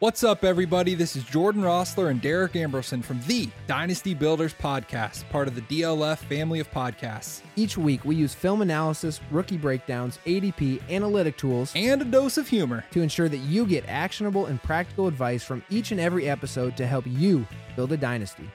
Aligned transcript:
What's 0.00 0.24
up, 0.24 0.42
everybody? 0.42 0.96
This 0.96 1.14
is 1.14 1.22
Jordan 1.22 1.62
Rossler 1.62 2.10
and 2.10 2.20
Derek 2.20 2.56
Ambrosen 2.56 3.00
from 3.00 3.20
the 3.28 3.48
Dynasty 3.68 4.12
Builders 4.12 4.52
Podcast, 4.52 5.22
part 5.30 5.46
of 5.46 5.54
the 5.54 5.60
DLF 5.60 6.18
family 6.18 6.58
of 6.58 6.68
podcasts. 6.72 7.42
Each 7.54 7.78
week, 7.78 8.04
we 8.04 8.16
use 8.16 8.34
film 8.34 8.60
analysis, 8.60 9.20
rookie 9.30 9.56
breakdowns, 9.56 10.18
ADP, 10.26 10.82
analytic 10.90 11.36
tools, 11.36 11.72
and 11.76 12.02
a 12.02 12.04
dose 12.04 12.38
of 12.38 12.48
humor 12.48 12.84
to 12.90 13.02
ensure 13.02 13.28
that 13.28 13.36
you 13.36 13.64
get 13.66 13.84
actionable 13.86 14.46
and 14.46 14.60
practical 14.64 15.06
advice 15.06 15.44
from 15.44 15.62
each 15.70 15.92
and 15.92 16.00
every 16.00 16.28
episode 16.28 16.76
to 16.76 16.88
help 16.88 17.04
you 17.06 17.46
build 17.76 17.92
a 17.92 17.96
dynasty. 17.96 18.50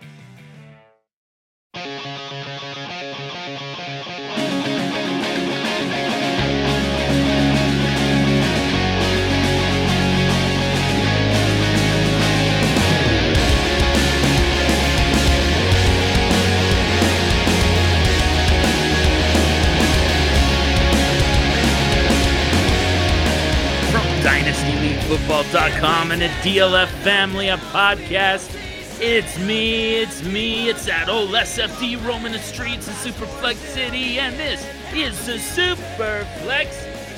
DynastyLeagueFootball.com 25.10 26.12
and 26.12 26.22
a 26.22 26.30
DLF 26.44 26.88
family 27.04 27.50
of 27.50 27.60
podcasts. 27.72 28.56
It's 29.02 29.40
me, 29.40 29.96
it's 29.96 30.24
me, 30.24 30.70
it's 30.70 30.86
that 30.86 31.10
old 31.10 31.32
SFD 31.32 32.06
roaming 32.06 32.34
the 32.34 32.38
streets 32.38 32.88
of 32.88 32.94
Superflex 32.94 33.56
City, 33.56 34.20
and 34.20 34.38
this 34.38 34.64
is 34.94 35.26
the 35.26 35.34
Superflex 35.34 36.68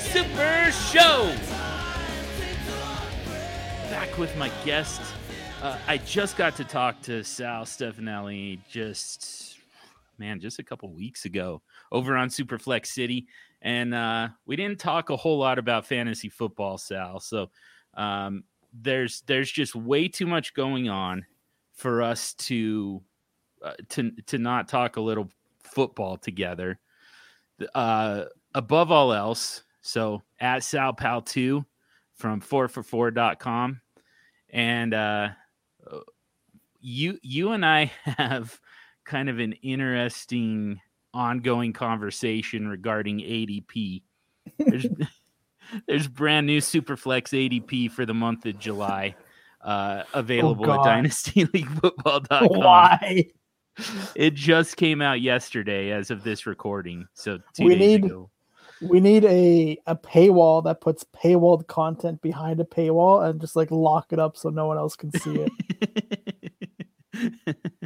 Super 0.00 0.72
Show. 0.72 1.36
Back 3.90 4.16
with 4.16 4.34
my 4.38 4.50
guest. 4.64 5.02
Uh, 5.60 5.76
I 5.86 5.98
just 5.98 6.38
got 6.38 6.56
to 6.56 6.64
talk 6.64 7.02
to 7.02 7.22
Sal 7.22 7.64
Stefanile 7.64 8.58
just, 8.70 9.58
man, 10.16 10.40
just 10.40 10.58
a 10.58 10.62
couple 10.62 10.90
weeks 10.94 11.26
ago 11.26 11.60
over 11.90 12.16
on 12.16 12.30
Superflex 12.30 12.86
City 12.86 13.26
and 13.62 13.94
uh, 13.94 14.28
we 14.44 14.56
didn't 14.56 14.80
talk 14.80 15.10
a 15.10 15.16
whole 15.16 15.38
lot 15.38 15.58
about 15.58 15.86
fantasy 15.86 16.28
football, 16.28 16.78
Sal. 16.78 17.20
So 17.20 17.50
um, 17.94 18.44
there's 18.72 19.22
there's 19.26 19.50
just 19.50 19.74
way 19.74 20.08
too 20.08 20.26
much 20.26 20.54
going 20.54 20.88
on 20.88 21.24
for 21.74 22.02
us 22.02 22.34
to 22.34 23.02
uh, 23.62 23.74
to 23.90 24.10
to 24.26 24.38
not 24.38 24.68
talk 24.68 24.96
a 24.96 25.00
little 25.00 25.28
football 25.60 26.16
together. 26.16 26.78
Uh, 27.74 28.24
above 28.54 28.90
all 28.90 29.12
else, 29.12 29.62
so 29.82 30.22
at 30.40 30.64
Sal 30.64 30.92
Pal 30.92 31.22
two 31.22 31.64
from 32.14 32.40
4for4.com 32.40 33.80
and 34.50 34.94
uh, 34.94 35.28
you 36.80 37.18
you 37.22 37.52
and 37.52 37.64
I 37.64 37.90
have 38.04 38.60
kind 39.04 39.28
of 39.28 39.38
an 39.38 39.54
interesting 39.62 40.80
ongoing 41.14 41.72
conversation 41.72 42.68
regarding 42.68 43.18
ADP. 43.18 44.02
There's, 44.58 44.86
there's 45.86 46.08
brand 46.08 46.46
new 46.46 46.60
Superflex 46.60 47.30
ADP 47.32 47.90
for 47.90 48.06
the 48.06 48.14
month 48.14 48.46
of 48.46 48.58
July, 48.58 49.14
uh, 49.62 50.02
available 50.14 50.70
oh 50.70 50.74
at 50.74 50.80
DynastyLeagueFootball.com. 50.80 52.48
Why? 52.58 53.26
It 54.14 54.34
just 54.34 54.76
came 54.76 55.00
out 55.00 55.20
yesterday, 55.20 55.92
as 55.92 56.10
of 56.10 56.24
this 56.24 56.46
recording. 56.46 57.06
So 57.14 57.38
we 57.58 57.74
need 57.74 58.04
ago. 58.04 58.30
we 58.82 59.00
need 59.00 59.24
a 59.24 59.78
a 59.86 59.96
paywall 59.96 60.62
that 60.64 60.80
puts 60.80 61.04
paywalled 61.04 61.66
content 61.68 62.20
behind 62.20 62.60
a 62.60 62.64
paywall 62.64 63.28
and 63.28 63.40
just 63.40 63.56
like 63.56 63.70
lock 63.70 64.12
it 64.12 64.18
up 64.18 64.36
so 64.36 64.50
no 64.50 64.66
one 64.66 64.76
else 64.76 64.94
can 64.94 65.10
see 65.12 65.46
it. 67.14 67.56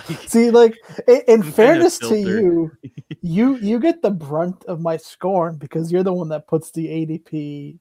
See, 0.26 0.50
like 0.50 0.76
in, 1.06 1.22
in 1.28 1.42
fairness 1.42 1.98
to 1.98 2.16
you, 2.16 2.72
you 3.22 3.56
you 3.56 3.78
get 3.78 4.02
the 4.02 4.10
brunt 4.10 4.64
of 4.64 4.80
my 4.80 4.96
scorn 4.96 5.56
because 5.56 5.92
you're 5.92 6.02
the 6.02 6.12
one 6.12 6.28
that 6.30 6.46
puts 6.46 6.70
the 6.70 6.86
ADP 6.86 7.78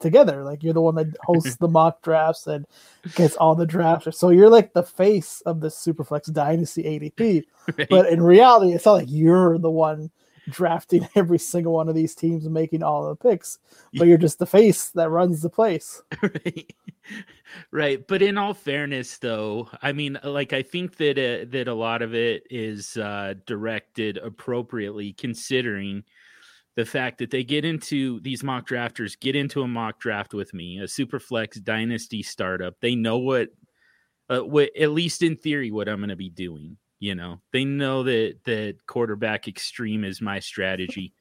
together. 0.00 0.42
Like 0.42 0.62
you're 0.62 0.74
the 0.74 0.80
one 0.80 0.94
that 0.96 1.08
hosts 1.22 1.56
the 1.56 1.68
mock 1.68 2.02
drafts 2.02 2.46
and 2.46 2.66
gets 3.14 3.36
all 3.36 3.54
the 3.54 3.66
drafts. 3.66 4.18
So 4.18 4.30
you're 4.30 4.48
like 4.48 4.72
the 4.72 4.82
face 4.82 5.42
of 5.42 5.60
the 5.60 5.68
Superflex 5.68 6.32
Dynasty 6.32 6.82
ADP. 6.82 7.44
Right. 7.78 7.88
But 7.88 8.08
in 8.08 8.20
reality, 8.20 8.72
it's 8.72 8.86
not 8.86 8.94
like 8.94 9.08
you're 9.08 9.56
the 9.56 9.70
one 9.70 10.10
drafting 10.50 11.08
every 11.14 11.38
single 11.38 11.72
one 11.74 11.88
of 11.88 11.94
these 11.94 12.14
teams 12.14 12.44
and 12.44 12.54
making 12.54 12.82
all 12.82 13.08
the 13.08 13.16
picks, 13.16 13.58
but 13.94 14.06
you're 14.06 14.18
just 14.18 14.38
the 14.38 14.46
face 14.46 14.90
that 14.90 15.10
runs 15.10 15.42
the 15.42 15.50
place. 15.50 16.02
right. 16.22 16.74
Right. 17.72 18.06
But 18.06 18.22
in 18.22 18.38
all 18.38 18.54
fairness 18.54 19.18
though, 19.18 19.68
I 19.82 19.92
mean 19.92 20.18
like 20.22 20.52
I 20.52 20.62
think 20.62 20.96
that 20.96 21.18
uh, 21.18 21.46
that 21.50 21.68
a 21.68 21.74
lot 21.74 22.02
of 22.02 22.14
it 22.14 22.44
is 22.50 22.96
uh 22.96 23.34
directed 23.46 24.18
appropriately 24.18 25.12
considering 25.14 26.04
the 26.76 26.84
fact 26.84 27.18
that 27.18 27.30
they 27.30 27.42
get 27.42 27.64
into 27.64 28.20
these 28.20 28.44
mock 28.44 28.68
drafters 28.68 29.18
get 29.18 29.34
into 29.34 29.62
a 29.62 29.68
mock 29.68 29.98
draft 29.98 30.34
with 30.34 30.54
me, 30.54 30.78
a 30.78 30.84
Superflex 30.84 31.62
dynasty 31.64 32.22
startup. 32.22 32.74
They 32.80 32.94
know 32.94 33.18
what 33.18 33.48
uh, 34.28 34.40
what 34.40 34.70
at 34.78 34.90
least 34.90 35.22
in 35.22 35.36
theory 35.36 35.70
what 35.70 35.88
I'm 35.88 35.98
going 35.98 36.10
to 36.10 36.16
be 36.16 36.30
doing 36.30 36.76
you 37.00 37.14
know, 37.14 37.40
they 37.52 37.64
know 37.64 38.02
that 38.04 38.36
that 38.44 38.76
quarterback 38.86 39.48
extreme 39.48 40.04
is 40.04 40.20
my 40.20 40.38
strategy. 40.38 41.14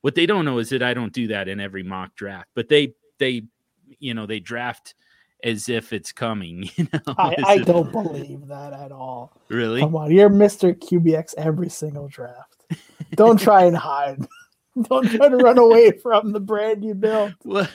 What 0.00 0.14
they 0.14 0.26
don't 0.26 0.46
know 0.46 0.58
is 0.58 0.70
that 0.70 0.82
I 0.82 0.94
don't 0.94 1.12
do 1.12 1.28
that 1.28 1.46
in 1.46 1.60
every 1.60 1.82
mock 1.82 2.16
draft. 2.16 2.48
But 2.54 2.68
they 2.68 2.94
they 3.18 3.42
you 4.00 4.14
know 4.14 4.26
they 4.26 4.40
draft 4.40 4.94
as 5.44 5.68
if 5.68 5.92
it's 5.92 6.10
coming. 6.10 6.70
You 6.76 6.88
know, 6.92 7.14
I, 7.18 7.36
I 7.46 7.58
don't 7.58 7.92
believe 7.92 8.46
that 8.48 8.72
at 8.72 8.92
all. 8.92 9.32
Really? 9.48 9.80
Come 9.80 9.94
on, 9.94 10.10
you're 10.10 10.30
Mister 10.30 10.72
QBX 10.72 11.34
every 11.36 11.68
single 11.68 12.08
draft. 12.08 12.56
Don't 13.14 13.38
try 13.38 13.64
and 13.64 13.76
hide. 13.76 14.26
Don't 14.88 15.08
try 15.08 15.28
to 15.28 15.36
run 15.36 15.56
away 15.56 15.92
from 15.92 16.32
the 16.32 16.40
brand 16.40 16.84
you 16.84 16.94
built. 16.94 17.32
Well, 17.44 17.68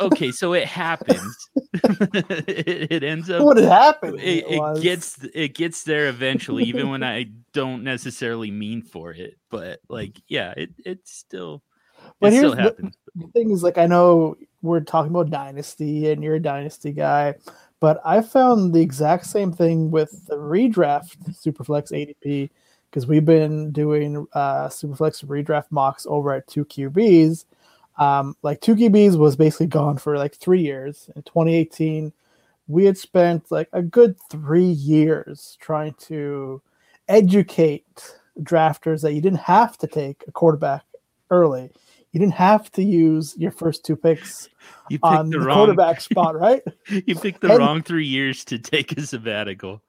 okay, 0.00 0.30
so 0.30 0.52
it 0.52 0.66
happens. 0.66 1.48
it, 1.74 2.92
it, 2.92 3.02
ends 3.02 3.30
up. 3.30 3.42
What 3.42 3.58
happened? 3.58 4.20
It, 4.20 4.44
it, 4.46 4.60
it 4.60 4.82
gets 4.82 5.18
it 5.34 5.54
gets 5.54 5.82
there 5.84 6.08
eventually, 6.08 6.64
even 6.64 6.90
when 6.90 7.02
I 7.04 7.26
don't 7.52 7.84
necessarily 7.84 8.50
mean 8.50 8.82
for 8.82 9.12
it. 9.12 9.38
But 9.50 9.80
like, 9.88 10.20
yeah, 10.28 10.54
it 10.56 10.70
it 10.84 11.06
still. 11.06 11.62
But 12.20 12.32
here's 12.32 12.52
still 12.52 12.54
the, 12.54 12.92
the 13.16 13.26
thing 13.28 13.50
is, 13.50 13.62
like, 13.62 13.76
I 13.76 13.86
know 13.86 14.36
we're 14.62 14.80
talking 14.80 15.10
about 15.10 15.30
dynasty, 15.30 16.10
and 16.10 16.22
you're 16.22 16.36
a 16.36 16.40
dynasty 16.40 16.92
guy, 16.92 17.34
but 17.80 18.00
I 18.04 18.22
found 18.22 18.72
the 18.72 18.80
exact 18.80 19.26
same 19.26 19.52
thing 19.52 19.90
with 19.90 20.26
the 20.26 20.36
redraft 20.36 21.16
Superflex 21.30 21.92
ADP 21.92 22.50
because 22.90 23.06
we've 23.06 23.24
been 23.24 23.70
doing 23.70 24.26
uh, 24.32 24.68
Superflex 24.68 25.24
redraft 25.24 25.70
mocks 25.70 26.06
over 26.08 26.32
at 26.32 26.46
two 26.46 26.64
QBs. 26.64 27.44
Um, 27.98 28.36
like 28.42 28.60
two 28.60 28.76
QBs 28.76 29.18
was 29.18 29.36
basically 29.36 29.66
gone 29.66 29.98
for 29.98 30.16
like 30.16 30.34
three 30.34 30.60
years. 30.60 31.10
In 31.16 31.22
2018, 31.22 32.12
we 32.68 32.84
had 32.84 32.96
spent 32.96 33.50
like 33.50 33.68
a 33.72 33.82
good 33.82 34.16
three 34.30 34.62
years 34.64 35.56
trying 35.60 35.94
to 35.94 36.62
educate 37.08 38.14
drafters 38.40 39.02
that 39.02 39.14
you 39.14 39.20
didn't 39.20 39.40
have 39.40 39.76
to 39.78 39.86
take 39.86 40.22
a 40.28 40.32
quarterback 40.32 40.84
early. 41.30 41.70
You 42.12 42.20
didn't 42.20 42.34
have 42.34 42.70
to 42.72 42.82
use 42.82 43.36
your 43.36 43.50
first 43.50 43.84
two 43.84 43.96
picks 43.96 44.48
you 44.88 44.98
on 45.02 45.30
the, 45.30 45.38
the 45.38 45.44
wrong... 45.44 45.56
quarterback 45.56 46.00
spot, 46.00 46.38
right? 46.38 46.62
you 46.88 47.16
picked 47.16 47.40
the 47.40 47.50
and, 47.50 47.58
wrong 47.58 47.82
three 47.82 48.06
years 48.06 48.44
to 48.46 48.58
take 48.58 48.96
a 48.96 49.02
sabbatical 49.02 49.82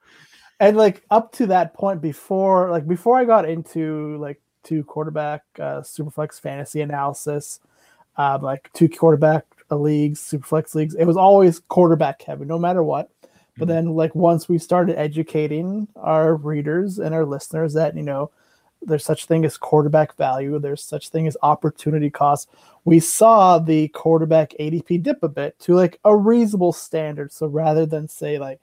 and 0.60 0.76
like 0.76 1.02
up 1.10 1.32
to 1.32 1.46
that 1.46 1.74
point 1.74 2.00
before 2.00 2.70
like 2.70 2.86
before 2.86 3.18
i 3.18 3.24
got 3.24 3.48
into 3.48 4.16
like 4.18 4.40
two 4.62 4.84
quarterback 4.84 5.42
uh 5.58 5.80
superflex 5.80 6.38
fantasy 6.38 6.82
analysis 6.82 7.58
uh 8.20 8.38
like 8.40 8.70
two 8.72 8.88
quarterback 8.88 9.44
leagues 9.70 10.20
superflex 10.20 10.74
leagues 10.74 10.94
it 10.94 11.04
was 11.04 11.16
always 11.16 11.60
quarterback 11.68 12.20
heavy 12.22 12.44
no 12.44 12.58
matter 12.58 12.82
what 12.82 13.08
but 13.56 13.68
mm-hmm. 13.68 13.74
then 13.74 13.94
like 13.94 14.14
once 14.14 14.48
we 14.48 14.58
started 14.58 14.98
educating 14.98 15.86
our 15.96 16.34
readers 16.34 16.98
and 16.98 17.14
our 17.14 17.24
listeners 17.24 17.72
that 17.74 17.96
you 17.96 18.02
know 18.02 18.30
there's 18.82 19.04
such 19.04 19.26
thing 19.26 19.44
as 19.44 19.56
quarterback 19.56 20.16
value 20.16 20.58
there's 20.58 20.82
such 20.82 21.10
thing 21.10 21.26
as 21.28 21.36
opportunity 21.42 22.10
cost 22.10 22.48
we 22.84 22.98
saw 22.98 23.58
the 23.60 23.86
quarterback 23.88 24.52
adp 24.58 25.02
dip 25.02 25.22
a 25.22 25.28
bit 25.28 25.56
to 25.60 25.74
like 25.74 26.00
a 26.04 26.16
reasonable 26.16 26.72
standard 26.72 27.30
so 27.30 27.46
rather 27.46 27.86
than 27.86 28.08
say 28.08 28.38
like 28.38 28.60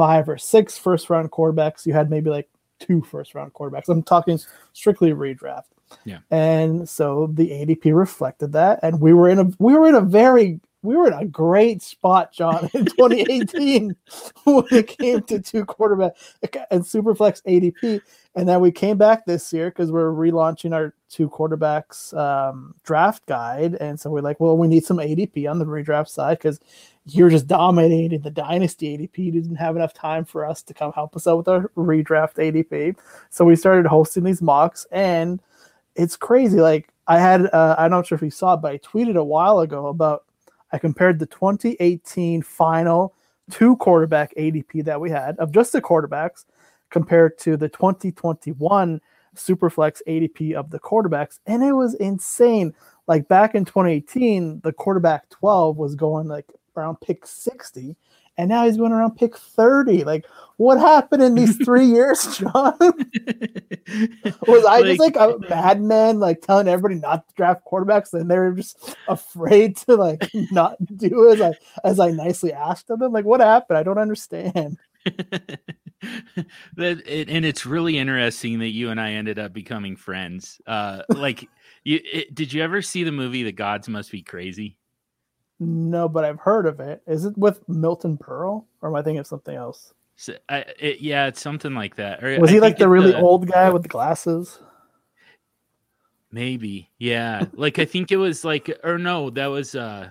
five 0.00 0.30
or 0.30 0.38
six 0.38 0.78
first 0.78 1.10
round 1.10 1.30
quarterbacks, 1.30 1.84
you 1.84 1.92
had 1.92 2.08
maybe 2.08 2.30
like 2.30 2.48
two 2.78 3.02
first 3.02 3.34
round 3.34 3.52
quarterbacks. 3.52 3.88
I'm 3.90 4.02
talking 4.02 4.40
strictly 4.72 5.12
redraft. 5.12 5.64
Yeah. 6.04 6.18
And 6.30 6.88
so 6.88 7.30
the 7.32 7.50
ADP 7.50 7.94
reflected 7.94 8.52
that, 8.52 8.80
and 8.82 9.00
we 9.00 9.12
were 9.12 9.28
in 9.28 9.38
a 9.38 9.50
we 9.58 9.74
were 9.74 9.88
in 9.88 9.94
a 9.94 10.00
very 10.00 10.60
we 10.82 10.96
were 10.96 11.08
in 11.08 11.12
a 11.12 11.26
great 11.26 11.82
spot, 11.82 12.32
John, 12.32 12.70
in 12.72 12.84
2018 12.86 13.94
when 14.44 14.64
it 14.70 14.86
came 14.86 15.22
to 15.24 15.40
two 15.40 15.64
quarterback 15.64 16.12
and 16.70 16.82
Superflex 16.82 17.42
ADP. 17.42 18.00
And 18.34 18.48
then 18.48 18.60
we 18.60 18.70
came 18.70 18.96
back 18.96 19.26
this 19.26 19.52
year 19.52 19.70
because 19.70 19.90
we're 19.90 20.12
relaunching 20.12 20.72
our 20.72 20.94
two 21.08 21.28
quarterbacks 21.28 22.16
um, 22.16 22.74
draft 22.84 23.26
guide. 23.26 23.74
And 23.74 23.98
so 23.98 24.08
we're 24.08 24.20
like, 24.20 24.38
well, 24.40 24.56
we 24.56 24.68
need 24.68 24.84
some 24.84 24.98
ADP 24.98 25.50
on 25.50 25.58
the 25.58 25.66
redraft 25.66 26.08
side 26.08 26.38
because 26.38 26.60
you're 27.06 27.28
just 27.28 27.48
dominating 27.48 28.20
the 28.20 28.30
dynasty 28.30 28.96
ADP. 28.96 29.18
You 29.18 29.32
didn't 29.32 29.56
have 29.56 29.76
enough 29.76 29.92
time 29.92 30.24
for 30.24 30.46
us 30.46 30.62
to 30.62 30.74
come 30.74 30.92
help 30.92 31.16
us 31.16 31.26
out 31.26 31.38
with 31.38 31.48
our 31.48 31.68
redraft 31.76 32.36
ADP. 32.36 32.96
So 33.30 33.44
we 33.44 33.56
started 33.56 33.86
hosting 33.86 34.24
these 34.24 34.40
mocks 34.40 34.86
and 34.92 35.42
it's 35.94 36.16
crazy. 36.16 36.60
Like 36.60 36.88
I 37.06 37.18
had, 37.18 37.46
uh, 37.52 37.76
I'm 37.78 37.90
not 37.90 38.06
sure 38.06 38.16
if 38.16 38.22
you 38.22 38.30
saw 38.30 38.54
it, 38.54 38.58
but 38.58 38.72
I 38.72 38.78
tweeted 38.78 39.16
a 39.16 39.24
while 39.24 39.60
ago 39.60 39.86
about 39.86 40.24
I 40.72 40.78
compared 40.78 41.18
the 41.18 41.26
2018 41.26 42.42
final 42.42 43.14
two 43.50 43.76
quarterback 43.76 44.32
ADP 44.36 44.84
that 44.84 45.00
we 45.00 45.10
had 45.10 45.36
of 45.38 45.52
just 45.52 45.72
the 45.72 45.82
quarterbacks 45.82 46.44
compared 46.90 47.38
to 47.38 47.56
the 47.56 47.68
2021 47.68 49.00
Superflex 49.36 50.00
ADP 50.06 50.54
of 50.54 50.70
the 50.70 50.80
quarterbacks, 50.80 51.38
and 51.46 51.62
it 51.62 51.72
was 51.72 51.94
insane. 51.94 52.74
Like 53.06 53.28
back 53.28 53.54
in 53.54 53.64
2018, 53.64 54.60
the 54.60 54.72
quarterback 54.72 55.28
12 55.30 55.76
was 55.76 55.94
going 55.94 56.28
like 56.28 56.46
around 56.76 57.00
pick 57.00 57.26
60, 57.26 57.96
and 58.40 58.48
now 58.48 58.64
he's 58.64 58.78
going 58.78 58.92
around 58.92 59.16
pick 59.16 59.36
30. 59.36 60.04
Like, 60.04 60.24
what 60.56 60.78
happened 60.78 61.22
in 61.22 61.34
these 61.34 61.56
three 61.58 61.84
years, 61.86 62.38
John? 62.38 62.76
was 64.46 64.64
I 64.64 64.82
just 64.82 65.00
like 65.00 65.16
a 65.16 65.38
madman, 65.48 66.20
like 66.20 66.40
telling 66.40 66.68
everybody 66.68 67.00
not 67.00 67.28
to 67.28 67.34
draft 67.34 67.62
quarterbacks, 67.70 68.14
and 68.14 68.30
they're 68.30 68.52
just 68.52 68.96
afraid 69.08 69.76
to 69.78 69.96
like 69.96 70.30
not 70.50 70.76
do 70.96 71.30
as 71.30 71.40
I 71.40 71.52
as 71.84 72.00
I 72.00 72.10
nicely 72.10 72.52
asked 72.52 72.90
of 72.90 72.98
them? 72.98 73.12
Like, 73.12 73.26
what 73.26 73.40
happened? 73.40 73.78
I 73.78 73.82
don't 73.82 73.98
understand. 73.98 74.78
that 75.04 75.66
it, 76.76 77.28
and 77.30 77.44
it's 77.44 77.64
really 77.66 77.98
interesting 77.98 78.58
that 78.60 78.70
you 78.70 78.90
and 78.90 79.00
I 79.00 79.12
ended 79.12 79.38
up 79.38 79.52
becoming 79.52 79.96
friends. 79.96 80.60
Uh, 80.66 81.02
like, 81.08 81.48
you 81.84 82.00
it, 82.04 82.34
did 82.34 82.52
you 82.52 82.62
ever 82.62 82.80
see 82.80 83.04
the 83.04 83.12
movie 83.12 83.42
The 83.42 83.52
Gods 83.52 83.88
Must 83.88 84.10
Be 84.10 84.22
Crazy? 84.22 84.76
No, 85.60 86.08
but 86.08 86.24
I've 86.24 86.40
heard 86.40 86.66
of 86.66 86.80
it. 86.80 87.02
Is 87.06 87.26
it 87.26 87.36
with 87.36 87.66
Milton 87.68 88.16
Berle, 88.16 88.64
or 88.80 88.88
am 88.88 88.96
I 88.96 89.02
thinking 89.02 89.20
of 89.20 89.26
something 89.26 89.54
else? 89.54 89.92
So, 90.16 90.34
I, 90.48 90.64
it, 90.78 91.00
yeah, 91.00 91.26
it's 91.26 91.40
something 91.40 91.74
like 91.74 91.96
that. 91.96 92.24
Or 92.24 92.40
was 92.40 92.50
I 92.50 92.54
he 92.54 92.60
like 92.60 92.78
the 92.78 92.88
really 92.88 93.12
the, 93.12 93.20
old 93.20 93.46
guy 93.46 93.70
with 93.70 93.82
the 93.82 93.88
glasses? 93.88 94.58
Maybe, 96.32 96.90
yeah. 96.98 97.44
like 97.52 97.78
I 97.78 97.84
think 97.84 98.10
it 98.10 98.16
was 98.16 98.44
like, 98.44 98.70
or 98.82 98.98
no, 98.98 99.30
that 99.30 99.46
was 99.46 99.74
uh 99.74 100.10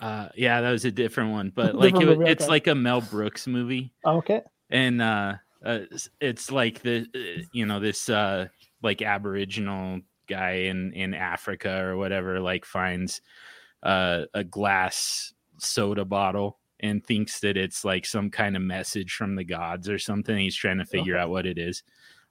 uh, 0.00 0.28
yeah, 0.34 0.60
that 0.60 0.70
was 0.70 0.84
a 0.84 0.90
different 0.90 1.32
one, 1.32 1.50
but 1.54 1.74
like 1.74 1.94
it, 1.94 2.06
movie, 2.06 2.30
it's 2.30 2.44
okay. 2.44 2.50
like 2.50 2.66
a 2.66 2.74
Mel 2.74 3.00
Brooks 3.00 3.46
movie. 3.46 3.92
Okay. 4.04 4.42
And 4.70 5.02
uh, 5.02 5.34
uh, 5.64 5.80
it's 6.20 6.50
like 6.50 6.80
the 6.82 7.06
uh, 7.14 7.42
you 7.52 7.66
know 7.66 7.80
this 7.80 8.08
uh 8.08 8.46
like 8.82 9.02
Aboriginal 9.02 10.00
guy 10.28 10.52
in 10.52 10.92
in 10.92 11.12
Africa 11.12 11.82
or 11.82 11.96
whatever 11.96 12.40
like 12.40 12.64
finds 12.64 13.20
uh, 13.82 14.22
a 14.34 14.44
glass 14.44 15.32
soda 15.58 16.04
bottle 16.04 16.58
and 16.80 17.04
thinks 17.04 17.40
that 17.40 17.56
it's 17.56 17.84
like 17.84 18.06
some 18.06 18.30
kind 18.30 18.56
of 18.56 18.62
message 18.62 19.12
from 19.14 19.36
the 19.36 19.44
gods 19.44 19.88
or 19.88 19.98
something. 19.98 20.36
He's 20.36 20.56
trying 20.56 20.78
to 20.78 20.86
figure 20.86 21.16
okay. 21.16 21.22
out 21.22 21.30
what 21.30 21.46
it 21.46 21.58
is. 21.58 21.82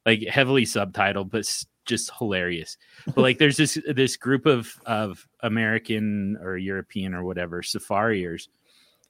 Like 0.06 0.24
heavily 0.28 0.66
subtitled, 0.66 1.30
but 1.30 1.46
just 1.86 2.12
hilarious. 2.18 2.78
But 3.06 3.18
like 3.18 3.38
there's 3.38 3.58
this 3.58 3.78
this 3.88 4.16
group 4.18 4.46
of 4.46 4.74
of 4.86 5.28
American 5.42 6.38
or 6.42 6.58
European 6.58 7.14
or 7.14 7.24
whatever 7.24 7.62
safariers, 7.62 8.48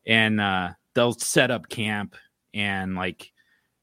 and 0.05 0.41
uh, 0.41 0.69
they'll 0.95 1.13
set 1.13 1.51
up 1.51 1.69
camp 1.69 2.15
and 2.53 2.95
like 2.95 3.31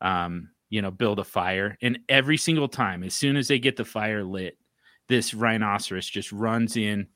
um, 0.00 0.50
you 0.68 0.82
know 0.82 0.90
build 0.90 1.20
a 1.20 1.24
fire. 1.24 1.78
And 1.80 2.00
every 2.08 2.36
single 2.36 2.68
time, 2.68 3.04
as 3.04 3.14
soon 3.14 3.36
as 3.36 3.48
they 3.48 3.58
get 3.58 3.76
the 3.76 3.84
fire 3.84 4.24
lit, 4.24 4.58
this 5.08 5.32
rhinoceros 5.32 6.08
just 6.08 6.32
runs 6.32 6.76
in 6.76 7.06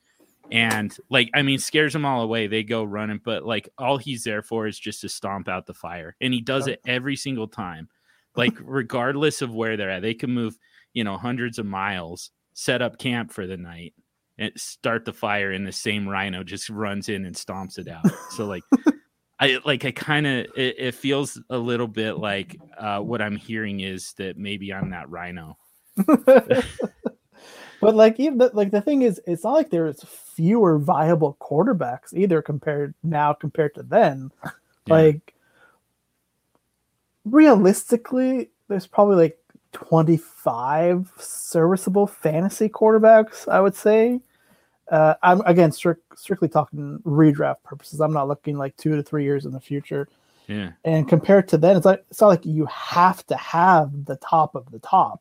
and 0.52 0.96
like 1.08 1.30
i 1.34 1.42
mean 1.42 1.58
scares 1.58 1.92
them 1.92 2.04
all 2.04 2.22
away. 2.22 2.46
They 2.46 2.62
go 2.62 2.84
running 2.84 3.20
but 3.24 3.44
like 3.44 3.68
all 3.78 3.98
he's 3.98 4.24
there 4.24 4.42
for 4.42 4.66
is 4.66 4.78
just 4.78 5.00
to 5.02 5.08
stomp 5.08 5.48
out 5.48 5.66
the 5.66 5.74
fire. 5.74 6.16
And 6.20 6.34
he 6.34 6.40
does 6.40 6.66
it 6.66 6.80
every 6.86 7.16
single 7.16 7.48
time. 7.48 7.88
Like 8.36 8.54
regardless 8.60 9.42
of 9.42 9.54
where 9.54 9.76
they're 9.76 9.90
at 9.90 10.02
they 10.02 10.14
can 10.14 10.30
move 10.30 10.58
you 10.92 11.04
know 11.04 11.16
hundreds 11.16 11.58
of 11.58 11.66
miles 11.66 12.30
set 12.54 12.82
up 12.82 12.98
camp 12.98 13.32
for 13.32 13.46
the 13.46 13.56
night 13.56 13.94
and 14.38 14.52
start 14.56 15.04
the 15.04 15.12
fire 15.12 15.52
and 15.52 15.66
the 15.66 15.72
same 15.72 16.08
rhino 16.08 16.42
just 16.42 16.70
runs 16.70 17.08
in 17.08 17.24
and 17.24 17.36
stomps 17.36 17.78
it 17.78 17.88
out. 17.88 18.06
So 18.30 18.46
like 18.46 18.62
i 19.38 19.58
like 19.64 19.84
i 19.84 19.90
kind 19.90 20.26
of 20.26 20.46
it, 20.56 20.74
it, 20.78 20.94
feels 20.94 21.40
a 21.48 21.58
little 21.58 21.88
bit 21.88 22.18
like 22.18 22.58
uh, 22.78 23.00
what 23.00 23.22
i'm 23.22 23.36
hearing 23.36 23.80
is 23.80 24.12
that 24.14 24.36
maybe 24.36 24.72
i'm 24.72 24.90
that 24.90 25.08
rhino. 25.08 25.56
But 27.80 27.94
like 27.94 28.20
even 28.20 28.38
the, 28.38 28.50
like 28.52 28.70
the 28.70 28.82
thing 28.82 29.02
is 29.02 29.20
it's 29.26 29.44
not 29.44 29.54
like 29.54 29.70
there's 29.70 30.04
fewer 30.40 30.78
viable 30.78 31.36
quarterbacks 31.38 32.14
either 32.14 32.40
compared 32.40 32.94
now 33.02 33.34
compared 33.34 33.74
to 33.74 33.82
then 33.82 34.30
yeah. 34.86 34.94
like 34.94 35.34
realistically 37.26 38.48
there's 38.68 38.86
probably 38.86 39.16
like 39.16 39.38
25 39.72 41.12
serviceable 41.18 42.06
fantasy 42.06 42.68
quarterbacks, 42.68 43.46
I 43.48 43.60
would 43.60 43.74
say. 43.74 44.20
Uh, 44.90 45.14
I'm 45.22 45.40
again 45.42 45.70
strict, 45.70 46.18
strictly 46.18 46.48
talking 46.48 46.98
redraft 47.04 47.62
purposes. 47.62 48.00
I'm 48.00 48.12
not 48.12 48.26
looking 48.26 48.56
like 48.56 48.76
two 48.76 48.96
to 48.96 49.02
three 49.02 49.22
years 49.22 49.44
in 49.44 49.52
the 49.52 49.60
future. 49.60 50.08
Yeah. 50.48 50.72
And 50.84 51.08
compared 51.08 51.46
to 51.48 51.58
then, 51.58 51.76
it's 51.76 51.86
like 51.86 52.04
it's 52.10 52.20
not 52.20 52.28
like 52.28 52.46
you 52.46 52.66
have 52.66 53.24
to 53.26 53.36
have 53.36 54.06
the 54.06 54.16
top 54.16 54.56
of 54.56 54.70
the 54.72 54.80
top. 54.80 55.20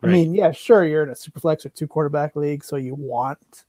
Right. 0.00 0.08
I 0.08 0.12
mean, 0.12 0.34
yeah, 0.34 0.52
sure, 0.52 0.86
you're 0.86 1.02
in 1.02 1.10
a 1.10 1.16
super 1.16 1.40
flex 1.40 1.66
or 1.66 1.68
two 1.68 1.86
quarterback 1.86 2.36
league, 2.36 2.64
so 2.64 2.76
you 2.76 2.94
want. 2.94 3.64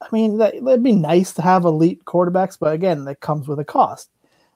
I 0.00 0.06
mean, 0.12 0.38
that, 0.38 0.54
it'd 0.54 0.82
be 0.82 0.92
nice 0.92 1.32
to 1.34 1.42
have 1.42 1.64
elite 1.64 2.04
quarterbacks, 2.04 2.56
but 2.58 2.72
again, 2.72 3.04
that 3.04 3.20
comes 3.20 3.48
with 3.48 3.58
a 3.58 3.64
cost. 3.64 4.10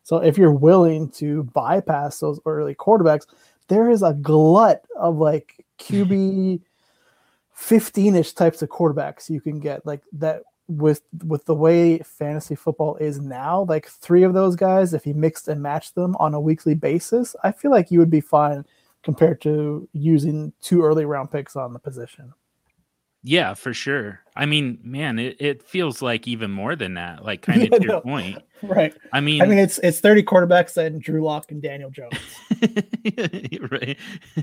So 0.05 0.19
if 0.19 0.39
you're 0.39 0.53
willing 0.53 1.11
to 1.11 1.45
bypass 1.45 2.21
those 2.21 2.41
early 2.47 2.75
quarterbacks, 2.75 3.27
there 3.69 3.91
is 3.91 4.03
a 4.03 4.15
glut 4.15 4.85
of 4.97 5.17
like 5.17 5.65
QB 5.79 6.61
15ish 7.57 8.35
types 8.35 8.63
of 8.63 8.69
quarterbacks 8.69 9.29
you 9.29 9.41
can 9.41 9.61
get 9.61 9.85
like 9.85 10.03
that 10.13 10.43
with 10.69 11.03
with 11.25 11.45
the 11.45 11.55
way 11.55 11.99
fantasy 11.99 12.55
football 12.55 12.97
is 12.97 13.21
now 13.21 13.65
like 13.69 13.87
three 13.87 14.23
of 14.23 14.33
those 14.33 14.57
guys 14.57 14.95
if 14.95 15.07
you 15.07 15.15
mixed 15.15 15.49
and 15.49 15.63
matched 15.63 15.95
them 15.95 16.17
on 16.17 16.35
a 16.35 16.41
weekly 16.41 16.75
basis 16.75 17.37
i 17.45 17.53
feel 17.53 17.71
like 17.71 17.91
you 17.91 17.99
would 17.99 18.11
be 18.11 18.21
fine 18.21 18.65
compared 19.03 19.41
to 19.41 19.87
using 19.93 20.53
two 20.63 20.83
early 20.83 21.05
round 21.05 21.31
picks 21.31 21.57
on 21.57 21.73
the 21.73 21.79
position 21.79 22.33
yeah, 23.23 23.55
for 23.55 23.73
sure. 23.73 24.21
I 24.35 24.47
mean, 24.47 24.79
man, 24.83 25.19
it, 25.19 25.37
it 25.39 25.63
feels 25.63 26.03
like 26.03 26.27
even 26.27 26.51
more 26.51 26.75
than 26.75 26.95
that. 26.95 27.25
Like 27.25 27.43
kind 27.43 27.63
of 27.63 27.69
yeah, 27.71 27.79
to 27.79 27.85
your 27.85 27.93
no. 27.95 28.01
point. 28.01 28.39
Right. 28.63 28.95
I 29.13 29.21
mean 29.21 29.43
I 29.43 29.47
mean 29.47 29.59
it's 29.59 29.79
it's 29.79 29.99
30 30.01 30.23
quarterbacks 30.23 30.77
and 30.77 31.03
Drew 31.03 31.25
Lock 31.25 31.51
and 31.51 31.61
Daniel 31.61 31.91
Jones. 31.91 32.13
right. 33.71 33.99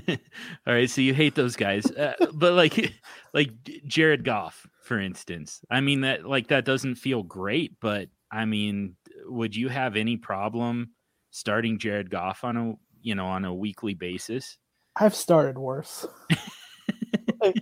All 0.66 0.74
right, 0.74 0.90
so 0.90 1.00
you 1.00 1.14
hate 1.14 1.34
those 1.34 1.56
guys. 1.56 1.86
Uh, 1.86 2.14
but 2.34 2.52
like 2.52 2.94
like 3.32 3.50
Jared 3.86 4.24
Goff, 4.24 4.66
for 4.82 5.00
instance. 5.00 5.62
I 5.70 5.80
mean 5.80 6.02
that 6.02 6.26
like 6.26 6.48
that 6.48 6.66
doesn't 6.66 6.96
feel 6.96 7.22
great, 7.22 7.80
but 7.80 8.08
I 8.30 8.44
mean, 8.44 8.96
would 9.24 9.56
you 9.56 9.68
have 9.68 9.96
any 9.96 10.16
problem 10.16 10.90
starting 11.30 11.78
Jared 11.78 12.10
Goff 12.10 12.44
on 12.44 12.56
a, 12.56 12.74
you 13.02 13.14
know, 13.14 13.26
on 13.26 13.44
a 13.44 13.54
weekly 13.54 13.94
basis? 13.94 14.58
I've 14.96 15.14
started 15.14 15.58
worse. 15.58 16.06
like, 17.40 17.56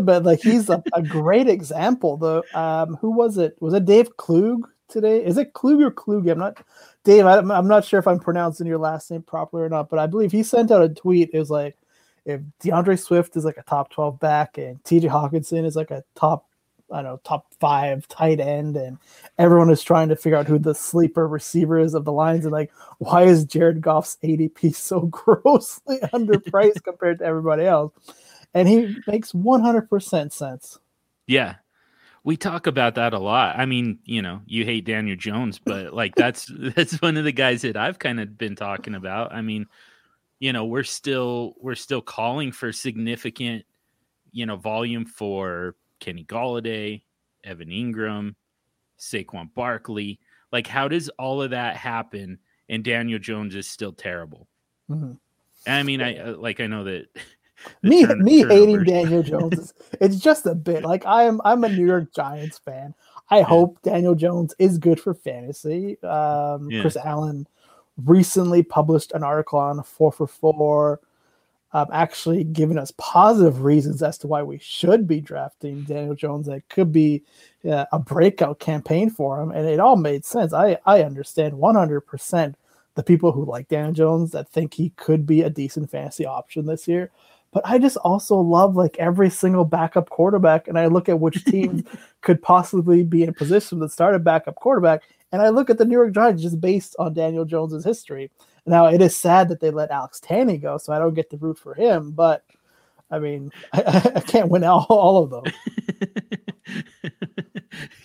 but 0.00 0.24
like 0.24 0.40
he's 0.40 0.68
a, 0.68 0.82
a 0.94 1.02
great 1.02 1.48
example 1.48 2.16
though. 2.16 2.42
Um, 2.54 2.96
who 2.96 3.10
was 3.10 3.38
it? 3.38 3.56
Was 3.60 3.74
it 3.74 3.84
Dave 3.84 4.16
Klug 4.16 4.68
today? 4.88 5.24
Is 5.24 5.38
it 5.38 5.52
Klug 5.52 5.80
or 5.80 5.90
Klug? 5.90 6.28
I'm 6.28 6.38
not 6.38 6.64
Dave. 7.04 7.26
I, 7.26 7.38
I'm 7.38 7.68
not 7.68 7.84
sure 7.84 7.98
if 7.98 8.06
I'm 8.06 8.20
pronouncing 8.20 8.66
your 8.66 8.78
last 8.78 9.10
name 9.10 9.22
properly 9.22 9.64
or 9.64 9.68
not, 9.68 9.88
but 9.90 9.98
I 9.98 10.06
believe 10.06 10.32
he 10.32 10.42
sent 10.42 10.70
out 10.70 10.82
a 10.82 10.88
tweet. 10.88 11.30
It 11.32 11.38
was 11.38 11.50
like 11.50 11.76
if 12.24 12.40
DeAndre 12.62 12.98
Swift 12.98 13.36
is 13.36 13.44
like 13.44 13.56
a 13.56 13.62
top 13.62 13.90
12 13.90 14.20
back 14.20 14.58
and 14.58 14.82
TJ 14.84 15.08
Hockenson 15.08 15.64
is 15.64 15.76
like 15.76 15.90
a 15.90 16.04
top 16.14 16.46
I 16.92 16.96
don't 16.96 17.04
know, 17.04 17.20
top 17.24 17.46
five 17.58 18.06
tight 18.08 18.38
end, 18.38 18.76
and 18.76 18.98
everyone 19.38 19.70
is 19.70 19.82
trying 19.82 20.10
to 20.10 20.16
figure 20.16 20.36
out 20.36 20.46
who 20.46 20.58
the 20.58 20.74
sleeper 20.74 21.26
receiver 21.26 21.78
is 21.78 21.94
of 21.94 22.04
the 22.04 22.12
Lions, 22.12 22.44
and 22.44 22.52
like, 22.52 22.70
why 22.98 23.22
is 23.22 23.44
Jared 23.44 23.80
Goff's 23.80 24.18
ADP 24.22 24.74
so 24.74 25.00
grossly 25.00 25.98
underpriced 26.12 26.84
compared 26.84 27.20
to 27.20 27.24
everybody 27.24 27.64
else? 27.64 27.92
And 28.54 28.68
he 28.68 28.96
makes 29.06 29.32
100% 29.32 30.32
sense. 30.32 30.78
Yeah. 31.26 31.56
We 32.24 32.36
talk 32.36 32.66
about 32.66 32.94
that 32.96 33.14
a 33.14 33.18
lot. 33.18 33.58
I 33.58 33.66
mean, 33.66 33.98
you 34.04 34.22
know, 34.22 34.42
you 34.46 34.64
hate 34.64 34.84
Daniel 34.84 35.16
Jones, 35.16 35.58
but 35.58 35.92
like 35.92 36.14
that's 36.14 36.50
that's 36.76 37.02
one 37.02 37.16
of 37.16 37.24
the 37.24 37.32
guys 37.32 37.62
that 37.62 37.76
I've 37.76 37.98
kind 37.98 38.20
of 38.20 38.38
been 38.38 38.54
talking 38.54 38.94
about. 38.94 39.32
I 39.34 39.40
mean, 39.42 39.66
you 40.38 40.52
know, 40.52 40.64
we're 40.64 40.84
still 40.84 41.54
we're 41.60 41.74
still 41.74 42.00
calling 42.00 42.52
for 42.52 42.72
significant, 42.72 43.64
you 44.30 44.46
know, 44.46 44.56
volume 44.56 45.04
for 45.04 45.74
Kenny 45.98 46.24
Golladay, 46.24 47.02
Evan 47.42 47.68
Engram, 47.70 48.34
Saquon 48.98 49.52
Barkley. 49.54 50.20
Like, 50.52 50.66
how 50.66 50.86
does 50.86 51.08
all 51.10 51.42
of 51.42 51.50
that 51.50 51.76
happen? 51.76 52.38
And 52.68 52.84
Daniel 52.84 53.18
Jones 53.18 53.54
is 53.54 53.66
still 53.66 53.92
terrible. 53.92 54.46
Mm-hmm. 54.90 55.12
I 55.66 55.82
mean, 55.82 56.00
I 56.00 56.18
uh, 56.18 56.36
like 56.36 56.60
I 56.60 56.66
know 56.66 56.84
that 56.84 57.06
me 57.82 58.06
turn, 58.06 58.22
me 58.22 58.44
hating 58.46 58.84
Daniel 58.84 59.22
Jones 59.22 59.58
is 59.58 59.74
it's 60.00 60.16
just 60.16 60.46
a 60.46 60.54
bit 60.54 60.82
like 60.82 61.06
I 61.06 61.24
am 61.24 61.40
I'm 61.44 61.64
a 61.64 61.68
New 61.68 61.86
York 61.86 62.14
Giants 62.14 62.58
fan. 62.58 62.94
I 63.30 63.38
yeah. 63.38 63.44
hope 63.44 63.80
Daniel 63.82 64.14
Jones 64.14 64.54
is 64.58 64.78
good 64.78 65.00
for 65.00 65.14
fantasy. 65.14 66.02
Um, 66.02 66.70
yeah. 66.70 66.80
Chris 66.80 66.96
Allen 66.96 67.46
recently 68.04 68.62
published 68.62 69.12
an 69.12 69.22
article 69.22 69.58
on 69.58 69.82
four 69.82 70.12
for 70.12 70.26
four, 70.26 71.00
um, 71.72 71.86
actually 71.92 72.44
giving 72.44 72.78
us 72.78 72.92
positive 72.98 73.62
reasons 73.62 74.02
as 74.02 74.18
to 74.18 74.26
why 74.26 74.42
we 74.42 74.58
should 74.58 75.06
be 75.06 75.20
drafting 75.20 75.82
Daniel 75.84 76.14
Jones. 76.14 76.46
That 76.46 76.68
could 76.68 76.92
be 76.92 77.22
uh, 77.68 77.86
a 77.92 77.98
breakout 77.98 78.58
campaign 78.58 79.08
for 79.08 79.40
him, 79.40 79.50
and 79.50 79.66
it 79.66 79.80
all 79.80 79.96
made 79.96 80.24
sense. 80.24 80.52
I 80.52 80.78
I 80.84 81.02
understand 81.02 81.54
100 81.54 82.02
percent 82.02 82.56
the 82.94 83.02
people 83.02 83.32
who 83.32 83.44
like 83.44 83.68
Daniel 83.68 83.92
Jones 83.92 84.32
that 84.32 84.48
think 84.50 84.74
he 84.74 84.90
could 84.90 85.26
be 85.26 85.42
a 85.42 85.50
decent 85.50 85.90
fantasy 85.90 86.26
option 86.26 86.66
this 86.66 86.86
year. 86.86 87.10
But 87.52 87.62
I 87.66 87.78
just 87.78 87.98
also 87.98 88.36
love 88.36 88.76
like 88.76 88.96
every 88.98 89.28
single 89.28 89.64
backup 89.64 90.08
quarterback, 90.08 90.68
and 90.68 90.78
I 90.78 90.86
look 90.86 91.08
at 91.08 91.20
which 91.20 91.44
teams 91.44 91.82
could 92.22 92.40
possibly 92.40 93.04
be 93.04 93.22
in 93.22 93.28
a 93.28 93.32
position 93.32 93.80
to 93.80 93.88
start 93.88 94.14
a 94.14 94.18
backup 94.18 94.54
quarterback, 94.54 95.02
and 95.32 95.42
I 95.42 95.50
look 95.50 95.68
at 95.68 95.78
the 95.78 95.84
New 95.84 95.96
York 95.96 96.12
Giants 96.12 96.42
just 96.42 96.60
based 96.60 96.96
on 96.98 97.14
Daniel 97.14 97.44
Jones's 97.44 97.84
history. 97.84 98.30
Now 98.64 98.86
it 98.86 99.02
is 99.02 99.16
sad 99.16 99.48
that 99.48 99.60
they 99.60 99.70
let 99.70 99.90
Alex 99.90 100.20
Tanney 100.20 100.60
go, 100.60 100.78
so 100.78 100.92
I 100.92 100.98
don't 100.98 101.14
get 101.14 101.30
to 101.30 101.36
root 101.36 101.58
for 101.58 101.74
him. 101.74 102.12
But 102.12 102.44
I 103.10 103.18
mean, 103.18 103.52
I, 103.72 103.82
I 104.16 104.20
can't 104.20 104.48
win 104.48 104.64
all, 104.64 104.86
all 104.88 105.22
of 105.22 105.30
them. 105.30 105.52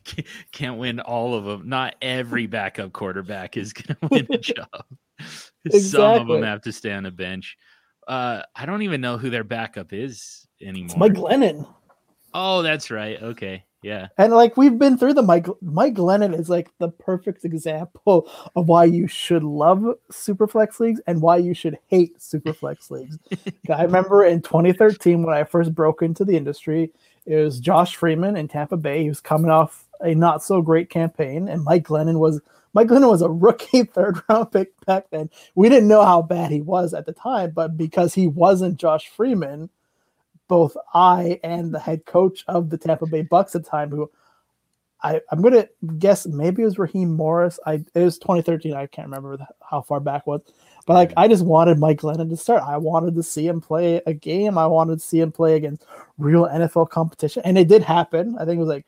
can't 0.52 0.78
win 0.78 1.00
all 1.00 1.36
of 1.36 1.46
them. 1.46 1.70
Not 1.70 1.96
every 2.02 2.48
backup 2.48 2.92
quarterback 2.92 3.56
is 3.56 3.72
going 3.74 3.98
to 4.02 4.08
win 4.10 4.28
a 4.30 4.38
job. 4.38 4.86
exactly. 5.64 5.80
Some 5.80 6.22
of 6.22 6.28
them 6.28 6.44
have 6.44 6.62
to 6.64 6.74
stay 6.74 6.92
on 6.92 7.04
the 7.04 7.12
bench. 7.12 7.58
Uh, 8.08 8.42
I 8.56 8.66
don't 8.66 8.84
even 8.84 9.02
know 9.02 9.18
who 9.18 9.30
their 9.30 9.44
backup 9.44 9.94
is 9.94 10.48
anymore. 10.62 10.86
It's 10.86 10.98
Mike 10.98 11.14
Glennon. 11.14 11.68
Oh, 12.34 12.62
that's 12.62 12.90
right. 12.90 13.22
Okay. 13.22 13.64
Yeah. 13.84 14.08
And 14.18 14.34
like 14.34 14.58
we've 14.58 14.78
been 14.78 14.98
through 14.98 15.14
the 15.14 15.22
Mike 15.22 15.48
Mike 15.62 15.94
Glennon 15.94 16.38
is 16.38 16.50
like 16.50 16.70
the 16.80 16.90
perfect 16.90 17.46
example 17.46 18.30
of 18.56 18.68
why 18.68 18.86
you 18.86 19.08
should 19.08 19.44
love 19.44 19.86
superflex 20.12 20.80
leagues 20.80 21.00
and 21.06 21.22
why 21.22 21.38
you 21.38 21.54
should 21.54 21.78
hate 21.88 22.18
superflex 22.20 22.90
leagues. 22.92 23.18
I 23.74 23.84
remember 23.84 24.26
in 24.26 24.42
2013 24.42 25.24
when 25.24 25.36
I 25.36 25.44
first 25.44 25.76
broke 25.76 26.02
into 26.02 26.26
the 26.26 26.36
industry, 26.36 26.92
it 27.26 27.36
was 27.36 27.60
Josh 27.60 27.96
Freeman 27.96 28.36
in 28.36 28.48
Tampa 28.48 28.78
Bay. 28.78 29.04
He 29.04 29.10
was 29.10 29.22
coming 29.22 29.52
off 29.52 29.86
a 30.02 30.16
not 30.16 30.44
so 30.44 30.62
great 30.62 30.90
campaign, 30.90 31.48
and 31.48 31.64
Mike 31.64 31.84
Glennon 31.84 32.20
was 32.20 32.42
Mike 32.78 32.90
Glennon 32.90 33.10
was 33.10 33.24
a 33.24 33.30
rookie 33.30 33.82
third 33.96 34.22
round 34.30 34.52
pick 34.52 34.70
back 34.86 35.10
then. 35.10 35.32
We 35.56 35.68
didn't 35.68 35.88
know 35.88 36.06
how 36.06 36.22
bad 36.22 36.52
he 36.52 36.62
was 36.62 36.94
at 36.94 37.08
the 37.08 37.12
time, 37.12 37.50
but 37.50 37.76
because 37.76 38.14
he 38.14 38.28
wasn't 38.28 38.78
Josh 38.78 39.08
Freeman, 39.08 39.72
both 40.48 40.78
I 40.94 41.40
and 41.44 41.74
the 41.74 41.80
head 41.80 42.06
coach 42.06 42.46
of 42.48 42.70
the 42.70 42.78
Tampa 42.78 43.08
Bay 43.08 43.24
Bucks 43.24 43.56
at 43.56 43.64
the 43.64 43.70
time, 43.72 43.90
who 43.90 44.12
I, 45.02 45.20
I'm 45.32 45.42
gonna 45.42 45.68
guess 45.98 46.28
maybe 46.28 46.62
it 46.62 46.66
was 46.66 46.78
Raheem 46.78 47.16
Morris. 47.16 47.60
I 47.66 47.84
it 47.96 48.04
was 48.04 48.20
2013. 48.20 48.76
I 48.76 48.86
can't 48.86 49.08
remember 49.08 49.40
how 49.68 49.82
far 49.82 50.00
back 50.00 50.28
was, 50.28 50.42
but 50.86 50.94
like 50.94 51.14
I 51.18 51.28
just 51.28 51.46
wanted 51.46 51.80
Mike 51.80 52.02
Glennon 52.02 52.30
to 52.30 52.38
start. 52.38 52.62
I 52.62 52.78
wanted 52.78 53.16
to 53.16 53.24
see 53.24 53.48
him 53.48 53.60
play 53.60 54.04
a 54.06 54.14
game. 54.14 54.56
I 54.56 54.68
wanted 54.68 55.00
to 55.00 55.04
see 55.04 55.20
him 55.20 55.32
play 55.32 55.56
against 55.56 55.84
real 56.20 56.46
NFL 56.46 56.92
competition, 56.92 57.42
and 57.44 57.58
it 57.58 57.70
did 57.70 57.82
happen. 57.82 58.36
I 58.40 58.46
think 58.46 58.58
it 58.58 58.60
was 58.60 58.70
like 58.70 58.86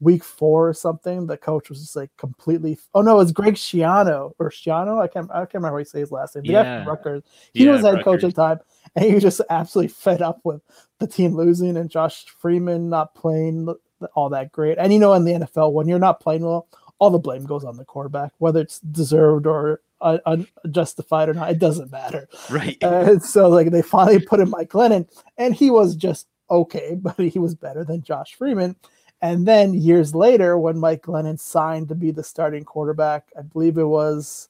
week 0.00 0.24
four 0.24 0.68
or 0.68 0.74
something, 0.74 1.26
the 1.26 1.36
coach 1.36 1.68
was 1.68 1.80
just 1.80 1.96
like 1.96 2.10
completely. 2.16 2.78
Oh 2.94 3.02
no, 3.02 3.14
it 3.14 3.18
was 3.18 3.32
Greg 3.32 3.54
Schiano 3.54 4.32
or 4.38 4.50
Schiano. 4.50 5.00
I 5.00 5.06
can't. 5.06 5.30
I 5.30 5.40
can't 5.40 5.54
remember 5.54 5.76
how 5.76 5.78
he 5.78 5.84
say 5.84 6.00
his 6.00 6.12
last 6.12 6.34
name. 6.34 6.44
Yeah, 6.46 6.84
Rutgers. 6.84 7.22
He 7.54 7.64
yeah, 7.64 7.72
was 7.72 7.82
head 7.82 7.94
Rutgers. 7.94 8.04
coach 8.04 8.24
at 8.24 8.34
the 8.34 8.42
time, 8.42 8.60
and 8.96 9.04
he 9.04 9.14
was 9.14 9.22
just 9.22 9.40
absolutely 9.50 9.88
fed 9.88 10.22
up 10.22 10.40
with 10.44 10.62
the 10.98 11.06
team 11.06 11.36
losing 11.36 11.76
and 11.76 11.90
Josh 11.90 12.24
Freeman 12.26 12.88
not 12.88 13.14
playing 13.14 13.74
all 14.14 14.28
that 14.30 14.52
great. 14.52 14.78
And 14.78 14.92
you 14.92 14.98
know, 14.98 15.12
in 15.14 15.24
the 15.24 15.32
NFL, 15.32 15.72
when 15.72 15.88
you're 15.88 15.98
not 15.98 16.20
playing 16.20 16.42
well, 16.42 16.68
all 16.98 17.10
the 17.10 17.18
blame 17.18 17.44
goes 17.44 17.64
on 17.64 17.76
the 17.76 17.84
quarterback, 17.84 18.32
whether 18.38 18.60
it's 18.60 18.80
deserved 18.80 19.46
or 19.46 19.80
unjustified 20.02 21.28
or 21.28 21.34
not. 21.34 21.50
It 21.50 21.58
doesn't 21.58 21.90
matter. 21.90 22.28
Right. 22.50 22.78
And 22.82 23.22
so, 23.22 23.48
like, 23.48 23.70
they 23.70 23.82
finally 23.82 24.18
put 24.18 24.40
in 24.40 24.50
Mike 24.50 24.70
Glennon, 24.70 25.08
and 25.36 25.54
he 25.54 25.70
was 25.70 25.94
just 25.94 26.26
okay, 26.50 26.94
but 27.00 27.18
he 27.18 27.38
was 27.38 27.54
better 27.54 27.84
than 27.84 28.02
Josh 28.02 28.34
Freeman. 28.34 28.76
And 29.22 29.46
then 29.46 29.74
years 29.74 30.14
later, 30.14 30.58
when 30.58 30.78
Mike 30.78 31.02
Glennon 31.02 31.38
signed 31.38 31.88
to 31.88 31.94
be 31.94 32.10
the 32.10 32.24
starting 32.24 32.64
quarterback, 32.64 33.30
I 33.38 33.42
believe 33.42 33.76
it 33.76 33.84
was 33.84 34.48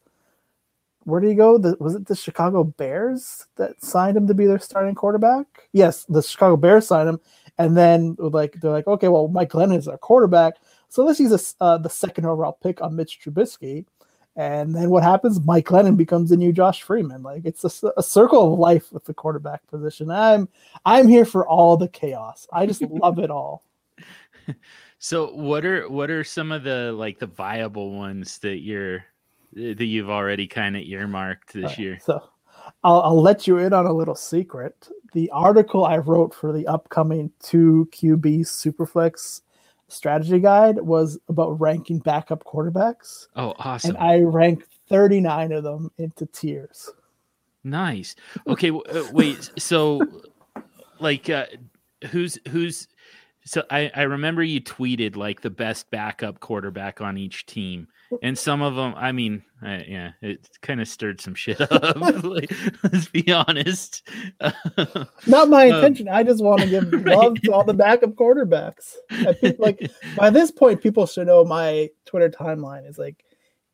where 1.04 1.20
did 1.20 1.30
he 1.30 1.34
go? 1.34 1.58
The, 1.58 1.76
was 1.80 1.94
it 1.94 2.06
the 2.06 2.14
Chicago 2.14 2.62
Bears 2.62 3.46
that 3.56 3.82
signed 3.82 4.16
him 4.16 4.26
to 4.26 4.34
be 4.34 4.46
their 4.46 4.58
starting 4.58 4.94
quarterback? 4.94 5.46
Yes, 5.72 6.04
the 6.04 6.22
Chicago 6.22 6.56
Bears 6.56 6.86
signed 6.86 7.08
him, 7.08 7.20
and 7.58 7.76
then 7.76 8.16
like 8.18 8.54
they're 8.60 8.70
like, 8.70 8.86
okay, 8.86 9.08
well, 9.08 9.28
Mike 9.28 9.50
Glennon 9.50 9.78
is 9.78 9.88
our 9.88 9.98
quarterback, 9.98 10.54
so 10.88 11.04
let's 11.04 11.20
use 11.20 11.54
a, 11.60 11.64
uh, 11.64 11.78
the 11.78 11.88
second 11.88 12.26
overall 12.26 12.58
pick 12.62 12.80
on 12.82 12.96
Mitch 12.96 13.20
Trubisky. 13.22 13.86
And 14.36 14.74
then 14.74 14.90
what 14.90 15.02
happens? 15.02 15.44
Mike 15.44 15.66
Glennon 15.66 15.96
becomes 15.96 16.30
the 16.30 16.36
new 16.36 16.52
Josh 16.52 16.82
Freeman. 16.82 17.22
Like 17.22 17.42
it's 17.44 17.64
a, 17.64 17.92
a 17.96 18.02
circle 18.02 18.52
of 18.52 18.58
life 18.58 18.92
with 18.92 19.04
the 19.04 19.14
quarterback 19.14 19.66
position. 19.66 20.10
I'm 20.10 20.48
I'm 20.84 21.08
here 21.08 21.24
for 21.24 21.46
all 21.46 21.76
the 21.76 21.88
chaos. 21.88 22.46
I 22.52 22.66
just 22.66 22.82
love 22.82 23.18
it 23.18 23.30
all. 23.30 23.62
So 25.02 25.32
what 25.32 25.64
are 25.64 25.88
what 25.88 26.10
are 26.10 26.22
some 26.22 26.52
of 26.52 26.62
the 26.62 26.92
like 26.92 27.18
the 27.18 27.26
viable 27.26 27.96
ones 27.96 28.38
that 28.40 28.58
you're 28.58 29.02
that 29.54 29.86
you've 29.86 30.10
already 30.10 30.46
kind 30.46 30.76
of 30.76 30.82
earmarked 30.82 31.54
this 31.54 31.78
year? 31.78 31.98
So 32.02 32.22
I'll, 32.84 33.00
I'll 33.00 33.22
let 33.22 33.46
you 33.46 33.56
in 33.58 33.72
on 33.72 33.86
a 33.86 33.92
little 33.92 34.14
secret. 34.14 34.88
The 35.14 35.30
article 35.30 35.86
I 35.86 35.96
wrote 35.96 36.34
for 36.34 36.52
the 36.52 36.66
upcoming 36.66 37.32
two 37.42 37.88
QB 37.92 38.40
Superflex 38.40 39.40
strategy 39.88 40.38
guide 40.38 40.78
was 40.80 41.18
about 41.28 41.58
ranking 41.58 41.98
backup 41.98 42.44
quarterbacks. 42.44 43.28
Oh, 43.36 43.54
awesome! 43.58 43.96
And 43.96 43.98
I 43.98 44.20
ranked 44.20 44.66
39 44.88 45.52
of 45.52 45.64
them 45.64 45.90
into 45.98 46.26
tiers. 46.26 46.90
Nice. 47.64 48.14
Okay, 48.46 48.70
uh, 48.70 49.04
wait. 49.12 49.50
So, 49.58 50.00
like, 50.98 51.28
uh, 51.28 51.46
who's 52.10 52.38
who's 52.48 52.88
so 53.44 53.62
I, 53.70 53.90
I 53.94 54.02
remember 54.02 54.42
you 54.42 54.60
tweeted 54.60 55.16
like 55.16 55.40
the 55.40 55.50
best 55.50 55.90
backup 55.90 56.40
quarterback 56.40 57.00
on 57.00 57.16
each 57.16 57.46
team, 57.46 57.88
and 58.22 58.36
some 58.36 58.60
of 58.60 58.74
them. 58.74 58.94
I 58.96 59.12
mean, 59.12 59.42
uh, 59.64 59.78
yeah, 59.86 60.12
it 60.20 60.48
kind 60.60 60.80
of 60.80 60.88
stirred 60.88 61.20
some 61.20 61.34
shit 61.34 61.60
up. 61.72 61.96
like, 62.22 62.52
let's 62.82 63.08
be 63.08 63.32
honest. 63.32 64.06
Not 65.26 65.48
my 65.48 65.70
um, 65.70 65.76
intention. 65.76 66.08
Um, 66.08 66.14
I 66.14 66.22
just 66.22 66.42
want 66.42 66.60
to 66.62 66.68
give 66.68 66.92
right. 66.92 67.16
love 67.16 67.40
to 67.42 67.52
all 67.52 67.64
the 67.64 67.74
backup 67.74 68.10
quarterbacks. 68.10 68.94
Think, 69.40 69.58
like 69.58 69.90
by 70.16 70.30
this 70.30 70.50
point, 70.50 70.82
people 70.82 71.06
should 71.06 71.26
know 71.26 71.44
my 71.44 71.88
Twitter 72.04 72.28
timeline 72.28 72.88
is 72.88 72.98
like 72.98 73.24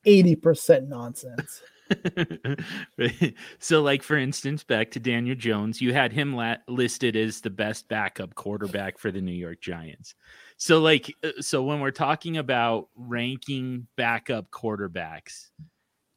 eighty 0.04 0.36
percent 0.36 0.88
nonsense. 0.88 1.60
so, 3.58 3.82
like 3.82 4.02
for 4.02 4.16
instance, 4.16 4.64
back 4.64 4.90
to 4.92 5.00
Daniel 5.00 5.36
Jones, 5.36 5.80
you 5.80 5.92
had 5.92 6.12
him 6.12 6.34
la- 6.34 6.56
listed 6.68 7.16
as 7.16 7.40
the 7.40 7.50
best 7.50 7.88
backup 7.88 8.34
quarterback 8.34 8.98
for 8.98 9.10
the 9.10 9.20
New 9.20 9.32
York 9.32 9.60
Giants. 9.60 10.14
So, 10.56 10.80
like, 10.80 11.14
uh, 11.22 11.40
so 11.40 11.62
when 11.62 11.80
we're 11.80 11.90
talking 11.90 12.38
about 12.38 12.88
ranking 12.96 13.86
backup 13.96 14.50
quarterbacks, 14.50 15.50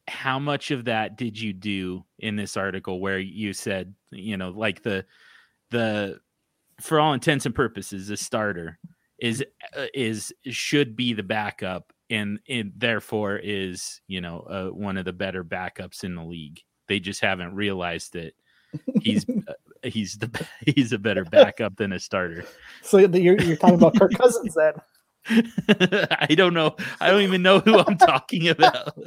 how 0.08 0.40
much 0.40 0.72
of 0.72 0.86
that 0.86 1.18
did 1.18 1.40
you 1.40 1.54
do 1.54 2.04
in 2.18 2.36
this 2.36 2.58
article 2.58 3.00
where 3.00 3.20
you 3.20 3.54
said, 3.54 3.94
you 4.12 4.38
know, 4.38 4.50
like 4.50 4.82
the 4.82 5.06
the 5.72 6.20
for 6.82 7.00
all 7.00 7.14
intents 7.14 7.46
and 7.46 7.54
purposes, 7.54 8.08
the 8.08 8.18
starter 8.18 8.80
is 9.20 9.44
uh, 9.78 9.86
is 9.94 10.34
should 10.46 10.96
be 10.96 11.14
the 11.14 11.24
backup 11.24 11.94
and, 12.10 12.39
and 12.50 12.74
therefore 12.75 13.38
is 13.38 14.01
you 14.08 14.22
know 14.22 14.39
uh, 14.42 14.68
one 14.68 14.98
of 14.98 15.06
the 15.06 15.13
better 15.13 15.44
backups 15.44 16.04
in 16.04 16.16
the 16.16 16.24
league. 16.24 16.62
They 16.88 17.00
just 17.00 17.22
haven't 17.22 17.56
realized 17.56 18.13
that 18.13 18.34
he's 19.01 19.25
uh, 19.48 19.54
he's 19.84 20.18
the 20.18 20.48
he's 20.66 20.94
a 20.94 21.00
better 21.00 21.25
backup 21.32 21.75
than 21.78 21.94
a 21.94 22.00
starter. 22.00 22.46
So 22.82 22.98
you're 22.98 23.39
you're 23.42 23.58
talking 23.58 23.75
about 23.75 23.98
Kirk 23.98 24.13
Cousins 24.13 24.56
then. 24.56 24.74
I 25.28 26.34
don't 26.36 26.54
know. 26.54 26.75
I 27.00 27.12
don't 27.12 27.22
even 27.22 27.44
know 27.44 27.60
who 27.60 27.78
I'm 27.78 27.98
talking 27.98 28.48
about. 28.48 28.98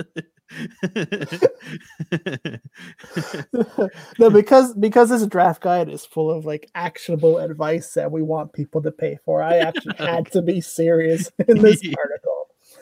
no, 4.19 4.31
because 4.31 4.75
because 4.75 5.09
this 5.09 5.27
draft 5.27 5.63
guide 5.63 5.89
is 5.89 6.05
full 6.05 6.31
of 6.31 6.45
like 6.45 6.71
actionable 6.75 7.39
advice 7.39 7.95
that 7.95 8.13
we 8.13 8.23
want 8.23 8.53
people 8.53 8.83
to 8.83 8.93
pay 8.93 9.19
for. 9.25 9.43
I 9.43 9.57
actually 9.57 9.97
had 9.97 10.31
to 10.33 10.43
be 10.43 10.61
serious 10.61 11.33
in 11.49 11.59
this 11.61 11.83
article 11.99 12.32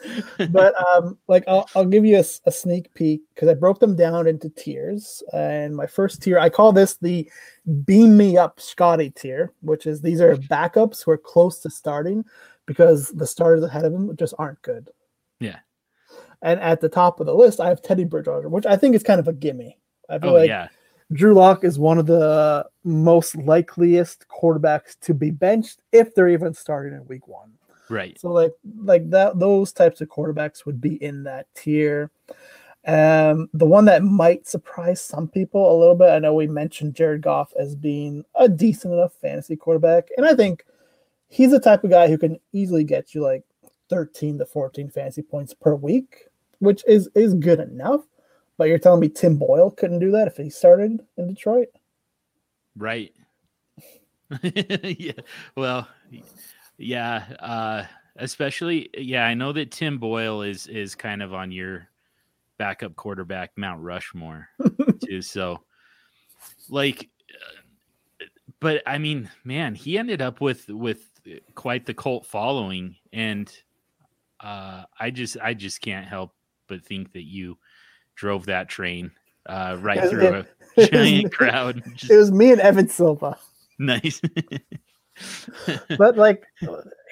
but 0.50 0.74
um, 0.86 1.18
like 1.28 1.44
I'll, 1.46 1.68
I'll 1.74 1.86
give 1.86 2.04
you 2.04 2.16
a, 2.16 2.24
a 2.46 2.52
sneak 2.52 2.92
peek 2.94 3.22
because 3.34 3.48
I 3.48 3.54
broke 3.54 3.80
them 3.80 3.96
down 3.96 4.26
into 4.26 4.48
tiers. 4.50 5.22
And 5.32 5.76
my 5.76 5.86
first 5.86 6.22
tier, 6.22 6.38
I 6.38 6.48
call 6.48 6.72
this 6.72 6.96
the 6.96 7.30
beam 7.84 8.16
me 8.16 8.36
up 8.36 8.60
Scotty 8.60 9.10
tier, 9.10 9.52
which 9.62 9.86
is 9.86 10.00
these 10.00 10.20
are 10.20 10.36
backups 10.36 11.04
who 11.04 11.10
are 11.12 11.18
close 11.18 11.60
to 11.60 11.70
starting 11.70 12.24
because 12.66 13.08
the 13.08 13.26
starters 13.26 13.64
ahead 13.64 13.84
of 13.84 13.92
them 13.92 14.16
just 14.16 14.34
aren't 14.38 14.62
good. 14.62 14.90
Yeah. 15.40 15.58
And 16.42 16.60
at 16.60 16.80
the 16.80 16.88
top 16.88 17.20
of 17.20 17.26
the 17.26 17.34
list, 17.34 17.60
I 17.60 17.68
have 17.68 17.82
Teddy 17.82 18.04
Bridgewater, 18.04 18.48
which 18.48 18.66
I 18.66 18.76
think 18.76 18.94
is 18.94 19.02
kind 19.02 19.20
of 19.20 19.28
a 19.28 19.32
gimme. 19.32 19.76
I 20.08 20.18
feel 20.18 20.30
Oh 20.30 20.34
like 20.34 20.48
yeah. 20.48 20.68
Drew 21.12 21.34
Lock 21.34 21.64
is 21.64 21.78
one 21.78 21.98
of 21.98 22.06
the 22.06 22.66
most 22.84 23.36
likeliest 23.36 24.26
quarterbacks 24.28 24.98
to 25.00 25.12
be 25.12 25.30
benched 25.30 25.80
if 25.92 26.14
they're 26.14 26.28
even 26.28 26.54
starting 26.54 26.94
in 26.94 27.04
week 27.06 27.26
one. 27.26 27.52
Right. 27.90 28.18
So 28.20 28.30
like 28.30 28.52
like 28.84 29.10
that 29.10 29.40
those 29.40 29.72
types 29.72 30.00
of 30.00 30.08
quarterbacks 30.08 30.64
would 30.64 30.80
be 30.80 30.94
in 31.02 31.24
that 31.24 31.48
tier. 31.54 32.10
Um, 32.86 33.50
the 33.52 33.66
one 33.66 33.84
that 33.86 34.04
might 34.04 34.48
surprise 34.48 35.02
some 35.02 35.28
people 35.28 35.70
a 35.70 35.78
little 35.78 35.96
bit. 35.96 36.08
I 36.08 36.20
know 36.20 36.32
we 36.32 36.46
mentioned 36.46 36.94
Jared 36.94 37.20
Goff 37.20 37.52
as 37.58 37.74
being 37.74 38.24
a 38.36 38.48
decent 38.48 38.94
enough 38.94 39.12
fantasy 39.20 39.56
quarterback, 39.56 40.08
and 40.16 40.24
I 40.24 40.34
think 40.34 40.64
he's 41.28 41.50
the 41.50 41.60
type 41.60 41.84
of 41.84 41.90
guy 41.90 42.08
who 42.08 42.16
can 42.16 42.38
easily 42.52 42.84
get 42.84 43.12
you 43.12 43.22
like 43.22 43.42
13 43.90 44.38
to 44.38 44.46
14 44.46 44.88
fantasy 44.88 45.22
points 45.22 45.52
per 45.52 45.74
week, 45.74 46.28
which 46.60 46.84
is 46.86 47.10
is 47.16 47.34
good 47.34 47.58
enough. 47.58 48.02
But 48.56 48.68
you're 48.68 48.78
telling 48.78 49.00
me 49.00 49.08
Tim 49.08 49.36
Boyle 49.36 49.72
couldn't 49.72 49.98
do 49.98 50.12
that 50.12 50.28
if 50.28 50.36
he 50.36 50.48
started 50.48 51.00
in 51.16 51.26
Detroit? 51.26 51.68
Right. 52.76 53.12
yeah. 54.42 55.12
Well, 55.56 55.88
yeah. 56.80 57.24
Uh, 57.38 57.84
especially, 58.16 58.90
yeah. 58.96 59.24
I 59.26 59.34
know 59.34 59.52
that 59.52 59.70
Tim 59.70 59.98
Boyle 59.98 60.42
is 60.42 60.66
is 60.66 60.94
kind 60.94 61.22
of 61.22 61.32
on 61.34 61.52
your 61.52 61.88
backup 62.58 62.96
quarterback 62.96 63.52
Mount 63.56 63.80
Rushmore 63.82 64.48
too. 65.06 65.22
So, 65.22 65.60
like, 66.68 67.08
uh, 67.30 68.24
but 68.60 68.82
I 68.86 68.98
mean, 68.98 69.30
man, 69.44 69.74
he 69.74 69.98
ended 69.98 70.20
up 70.22 70.40
with 70.40 70.68
with 70.68 71.06
quite 71.54 71.86
the 71.86 71.94
cult 71.94 72.26
following, 72.26 72.96
and 73.12 73.50
uh, 74.40 74.84
I 74.98 75.10
just 75.10 75.36
I 75.42 75.54
just 75.54 75.80
can't 75.80 76.06
help 76.06 76.34
but 76.66 76.84
think 76.84 77.12
that 77.12 77.24
you 77.24 77.58
drove 78.14 78.46
that 78.46 78.68
train 78.68 79.10
uh, 79.46 79.76
right 79.80 80.08
through 80.08 80.26
it- 80.28 80.46
a 80.76 80.86
giant 80.92 81.32
crowd. 81.32 81.82
Just 81.94 82.10
It 82.12 82.16
was 82.16 82.30
me 82.30 82.52
and 82.52 82.60
Evan 82.60 82.88
Silva. 82.88 83.38
nice. 83.78 84.20
but 85.98 86.16
like 86.16 86.44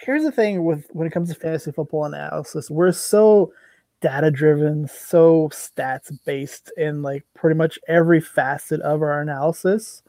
here's 0.03 0.23
the 0.23 0.33
thing 0.33 0.65
with 0.65 0.87
when 0.91 1.07
it 1.07 1.13
comes 1.13 1.29
to 1.29 1.35
fantasy 1.35 1.73
football 1.73 2.05
analysis 2.05 2.71
we're 2.71 2.93
so 2.93 3.53
data 4.01 4.31
driven 4.31 4.87
so 4.89 5.49
stats 5.49 6.13
based 6.25 6.73
in 6.77 7.03
like 7.03 7.25
pretty 7.35 7.57
much 7.57 7.79
every 7.89 8.21
facet 8.21 8.81
of 8.83 9.03
our 9.03 9.21
analysis 9.21 10.03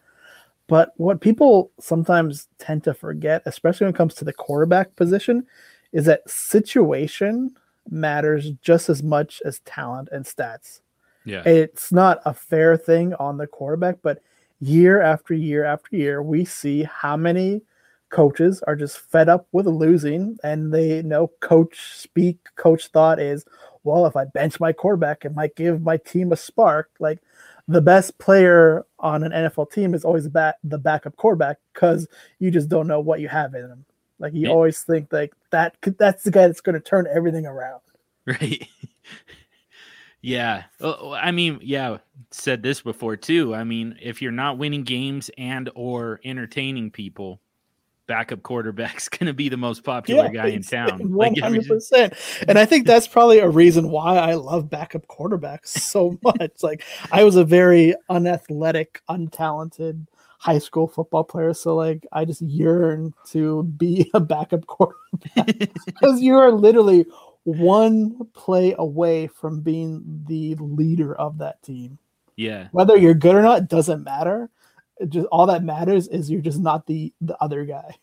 but 0.67 0.93
what 0.97 1.21
people 1.21 1.71
sometimes 1.79 2.47
tend 2.59 2.83
to 2.83 2.93
forget 2.93 3.41
especially 3.45 3.85
when 3.85 3.93
it 3.93 3.97
comes 3.97 4.13
to 4.13 4.25
the 4.25 4.33
quarterback 4.33 4.95
position 4.95 5.45
is 5.91 6.05
that 6.05 6.27
situation 6.29 7.51
matters 7.89 8.51
just 8.61 8.89
as 8.89 9.01
much 9.01 9.41
as 9.45 9.59
talent 9.61 10.07
and 10.11 10.25
stats 10.25 10.81
yeah. 11.25 11.43
it's 11.45 11.91
not 11.91 12.21
a 12.25 12.33
fair 12.33 12.77
thing 12.77 13.13
on 13.15 13.37
the 13.37 13.47
quarterback, 13.47 13.97
but 14.01 14.21
year 14.59 15.01
after 15.01 15.33
year 15.33 15.65
after 15.65 15.95
year, 15.95 16.21
we 16.21 16.45
see 16.45 16.83
how 16.83 17.15
many 17.17 17.61
coaches 18.09 18.61
are 18.67 18.75
just 18.75 18.99
fed 18.99 19.29
up 19.29 19.47
with 19.51 19.67
losing 19.67 20.37
and 20.43 20.73
they 20.73 21.01
know 21.03 21.27
coach 21.41 21.79
speak, 21.95 22.37
coach 22.55 22.87
thought 22.87 23.19
is, 23.19 23.45
well, 23.83 24.05
if 24.05 24.15
I 24.15 24.25
bench 24.25 24.59
my 24.59 24.73
quarterback, 24.73 25.25
it 25.25 25.35
might 25.35 25.55
give 25.55 25.81
my 25.81 25.97
team 25.97 26.31
a 26.31 26.37
spark. 26.37 26.89
Like 26.99 27.19
the 27.67 27.81
best 27.81 28.17
player 28.17 28.85
on 28.99 29.23
an 29.23 29.31
NFL 29.31 29.71
team 29.71 29.93
is 29.93 30.03
always 30.03 30.27
back, 30.27 30.55
the 30.63 30.77
backup 30.77 31.15
quarterback 31.17 31.57
because 31.73 32.07
you 32.39 32.51
just 32.51 32.69
don't 32.69 32.87
know 32.87 32.99
what 32.99 33.19
you 33.19 33.27
have 33.27 33.53
in 33.53 33.61
him. 33.63 33.85
Like 34.19 34.33
you 34.33 34.47
Yeah. 34.47 34.49
always 34.49 34.81
think 34.81 35.11
like 35.13 35.33
that 35.51 35.75
that's 35.97 36.23
the 36.23 36.31
guy 36.31 36.47
that's 36.47 36.61
going 36.61 36.73
to 36.75 36.79
turn 36.81 37.07
everything 37.13 37.45
around. 37.45 37.81
Right. 38.25 38.67
yeah. 40.21 40.63
Well, 40.79 41.13
I 41.19 41.31
mean, 41.31 41.59
yeah, 41.63 41.97
said 42.31 42.61
this 42.61 42.81
before 42.81 43.15
too. 43.15 43.55
I 43.55 43.63
mean, 43.63 43.97
if 44.01 44.21
you're 44.21 44.31
not 44.31 44.57
winning 44.57 44.83
games 44.83 45.31
and 45.37 45.69
or 45.75 46.19
entertaining 46.23 46.91
people, 46.91 47.39
backup 48.09 48.41
quarterback's 48.41 49.07
going 49.09 49.27
to 49.27 49.33
be 49.33 49.47
the 49.47 49.55
most 49.55 49.85
popular 49.85 50.27
guy 50.29 50.47
in 50.47 50.63
town. 50.63 51.13
One 51.13 51.33
I 51.37 51.45
hundred 51.45 51.59
mean, 51.61 51.67
percent, 51.69 52.13
and 52.47 52.59
I 52.59 52.65
think 52.65 52.85
that's 52.85 53.07
probably 53.07 53.39
a 53.39 53.47
reason 53.47 53.89
why 53.89 54.17
I 54.17 54.33
love 54.33 54.69
backup 54.69 55.07
quarterbacks 55.07 55.67
so 55.67 56.17
much. 56.23 56.51
like 56.61 56.83
I 57.11 57.23
was 57.23 57.37
a 57.37 57.45
very 57.45 57.93
unathletic, 58.09 59.01
untalented 59.09 60.07
high 60.39 60.57
school 60.57 60.87
football 60.87 61.23
player, 61.23 61.53
so 61.53 61.75
like 61.75 62.05
I 62.11 62.25
just 62.25 62.41
yearn 62.41 63.13
to 63.27 63.63
be 63.63 64.09
a 64.13 64.19
backup 64.19 64.65
quarterback 64.65 65.69
because 65.85 66.19
you 66.19 66.35
are 66.35 66.51
literally 66.51 67.05
one 67.43 68.17
play 68.33 68.75
away 68.77 69.27
from 69.27 69.61
being 69.61 70.03
the 70.27 70.55
leader 70.55 71.15
of 71.15 71.37
that 71.37 71.61
team. 71.63 71.97
yeah. 72.35 72.67
Whether 72.71 72.97
you're 72.97 73.13
good 73.13 73.35
or 73.35 73.41
not 73.41 73.69
doesn't 73.69 74.03
matter. 74.03 74.49
Just 75.07 75.27
all 75.27 75.45
that 75.47 75.63
matters 75.63 76.07
is 76.07 76.29
you're 76.29 76.41
just 76.41 76.59
not 76.59 76.85
the 76.87 77.13
the 77.21 77.41
other 77.41 77.65
guy. 77.65 77.95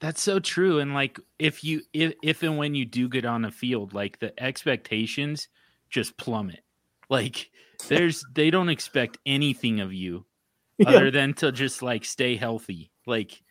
That's 0.00 0.22
so 0.22 0.40
true. 0.40 0.78
And 0.78 0.94
like 0.94 1.18
if 1.38 1.62
you 1.62 1.82
if 1.92 2.14
if 2.22 2.42
and 2.42 2.56
when 2.56 2.74
you 2.74 2.86
do 2.86 3.08
get 3.08 3.24
on 3.26 3.42
the 3.42 3.50
field, 3.50 3.92
like 3.92 4.18
the 4.18 4.32
expectations 4.42 5.48
just 5.90 6.16
plummet. 6.16 6.60
Like 7.10 7.50
there's 7.88 8.24
they 8.34 8.50
don't 8.50 8.70
expect 8.70 9.18
anything 9.26 9.80
of 9.80 9.92
you 9.92 10.24
Yeah. 10.78 10.88
other 10.88 11.10
than 11.10 11.34
to 11.34 11.52
just 11.52 11.82
like 11.82 12.04
stay 12.04 12.36
healthy. 12.36 12.90
Like 13.06 13.42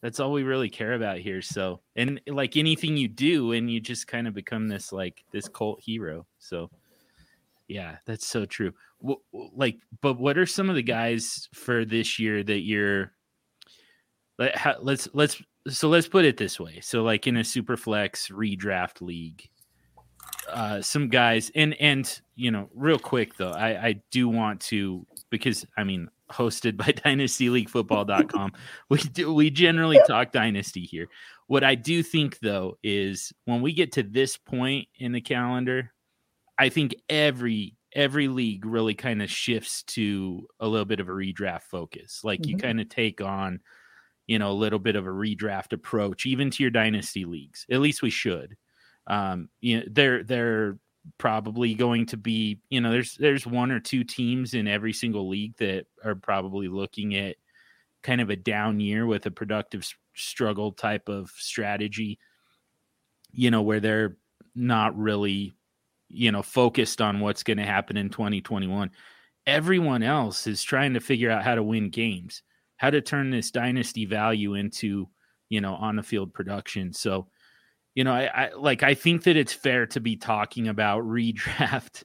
that's 0.00 0.20
all 0.20 0.32
we 0.32 0.44
really 0.44 0.70
care 0.70 0.94
about 0.94 1.18
here. 1.18 1.42
So 1.42 1.80
and 1.96 2.20
like 2.26 2.56
anything 2.56 2.96
you 2.96 3.08
do 3.08 3.52
and 3.52 3.70
you 3.70 3.80
just 3.80 4.06
kind 4.06 4.26
of 4.26 4.32
become 4.34 4.68
this 4.68 4.92
like 4.92 5.24
this 5.32 5.48
cult 5.48 5.80
hero. 5.82 6.26
So 6.38 6.70
yeah, 7.68 7.96
that's 8.06 8.26
so 8.26 8.46
true. 8.46 8.72
Like, 9.32 9.78
but 10.00 10.18
what 10.18 10.38
are 10.38 10.46
some 10.46 10.70
of 10.70 10.74
the 10.74 10.82
guys 10.82 11.48
for 11.52 11.84
this 11.84 12.18
year 12.18 12.42
that 12.42 12.60
you're 12.60 13.12
let, 14.38 14.56
ha, 14.56 14.76
let's 14.80 15.08
let's 15.12 15.40
so 15.68 15.88
let's 15.88 16.08
put 16.08 16.24
it 16.24 16.38
this 16.38 16.58
way. 16.58 16.80
So 16.80 17.02
like 17.02 17.26
in 17.26 17.36
a 17.36 17.44
super 17.44 17.76
flex 17.76 18.28
redraft 18.28 19.02
league, 19.02 19.48
uh 20.50 20.80
some 20.80 21.08
guys 21.08 21.52
and 21.54 21.74
and 21.80 22.20
you 22.36 22.50
know, 22.50 22.70
real 22.74 22.98
quick 22.98 23.36
though, 23.36 23.52
I 23.52 23.86
I 23.86 24.02
do 24.10 24.28
want 24.28 24.60
to 24.62 25.06
because 25.30 25.66
I 25.76 25.84
mean 25.84 26.08
hosted 26.30 26.76
by 26.76 26.84
dynastyleaguefootball.com. 26.86 28.52
we 28.88 28.98
do 28.98 29.34
we 29.34 29.50
generally 29.50 30.00
talk 30.06 30.32
dynasty 30.32 30.82
here. 30.82 31.06
What 31.48 31.64
I 31.64 31.74
do 31.74 32.02
think 32.02 32.38
though 32.40 32.78
is 32.82 33.32
when 33.44 33.60
we 33.60 33.74
get 33.74 33.92
to 33.92 34.02
this 34.02 34.38
point 34.38 34.88
in 34.98 35.12
the 35.12 35.20
calendar, 35.20 35.92
I 36.58 36.68
think 36.68 36.94
every 37.08 37.76
every 37.94 38.28
league 38.28 38.66
really 38.66 38.94
kind 38.94 39.22
of 39.22 39.30
shifts 39.30 39.82
to 39.82 40.46
a 40.60 40.68
little 40.68 40.84
bit 40.84 41.00
of 41.00 41.08
a 41.08 41.12
redraft 41.12 41.62
focus. 41.62 42.22
Like 42.22 42.46
you 42.46 42.54
Mhm. 42.54 42.56
kind 42.56 42.80
of 42.80 42.88
take 42.88 43.20
on, 43.20 43.60
you 44.26 44.38
know, 44.38 44.50
a 44.50 44.54
little 44.54 44.78
bit 44.78 44.96
of 44.96 45.06
a 45.06 45.10
redraft 45.10 45.72
approach, 45.72 46.26
even 46.26 46.50
to 46.50 46.62
your 46.62 46.70
dynasty 46.70 47.24
leagues. 47.24 47.66
At 47.70 47.80
least 47.80 48.02
we 48.02 48.10
should. 48.10 48.56
Um, 49.06 49.50
you 49.60 49.78
know, 49.80 49.86
they're 49.90 50.24
they're 50.24 50.78
probably 51.18 51.74
going 51.74 52.06
to 52.06 52.16
be, 52.16 52.60
you 52.70 52.80
know, 52.80 52.90
there's 52.92 53.16
there's 53.16 53.46
one 53.46 53.70
or 53.70 53.80
two 53.80 54.04
teams 54.04 54.54
in 54.54 54.68
every 54.68 54.92
single 54.92 55.28
league 55.28 55.56
that 55.58 55.86
are 56.04 56.14
probably 56.16 56.68
looking 56.68 57.16
at 57.16 57.36
kind 58.02 58.20
of 58.20 58.30
a 58.30 58.36
down 58.36 58.80
year 58.80 59.06
with 59.06 59.26
a 59.26 59.30
productive 59.30 59.82
s- 59.82 59.94
struggle 60.14 60.72
type 60.72 61.08
of 61.08 61.30
strategy. 61.30 62.18
You 63.30 63.50
know, 63.50 63.62
where 63.62 63.80
they're 63.80 64.16
not 64.54 64.96
really 64.96 65.52
you 66.08 66.32
know 66.32 66.42
focused 66.42 67.00
on 67.00 67.20
what's 67.20 67.42
going 67.42 67.58
to 67.58 67.64
happen 67.64 67.96
in 67.96 68.08
2021 68.08 68.90
everyone 69.46 70.02
else 70.02 70.46
is 70.46 70.62
trying 70.62 70.94
to 70.94 71.00
figure 71.00 71.30
out 71.30 71.44
how 71.44 71.54
to 71.54 71.62
win 71.62 71.90
games 71.90 72.42
how 72.78 72.90
to 72.90 73.00
turn 73.00 73.30
this 73.30 73.50
dynasty 73.50 74.06
value 74.06 74.54
into 74.54 75.08
you 75.48 75.60
know 75.60 75.74
on 75.74 75.96
the 75.96 76.02
field 76.02 76.32
production. 76.32 76.92
So 76.92 77.28
you 77.94 78.04
know 78.04 78.12
I, 78.12 78.44
I 78.44 78.50
like 78.54 78.82
i 78.82 78.94
think 78.94 79.24
that 79.24 79.36
it's 79.36 79.52
fair 79.52 79.86
to 79.88 80.00
be 80.00 80.16
talking 80.16 80.68
about 80.68 81.02
redraft 81.04 82.04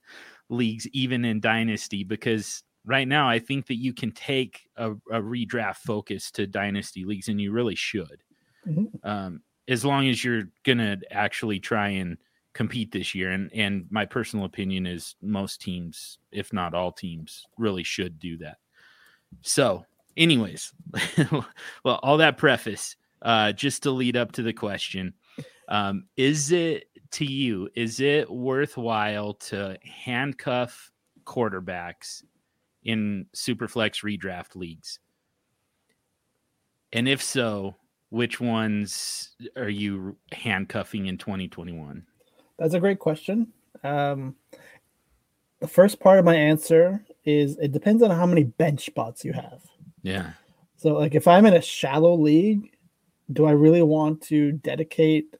leagues 0.49 0.87
even 0.87 1.23
in 1.25 1.39
dynasty 1.39 2.03
because 2.03 2.63
right 2.85 3.07
now 3.07 3.29
i 3.29 3.39
think 3.39 3.67
that 3.67 3.75
you 3.75 3.93
can 3.93 4.11
take 4.11 4.61
a, 4.75 4.91
a 4.91 5.21
redraft 5.21 5.77
focus 5.77 6.31
to 6.31 6.47
dynasty 6.47 7.05
leagues 7.05 7.27
and 7.27 7.39
you 7.39 7.51
really 7.51 7.75
should. 7.75 8.23
Mhm. 8.67 8.87
um, 9.03 9.41
as 9.67 9.85
long 9.85 10.07
as 10.07 10.23
you're 10.23 10.43
gonna 10.63 10.97
actually 11.11 11.59
try 11.59 11.89
and 11.89 12.17
compete 12.53 12.91
this 12.91 13.15
year 13.15 13.31
and 13.31 13.51
and 13.53 13.85
my 13.89 14.05
personal 14.05 14.45
opinion 14.45 14.85
is 14.85 15.15
most 15.21 15.61
teams 15.61 16.19
if 16.31 16.53
not 16.53 16.73
all 16.73 16.91
teams 16.91 17.45
really 17.57 17.83
should 17.83 18.19
do 18.19 18.37
that. 18.37 18.57
So 19.41 19.85
anyways 20.15 20.71
well 21.83 21.99
all 22.03 22.17
that 22.17 22.37
preface 22.37 22.95
uh 23.23 23.51
just 23.51 23.83
to 23.83 23.91
lead 23.91 24.15
up 24.15 24.31
to 24.31 24.43
the 24.43 24.53
question 24.53 25.13
um 25.69 26.05
is 26.15 26.51
it 26.51 26.85
to 27.09 27.25
you 27.25 27.67
is 27.75 27.99
it 27.99 28.29
worthwhile 28.29 29.33
to 29.33 29.77
handcuff 29.83 30.91
quarterbacks 31.25 32.23
in 32.83 33.25
superflex 33.35 34.03
redraft 34.03 34.55
leagues? 34.55 34.99
And 36.91 37.07
if 37.07 37.23
so 37.23 37.75
which 38.09 38.39
ones 38.39 39.31
are 39.55 39.69
you 39.69 40.15
handcuffing 40.31 41.07
in 41.07 41.17
2021 41.17 42.05
That's 42.57 42.73
a 42.73 42.79
great 42.79 42.99
question. 42.99 43.47
Um, 43.83 44.35
the 45.59 45.67
first 45.67 45.99
part 45.99 46.19
of 46.19 46.25
my 46.25 46.35
answer 46.35 47.03
is 47.25 47.57
it 47.57 47.71
depends 47.71 48.03
on 48.03 48.11
how 48.11 48.25
many 48.25 48.43
bench 48.43 48.85
spots 48.85 49.23
you 49.23 49.33
have. 49.33 49.61
Yeah. 50.01 50.31
So, 50.77 50.93
like, 50.93 51.15
if 51.15 51.27
I'm 51.27 51.45
in 51.45 51.53
a 51.53 51.61
shallow 51.61 52.15
league, 52.15 52.71
do 53.31 53.45
I 53.45 53.51
really 53.51 53.81
want 53.81 54.21
to 54.23 54.51
dedicate 54.51 55.35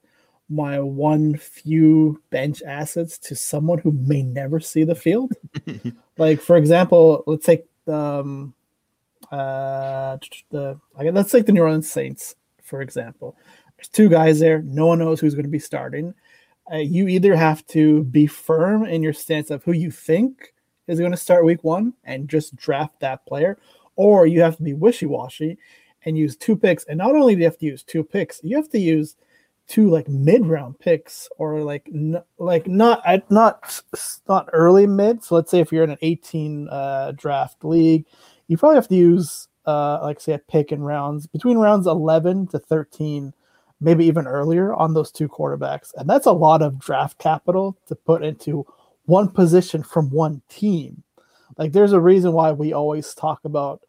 my 0.50 0.80
one 0.80 1.36
few 1.38 2.22
bench 2.30 2.62
assets 2.64 3.18
to 3.18 3.36
someone 3.36 3.80
who 3.80 3.92
may 3.92 4.24
never 4.24 4.60
see 4.60 4.84
the 4.84 4.96
field? 4.96 5.34
like, 6.18 6.40
for 6.40 6.56
example, 6.56 7.24
let's 7.28 7.46
take 7.46 7.66
um, 7.88 8.54
uh, 9.32 10.18
the 10.52 10.80
I 10.98 11.10
let's 11.10 11.32
take 11.32 11.46
the 11.46 11.52
New 11.52 11.62
Orleans 11.62 11.92
Saints 11.92 12.36
for 12.64 12.82
example. 12.82 13.38
There's 13.78 13.88
two 13.88 14.10
guys 14.10 14.40
there. 14.40 14.62
No 14.64 14.88
one 14.88 15.00
knows 15.00 15.20
who's 15.20 15.36
going 15.36 15.46
to 15.46 15.50
be 15.50 15.60
starting. 15.60 16.14
Uh, 16.72 16.78
you 16.78 17.08
either 17.08 17.36
have 17.36 17.66
to 17.68 18.04
be 18.06 18.26
firm 18.26 18.86
in 18.86 19.04
your 19.04 19.14
stance 19.14 19.50
of 19.50 19.64
who 19.64 19.74
you 19.74 19.92
think 19.92 20.54
is 20.88 21.00
going 21.00 21.12
to 21.12 21.18
start 21.18 21.46
week 21.46 21.64
one 21.64 21.94
and 22.04 22.30
just 22.30 22.56
draft 22.56 23.00
that 23.00 23.26
player, 23.26 23.58
or 23.96 24.26
you 24.26 24.42
have 24.42 24.58
to 24.58 24.64
be 24.64 24.74
wishy 24.74 25.06
washy 25.06 25.58
and 26.06 26.18
use 26.18 26.36
two 26.36 26.56
picks. 26.56 26.84
And 26.86 26.98
not 26.98 27.16
only 27.16 27.36
do 27.36 27.40
you 27.40 27.46
have 27.46 27.58
to 27.58 27.66
use 27.66 27.84
two 27.84 28.04
picks, 28.04 28.40
you 28.44 28.56
have 28.56 28.70
to 28.70 28.80
use 28.80 29.16
two 29.68 29.90
like 29.90 30.08
mid 30.10 30.46
round 30.46 30.78
picks 30.80 31.30
or 31.38 31.62
like 31.62 31.90
n- 31.94 32.22
like 32.38 32.68
not 32.68 33.02
not 33.30 33.82
not 34.28 34.50
early 34.54 34.88
mid. 34.88 35.24
So 35.24 35.36
let's 35.36 35.52
say 35.52 35.60
if 35.60 35.72
you're 35.72 35.84
in 35.84 35.92
an 35.92 35.98
18 36.02 36.70
uh, 36.70 37.12
draft 37.16 37.64
league, 37.64 38.06
you 38.48 38.58
probably 38.58 38.76
have 38.76 38.90
to 38.90 38.96
use 38.96 39.48
uh, 39.66 40.00
like 40.02 40.20
say 40.20 40.34
a 40.34 40.40
pick 40.40 40.72
in 40.72 40.82
rounds 40.82 41.28
between 41.28 41.58
rounds 41.58 41.88
11 41.88 42.48
to 42.48 42.60
13 42.60 43.34
maybe 43.84 44.06
even 44.06 44.28
earlier 44.28 44.74
on 44.74 44.94
those 44.94 45.12
two 45.12 45.28
quarterbacks 45.28 45.94
and 45.96 46.10
that's 46.10 46.26
a 46.26 46.32
lot 46.32 46.62
of 46.62 46.80
draft 46.80 47.18
capital 47.18 47.78
to 47.88 47.96
put 47.96 48.24
into 48.24 48.66
one 49.06 49.28
position 49.28 49.84
from 49.84 50.10
one 50.10 50.42
team 50.50 51.04
like 51.58 51.72
there's 51.72 51.94
a 51.94 52.00
reason 52.00 52.34
why 52.34 52.52
we 52.52 52.74
always 52.74 53.14
talk 53.14 53.40
about 53.46 53.82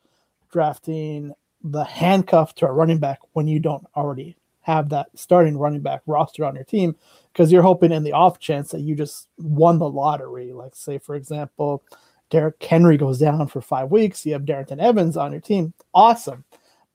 drafting 0.51 1.33
the 1.63 1.85
handcuff 1.85 2.55
to 2.55 2.67
a 2.67 2.73
running 2.73 2.99
back 2.99 3.19
when 3.33 3.47
you 3.47 3.59
don't 3.59 3.87
already 3.97 4.37
have 4.61 4.89
that 4.89 5.07
starting 5.15 5.59
running 5.59 5.81
back 5.81 6.01
roster 6.07 6.45
on 6.45 6.55
your 6.55 6.65
team 6.65 6.95
because 7.33 7.53
you're 7.53 7.63
hoping 7.63 7.93
in 7.93 8.03
the 8.03 8.13
off 8.13 8.39
chance 8.39 8.71
that 8.71 8.81
you 8.81 8.95
just 8.95 9.29
won 9.39 9.79
the 9.79 9.89
lottery 9.89 10.53
like 10.53 10.75
say 10.75 10.99
for 10.99 11.15
example 11.15 11.83
Derrick 12.31 12.63
Henry 12.63 12.97
goes 12.97 13.19
down 13.19 13.47
for 13.47 13.61
five 13.61 13.91
weeks, 13.91 14.27
you 14.27 14.33
have 14.33 14.43
Darrynton 14.43 14.81
Evans 14.81 15.17
on 15.17 15.31
your 15.31 15.41
team. 15.41 15.73
Awesome. 15.95 16.45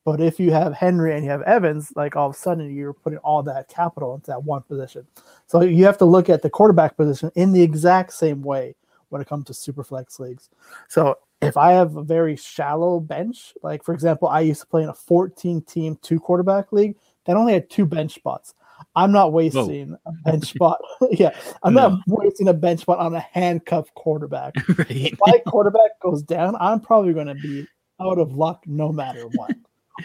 But 0.05 0.21
if 0.21 0.39
you 0.39 0.51
have 0.51 0.73
Henry 0.73 1.13
and 1.13 1.23
you 1.23 1.29
have 1.29 1.41
Evans, 1.43 1.91
like 1.95 2.15
all 2.15 2.29
of 2.29 2.35
a 2.35 2.37
sudden 2.37 2.73
you're 2.73 2.93
putting 2.93 3.19
all 3.19 3.43
that 3.43 3.67
capital 3.67 4.15
into 4.15 4.27
that 4.27 4.43
one 4.43 4.63
position. 4.63 5.05
So 5.47 5.61
you 5.61 5.85
have 5.85 5.97
to 5.99 6.05
look 6.05 6.29
at 6.29 6.41
the 6.41 6.49
quarterback 6.49 6.97
position 6.97 7.31
in 7.35 7.51
the 7.51 7.61
exact 7.61 8.13
same 8.13 8.41
way 8.41 8.75
when 9.09 9.21
it 9.21 9.27
comes 9.27 9.45
to 9.45 9.53
super 9.53 9.83
flex 9.83 10.19
leagues. 10.19 10.49
So 10.87 11.17
if 11.41 11.57
I 11.57 11.73
have 11.73 11.95
a 11.95 12.03
very 12.03 12.35
shallow 12.35 12.99
bench, 12.99 13.53
like 13.61 13.83
for 13.83 13.93
example, 13.93 14.27
I 14.27 14.41
used 14.41 14.61
to 14.61 14.67
play 14.67 14.83
in 14.83 14.89
a 14.89 14.93
14 14.93 15.61
team 15.63 15.97
two 16.01 16.19
quarterback 16.19 16.71
league 16.71 16.95
that 17.25 17.35
only 17.35 17.53
had 17.53 17.69
two 17.69 17.85
bench 17.85 18.15
spots. 18.15 18.53
I'm 18.95 19.11
not 19.11 19.33
wasting 19.33 19.89
Whoa. 19.89 19.97
a 20.05 20.11
bench 20.31 20.49
spot. 20.49 20.79
yeah, 21.11 21.37
I'm 21.63 21.73
no. 21.73 21.89
not 21.89 21.99
wasting 22.07 22.47
a 22.47 22.53
bench 22.53 22.81
spot 22.81 22.99
on 22.99 23.13
a 23.13 23.19
handcuffed 23.19 23.93
quarterback. 23.93 24.55
right. 24.77 24.89
If 24.89 25.19
my 25.25 25.39
quarterback 25.45 25.99
goes 26.01 26.23
down, 26.23 26.55
I'm 26.59 26.79
probably 26.79 27.13
going 27.13 27.27
to 27.27 27.35
be 27.35 27.67
out 28.01 28.17
of 28.17 28.33
luck 28.33 28.63
no 28.65 28.91
matter 28.91 29.23
what. 29.35 29.51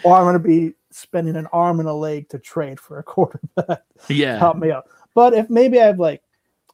Or 0.03 0.17
I'm 0.17 0.25
going 0.25 0.35
to 0.35 0.39
be 0.39 0.75
spending 0.91 1.37
an 1.37 1.47
arm 1.53 1.81
and 1.81 1.89
a 1.89 1.93
leg 1.93 2.29
to 2.31 2.39
trade 2.39 2.81
for 2.81 2.99
a 2.99 3.03
quarterback. 3.03 3.83
Yeah, 4.09 4.39
help 4.39 4.57
me 4.59 4.71
out. 4.71 4.87
But 5.15 5.35
if 5.35 5.49
maybe 5.49 5.81
I 5.81 5.87
have 5.87 5.99
like, 5.99 6.23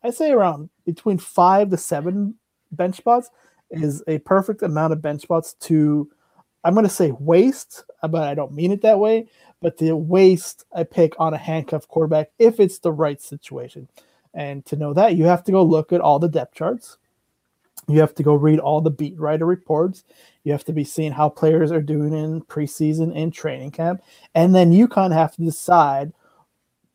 I 0.02 0.11
say 0.11 0.30
around 0.30 0.70
between 0.85 1.18
five 1.18 1.70
to 1.70 1.76
seven 1.76 2.35
bench 2.72 2.96
spots 2.96 3.30
is 3.70 4.02
a 4.06 4.18
perfect 4.18 4.62
amount 4.62 4.92
of 4.92 5.02
bench 5.02 5.22
spots 5.22 5.54
to. 5.61 6.11
I'm 6.62 6.74
going 6.74 6.85
to 6.85 6.90
say 6.90 7.11
waste, 7.12 7.85
but 8.02 8.22
I 8.22 8.35
don't 8.35 8.52
mean 8.52 8.70
it 8.70 8.83
that 8.83 8.98
way 8.98 9.28
but 9.61 9.76
to 9.78 9.94
waste 9.94 10.64
I 10.74 10.85
pick 10.85 11.14
on 11.18 11.35
a 11.35 11.38
handcuff 11.38 11.87
quarterback 11.88 12.30
if 12.38 12.61
it's 12.61 12.78
the 12.78 12.92
right 12.92 13.20
situation. 13.20 13.88
And 14.33 14.64
to 14.66 14.76
know 14.76 14.94
that, 14.94 15.16
you 15.16 15.24
have 15.24 15.44
to 15.44 15.52
go 15.52 15.62
look 15.62 15.92
at 15.92 16.00
all 16.00 16.18
the 16.18 16.28
depth 16.28 16.54
charts. 16.54 16.98
You 17.88 18.01
have 18.01 18.14
to 18.16 18.23
go 18.23 18.35
read 18.35 18.59
all 18.59 18.81
the 18.81 18.90
beat 18.90 19.19
writer 19.19 19.47
reports. 19.47 20.05
You 20.45 20.53
have 20.53 20.64
to 20.64 20.73
be 20.73 20.85
seeing 20.85 21.12
how 21.12 21.29
players 21.29 21.73
are 21.73 21.83
doing 21.83 22.12
in 22.12 22.43
preseason 22.43 23.12
and 23.16 23.33
training 23.33 23.73
camp. 23.73 24.03
And 24.35 24.55
then 24.55 24.73
you 24.73 24.88
kind 24.88 25.12
of 25.12 25.19
have 25.19 25.35
to 25.37 25.43
decide 25.43 26.12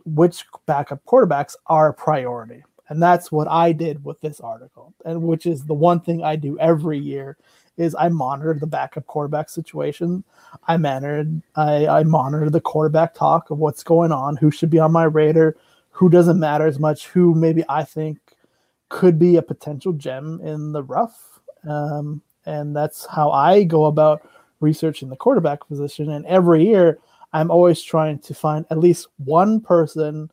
which 0.06 0.46
backup 0.66 1.04
quarterbacks 1.06 1.56
are 1.68 1.90
a 1.90 1.94
priority. 1.94 2.64
And 2.90 3.02
that's 3.02 3.32
what 3.32 3.48
I 3.48 3.72
did 3.72 4.04
with 4.06 4.22
this 4.22 4.40
article, 4.40 4.94
and 5.06 5.24
which 5.24 5.48
is 5.48 5.66
the 5.66 5.74
one 5.74 6.00
thing 6.00 6.24
I 6.24 6.36
do 6.36 6.58
every 6.60 7.00
year 7.00 7.38
is 7.78 7.96
I 7.96 8.10
monitor 8.10 8.54
the 8.54 8.68
backup 8.68 9.08
quarterback 9.08 9.50
situation. 9.50 10.24
I 10.68 10.78
managed, 10.78 11.42
I, 11.56 11.88
I 11.88 12.04
monitor 12.04 12.50
the 12.50 12.62
quarterback 12.62 13.14
talk 13.16 13.50
of 13.50 13.58
what's 13.58 13.84
going 13.84 14.12
on, 14.12 14.38
who 14.38 14.52
should 14.52 14.70
be 14.70 14.80
on 14.80 14.92
my 14.92 15.06
radar, 15.06 15.56
who 15.90 16.10
doesn't 16.10 16.40
matter 16.40 16.68
as 16.68 16.80
much, 16.80 17.08
who 17.08 17.34
maybe 17.34 17.64
I 17.68 17.84
think 17.84 18.20
could 18.90 19.18
be 19.18 19.38
a 19.38 19.42
potential 19.42 19.94
gem 19.94 20.40
in 20.44 20.72
the 20.72 20.84
rough. 20.84 21.40
Um, 21.68 22.22
and 22.46 22.76
that's 22.76 23.06
how 23.06 23.32
I 23.32 23.64
go 23.64 23.86
about 23.86 24.28
researching 24.60 25.10
the 25.10 25.16
quarterback 25.16 25.68
position. 25.68 26.12
And 26.12 26.26
every 26.26 26.66
year, 26.66 27.00
I'm 27.34 27.52
always 27.52 27.82
trying 27.82 28.20
to 28.20 28.34
find 28.34 28.66
at 28.70 28.78
least 28.78 29.08
one 29.18 29.60
person 29.60 30.32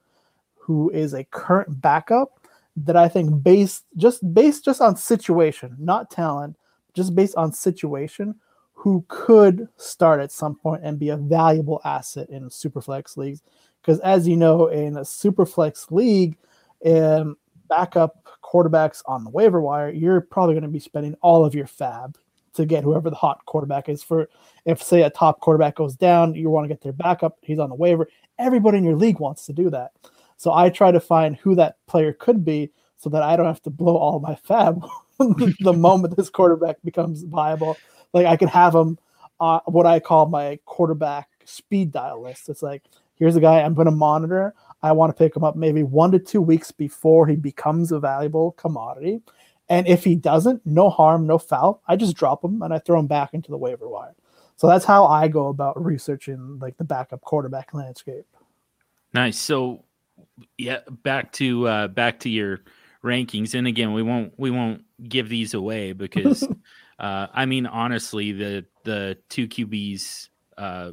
who 0.56 0.90
is 0.90 1.14
a 1.14 1.24
current 1.24 1.80
backup 1.80 2.38
that 2.76 2.96
I 2.96 3.08
think 3.08 3.42
based 3.42 3.84
just 3.96 4.34
based 4.34 4.64
just 4.64 4.80
on 4.80 4.96
situation, 4.96 5.76
not 5.78 6.10
talent, 6.10 6.56
just 6.94 7.14
based 7.14 7.34
on 7.36 7.52
situation, 7.52 8.36
who 8.72 9.04
could 9.08 9.68
start 9.76 10.20
at 10.20 10.32
some 10.32 10.54
point 10.54 10.82
and 10.84 10.98
be 10.98 11.08
a 11.08 11.16
valuable 11.16 11.80
asset 11.84 12.28
in 12.30 12.48
superflex 12.48 13.16
leagues. 13.16 13.42
Because 13.80 13.98
as 14.00 14.28
you 14.28 14.36
know, 14.36 14.68
in 14.68 14.96
a 14.96 15.00
superflex 15.00 15.90
league, 15.90 16.36
um, 16.86 17.36
backup 17.68 18.24
quarterbacks 18.52 19.02
on 19.06 19.24
the 19.24 19.30
waiver 19.30 19.60
wire, 19.60 19.90
you're 19.90 20.20
probably 20.20 20.54
going 20.54 20.62
to 20.62 20.68
be 20.68 20.78
spending 20.78 21.14
all 21.20 21.44
of 21.44 21.54
your 21.54 21.66
fab 21.66 22.18
to 22.54 22.66
get 22.66 22.84
whoever 22.84 23.08
the 23.08 23.16
hot 23.16 23.44
quarterback 23.46 23.88
is. 23.88 24.02
For 24.02 24.28
if 24.64 24.82
say 24.82 25.02
a 25.02 25.10
top 25.10 25.40
quarterback 25.40 25.76
goes 25.76 25.96
down, 25.96 26.34
you 26.34 26.50
want 26.50 26.64
to 26.64 26.68
get 26.68 26.82
their 26.82 26.92
backup. 26.92 27.38
He's 27.42 27.58
on 27.58 27.70
the 27.70 27.74
waiver. 27.74 28.08
Everybody 28.38 28.78
in 28.78 28.84
your 28.84 28.96
league 28.96 29.20
wants 29.20 29.46
to 29.46 29.52
do 29.52 29.70
that. 29.70 29.92
So 30.36 30.52
I 30.52 30.70
try 30.70 30.90
to 30.90 31.00
find 31.00 31.36
who 31.36 31.54
that 31.54 31.76
player 31.86 32.12
could 32.12 32.44
be, 32.44 32.70
so 32.96 33.10
that 33.10 33.22
I 33.22 33.34
don't 33.34 33.46
have 33.46 33.62
to 33.62 33.70
blow 33.70 33.96
all 33.96 34.20
my 34.20 34.36
fab 34.36 34.84
the 35.18 35.72
moment 35.72 36.16
this 36.16 36.30
quarterback 36.30 36.76
becomes 36.84 37.24
viable. 37.24 37.76
Like 38.12 38.26
I 38.26 38.36
can 38.36 38.48
have 38.48 38.74
him 38.74 38.98
uh, 39.40 39.60
what 39.66 39.86
I 39.86 39.98
call 39.98 40.26
my 40.26 40.58
quarterback 40.66 41.28
speed 41.44 41.90
dial 41.90 42.22
list. 42.22 42.48
It's 42.48 42.62
like 42.62 42.84
here's 43.16 43.34
a 43.34 43.40
guy 43.40 43.60
I'm 43.60 43.74
going 43.74 43.86
to 43.86 43.92
monitor. 43.92 44.54
I 44.82 44.92
want 44.92 45.10
to 45.10 45.18
pick 45.18 45.36
him 45.36 45.44
up 45.44 45.56
maybe 45.56 45.82
one 45.82 46.10
to 46.12 46.18
two 46.18 46.42
weeks 46.42 46.70
before 46.72 47.26
he 47.26 47.36
becomes 47.36 47.92
a 47.92 48.00
valuable 48.00 48.52
commodity. 48.52 49.20
And 49.68 49.86
if 49.86 50.04
he 50.04 50.16
doesn't, 50.16 50.64
no 50.66 50.90
harm, 50.90 51.26
no 51.26 51.38
foul. 51.38 51.82
I 51.86 51.96
just 51.96 52.16
drop 52.16 52.44
him 52.44 52.62
and 52.62 52.74
I 52.74 52.78
throw 52.78 52.98
him 52.98 53.06
back 53.06 53.32
into 53.32 53.50
the 53.50 53.58
waiver 53.58 53.88
wire. 53.88 54.14
So 54.56 54.66
that's 54.66 54.84
how 54.84 55.06
I 55.06 55.28
go 55.28 55.48
about 55.48 55.82
researching 55.82 56.58
like 56.58 56.76
the 56.76 56.84
backup 56.84 57.20
quarterback 57.22 57.72
landscape. 57.72 58.26
Nice. 59.14 59.38
So 59.38 59.84
yeah, 60.58 60.80
back 60.88 61.32
to 61.32 61.68
uh 61.68 61.88
back 61.88 62.20
to 62.20 62.30
your 62.30 62.60
rankings 63.04 63.54
and 63.54 63.66
again 63.66 63.92
we 63.92 64.02
won't 64.02 64.32
we 64.38 64.50
won't 64.50 64.82
give 65.08 65.28
these 65.28 65.54
away 65.54 65.92
because 65.92 66.44
uh 67.00 67.26
i 67.32 67.44
mean 67.44 67.66
honestly 67.66 68.30
the 68.30 68.64
the 68.84 69.18
two 69.28 69.48
qb's 69.48 70.30
uh 70.56 70.92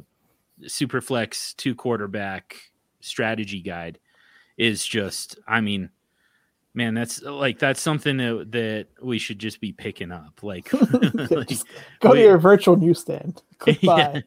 superflex 0.62 1.54
two 1.56 1.74
quarterback 1.74 2.56
strategy 3.00 3.60
guide 3.60 3.98
is 4.56 4.84
just 4.84 5.38
i 5.46 5.60
mean 5.60 5.90
man 6.74 6.94
that's 6.94 7.22
like 7.22 7.58
that's 7.58 7.80
something 7.80 8.16
that, 8.16 8.46
that 8.52 8.86
we 9.02 9.18
should 9.18 9.38
just 9.38 9.60
be 9.60 9.72
picking 9.72 10.12
up 10.12 10.42
like, 10.42 10.72
like 11.30 11.50
go 12.00 12.10
we, 12.10 12.16
to 12.16 12.22
your 12.22 12.38
virtual 12.38 12.76
newsstand 12.76 13.42
yeah, 13.80 14.20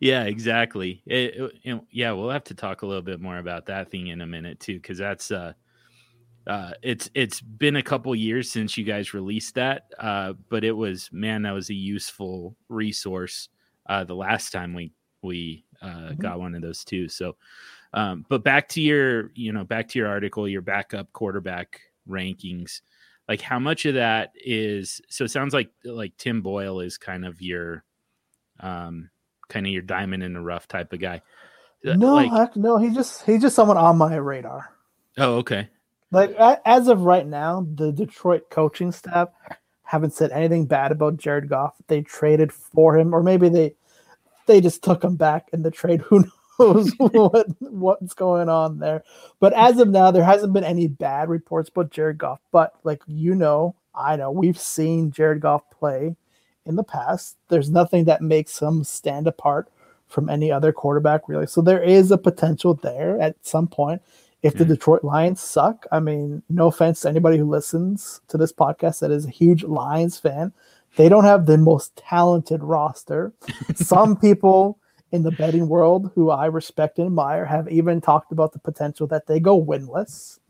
yeah 0.00 0.24
exactly 0.24 1.02
it, 1.06 1.52
it, 1.62 1.80
yeah 1.90 2.12
we'll 2.12 2.30
have 2.30 2.44
to 2.44 2.54
talk 2.54 2.82
a 2.82 2.86
little 2.86 3.02
bit 3.02 3.20
more 3.20 3.38
about 3.38 3.66
that 3.66 3.90
thing 3.90 4.08
in 4.08 4.20
a 4.20 4.26
minute 4.26 4.58
too 4.60 4.74
because 4.74 4.98
that's 4.98 5.30
uh 5.30 5.52
uh, 6.46 6.72
it's 6.82 7.08
it's 7.14 7.40
been 7.40 7.76
a 7.76 7.82
couple 7.82 8.14
years 8.14 8.50
since 8.50 8.76
you 8.76 8.84
guys 8.84 9.14
released 9.14 9.54
that, 9.54 9.84
uh, 9.98 10.34
but 10.50 10.62
it 10.62 10.72
was 10.72 11.08
man, 11.12 11.42
that 11.42 11.52
was 11.52 11.70
a 11.70 11.74
useful 11.74 12.54
resource 12.68 13.48
uh, 13.88 14.04
the 14.04 14.14
last 14.14 14.50
time 14.50 14.74
we 14.74 14.92
we 15.22 15.64
uh, 15.80 15.86
mm-hmm. 15.86 16.20
got 16.20 16.38
one 16.38 16.54
of 16.54 16.62
those 16.62 16.84
too. 16.84 17.08
So, 17.08 17.36
um, 17.94 18.26
but 18.28 18.42
back 18.42 18.68
to 18.70 18.80
your 18.80 19.30
you 19.34 19.52
know 19.52 19.64
back 19.64 19.88
to 19.90 19.98
your 19.98 20.08
article, 20.08 20.48
your 20.48 20.62
backup 20.62 21.12
quarterback 21.12 21.80
rankings. 22.08 22.80
Like 23.28 23.40
how 23.40 23.60
much 23.60 23.86
of 23.86 23.94
that 23.94 24.32
is 24.34 25.00
so? 25.08 25.24
It 25.24 25.30
sounds 25.30 25.54
like 25.54 25.70
like 25.84 26.16
Tim 26.18 26.42
Boyle 26.42 26.80
is 26.80 26.98
kind 26.98 27.24
of 27.24 27.40
your 27.40 27.84
um 28.58 29.10
kind 29.48 29.64
of 29.64 29.72
your 29.72 29.82
diamond 29.82 30.24
in 30.24 30.34
the 30.34 30.40
rough 30.40 30.66
type 30.66 30.92
of 30.92 31.00
guy. 31.00 31.22
Uh, 31.86 31.94
no, 31.94 32.14
like, 32.14 32.32
heck, 32.32 32.56
no, 32.56 32.78
he's 32.78 32.94
just 32.94 33.24
he's 33.24 33.40
just 33.40 33.54
someone 33.54 33.76
on 33.76 33.96
my 33.96 34.16
radar. 34.16 34.70
Oh, 35.16 35.36
okay. 35.36 35.68
like 36.10 36.34
as 36.66 36.88
of 36.88 37.02
right 37.02 37.26
now, 37.26 37.64
the 37.74 37.92
Detroit 37.92 38.50
coaching 38.50 38.90
staff 38.90 39.28
haven't 39.84 40.14
said 40.14 40.32
anything 40.32 40.66
bad 40.66 40.90
about 40.90 41.16
Jared 41.16 41.48
Goff. 41.48 41.76
They 41.86 42.02
traded 42.02 42.52
for 42.52 42.98
him, 42.98 43.14
or 43.14 43.22
maybe 43.22 43.48
they 43.48 43.76
they 44.46 44.60
just 44.60 44.82
took 44.82 45.04
him 45.04 45.14
back 45.14 45.48
in 45.52 45.62
the 45.62 45.70
trade. 45.70 46.00
Who 46.08 46.20
knows 46.20 46.30
what 46.98 47.46
what's 47.60 48.14
going 48.14 48.48
on 48.48 48.78
there? 48.78 49.02
But 49.40 49.52
as 49.54 49.78
of 49.78 49.88
now, 49.88 50.10
there 50.10 50.24
hasn't 50.24 50.52
been 50.52 50.64
any 50.64 50.86
bad 50.86 51.28
reports 51.28 51.68
about 51.68 51.90
Jared 51.90 52.18
Goff. 52.18 52.40
But 52.52 52.74
like 52.84 53.02
you 53.06 53.34
know, 53.34 53.74
I 53.94 54.16
know 54.16 54.30
we've 54.30 54.58
seen 54.58 55.10
Jared 55.10 55.40
Goff 55.40 55.68
play 55.70 56.16
in 56.66 56.76
the 56.76 56.84
past. 56.84 57.36
There's 57.48 57.70
nothing 57.70 58.04
that 58.04 58.22
makes 58.22 58.60
him 58.60 58.84
stand 58.84 59.26
apart 59.26 59.68
from 60.06 60.28
any 60.28 60.50
other 60.50 60.72
quarterback, 60.72 61.28
really. 61.28 61.46
So 61.46 61.60
there 61.60 61.82
is 61.82 62.10
a 62.10 62.18
potential 62.18 62.74
there 62.74 63.20
at 63.20 63.36
some 63.42 63.66
point. 63.66 64.02
If 64.42 64.54
the 64.54 64.64
Detroit 64.66 65.02
Lions 65.02 65.40
suck, 65.40 65.86
I 65.90 66.00
mean, 66.00 66.42
no 66.50 66.66
offense 66.66 67.00
to 67.00 67.08
anybody 67.08 67.38
who 67.38 67.48
listens 67.48 68.20
to 68.28 68.36
this 68.36 68.52
podcast 68.52 69.00
that 69.00 69.10
is 69.10 69.24
a 69.24 69.30
huge 69.30 69.64
Lions 69.64 70.18
fan, 70.18 70.52
they 70.96 71.08
don't 71.08 71.24
have 71.24 71.46
the 71.46 71.56
most 71.56 71.96
talented 71.96 72.62
roster. 72.62 73.32
Some 73.74 74.16
people 74.16 74.78
in 75.14 75.22
the 75.22 75.30
betting 75.30 75.68
world 75.68 76.10
who 76.16 76.30
I 76.30 76.46
respect 76.46 76.98
and 76.98 77.06
admire 77.06 77.44
have 77.44 77.70
even 77.70 78.00
talked 78.00 78.32
about 78.32 78.52
the 78.52 78.58
potential 78.58 79.06
that 79.06 79.28
they 79.28 79.38
go 79.38 79.64
winless. 79.64 80.40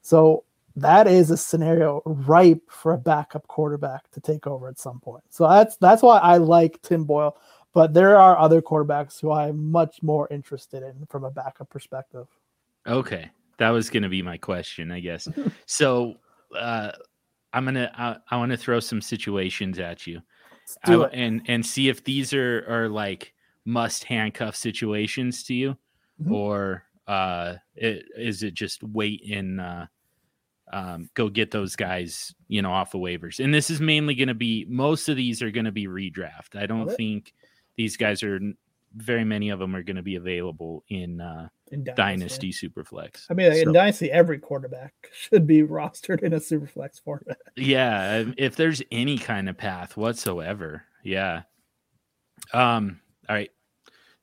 So 0.00 0.44
that 0.76 1.06
is 1.06 1.30
a 1.30 1.36
scenario 1.36 2.00
ripe 2.06 2.62
for 2.70 2.94
a 2.94 2.98
backup 2.98 3.46
quarterback 3.48 4.10
to 4.12 4.20
take 4.20 4.46
over 4.46 4.66
at 4.66 4.78
some 4.78 4.98
point. 4.98 5.24
So 5.28 5.46
that's 5.46 5.76
that's 5.76 6.02
why 6.02 6.18
I 6.18 6.38
like 6.38 6.80
Tim 6.80 7.04
Boyle. 7.04 7.36
But 7.74 7.92
there 7.92 8.16
are 8.16 8.38
other 8.38 8.62
quarterbacks 8.62 9.20
who 9.20 9.30
I'm 9.30 9.70
much 9.70 10.02
more 10.02 10.26
interested 10.30 10.82
in 10.82 11.04
from 11.10 11.24
a 11.24 11.30
backup 11.30 11.68
perspective. 11.68 12.26
Okay, 12.86 13.28
that 13.58 13.68
was 13.68 13.90
going 13.90 14.04
to 14.04 14.08
be 14.08 14.22
my 14.22 14.38
question, 14.38 14.90
I 14.90 15.00
guess. 15.00 15.28
so 15.66 16.14
uh, 16.58 16.92
I'm 17.52 17.66
gonna 17.66 17.92
I, 17.94 18.16
I 18.30 18.38
want 18.38 18.52
to 18.52 18.56
throw 18.56 18.80
some 18.80 19.02
situations 19.02 19.78
at 19.78 20.06
you, 20.06 20.22
I, 20.84 20.94
and 21.12 21.42
and 21.46 21.66
see 21.66 21.90
if 21.90 22.04
these 22.04 22.32
are 22.32 22.64
are 22.66 22.88
like 22.88 23.34
must 23.68 24.04
handcuff 24.04 24.56
situations 24.56 25.42
to 25.44 25.54
you, 25.54 25.76
mm-hmm. 26.20 26.32
or 26.32 26.84
uh, 27.06 27.54
it, 27.76 28.06
is 28.16 28.42
it 28.42 28.54
just 28.54 28.82
wait 28.82 29.22
and 29.30 29.60
uh, 29.60 29.86
um, 30.72 31.10
go 31.12 31.28
get 31.28 31.50
those 31.50 31.76
guys, 31.76 32.34
you 32.48 32.62
know, 32.62 32.72
off 32.72 32.92
the 32.92 32.98
waivers? 32.98 33.44
And 33.44 33.52
this 33.52 33.68
is 33.68 33.78
mainly 33.78 34.14
going 34.14 34.28
to 34.28 34.34
be 34.34 34.66
most 34.70 35.10
of 35.10 35.16
these 35.16 35.42
are 35.42 35.50
going 35.50 35.66
to 35.66 35.72
be 35.72 35.86
redraft. 35.86 36.56
I 36.56 36.64
don't 36.64 36.90
think 36.96 37.34
these 37.76 37.98
guys 37.98 38.22
are 38.22 38.40
very 38.96 39.24
many 39.24 39.50
of 39.50 39.58
them 39.58 39.76
are 39.76 39.82
going 39.82 39.96
to 39.96 40.02
be 40.02 40.16
available 40.16 40.82
in 40.88 41.20
uh, 41.20 41.48
in 41.70 41.84
Dynasty, 41.84 42.50
Dynasty 42.50 42.52
Superflex. 42.52 43.26
I 43.28 43.34
mean, 43.34 43.52
so, 43.52 43.60
in 43.60 43.72
Dynasty, 43.72 44.10
every 44.10 44.38
quarterback 44.38 44.94
should 45.12 45.46
be 45.46 45.62
rostered 45.62 46.22
in 46.22 46.32
a 46.32 46.38
Superflex 46.40 47.02
format. 47.02 47.36
Yeah, 47.54 48.24
if 48.38 48.56
there's 48.56 48.80
any 48.90 49.18
kind 49.18 49.50
of 49.50 49.58
path 49.58 49.94
whatsoever, 49.96 50.84
yeah. 51.04 51.42
Um. 52.54 53.00
All 53.28 53.36
right, 53.36 53.50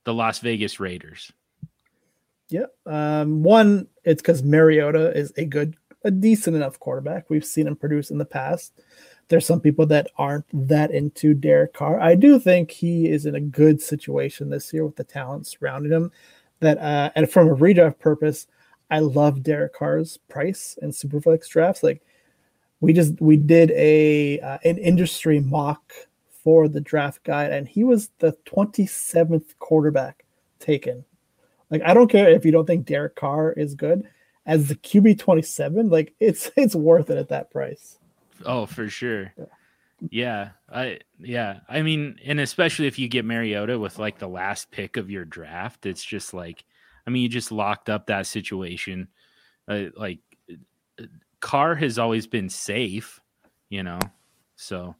the 0.05 0.13
Las 0.13 0.39
Vegas 0.39 0.79
Raiders. 0.79 1.31
Yeah. 2.49 2.65
Um. 2.85 3.43
One, 3.43 3.87
it's 4.03 4.21
because 4.21 4.43
Mariota 4.43 5.15
is 5.17 5.33
a 5.35 5.45
good, 5.45 5.75
a 6.03 6.11
decent 6.11 6.55
enough 6.55 6.79
quarterback. 6.79 7.29
We've 7.29 7.45
seen 7.45 7.67
him 7.67 7.75
produce 7.75 8.11
in 8.11 8.17
the 8.17 8.25
past. 8.25 8.73
There's 9.27 9.45
some 9.45 9.59
people 9.59 9.87
that 9.87 10.07
aren't 10.17 10.45
that 10.67 10.91
into 10.91 11.33
Derek 11.33 11.73
Carr. 11.73 11.99
I 11.99 12.13
do 12.13 12.39
think 12.39 12.69
he 12.69 13.09
is 13.09 13.25
in 13.25 13.33
a 13.33 13.39
good 13.39 13.81
situation 13.81 14.49
this 14.49 14.71
year 14.71 14.85
with 14.85 14.95
the 14.95 15.03
talent 15.03 15.47
surrounding 15.47 15.91
him 15.91 16.11
that 16.59 16.77
uh, 16.77 17.11
and 17.15 17.29
from 17.29 17.47
a 17.47 17.55
redraft 17.55 17.99
purpose, 17.99 18.47
I 18.91 18.99
love 18.99 19.43
Derek 19.43 19.73
Carr's 19.73 20.17
price 20.29 20.77
and 20.81 20.91
Superflex 20.91 21.47
drafts. 21.49 21.83
Like 21.83 22.03
we 22.79 22.93
just 22.93 23.19
we 23.19 23.37
did 23.37 23.71
a 23.71 24.39
uh, 24.41 24.57
an 24.63 24.77
industry 24.77 25.39
mock 25.39 25.93
for 26.45 26.69
the 26.69 26.79
draft 26.79 27.23
guide, 27.23 27.51
and 27.51 27.67
he 27.67 27.83
was 27.83 28.11
the 28.19 28.37
27th 28.45 29.55
quarterback 29.59 30.23
taken. 30.59 31.03
Like 31.71 31.81
I 31.83 31.93
don't 31.93 32.07
care 32.07 32.29
if 32.29 32.45
you 32.45 32.51
don't 32.51 32.67
think 32.67 32.85
Derek 32.85 33.15
Carr 33.15 33.51
is 33.51 33.73
good 33.73 34.07
as 34.45 34.69
the 34.69 34.75
QB 34.75 35.19
27. 35.19 35.89
Like 35.89 36.13
it's 36.19 36.51
it's 36.55 36.75
worth 36.75 37.09
it 37.09 37.17
at 37.17 37.29
that 37.29 37.51
price. 37.51 37.97
Oh, 38.45 38.65
for 38.65 38.87
sure. 38.87 39.33
Yeah. 39.37 39.45
Yeah, 40.11 40.49
I 40.69 40.99
yeah, 41.19 41.61
I 41.69 41.81
mean, 41.81 42.19
and 42.23 42.39
especially 42.39 42.85
if 42.85 42.99
you 42.99 43.07
get 43.07 43.25
Mariota 43.25 43.79
with 43.79 43.97
like 43.97 44.19
the 44.19 44.27
last 44.27 44.69
pick 44.69 44.97
of 44.97 45.09
your 45.09 45.23
draft, 45.25 45.85
it's 45.85 46.03
just 46.03 46.33
like, 46.33 46.63
I 47.07 47.09
mean, 47.09 47.23
you 47.23 47.29
just 47.29 47.51
locked 47.51 47.89
up 47.89 48.07
that 48.07 48.27
situation. 48.27 49.07
Uh, 49.69 49.85
like, 49.95 50.19
Carr 51.39 51.75
has 51.75 51.97
always 51.97 52.27
been 52.27 52.49
safe, 52.49 53.21
you 53.69 53.83
know, 53.83 53.99
so 54.57 54.95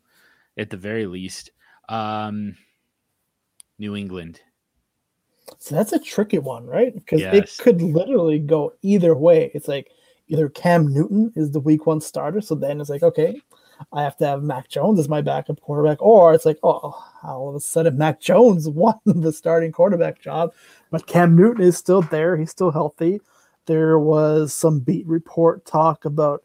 at 0.58 0.70
the 0.70 0.78
very 0.78 1.06
least, 1.06 1.52
um, 1.90 2.56
New 3.78 3.96
England. 3.96 4.42
So 5.60 5.76
that's 5.76 5.94
a 5.94 6.00
tricky 6.00 6.40
one, 6.40 6.66
right? 6.66 6.94
Because 6.94 7.22
yes. 7.22 7.36
it 7.36 7.64
could 7.64 7.82
literally 7.82 8.40
go 8.40 8.74
either 8.82 9.16
way. 9.16 9.52
It's 9.54 9.68
like 9.68 9.90
either 10.28 10.50
Cam 10.50 10.92
Newton 10.92 11.32
is 11.36 11.52
the 11.52 11.60
week 11.60 11.86
one 11.86 12.02
starter, 12.02 12.42
so 12.42 12.56
then 12.56 12.82
it's 12.82 12.90
like, 12.90 13.04
okay, 13.04 13.40
I 13.92 14.04
have 14.04 14.18
to 14.18 14.26
have 14.26 14.44
Mac 14.44 14.70
Jones 14.70 15.00
as 15.00 15.10
my 15.10 15.22
backup 15.22 15.62
quarterback, 15.62 16.02
or 16.02 16.34
it's 16.34 16.46
like, 16.46 16.60
oh, 16.64 17.04
all 17.24 17.50
of 17.50 17.56
a 17.56 17.60
sudden 17.60 17.98
Mac 17.98 18.20
Jones 18.22 18.68
won 18.70 19.00
the 19.06 19.34
starting 19.34 19.72
quarterback 19.72 20.20
job, 20.20 20.54
but 20.92 21.08
Cam 21.08 21.36
Newton 21.36 21.64
is 21.64 21.78
still 21.78 22.02
there. 22.02 22.38
He's 22.38 22.52
still 22.52 22.72
healthy. 22.72 23.20
There 23.66 24.00
was 24.00 24.54
some 24.54 24.80
beat 24.80 25.08
report 25.08 25.66
talk 25.66 26.06
about 26.06 26.44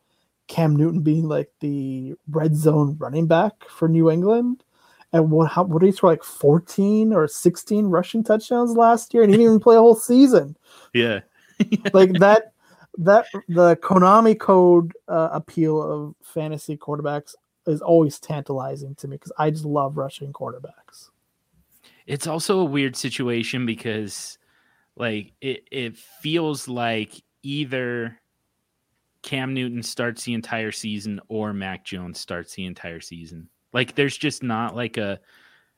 Cam 0.50 0.74
Newton 0.74 1.00
being 1.00 1.28
like 1.28 1.48
the 1.60 2.14
red 2.28 2.56
zone 2.56 2.96
running 2.98 3.28
back 3.28 3.52
for 3.68 3.88
New 3.88 4.10
England. 4.10 4.64
And 5.12 5.30
what 5.30 5.50
how 5.50 5.62
what 5.62 5.80
did 5.80 5.86
he 5.86 5.92
score 5.92 6.10
like 6.10 6.24
14 6.24 7.12
or 7.12 7.28
16 7.28 7.86
rushing 7.86 8.24
touchdowns 8.24 8.76
last 8.76 9.14
year? 9.14 9.22
And 9.22 9.30
he 9.32 9.38
didn't 9.38 9.52
even 9.52 9.60
play 9.60 9.76
a 9.76 9.80
whole 9.80 9.94
season. 9.94 10.56
Yeah. 10.92 11.20
like 11.92 12.12
that 12.14 12.52
that 12.98 13.26
the 13.48 13.76
Konami 13.76 14.38
code 14.38 14.92
uh, 15.06 15.28
appeal 15.32 15.80
of 15.80 16.14
fantasy 16.22 16.76
quarterbacks 16.76 17.34
is 17.66 17.80
always 17.80 18.18
tantalizing 18.18 18.96
to 18.96 19.06
me 19.06 19.16
because 19.16 19.32
I 19.38 19.50
just 19.50 19.64
love 19.64 19.96
rushing 19.96 20.32
quarterbacks. 20.32 21.10
It's 22.06 22.26
also 22.26 22.58
a 22.58 22.64
weird 22.64 22.96
situation 22.96 23.66
because, 23.66 24.38
like, 24.96 25.32
it 25.40 25.62
it 25.70 25.96
feels 25.96 26.66
like 26.66 27.22
either 27.42 28.19
Cam 29.22 29.54
Newton 29.54 29.82
starts 29.82 30.24
the 30.24 30.34
entire 30.34 30.72
season 30.72 31.20
or 31.28 31.52
Mac 31.52 31.84
Jones 31.84 32.18
starts 32.18 32.54
the 32.54 32.64
entire 32.64 33.00
season. 33.00 33.48
Like, 33.72 33.94
there's 33.94 34.16
just 34.16 34.42
not 34.42 34.74
like 34.74 34.96
a 34.96 35.20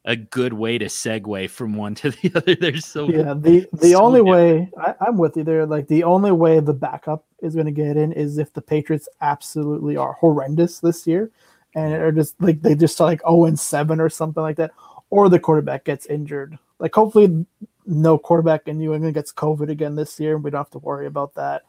a 0.05 0.17
good 0.17 0.53
way 0.53 0.79
to 0.79 0.87
segue 0.87 1.49
from 1.51 1.75
one 1.75 1.95
to 1.97 2.11
the 2.11 2.33
other. 2.35 2.55
There's 2.55 2.85
so 2.85 3.09
yeah. 3.09 3.35
The 3.37 3.69
the 3.73 3.93
so 3.93 4.03
only 4.03 4.21
way 4.21 4.71
I, 4.79 4.95
am 5.07 5.17
with 5.17 5.37
you 5.37 5.45
there. 5.45 5.67
Like 5.67 5.89
the 5.89 6.05
only 6.05 6.33
way 6.33 6.61
the 6.61 6.75
backup 6.75 7.25
is 7.41 7.55
going 7.55 7.67
to 7.67 7.73
get 7.73 7.97
in 7.97 8.13
is 8.13 8.39
if 8.39 8.53
the 8.53 8.63
Patriots 8.63 9.09
absolutely 9.21 9.97
are 9.97 10.15
horrendous 10.15 10.81
this 10.81 11.07
year, 11.07 11.31
and 11.75 11.95
are 11.95 12.13
just 12.13 12.41
like 12.41 12.63
they 12.63 12.75
just 12.75 12.99
like 13.01 13.21
zero 13.21 13.31
oh 13.31 13.45
and 13.45 13.59
seven 13.59 14.01
or 14.01 14.09
something 14.09 14.43
like 14.43 14.57
that, 14.57 14.73
or 15.11 15.29
the 15.29 15.41
quarterback 15.41 15.85
gets 15.85 16.07
injured. 16.07 16.59
Like 16.79 16.95
hopefully 16.95 17.47
no 17.87 18.19
quarterback 18.19 18.69
in 18.69 18.79
New 18.79 18.95
England 18.95 19.15
gets 19.15 19.33
COVID 19.33 19.69
again 19.69 19.95
this 19.95 20.19
year, 20.19 20.35
and 20.35 20.45
we 20.45 20.51
don't 20.51 20.61
have 20.61 20.71
to 20.71 20.79
worry 20.79 21.07
about 21.07 21.35
that. 21.35 21.63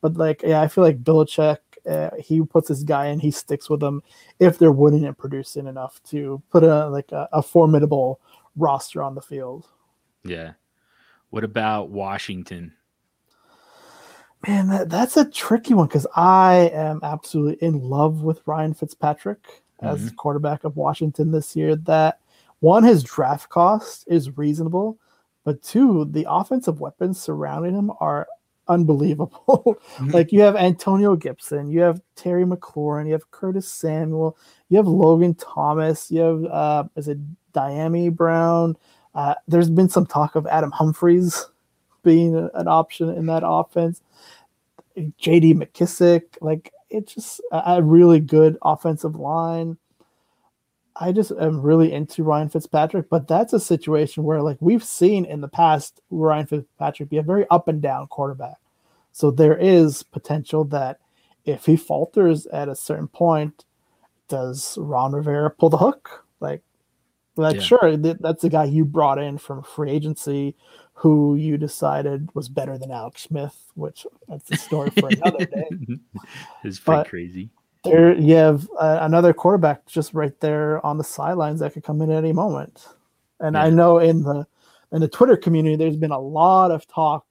But 0.00 0.16
like 0.16 0.42
yeah, 0.42 0.60
I 0.60 0.68
feel 0.68 0.84
like 0.84 1.02
Belichick 1.02 1.58
uh, 1.88 2.10
he 2.18 2.42
puts 2.42 2.68
his 2.68 2.84
guy 2.84 3.06
in, 3.06 3.20
he 3.20 3.30
sticks 3.30 3.70
with 3.70 3.80
them 3.80 4.02
if 4.38 4.58
they're 4.58 4.72
winning 4.72 5.06
and 5.06 5.16
producing 5.16 5.66
enough 5.66 6.02
to 6.10 6.42
put 6.50 6.62
a 6.62 6.88
like 6.88 7.12
a, 7.12 7.28
a 7.32 7.42
formidable 7.42 8.20
roster 8.56 9.02
on 9.02 9.14
the 9.14 9.22
field. 9.22 9.66
Yeah. 10.24 10.52
What 11.30 11.44
about 11.44 11.90
Washington? 11.90 12.72
Man, 14.46 14.68
that, 14.68 14.88
that's 14.88 15.16
a 15.16 15.30
tricky 15.30 15.74
one 15.74 15.86
because 15.86 16.06
I 16.16 16.70
am 16.72 17.00
absolutely 17.02 17.66
in 17.66 17.78
love 17.78 18.22
with 18.22 18.40
Ryan 18.46 18.74
Fitzpatrick 18.74 19.42
mm-hmm. 19.82 19.86
as 19.86 20.10
quarterback 20.12 20.64
of 20.64 20.76
Washington 20.76 21.30
this 21.30 21.54
year. 21.54 21.76
That 21.76 22.20
one, 22.60 22.84
his 22.84 23.02
draft 23.02 23.48
cost 23.48 24.04
is 24.06 24.36
reasonable, 24.36 24.98
but 25.44 25.62
two, 25.62 26.06
the 26.06 26.26
offensive 26.28 26.80
weapons 26.80 27.20
surrounding 27.20 27.74
him 27.74 27.90
are 28.00 28.26
unbelievable. 28.70 29.78
Mm-hmm. 30.00 30.10
like 30.12 30.32
you 30.32 30.40
have 30.40 30.56
Antonio 30.56 31.16
Gibson, 31.16 31.70
you 31.70 31.80
have 31.80 32.00
Terry 32.16 32.44
McLaurin, 32.44 33.06
you 33.06 33.12
have 33.12 33.30
Curtis 33.32 33.70
Samuel, 33.70 34.36
you 34.68 34.76
have 34.76 34.86
Logan 34.86 35.34
Thomas, 35.34 36.10
you 36.10 36.20
have 36.20 36.44
uh, 36.44 36.84
is 36.96 37.08
it 37.08 37.18
Dyami 37.52 38.14
Brown? 38.14 38.76
Uh, 39.14 39.34
there's 39.48 39.68
been 39.68 39.88
some 39.88 40.06
talk 40.06 40.36
of 40.36 40.46
Adam 40.46 40.70
Humphries 40.70 41.46
being 42.02 42.36
a, 42.36 42.50
an 42.54 42.68
option 42.68 43.10
in 43.10 43.26
that 43.26 43.42
offense. 43.44 44.00
J.D. 45.18 45.54
McKissic, 45.54 46.22
like 46.40 46.72
it's 46.88 47.14
just 47.14 47.40
a, 47.52 47.74
a 47.76 47.82
really 47.82 48.20
good 48.20 48.56
offensive 48.62 49.16
line. 49.16 49.76
I 51.00 51.12
just 51.12 51.32
am 51.32 51.62
really 51.62 51.92
into 51.92 52.22
Ryan 52.22 52.50
Fitzpatrick, 52.50 53.08
but 53.08 53.26
that's 53.26 53.54
a 53.54 53.60
situation 53.60 54.22
where, 54.22 54.42
like, 54.42 54.58
we've 54.60 54.84
seen 54.84 55.24
in 55.24 55.40
the 55.40 55.48
past 55.48 56.02
Ryan 56.10 56.46
Fitzpatrick 56.46 57.08
be 57.08 57.16
a 57.16 57.22
very 57.22 57.46
up 57.50 57.68
and 57.68 57.80
down 57.80 58.06
quarterback. 58.06 58.58
So 59.10 59.30
there 59.30 59.56
is 59.56 60.02
potential 60.02 60.64
that 60.66 61.00
if 61.46 61.64
he 61.64 61.76
falters 61.76 62.46
at 62.46 62.68
a 62.68 62.76
certain 62.76 63.08
point, 63.08 63.64
does 64.28 64.76
Ron 64.78 65.12
Rivera 65.12 65.50
pull 65.50 65.70
the 65.70 65.78
hook? 65.78 66.26
Like, 66.38 66.62
like 67.34 67.56
yeah. 67.56 67.62
sure, 67.62 67.96
that's 67.96 68.42
the 68.42 68.50
guy 68.50 68.64
you 68.64 68.84
brought 68.84 69.18
in 69.18 69.38
from 69.38 69.62
free 69.62 69.90
agency, 69.90 70.54
who 70.92 71.34
you 71.34 71.56
decided 71.56 72.28
was 72.34 72.50
better 72.50 72.76
than 72.76 72.90
Alex 72.90 73.22
Smith, 73.22 73.56
which 73.74 74.06
that's 74.28 74.50
a 74.50 74.56
story 74.58 74.90
for 74.90 75.08
another 75.08 75.46
day. 75.46 75.68
it's 76.62 76.78
pretty 76.78 76.98
but 76.98 77.08
crazy. 77.08 77.48
There, 77.84 78.14
you 78.14 78.34
have 78.34 78.68
uh, 78.78 78.98
another 79.00 79.32
quarterback 79.32 79.86
just 79.86 80.12
right 80.12 80.38
there 80.40 80.84
on 80.84 80.98
the 80.98 81.04
sidelines 81.04 81.60
that 81.60 81.72
could 81.72 81.84
come 81.84 82.02
in 82.02 82.10
at 82.10 82.18
any 82.18 82.32
moment. 82.32 82.86
And 83.40 83.54
yeah. 83.54 83.64
I 83.64 83.70
know 83.70 83.98
in 83.98 84.22
the 84.22 84.46
in 84.92 85.00
the 85.00 85.08
Twitter 85.08 85.36
community, 85.36 85.76
there's 85.76 85.96
been 85.96 86.10
a 86.10 86.18
lot 86.18 86.70
of 86.70 86.86
talk 86.86 87.24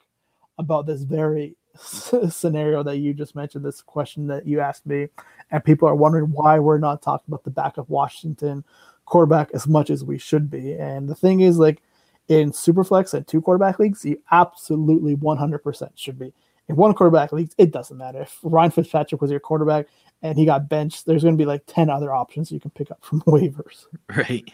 about 0.57 0.85
this 0.85 1.03
very 1.03 1.55
scenario 1.79 2.83
that 2.83 2.97
you 2.97 3.13
just 3.13 3.35
mentioned, 3.35 3.63
this 3.63 3.81
question 3.81 4.27
that 4.27 4.47
you 4.47 4.59
asked 4.59 4.85
me, 4.85 5.07
and 5.51 5.63
people 5.63 5.87
are 5.87 5.95
wondering 5.95 6.31
why 6.31 6.57
we're 6.57 6.79
not 6.79 7.01
talking 7.01 7.25
about 7.27 7.43
the 7.43 7.51
backup 7.51 7.89
Washington 7.89 8.63
quarterback 9.05 9.49
as 9.53 9.67
much 9.67 9.89
as 9.89 10.03
we 10.03 10.17
should 10.17 10.49
be. 10.49 10.73
And 10.73 11.07
the 11.07 11.15
thing 11.15 11.41
is, 11.41 11.57
like 11.57 11.81
in 12.27 12.51
Superflex 12.51 13.13
and 13.13 13.27
two 13.27 13.41
quarterback 13.41 13.79
leagues, 13.79 14.05
you 14.05 14.21
absolutely 14.31 15.15
100% 15.15 15.89
should 15.95 16.17
be. 16.17 16.33
In 16.69 16.75
one 16.75 16.93
quarterback 16.93 17.31
league, 17.31 17.51
it 17.57 17.71
doesn't 17.71 17.97
matter. 17.97 18.21
If 18.21 18.37
Ryan 18.43 18.71
Fitzpatrick 18.71 19.21
was 19.21 19.31
your 19.31 19.39
quarterback 19.39 19.87
and 20.21 20.37
he 20.37 20.45
got 20.45 20.69
benched, 20.69 21.07
there's 21.07 21.23
going 21.23 21.35
to 21.35 21.41
be 21.41 21.47
like 21.47 21.63
10 21.65 21.89
other 21.89 22.13
options 22.13 22.51
you 22.51 22.59
can 22.59 22.71
pick 22.71 22.91
up 22.91 23.03
from 23.03 23.21
waivers. 23.27 23.85
Right. 24.15 24.49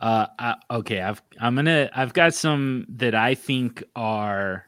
Uh, 0.00 0.26
I, 0.38 0.54
okay, 0.70 1.00
I've 1.00 1.20
I'm 1.40 1.56
gonna 1.56 1.90
I've 1.92 2.12
got 2.12 2.32
some 2.32 2.86
that 2.90 3.16
I 3.16 3.34
think 3.34 3.82
are 3.96 4.64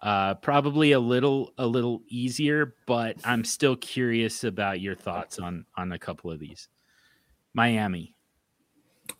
uh, 0.00 0.34
probably 0.36 0.92
a 0.92 1.00
little 1.00 1.52
a 1.58 1.66
little 1.66 2.02
easier, 2.08 2.74
but 2.86 3.16
I'm 3.22 3.44
still 3.44 3.76
curious 3.76 4.44
about 4.44 4.80
your 4.80 4.94
thoughts 4.94 5.38
on 5.38 5.66
on 5.76 5.92
a 5.92 5.98
couple 5.98 6.30
of 6.30 6.38
these. 6.38 6.68
Miami. 7.52 8.14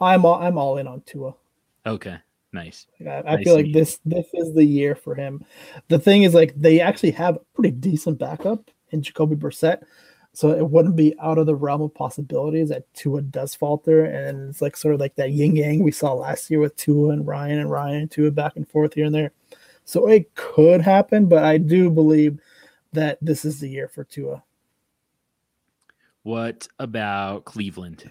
I'm 0.00 0.24
all, 0.24 0.42
I'm 0.42 0.56
all 0.56 0.78
in 0.78 0.86
on 0.86 1.02
Tua. 1.02 1.34
Okay, 1.84 2.16
nice. 2.52 2.86
I, 3.00 3.10
I 3.10 3.22
nice 3.36 3.44
feel 3.44 3.54
like 3.54 3.72
this 3.72 3.98
this 4.04 4.26
is 4.34 4.54
the 4.54 4.64
year 4.64 4.94
for 4.94 5.14
him. 5.14 5.44
The 5.88 5.98
thing 5.98 6.22
is, 6.22 6.34
like 6.34 6.54
they 6.54 6.80
actually 6.80 7.12
have 7.12 7.36
a 7.36 7.40
pretty 7.54 7.72
decent 7.72 8.18
backup 8.18 8.70
in 8.90 9.02
Jacoby 9.02 9.36
Brissett. 9.36 9.82
So 10.34 10.50
it 10.50 10.70
wouldn't 10.70 10.96
be 10.96 11.14
out 11.20 11.36
of 11.36 11.44
the 11.44 11.54
realm 11.54 11.82
of 11.82 11.94
possibilities 11.94 12.70
that 12.70 12.92
Tua 12.94 13.20
does 13.20 13.54
falter. 13.54 14.06
And 14.06 14.48
it's 14.48 14.62
like 14.62 14.78
sort 14.78 14.94
of 14.94 15.00
like 15.00 15.14
that 15.16 15.32
yin 15.32 15.56
yang 15.56 15.82
we 15.82 15.90
saw 15.90 16.14
last 16.14 16.50
year 16.50 16.58
with 16.58 16.74
Tua 16.76 17.10
and 17.10 17.26
Ryan 17.26 17.58
and 17.58 17.70
Ryan 17.70 18.02
and 18.02 18.10
Tua 18.10 18.30
back 18.30 18.56
and 18.56 18.66
forth 18.66 18.94
here 18.94 19.04
and 19.04 19.14
there. 19.14 19.32
So 19.84 20.08
it 20.08 20.34
could 20.34 20.80
happen, 20.80 21.26
but 21.26 21.44
I 21.44 21.58
do 21.58 21.90
believe 21.90 22.38
that 22.92 23.18
this 23.20 23.44
is 23.44 23.60
the 23.60 23.68
year 23.68 23.88
for 23.88 24.04
Tua. 24.04 24.42
What 26.22 26.68
about 26.78 27.44
Cleveland? 27.44 28.10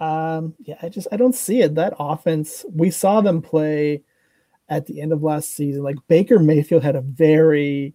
Um, 0.00 0.54
yeah, 0.60 0.76
I 0.82 0.88
just 0.88 1.08
I 1.12 1.16
don't 1.16 1.34
see 1.34 1.60
it. 1.60 1.74
That 1.74 1.94
offense, 1.98 2.64
we 2.72 2.90
saw 2.90 3.20
them 3.20 3.42
play 3.42 4.02
at 4.68 4.86
the 4.86 5.00
end 5.00 5.12
of 5.12 5.22
last 5.22 5.54
season. 5.54 5.82
Like 5.82 5.96
Baker 6.08 6.38
Mayfield 6.38 6.82
had 6.82 6.96
a 6.96 7.02
very 7.02 7.94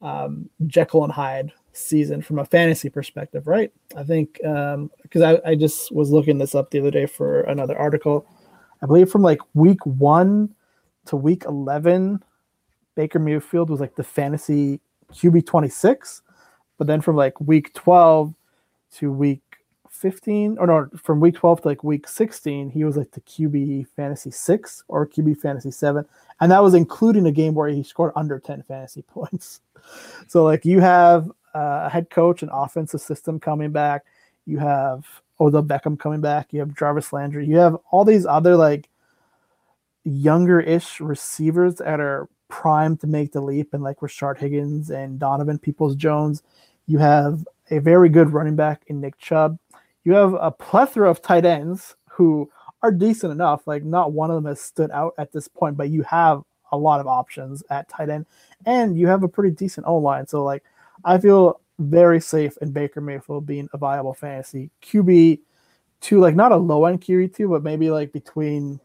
um, 0.00 0.48
Jekyll 0.66 1.04
and 1.04 1.12
Hyde 1.12 1.52
season 1.72 2.22
from 2.22 2.38
a 2.38 2.44
fantasy 2.44 2.88
perspective, 2.88 3.46
right? 3.46 3.72
I 3.96 4.04
think 4.04 4.34
because 4.34 5.22
um, 5.22 5.40
I, 5.44 5.50
I 5.50 5.54
just 5.54 5.92
was 5.92 6.10
looking 6.10 6.38
this 6.38 6.54
up 6.54 6.70
the 6.70 6.80
other 6.80 6.90
day 6.90 7.06
for 7.06 7.42
another 7.42 7.76
article. 7.76 8.26
I 8.82 8.86
believe 8.86 9.10
from 9.10 9.22
like 9.22 9.40
week 9.54 9.84
one 9.84 10.54
to 11.06 11.16
week 11.16 11.44
11, 11.46 12.22
Baker 12.94 13.18
Mayfield 13.18 13.70
was 13.70 13.80
like 13.80 13.96
the 13.96 14.04
fantasy 14.04 14.80
QB 15.12 15.46
26. 15.46 16.22
But 16.78 16.86
then 16.86 17.00
from 17.00 17.16
like 17.16 17.40
week 17.40 17.72
12 17.74 18.34
to 18.96 19.12
week 19.12 19.40
15, 20.04 20.58
or 20.58 20.66
no, 20.66 20.86
from 21.02 21.18
week 21.18 21.34
12 21.34 21.62
to 21.62 21.68
like 21.68 21.82
week 21.82 22.06
16, 22.06 22.68
he 22.68 22.84
was 22.84 22.94
like 22.94 23.10
the 23.12 23.22
QB 23.22 23.88
fantasy 23.96 24.30
six 24.30 24.84
or 24.86 25.06
QB 25.06 25.40
fantasy 25.40 25.70
seven. 25.70 26.04
And 26.42 26.52
that 26.52 26.62
was 26.62 26.74
including 26.74 27.24
a 27.24 27.32
game 27.32 27.54
where 27.54 27.70
he 27.70 27.82
scored 27.82 28.12
under 28.14 28.38
10 28.38 28.64
fantasy 28.64 29.00
points. 29.08 29.62
So, 30.28 30.44
like, 30.44 30.66
you 30.66 30.80
have 30.80 31.30
uh, 31.54 31.84
a 31.86 31.88
head 31.88 32.10
coach 32.10 32.42
and 32.42 32.50
offensive 32.52 33.00
system 33.00 33.40
coming 33.40 33.72
back. 33.72 34.04
You 34.44 34.58
have 34.58 35.06
Odell 35.40 35.62
Beckham 35.62 35.98
coming 35.98 36.20
back. 36.20 36.52
You 36.52 36.60
have 36.60 36.76
Jarvis 36.76 37.10
Landry. 37.10 37.46
You 37.46 37.56
have 37.56 37.78
all 37.90 38.04
these 38.04 38.26
other 38.26 38.56
like 38.56 38.90
younger-ish 40.04 41.00
receivers 41.00 41.76
that 41.76 41.98
are 41.98 42.28
primed 42.48 43.00
to 43.00 43.06
make 43.06 43.32
the 43.32 43.40
leap, 43.40 43.72
and 43.72 43.82
like 43.82 44.00
Rashard 44.00 44.36
Higgins 44.36 44.90
and 44.90 45.18
Donovan 45.18 45.58
Peoples 45.58 45.96
Jones. 45.96 46.42
You 46.86 46.98
have 46.98 47.46
a 47.70 47.78
very 47.78 48.10
good 48.10 48.34
running 48.34 48.54
back 48.54 48.82
in 48.88 49.00
Nick 49.00 49.16
Chubb. 49.16 49.58
You 50.04 50.12
have 50.12 50.34
a 50.34 50.50
plethora 50.50 51.10
of 51.10 51.22
tight 51.22 51.44
ends 51.44 51.96
who 52.10 52.50
are 52.82 52.92
decent 52.92 53.32
enough. 53.32 53.66
Like 53.66 53.84
not 53.84 54.12
one 54.12 54.30
of 54.30 54.36
them 54.36 54.46
has 54.46 54.60
stood 54.60 54.90
out 54.90 55.14
at 55.18 55.32
this 55.32 55.48
point, 55.48 55.76
but 55.76 55.88
you 55.88 56.02
have 56.02 56.42
a 56.72 56.76
lot 56.76 57.00
of 57.00 57.06
options 57.06 57.62
at 57.70 57.88
tight 57.88 58.10
end, 58.10 58.26
and 58.66 58.98
you 58.98 59.06
have 59.06 59.22
a 59.22 59.28
pretty 59.28 59.54
decent 59.54 59.86
O 59.86 59.96
line. 59.96 60.26
So 60.26 60.44
like 60.44 60.62
I 61.04 61.18
feel 61.18 61.60
very 61.78 62.20
safe 62.20 62.56
in 62.58 62.70
Baker 62.70 63.00
Mayfield 63.00 63.46
being 63.46 63.68
a 63.72 63.78
viable 63.78 64.14
fantasy 64.14 64.70
QB 64.82 65.40
two, 66.00 66.20
like 66.20 66.36
not 66.36 66.52
a 66.52 66.56
low 66.56 66.84
end 66.84 67.00
QB 67.00 67.34
two, 67.34 67.48
but 67.48 67.62
maybe 67.62 67.90
like 67.90 68.12
between 68.12 68.80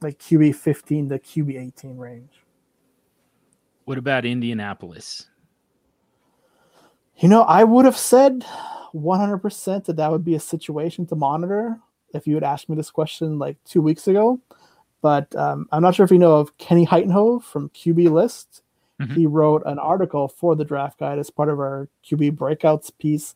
like 0.00 0.18
QB 0.18 0.54
15 0.54 1.08
to 1.08 1.18
QB 1.18 1.60
18 1.68 1.96
range. 1.96 2.32
What 3.84 3.98
about 3.98 4.24
Indianapolis? 4.24 5.28
You 7.16 7.28
know, 7.28 7.42
I 7.42 7.64
would 7.64 7.84
have 7.84 7.96
said 7.96 8.44
100% 8.94 9.84
that 9.84 9.96
that 9.96 10.10
would 10.10 10.24
be 10.24 10.34
a 10.34 10.40
situation 10.40 11.06
to 11.06 11.16
monitor 11.16 11.78
if 12.12 12.26
you 12.26 12.34
had 12.34 12.44
asked 12.44 12.68
me 12.68 12.76
this 12.76 12.90
question 12.90 13.38
like 13.38 13.56
two 13.64 13.82
weeks 13.82 14.08
ago. 14.08 14.40
But 15.02 15.34
um, 15.36 15.68
I'm 15.70 15.82
not 15.82 15.94
sure 15.94 16.04
if 16.04 16.10
you 16.10 16.18
know 16.18 16.36
of 16.36 16.56
Kenny 16.58 16.86
Hyttenhove 16.86 17.42
from 17.44 17.68
QB 17.70 18.10
List. 18.10 18.62
Mm-hmm. 19.00 19.14
He 19.14 19.26
wrote 19.26 19.62
an 19.66 19.78
article 19.78 20.28
for 20.28 20.56
the 20.56 20.64
draft 20.64 20.98
guide 20.98 21.18
as 21.18 21.30
part 21.30 21.48
of 21.48 21.58
our 21.58 21.88
QB 22.08 22.32
breakouts 22.32 22.90
piece. 22.98 23.34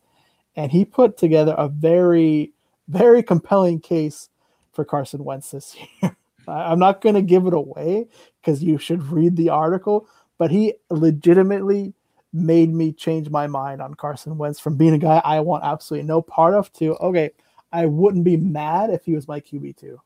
And 0.56 0.72
he 0.72 0.84
put 0.84 1.16
together 1.16 1.54
a 1.58 1.68
very, 1.68 2.52
very 2.88 3.22
compelling 3.22 3.80
case 3.80 4.30
for 4.72 4.84
Carson 4.84 5.24
Wentz 5.24 5.50
this 5.50 5.76
year. 6.02 6.16
I'm 6.46 6.78
not 6.78 7.02
going 7.02 7.14
to 7.14 7.22
give 7.22 7.46
it 7.46 7.52
away 7.52 8.06
because 8.40 8.62
you 8.62 8.78
should 8.78 9.02
read 9.12 9.36
the 9.36 9.50
article, 9.50 10.08
but 10.38 10.50
he 10.50 10.74
legitimately 10.88 11.92
made 12.32 12.72
me 12.72 12.92
change 12.92 13.30
my 13.30 13.46
mind 13.46 13.80
on 13.80 13.94
Carson 13.94 14.36
Wentz 14.36 14.60
from 14.60 14.76
being 14.76 14.94
a 14.94 14.98
guy 14.98 15.20
I 15.24 15.40
want 15.40 15.64
absolutely 15.64 16.06
no 16.06 16.20
part 16.20 16.54
of 16.54 16.72
to, 16.74 16.94
okay, 16.96 17.30
I 17.72 17.86
wouldn't 17.86 18.24
be 18.24 18.36
mad 18.36 18.90
if 18.90 19.04
he 19.04 19.14
was 19.14 19.28
my 19.28 19.40
QB2. 19.40 19.96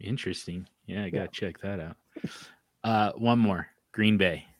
Interesting. 0.00 0.68
Yeah, 0.86 1.04
I 1.04 1.10
got 1.10 1.18
to 1.18 1.24
yeah. 1.24 1.26
check 1.50 1.60
that 1.60 1.80
out. 1.80 1.96
Uh, 2.84 3.12
one 3.12 3.38
more 3.38 3.68
Green 3.92 4.16
Bay. 4.16 4.46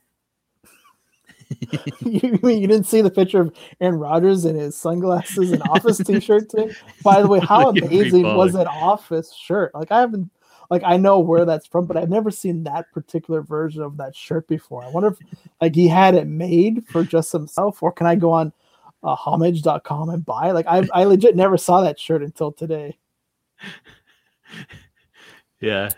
you 2.01 2.39
mean 2.43 2.61
you 2.61 2.67
didn't 2.67 2.85
see 2.85 3.01
the 3.01 3.09
picture 3.09 3.41
of 3.41 3.55
Aaron 3.81 3.97
Rodgers 3.97 4.45
in 4.45 4.55
his 4.55 4.75
sunglasses 4.75 5.51
and 5.51 5.63
office 5.63 5.97
t-shirt 6.05 6.49
today? 6.49 6.73
By 7.03 7.21
the 7.21 7.27
way, 7.27 7.39
how 7.39 7.69
amazing 7.69 8.23
was 8.23 8.53
that 8.53 8.67
office 8.67 9.33
shirt? 9.33 9.73
Like 9.73 9.91
I 9.91 9.99
haven't 10.01 10.29
like 10.69 10.83
I 10.85 10.97
know 10.97 11.19
where 11.19 11.45
that's 11.45 11.67
from, 11.67 11.85
but 11.85 11.97
I've 11.97 12.09
never 12.09 12.31
seen 12.31 12.63
that 12.63 12.91
particular 12.91 13.41
version 13.41 13.81
of 13.81 13.97
that 13.97 14.15
shirt 14.15 14.47
before. 14.47 14.83
I 14.83 14.89
wonder 14.89 15.09
if 15.09 15.17
like 15.61 15.75
he 15.75 15.87
had 15.87 16.15
it 16.15 16.27
made 16.27 16.85
for 16.87 17.03
just 17.03 17.31
himself, 17.31 17.81
or 17.81 17.91
can 17.91 18.07
I 18.07 18.15
go 18.15 18.31
on 18.31 18.53
uh, 19.03 19.15
homage.com 19.15 20.09
and 20.09 20.25
buy? 20.25 20.51
Like 20.51 20.67
I 20.67 20.87
I 20.93 21.05
legit 21.05 21.35
never 21.35 21.57
saw 21.57 21.81
that 21.81 21.99
shirt 21.99 22.23
until 22.23 22.51
today. 22.51 22.97
Yeah. 25.61 25.89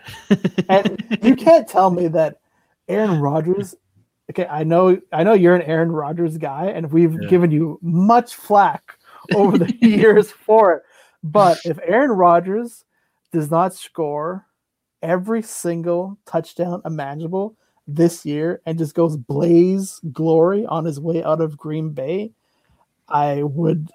and 0.68 1.04
you 1.22 1.36
can't 1.36 1.68
tell 1.68 1.90
me 1.90 2.08
that 2.08 2.40
Aaron 2.88 3.20
Rodgers. 3.20 3.74
Okay, 4.30 4.46
I 4.46 4.64
know 4.64 5.00
I 5.12 5.24
know 5.24 5.34
you're 5.34 5.54
an 5.54 5.62
Aaron 5.62 5.92
Rodgers 5.92 6.38
guy, 6.38 6.66
and 6.66 6.90
we've 6.90 7.14
yeah. 7.14 7.28
given 7.28 7.50
you 7.50 7.78
much 7.82 8.34
flack 8.34 8.98
over 9.34 9.58
the 9.58 9.72
years 9.80 10.30
for 10.30 10.74
it. 10.74 10.82
But 11.22 11.60
if 11.64 11.78
Aaron 11.84 12.10
Rodgers 12.12 12.84
does 13.32 13.50
not 13.50 13.74
score 13.74 14.46
every 15.02 15.42
single 15.42 16.18
touchdown 16.26 16.82
imaginable 16.84 17.56
this 17.86 18.24
year 18.24 18.60
and 18.66 18.78
just 18.78 18.94
goes 18.94 19.16
blaze 19.16 20.00
glory 20.12 20.64
on 20.66 20.84
his 20.84 21.00
way 21.00 21.22
out 21.22 21.40
of 21.40 21.56
Green 21.56 21.90
Bay, 21.90 22.32
I 23.08 23.42
would 23.42 23.90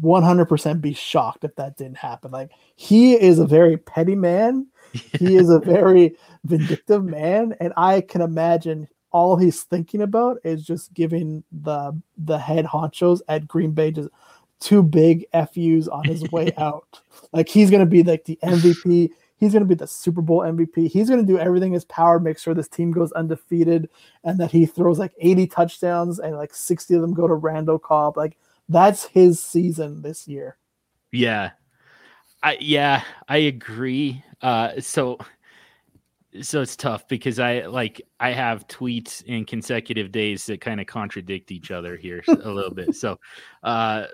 100% 0.00 0.80
be 0.80 0.94
shocked 0.94 1.44
if 1.44 1.54
that 1.56 1.76
didn't 1.76 1.98
happen. 1.98 2.30
Like 2.30 2.50
he 2.76 3.14
is 3.14 3.38
a 3.38 3.46
very 3.46 3.76
petty 3.76 4.14
man. 4.14 4.66
He 4.92 5.36
is 5.36 5.50
a 5.50 5.58
very 5.64 6.16
vindictive 6.44 7.04
man 7.04 7.54
and 7.60 7.72
I 7.76 8.00
can 8.00 8.20
imagine 8.20 8.88
all 9.10 9.36
he's 9.36 9.62
thinking 9.62 10.00
about 10.00 10.38
is 10.42 10.64
just 10.64 10.94
giving 10.94 11.44
the 11.52 11.92
the 12.16 12.38
head 12.38 12.64
honchos 12.64 13.20
at 13.28 13.46
Green 13.46 13.72
Bay 13.72 13.90
just 13.90 14.08
two 14.58 14.82
big 14.82 15.26
FUs 15.32 15.88
on 15.88 16.04
his 16.04 16.22
way 16.30 16.52
out. 16.58 17.00
Like 17.32 17.48
he's 17.48 17.70
going 17.70 17.80
to 17.80 17.86
be 17.86 18.02
like 18.02 18.24
the 18.24 18.38
MVP 18.42 19.10
He's 19.42 19.50
going 19.50 19.64
to 19.64 19.68
be 19.68 19.74
the 19.74 19.88
Super 19.88 20.22
Bowl 20.22 20.42
MVP. 20.42 20.88
He's 20.88 21.08
going 21.08 21.18
to 21.18 21.26
do 21.26 21.36
everything 21.36 21.70
in 21.70 21.74
his 21.74 21.84
power 21.86 22.20
make 22.20 22.38
sure 22.38 22.54
this 22.54 22.68
team 22.68 22.92
goes 22.92 23.10
undefeated 23.10 23.90
and 24.22 24.38
that 24.38 24.52
he 24.52 24.66
throws 24.66 25.00
like 25.00 25.12
80 25.18 25.48
touchdowns 25.48 26.20
and 26.20 26.36
like 26.36 26.54
60 26.54 26.94
of 26.94 27.00
them 27.00 27.12
go 27.12 27.26
to 27.26 27.34
Randall 27.34 27.80
Cobb. 27.80 28.16
Like 28.16 28.36
that's 28.68 29.06
his 29.06 29.42
season 29.42 30.00
this 30.00 30.28
year. 30.28 30.58
Yeah. 31.10 31.50
I 32.40 32.56
yeah, 32.60 33.02
I 33.28 33.38
agree. 33.38 34.22
Uh 34.42 34.80
so 34.80 35.18
so 36.40 36.60
it's 36.60 36.76
tough 36.76 37.08
because 37.08 37.40
I 37.40 37.62
like 37.62 38.00
I 38.20 38.30
have 38.30 38.68
tweets 38.68 39.24
in 39.24 39.44
consecutive 39.44 40.12
days 40.12 40.46
that 40.46 40.60
kind 40.60 40.80
of 40.80 40.86
contradict 40.86 41.50
each 41.50 41.72
other 41.72 41.96
here 41.96 42.22
a 42.28 42.48
little 42.48 42.72
bit. 42.72 42.94
So 42.94 43.18
uh 43.64 44.04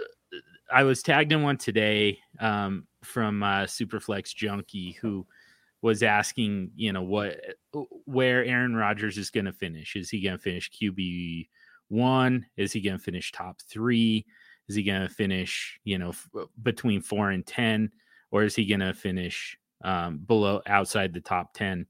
I 0.73 0.85
was 0.85 1.03
tagged 1.03 1.33
in 1.33 1.43
one 1.43 1.59
today 1.59 2.19
um, 2.41 2.87
from 3.03 3.43
uh, 3.43 3.63
Superflex 3.63 4.35
Junkie 4.35 4.93
who 5.01 5.27
was 5.83 6.03
asking, 6.03 6.71
you 6.75 6.93
know, 6.93 7.03
what 7.03 7.41
where 8.05 8.45
Aaron 8.45 8.75
Rodgers 8.75 9.17
is 9.17 9.31
going 9.31 9.45
to 9.45 9.53
finish. 9.53 9.95
Is 9.97 10.11
he 10.11 10.21
going 10.21 10.37
to 10.37 10.43
finish 10.43 10.71
QB 10.71 11.49
one? 11.89 12.47
Is 12.57 12.73
he 12.73 12.81
going 12.81 12.99
to 12.99 13.03
finish 13.03 13.33
top 13.33 13.61
three? 13.69 14.27
Is 14.69 14.75
he 14.75 14.83
going 14.83 15.03
to 15.03 15.09
finish, 15.09 15.79
you 15.85 15.99
know, 15.99 16.11
f- 16.11 16.29
between 16.63 17.01
four 17.01 17.31
and 17.31 17.47
ten, 17.47 17.91
or 18.31 18.43
is 18.43 18.55
he 18.55 18.67
going 18.67 18.81
to 18.81 18.93
finish 18.93 19.57
um, 19.83 20.19
below 20.19 20.61
outside 20.67 21.15
the 21.15 21.21
top 21.21 21.55
ten? 21.55 21.87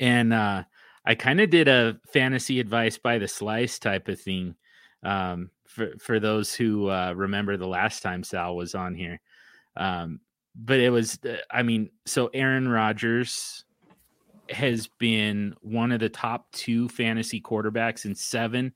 And 0.00 0.32
uh, 0.32 0.64
I 1.04 1.14
kind 1.14 1.40
of 1.40 1.50
did 1.50 1.68
a 1.68 1.98
fantasy 2.12 2.60
advice 2.60 2.96
by 2.96 3.18
the 3.18 3.28
slice 3.28 3.78
type 3.78 4.08
of 4.08 4.20
thing 4.20 4.54
um, 5.02 5.50
for 5.66 5.92
for 5.98 6.20
those 6.20 6.54
who 6.54 6.88
uh, 6.88 7.12
remember 7.16 7.56
the 7.56 7.66
last 7.66 8.02
time 8.02 8.22
Sal 8.22 8.56
was 8.56 8.74
on 8.74 8.94
here. 8.94 9.20
Um, 9.76 10.20
but 10.54 10.80
it 10.80 10.90
was, 10.90 11.18
uh, 11.24 11.36
I 11.50 11.62
mean, 11.62 11.90
so 12.06 12.28
Aaron 12.34 12.68
Rodgers 12.68 13.64
has 14.50 14.88
been 14.98 15.54
one 15.60 15.92
of 15.92 16.00
the 16.00 16.08
top 16.08 16.50
two 16.52 16.88
fantasy 16.88 17.40
quarterbacks 17.40 18.04
in 18.04 18.14
seven 18.14 18.72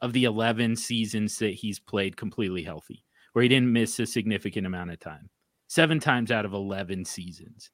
of 0.00 0.12
the 0.12 0.24
11 0.24 0.76
seasons 0.76 1.38
that 1.38 1.54
he's 1.54 1.80
played 1.80 2.16
completely 2.16 2.62
healthy, 2.62 3.04
where 3.32 3.42
he 3.42 3.48
didn't 3.48 3.72
miss 3.72 3.98
a 3.98 4.06
significant 4.06 4.66
amount 4.66 4.90
of 4.90 5.00
time. 5.00 5.28
Seven 5.66 5.98
times 5.98 6.30
out 6.30 6.44
of 6.44 6.52
11 6.52 7.04
seasons. 7.04 7.70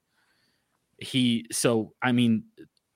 He, 0.99 1.47
so, 1.53 1.93
I 2.03 2.13
mean, 2.13 2.45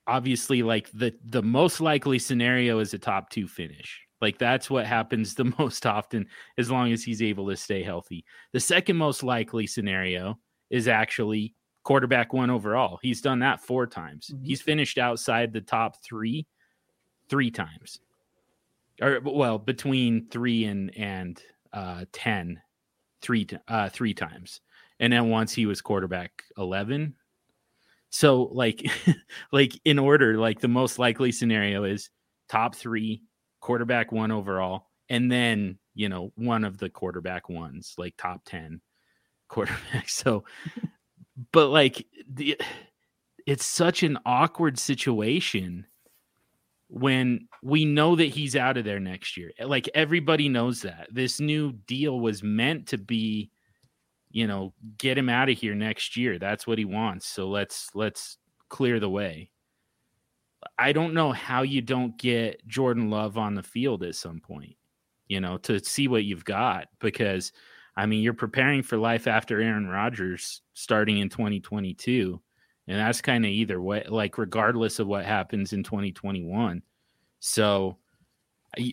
obviously, 0.07 0.63
like 0.63 0.89
the, 0.91 1.13
the 1.23 1.43
most 1.43 1.79
likely 1.79 2.17
scenario 2.17 2.79
is 2.79 2.93
a 2.93 2.97
top 2.97 3.29
two 3.29 3.47
finish. 3.47 4.01
Like 4.21 4.37
that's 4.37 4.69
what 4.69 4.85
happens 4.85 5.33
the 5.35 5.53
most 5.57 5.85
often 5.85 6.27
as 6.57 6.69
long 6.69 6.91
as 6.91 7.03
he's 7.03 7.21
able 7.21 7.47
to 7.49 7.57
stay 7.57 7.83
healthy. 7.83 8.25
The 8.53 8.59
second 8.59 8.97
most 8.97 9.23
likely 9.23 9.67
scenario 9.67 10.37
is 10.69 10.87
actually 10.87 11.55
quarterback 11.83 12.33
one 12.33 12.49
overall. 12.49 12.99
He's 13.01 13.21
done 13.21 13.39
that 13.39 13.61
four 13.61 13.87
times. 13.87 14.31
Mm-hmm. 14.33 14.45
He's 14.45 14.61
finished 14.61 14.97
outside 14.97 15.53
the 15.53 15.61
top 15.61 16.03
3 16.03 16.45
3 17.29 17.51
times. 17.51 17.99
Or 19.01 19.19
well, 19.23 19.57
between 19.57 20.27
3 20.29 20.65
and 20.65 20.97
and 20.97 21.41
uh 21.71 22.05
10 22.11 22.61
three 23.21 23.47
uh 23.67 23.89
3 23.89 24.13
times. 24.13 24.61
And 24.99 25.13
then 25.13 25.29
once 25.29 25.53
he 25.53 25.65
was 25.65 25.81
quarterback 25.81 26.43
11. 26.57 27.15
So 28.09 28.43
like 28.51 28.85
like 29.51 29.79
in 29.85 29.99
order 29.99 30.37
like 30.37 30.59
the 30.59 30.67
most 30.67 30.99
likely 30.99 31.31
scenario 31.31 31.83
is 31.85 32.09
top 32.49 32.75
3 32.75 33.21
quarterback 33.59 34.11
one 34.11 34.31
overall, 34.31 34.87
and 35.09 35.31
then 35.31 35.77
you 35.93 36.09
know 36.09 36.31
one 36.35 36.63
of 36.63 36.77
the 36.77 36.89
quarterback 36.89 37.49
ones, 37.49 37.93
like 37.97 38.15
top 38.17 38.41
ten 38.45 38.81
quarterbacks. 39.51 40.11
So, 40.11 40.43
but 41.51 41.67
like 41.67 42.05
the, 42.31 42.59
it's 43.45 43.65
such 43.65 44.03
an 44.03 44.17
awkward 44.25 44.77
situation 44.77 45.85
when 46.89 47.47
we 47.61 47.85
know 47.85 48.15
that 48.15 48.25
he's 48.25 48.55
out 48.55 48.77
of 48.77 48.83
there 48.83 48.99
next 48.99 49.37
year. 49.37 49.51
Like 49.63 49.89
everybody 49.93 50.49
knows 50.49 50.81
that 50.81 51.07
this 51.11 51.39
new 51.39 51.71
deal 51.71 52.19
was 52.19 52.43
meant 52.43 52.87
to 52.87 52.97
be, 52.97 53.51
you 54.31 54.47
know, 54.47 54.73
get 54.97 55.17
him 55.17 55.29
out 55.29 55.49
of 55.49 55.57
here 55.57 55.75
next 55.75 56.17
year. 56.17 56.39
That's 56.39 56.65
what 56.65 56.79
he 56.79 56.85
wants. 56.85 57.27
So 57.27 57.47
let's 57.47 57.89
let's 57.93 58.37
clear 58.69 58.99
the 58.99 59.09
way. 59.09 59.51
I 60.77 60.91
don't 60.91 61.13
know 61.13 61.31
how 61.31 61.61
you 61.61 61.81
don't 61.81 62.17
get 62.17 62.65
Jordan 62.67 63.09
Love 63.09 63.37
on 63.37 63.55
the 63.55 63.63
field 63.63 64.03
at 64.03 64.15
some 64.15 64.39
point, 64.39 64.75
you 65.27 65.39
know, 65.39 65.57
to 65.59 65.83
see 65.83 66.07
what 66.07 66.25
you've 66.25 66.45
got 66.45 66.87
because 66.99 67.51
I 67.99 68.05
mean, 68.05 68.23
you're 68.23 68.33
preparing 68.33 68.81
for 68.81 68.97
life 68.97 69.27
after 69.27 69.61
Aaron 69.61 69.87
Rodgers 69.87 70.61
starting 70.73 71.17
in 71.17 71.27
2022. 71.27 72.41
And 72.87 72.97
that's 72.97 73.19
kind 73.19 73.43
of 73.45 73.51
either 73.51 73.81
way, 73.81 74.05
like, 74.07 74.37
regardless 74.37 74.99
of 74.99 75.07
what 75.07 75.25
happens 75.25 75.73
in 75.73 75.83
2021. 75.83 76.81
So, 77.41 77.97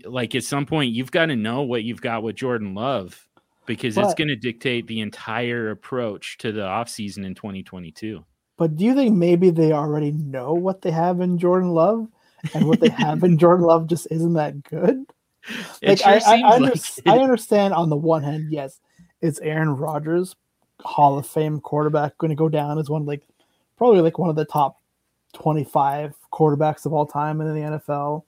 like, 0.05 0.35
at 0.35 0.43
some 0.43 0.67
point, 0.67 0.93
you've 0.93 1.13
got 1.13 1.27
to 1.27 1.37
know 1.37 1.63
what 1.63 1.85
you've 1.85 2.03
got 2.03 2.25
with 2.25 2.35
Jordan 2.35 2.75
Love 2.75 3.29
because 3.67 3.95
but, 3.95 4.05
it's 4.05 4.15
going 4.15 4.29
to 4.29 4.37
dictate 4.37 4.89
the 4.89 5.01
entire 5.01 5.71
approach 5.71 6.37
to 6.39 6.51
the 6.51 6.63
offseason 6.63 7.25
in 7.25 7.37
2022. 7.37 8.25
But 8.57 8.77
do 8.77 8.85
you 8.85 8.95
think 8.95 9.15
maybe 9.15 9.51
they 9.51 9.73
already 9.73 10.13
know 10.13 10.55
what 10.55 10.83
they 10.83 10.91
have 10.91 11.21
in 11.21 11.39
Jordan 11.39 11.71
Love, 11.71 12.09
and 12.55 12.67
what 12.67 12.81
they 12.81 12.89
have 12.89 13.23
in 13.23 13.39
Jordan 13.39 13.67
Love 13.67 13.87
just 13.87 14.09
isn't 14.11 14.35
that 14.35 14.63
good? 14.65 15.05
Like 15.81 15.99
sure 15.99 16.09
I, 16.09 16.21
I, 16.27 16.41
I, 16.41 16.55
under, 16.57 16.71
like 16.71 16.83
I, 17.07 17.19
understand 17.19 17.73
on 17.73 17.89
the 17.89 17.95
one 17.95 18.25
hand, 18.25 18.51
yes, 18.51 18.81
it's 19.21 19.39
Aaron 19.39 19.77
Rodgers, 19.77 20.35
Hall 20.81 21.19
of 21.19 21.27
Fame 21.29 21.61
quarterback, 21.61 22.19
going 22.19 22.31
to 22.31 22.35
go 22.35 22.49
down 22.49 22.81
as 22.81 22.91
one 22.91 23.07
like 23.07 23.23
probably 23.79 24.01
like 24.01 24.19
one 24.19 24.29
of 24.29 24.35
the 24.35 24.45
top 24.45 24.81
twenty-five 25.35 26.17
quarterbacks 26.33 26.85
of 26.85 26.93
all 26.93 27.07
time 27.07 27.41
in 27.41 27.55
the 27.55 27.61
NFL, 27.61 28.25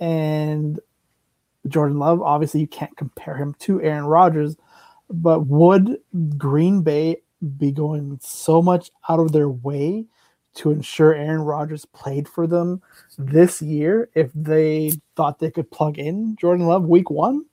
and 0.00 0.80
Jordan 1.68 2.00
Love. 2.00 2.20
Obviously, 2.20 2.62
you 2.62 2.66
can't 2.66 2.96
compare 2.96 3.36
him 3.36 3.54
to 3.60 3.80
Aaron 3.80 4.06
Rodgers, 4.06 4.56
but 5.08 5.46
would 5.46 5.98
Green 6.36 6.82
Bay 6.82 7.18
be 7.56 7.72
going 7.72 8.18
so 8.22 8.60
much 8.60 8.90
out 9.08 9.20
of 9.20 9.32
their 9.32 9.48
way 9.48 10.06
to 10.52 10.70
ensure 10.70 11.14
Aaron 11.14 11.42
Rodgers 11.42 11.84
played 11.84 12.28
for 12.28 12.46
them 12.46 12.82
this 13.18 13.62
year 13.62 14.10
if 14.14 14.30
they 14.34 14.92
thought 15.16 15.38
they 15.38 15.50
could 15.50 15.70
plug 15.70 15.98
in 15.98 16.36
Jordan 16.36 16.66
Love 16.66 16.84
week 16.84 17.10
one. 17.10 17.44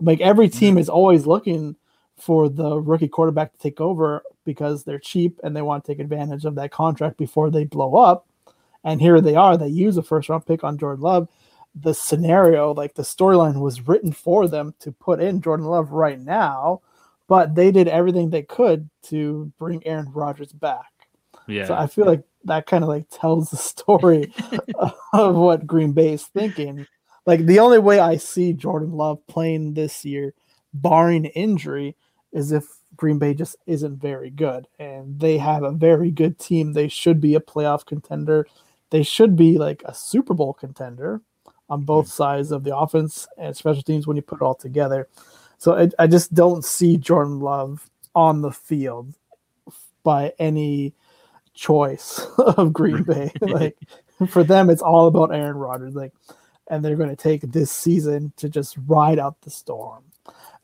Like 0.00 0.20
every 0.20 0.48
team 0.48 0.76
is 0.76 0.88
always 0.88 1.26
looking 1.26 1.76
for 2.18 2.48
the 2.48 2.78
rookie 2.78 3.08
quarterback 3.08 3.52
to 3.52 3.58
take 3.58 3.80
over 3.80 4.22
because 4.44 4.84
they're 4.84 4.98
cheap 4.98 5.40
and 5.42 5.56
they 5.56 5.62
want 5.62 5.84
to 5.84 5.92
take 5.92 5.98
advantage 5.98 6.44
of 6.44 6.54
that 6.56 6.70
contract 6.70 7.16
before 7.16 7.50
they 7.50 7.64
blow 7.64 7.96
up. 7.96 8.26
And 8.84 9.00
here 9.00 9.20
they 9.20 9.34
are, 9.34 9.56
they 9.56 9.68
use 9.68 9.96
a 9.96 10.02
first 10.02 10.28
round 10.28 10.46
pick 10.46 10.62
on 10.62 10.78
Jordan 10.78 11.02
Love. 11.02 11.28
The 11.74 11.94
scenario, 11.94 12.72
like 12.72 12.94
the 12.94 13.02
storyline 13.02 13.60
was 13.60 13.86
written 13.86 14.12
for 14.12 14.46
them 14.48 14.74
to 14.80 14.92
put 14.92 15.20
in 15.20 15.42
Jordan 15.42 15.66
Love 15.66 15.90
right 15.92 16.20
now 16.20 16.82
but 17.28 17.54
they 17.54 17.70
did 17.70 17.88
everything 17.88 18.30
they 18.30 18.42
could 18.42 18.88
to 19.04 19.52
bring 19.58 19.86
Aaron 19.86 20.10
Rodgers 20.12 20.52
back. 20.52 20.92
Yeah. 21.46 21.66
So 21.66 21.74
I 21.74 21.86
feel 21.86 22.06
like 22.06 22.22
that 22.44 22.66
kind 22.66 22.84
of 22.84 22.88
like 22.88 23.06
tells 23.10 23.50
the 23.50 23.56
story 23.56 24.32
of 25.12 25.34
what 25.34 25.66
Green 25.66 25.92
Bay 25.92 26.12
is 26.12 26.24
thinking. 26.24 26.86
Like 27.24 27.46
the 27.46 27.58
only 27.58 27.78
way 27.78 27.98
I 27.98 28.16
see 28.16 28.52
Jordan 28.52 28.92
Love 28.92 29.24
playing 29.26 29.74
this 29.74 30.04
year, 30.04 30.34
barring 30.72 31.26
injury, 31.26 31.96
is 32.32 32.52
if 32.52 32.64
Green 32.96 33.18
Bay 33.18 33.34
just 33.34 33.56
isn't 33.66 34.00
very 34.00 34.30
good. 34.30 34.68
And 34.78 35.18
they 35.18 35.38
have 35.38 35.62
a 35.62 35.72
very 35.72 36.10
good 36.10 36.38
team. 36.38 36.72
They 36.72 36.88
should 36.88 37.20
be 37.20 37.34
a 37.34 37.40
playoff 37.40 37.84
contender. 37.84 38.46
They 38.90 39.02
should 39.02 39.36
be 39.36 39.58
like 39.58 39.82
a 39.84 39.94
Super 39.94 40.34
Bowl 40.34 40.52
contender 40.52 41.20
on 41.68 41.82
both 41.82 42.08
sides 42.08 42.52
of 42.52 42.62
the 42.62 42.76
offense 42.76 43.26
and 43.36 43.56
special 43.56 43.82
teams 43.82 44.06
when 44.06 44.16
you 44.16 44.22
put 44.22 44.40
it 44.40 44.44
all 44.44 44.54
together. 44.54 45.08
So 45.58 45.74
I, 45.76 45.88
I 45.98 46.06
just 46.06 46.34
don't 46.34 46.64
see 46.64 46.96
Jordan 46.96 47.40
Love 47.40 47.88
on 48.14 48.42
the 48.42 48.52
field 48.52 49.14
by 50.02 50.32
any 50.38 50.94
choice 51.54 52.26
of 52.38 52.72
Green 52.72 53.02
Bay. 53.02 53.32
like 53.40 53.76
for 54.28 54.44
them, 54.44 54.70
it's 54.70 54.82
all 54.82 55.06
about 55.06 55.34
Aaron 55.34 55.56
Rodgers. 55.56 55.94
Like, 55.94 56.12
and 56.68 56.84
they're 56.84 56.96
going 56.96 57.10
to 57.10 57.16
take 57.16 57.42
this 57.42 57.70
season 57.70 58.32
to 58.36 58.48
just 58.48 58.76
ride 58.86 59.18
out 59.18 59.40
the 59.42 59.50
storm. 59.50 60.04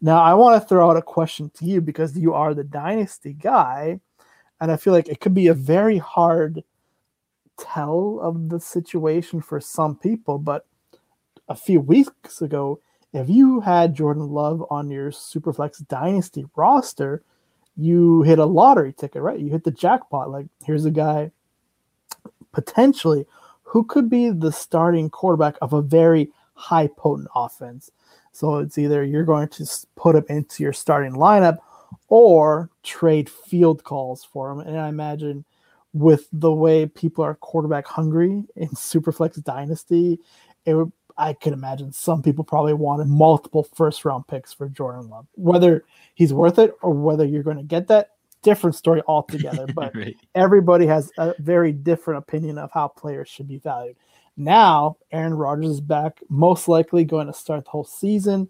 Now, 0.01 0.21
I 0.21 0.35
want 0.35 0.61
to 0.61 0.69
throw 0.69 0.91
out 0.91 0.97
a 0.97 1.03
question 1.03 1.51
to 1.59 1.65
you 1.65 1.81
because 1.81 2.19
you 2.19 2.35
are 2.35 2.55
the 2.55 2.65
dynasty 2.65 3.35
guy, 3.35 4.01
and 4.61 4.73
I 4.73 4.77
feel 4.77 4.93
like 4.93 5.09
it 5.09 5.21
could 5.21 5.35
be 5.35 5.47
a 5.47 5.55
very 5.55 5.99
hard 5.99 6.65
tell 7.57 8.19
of 8.21 8.49
the 8.49 8.59
situation 8.59 9.41
for 9.41 9.61
some 9.61 9.95
people. 9.97 10.39
But 10.39 10.67
a 11.49 11.55
few 11.55 11.81
weeks 11.81 12.43
ago, 12.43 12.81
if 13.13 13.29
you 13.29 13.61
had 13.61 13.95
Jordan 13.95 14.31
Love 14.31 14.65
on 14.71 14.91
your 14.91 15.11
Superflex 15.11 15.87
Dynasty 15.87 16.47
roster, 16.57 17.23
you 17.77 18.23
hit 18.23 18.39
a 18.39 18.45
lottery 18.45 18.93
ticket, 18.93 19.23
right? 19.23 19.39
You 19.39 19.51
hit 19.51 19.65
the 19.65 19.71
jackpot. 19.71 20.31
Like, 20.31 20.47
here's 20.65 20.85
a 20.85 20.91
guy 20.91 21.31
potentially 22.53 23.27
who 23.63 23.85
could 23.85 24.11
be 24.11 24.31
the 24.31 24.53
starting 24.53 25.09
quarterback 25.09 25.57
of 25.63 25.73
a 25.73 25.83
very 25.83 26.31
high 26.55 26.87
potent 26.87 27.29
offense. 27.35 27.91
So 28.33 28.59
it's 28.59 28.79
either 28.79 29.05
you're 29.05 29.25
going 29.25 29.49
to 29.49 29.67
put 29.97 30.17
him 30.17 30.25
into 30.29 30.63
your 30.63 30.73
starting 30.73 31.13
lineup 31.13 31.59
or 32.09 32.71
trade 32.83 33.29
field 33.29 33.85
calls 33.85 34.25
for 34.25 34.51
him. 34.51 34.61
And 34.61 34.79
I 34.79 34.89
imagine 34.89 35.45
with 35.95 36.29
the 36.33 36.53
way 36.53 36.87
people 36.87 37.25
are 37.25 37.35
quarterback 37.35 37.87
hungry 37.87 38.45
in 38.57 38.69
Superflex 38.69 39.43
Dynasty, 39.43 40.19
it 40.65 40.75
would 40.75 40.93
I 41.23 41.35
could 41.35 41.53
imagine 41.53 41.93
some 41.93 42.21
people 42.21 42.43
probably 42.43 42.75
wanted 42.75 43.07
multiple 43.07 43.63
first 43.75 44.05
round 44.05 44.27
picks 44.27 44.53
for 44.53 44.69
Jordan 44.69 45.09
Love. 45.09 45.27
Whether 45.37 45.85
he's 46.15 46.33
worth 46.33 46.59
it 46.59 46.75
or 46.83 46.93
whether 46.93 47.25
you're 47.25 47.45
going 47.45 47.59
to 47.59 47.63
get 47.63 47.87
that, 47.89 48.11
different 48.43 48.75
story 48.75 49.03
altogether. 49.07 49.67
But 49.75 49.95
right. 49.95 50.17
everybody 50.35 50.85
has 50.87 51.13
a 51.19 51.35
very 51.39 51.71
different 51.71 52.19
opinion 52.19 52.59
of 52.59 52.73
how 52.73 52.89
players 52.89 53.29
should 53.29 53.47
be 53.47 53.59
valued. 53.59 53.97
Now, 54.37 54.97
Aaron 55.13 55.35
Rodgers 55.35 55.71
is 55.71 55.81
back, 55.81 56.19
most 56.29 56.67
likely 56.67 57.05
going 57.05 57.29
to 57.29 57.33
start 57.33 57.65
the 57.65 57.71
whole 57.71 57.85
season. 57.85 58.49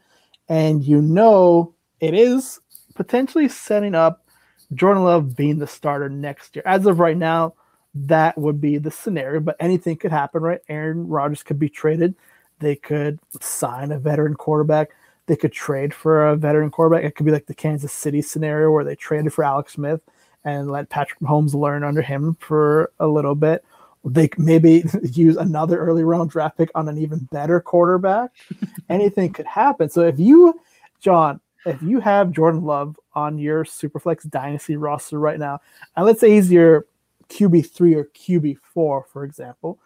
And 0.48 0.82
you 0.82 1.02
know 1.02 1.74
it 2.00 2.14
is 2.14 2.58
potentially 2.94 3.48
setting 3.48 3.94
up 3.94 4.26
Jordan 4.72 5.04
Love 5.04 5.36
being 5.36 5.58
the 5.58 5.66
starter 5.66 6.08
next 6.08 6.56
year. 6.56 6.62
As 6.64 6.86
of 6.86 7.00
right 7.00 7.16
now, 7.16 7.54
that 7.94 8.38
would 8.38 8.60
be 8.60 8.78
the 8.78 8.90
scenario, 8.90 9.40
but 9.40 9.56
anything 9.60 9.96
could 9.96 10.10
happen, 10.10 10.42
right? 10.42 10.60
Aaron 10.70 11.06
Rodgers 11.06 11.42
could 11.42 11.58
be 11.58 11.68
traded. 11.68 12.14
They 12.62 12.76
could 12.76 13.18
sign 13.40 13.90
a 13.90 13.98
veteran 13.98 14.34
quarterback. 14.34 14.90
They 15.26 15.34
could 15.34 15.52
trade 15.52 15.92
for 15.92 16.28
a 16.28 16.36
veteran 16.36 16.70
quarterback. 16.70 17.04
It 17.04 17.16
could 17.16 17.26
be 17.26 17.32
like 17.32 17.46
the 17.46 17.54
Kansas 17.54 17.92
City 17.92 18.22
scenario 18.22 18.70
where 18.70 18.84
they 18.84 18.94
traded 18.94 19.32
for 19.32 19.42
Alex 19.42 19.72
Smith 19.72 20.00
and 20.44 20.70
let 20.70 20.88
Patrick 20.88 21.18
Mahomes 21.18 21.54
learn 21.54 21.82
under 21.82 22.02
him 22.02 22.36
for 22.40 22.92
a 23.00 23.08
little 23.08 23.34
bit. 23.34 23.64
They 24.04 24.30
maybe 24.38 24.84
use 25.02 25.36
another 25.36 25.78
early 25.78 26.04
round 26.04 26.30
draft 26.30 26.56
pick 26.56 26.70
on 26.76 26.88
an 26.88 26.98
even 26.98 27.28
better 27.32 27.60
quarterback. 27.60 28.30
Anything 28.88 29.32
could 29.32 29.46
happen. 29.46 29.88
So 29.88 30.02
if 30.02 30.20
you, 30.20 30.60
John, 31.00 31.40
if 31.66 31.82
you 31.82 31.98
have 31.98 32.30
Jordan 32.30 32.62
Love 32.62 32.96
on 33.14 33.38
your 33.38 33.64
Superflex 33.64 34.30
Dynasty 34.30 34.76
roster 34.76 35.18
right 35.18 35.38
now, 35.38 35.60
and 35.96 36.06
let's 36.06 36.20
say 36.20 36.30
he's 36.30 36.50
your 36.50 36.86
QB3 37.28 37.96
or 37.96 38.04
QB4, 38.04 39.06
for 39.06 39.24
example, 39.24 39.80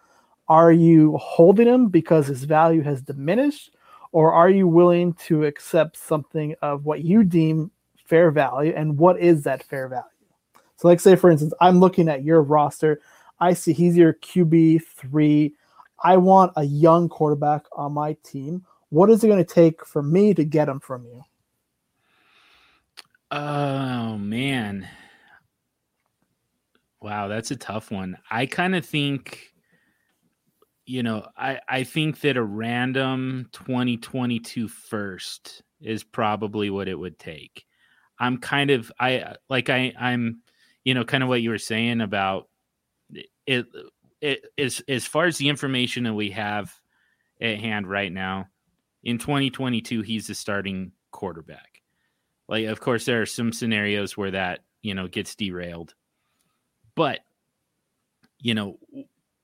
are 0.48 0.72
you 0.72 1.16
holding 1.16 1.66
him 1.66 1.88
because 1.88 2.26
his 2.26 2.44
value 2.44 2.82
has 2.82 3.02
diminished, 3.02 3.76
or 4.12 4.32
are 4.32 4.48
you 4.48 4.68
willing 4.68 5.14
to 5.14 5.44
accept 5.44 5.96
something 5.96 6.54
of 6.62 6.84
what 6.84 7.02
you 7.02 7.24
deem 7.24 7.70
fair 8.04 8.30
value? 8.30 8.72
And 8.74 8.96
what 8.96 9.18
is 9.20 9.42
that 9.44 9.62
fair 9.64 9.88
value? 9.88 10.04
So, 10.76 10.88
like, 10.88 11.00
say, 11.00 11.16
for 11.16 11.30
instance, 11.30 11.54
I'm 11.60 11.80
looking 11.80 12.08
at 12.08 12.22
your 12.22 12.42
roster. 12.42 13.00
I 13.40 13.54
see 13.54 13.72
he's 13.72 13.96
your 13.96 14.14
QB3. 14.14 15.52
I 16.04 16.16
want 16.16 16.52
a 16.56 16.64
young 16.64 17.08
quarterback 17.08 17.64
on 17.72 17.92
my 17.92 18.16
team. 18.22 18.64
What 18.90 19.10
is 19.10 19.24
it 19.24 19.28
going 19.28 19.44
to 19.44 19.54
take 19.54 19.84
for 19.84 20.02
me 20.02 20.34
to 20.34 20.44
get 20.44 20.68
him 20.68 20.80
from 20.80 21.04
you? 21.04 21.24
Oh, 23.30 24.16
man. 24.18 24.88
Wow, 27.00 27.28
that's 27.28 27.50
a 27.50 27.56
tough 27.56 27.90
one. 27.90 28.16
I 28.30 28.46
kind 28.46 28.74
of 28.74 28.84
think, 28.84 29.52
you 30.86 31.02
know, 31.02 31.26
I, 31.36 31.60
I 31.68 31.84
think 31.84 32.20
that 32.20 32.36
a 32.36 32.42
random 32.42 33.48
2022 33.52 34.68
first 34.68 35.62
is 35.80 36.04
probably 36.04 36.70
what 36.70 36.88
it 36.88 36.98
would 36.98 37.18
take. 37.18 37.66
I'm 38.18 38.38
kind 38.38 38.70
of 38.70 38.90
I 38.98 39.34
like 39.50 39.68
I 39.68 39.92
I'm 39.98 40.40
you 40.84 40.94
know 40.94 41.04
kind 41.04 41.22
of 41.22 41.28
what 41.28 41.42
you 41.42 41.50
were 41.50 41.58
saying 41.58 42.00
about 42.00 42.48
it 43.46 43.66
it 44.22 44.46
is 44.56 44.82
as 44.88 45.04
far 45.04 45.26
as 45.26 45.36
the 45.36 45.50
information 45.50 46.04
that 46.04 46.14
we 46.14 46.30
have 46.30 46.72
at 47.42 47.58
hand 47.58 47.86
right 47.86 48.10
now 48.10 48.46
in 49.04 49.18
2022 49.18 50.00
he's 50.00 50.28
the 50.28 50.34
starting 50.34 50.92
quarterback. 51.10 51.82
Like 52.48 52.66
of 52.66 52.80
course 52.80 53.04
there 53.04 53.20
are 53.20 53.26
some 53.26 53.52
scenarios 53.52 54.16
where 54.16 54.30
that, 54.30 54.60
you 54.82 54.94
know, 54.94 55.08
gets 55.08 55.34
derailed 55.34 55.94
but 56.94 57.20
you 58.38 58.54
know, 58.54 58.78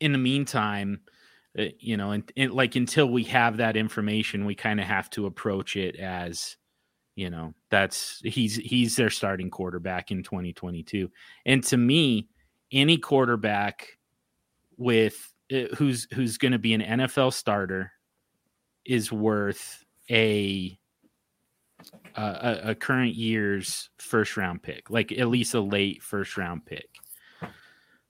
in 0.01 0.13
the 0.13 0.19
meantime, 0.19 1.01
you 1.55 1.97
know, 1.97 2.13
and, 2.13 2.31
and, 2.37 2.53
like 2.53 2.77
until 2.77 3.09
we 3.09 3.25
have 3.25 3.59
that 3.59 3.77
information, 3.77 4.45
we 4.45 4.55
kind 4.55 4.81
of 4.81 4.87
have 4.87 5.11
to 5.11 5.27
approach 5.27 5.77
it 5.77 5.97
as, 5.97 6.57
you 7.15 7.29
know, 7.29 7.53
that's 7.71 8.21
he's 8.25 8.57
he's 8.57 8.97
their 8.97 9.11
starting 9.11 9.51
quarterback 9.51 10.11
in 10.11 10.23
2022. 10.23 11.11
And 11.45 11.63
to 11.65 11.77
me, 11.77 12.29
any 12.73 12.97
quarterback 12.97 13.99
with 14.79 15.33
uh, 15.53 15.65
who's 15.77 16.09
who's 16.15 16.39
going 16.39 16.53
to 16.53 16.59
be 16.59 16.73
an 16.73 16.81
NFL 16.81 17.35
starter 17.35 17.93
is 18.87 19.13
worth 19.13 19.85
a 20.11 20.79
a, 22.17 22.61
a 22.65 22.75
current 22.75 23.15
year's 23.15 23.91
first 23.99 24.37
round 24.37 24.63
pick, 24.63 24.89
like 24.91 25.13
at 25.13 25.29
least 25.29 25.55
a 25.55 25.61
late 25.61 26.03
first 26.03 26.37
round 26.37 26.65
pick. 26.65 26.89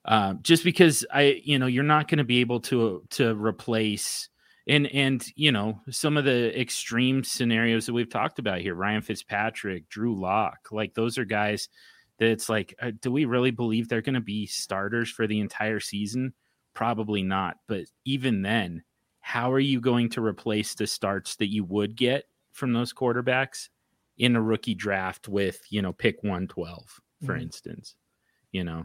Um, 0.05 0.41
just 0.43 0.65
because 0.65 1.05
I, 1.13 1.41
you 1.45 1.59
know, 1.59 1.67
you're 1.67 1.85
not 1.85 2.09
going 2.09 2.19
to 2.19 2.25
be 2.25 2.41
able 2.41 2.61
to 2.61 3.05
to 3.11 3.35
replace 3.35 4.29
and 4.67 4.87
and 4.89 5.25
you 5.37 5.53
know 5.53 5.81
some 5.91 6.17
of 6.17 6.25
the 6.25 6.59
extreme 6.61 7.25
scenarios 7.25 7.87
that 7.87 7.93
we've 7.93 8.11
talked 8.11 8.39
about 8.39 8.61
here, 8.61 8.75
Ryan 8.75 9.03
Fitzpatrick, 9.03 9.89
Drew 9.89 10.19
Lock, 10.19 10.69
like 10.73 10.95
those 10.95 11.19
are 11.19 11.25
guys 11.25 11.69
that 12.19 12.29
it's 12.29 12.49
like, 12.49 12.75
uh, 12.81 12.93
do 13.01 13.11
we 13.11 13.25
really 13.25 13.51
believe 13.51 13.89
they're 13.89 14.03
going 14.03 14.15
to 14.15 14.21
be 14.21 14.47
starters 14.47 15.11
for 15.11 15.27
the 15.27 15.41
entire 15.41 15.81
season? 15.81 16.33
Probably 16.75 17.23
not. 17.23 17.57
But 17.67 17.87
even 18.05 18.43
then, 18.43 18.85
how 19.21 19.51
are 19.53 19.61
you 19.61 19.81
going 19.81 20.11
to 20.11 20.25
replace 20.25 20.75
the 20.75 20.87
starts 20.87 21.37
that 21.37 21.51
you 21.51 21.65
would 21.65 21.97
get 21.97 22.25
from 22.53 22.73
those 22.73 22.93
quarterbacks 22.93 23.69
in 24.19 24.37
a 24.37 24.43
rookie 24.43 24.75
draft 24.75 25.27
with 25.29 25.61
you 25.71 25.81
know 25.83 25.93
pick 25.93 26.23
112 26.23 27.01
for 27.25 27.33
mm-hmm. 27.33 27.43
instance 27.43 27.95
you 28.51 28.63
know 28.63 28.85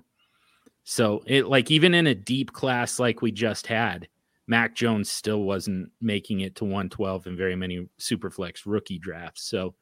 so 0.90 1.22
it 1.26 1.48
like 1.48 1.70
even 1.70 1.94
in 1.94 2.08
a 2.08 2.16
deep 2.16 2.54
class 2.54 2.98
like 2.98 3.22
we 3.22 3.30
just 3.30 3.68
had, 3.68 4.08
Mac 4.48 4.74
Jones 4.74 5.12
still 5.12 5.42
wasn't 5.42 5.92
making 6.00 6.40
it 6.40 6.56
to 6.56 6.64
112 6.64 7.28
in 7.28 7.36
very 7.36 7.58
many 7.58 7.90
superflex 8.00 8.62
rookie 8.66 8.98
drafts. 8.98 9.44
So, 9.44 9.76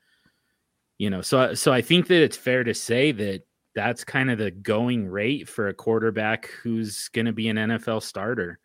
you 0.97 1.11
know, 1.11 1.21
so 1.21 1.53
so 1.53 1.71
I 1.71 1.83
think 1.83 2.07
that 2.07 2.23
it's 2.23 2.35
fair 2.35 2.63
to 2.63 2.73
say 2.73 3.11
that 3.11 3.43
that's 3.75 4.03
kind 4.03 4.31
of 4.31 4.39
the 4.39 4.49
going 4.49 5.07
rate 5.07 5.47
for 5.47 5.67
a 5.67 5.75
quarterback 5.75 6.47
who's 6.63 7.07
going 7.09 7.27
to 7.27 7.33
be 7.33 7.49
an 7.49 7.57
NFL 7.57 8.01
starter. 8.01 8.57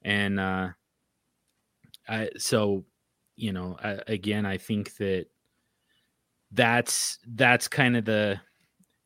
And 0.00 0.40
uh 0.40 0.68
I 2.08 2.30
so 2.38 2.86
you 3.36 3.52
know, 3.52 3.76
I, 3.84 3.98
again, 4.06 4.46
I 4.46 4.56
think 4.56 4.96
that 4.96 5.26
that's 6.50 7.18
that's 7.34 7.68
kind 7.68 7.94
of 7.94 8.06
the 8.06 8.40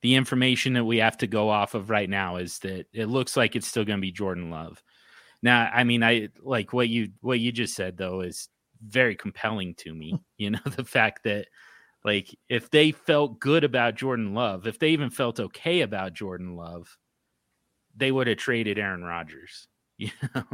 the 0.03 0.15
information 0.15 0.75
that 0.75 0.85
we 0.85 0.99
have 0.99 1.19
to 1.19 1.27
go 1.27 1.49
off 1.49 1.75
of 1.75 1.91
right 1.91 2.09
now 2.09 2.37
is 2.37 2.59
that 2.61 2.87
it 2.93 3.07
looks 3.07 3.37
like 3.37 3.57
it's 3.57 3.67
still 3.67 3.85
going 3.85 3.99
to 3.99 4.03
be 4.03 4.13
Jordan 4.13 4.51
Love. 4.51 4.83
Now, 5.43 5.71
I 5.73 5.85
mean, 5.85 6.03
I 6.03 6.29
like 6.43 6.73
what 6.73 6.89
you 6.89 7.11
what 7.21 7.41
you 7.41 7.53
just 7.53 7.75
said 7.75 7.97
though 7.97 8.21
is 8.21 8.49
very 8.85 9.17
compelling 9.17 9.75
to 9.77 9.95
me. 9.95 10.19
You 10.39 10.51
know, 10.51 10.61
the 10.77 10.85
fact 10.85 11.25
that 11.25 11.49
like 12.05 12.29
if 12.49 12.71
they 12.71 12.93
felt 12.93 13.41
good 13.41 13.65
about 13.65 13.97
Jordan 13.97 14.35
Love, 14.35 14.69
if 14.69 14.79
they 14.79 14.91
even 14.91 15.11
felt 15.11 15.41
okay 15.41 15.81
about 15.81 16.13
Jordan 16.13 16.55
Love, 16.55 16.97
they 17.97 18.13
would 18.13 18.29
have 18.29 18.37
traded 18.37 18.79
Aaron 18.79 19.05
Rodgers. 19.05 19.67
You 20.01 20.13
know, 20.33 20.45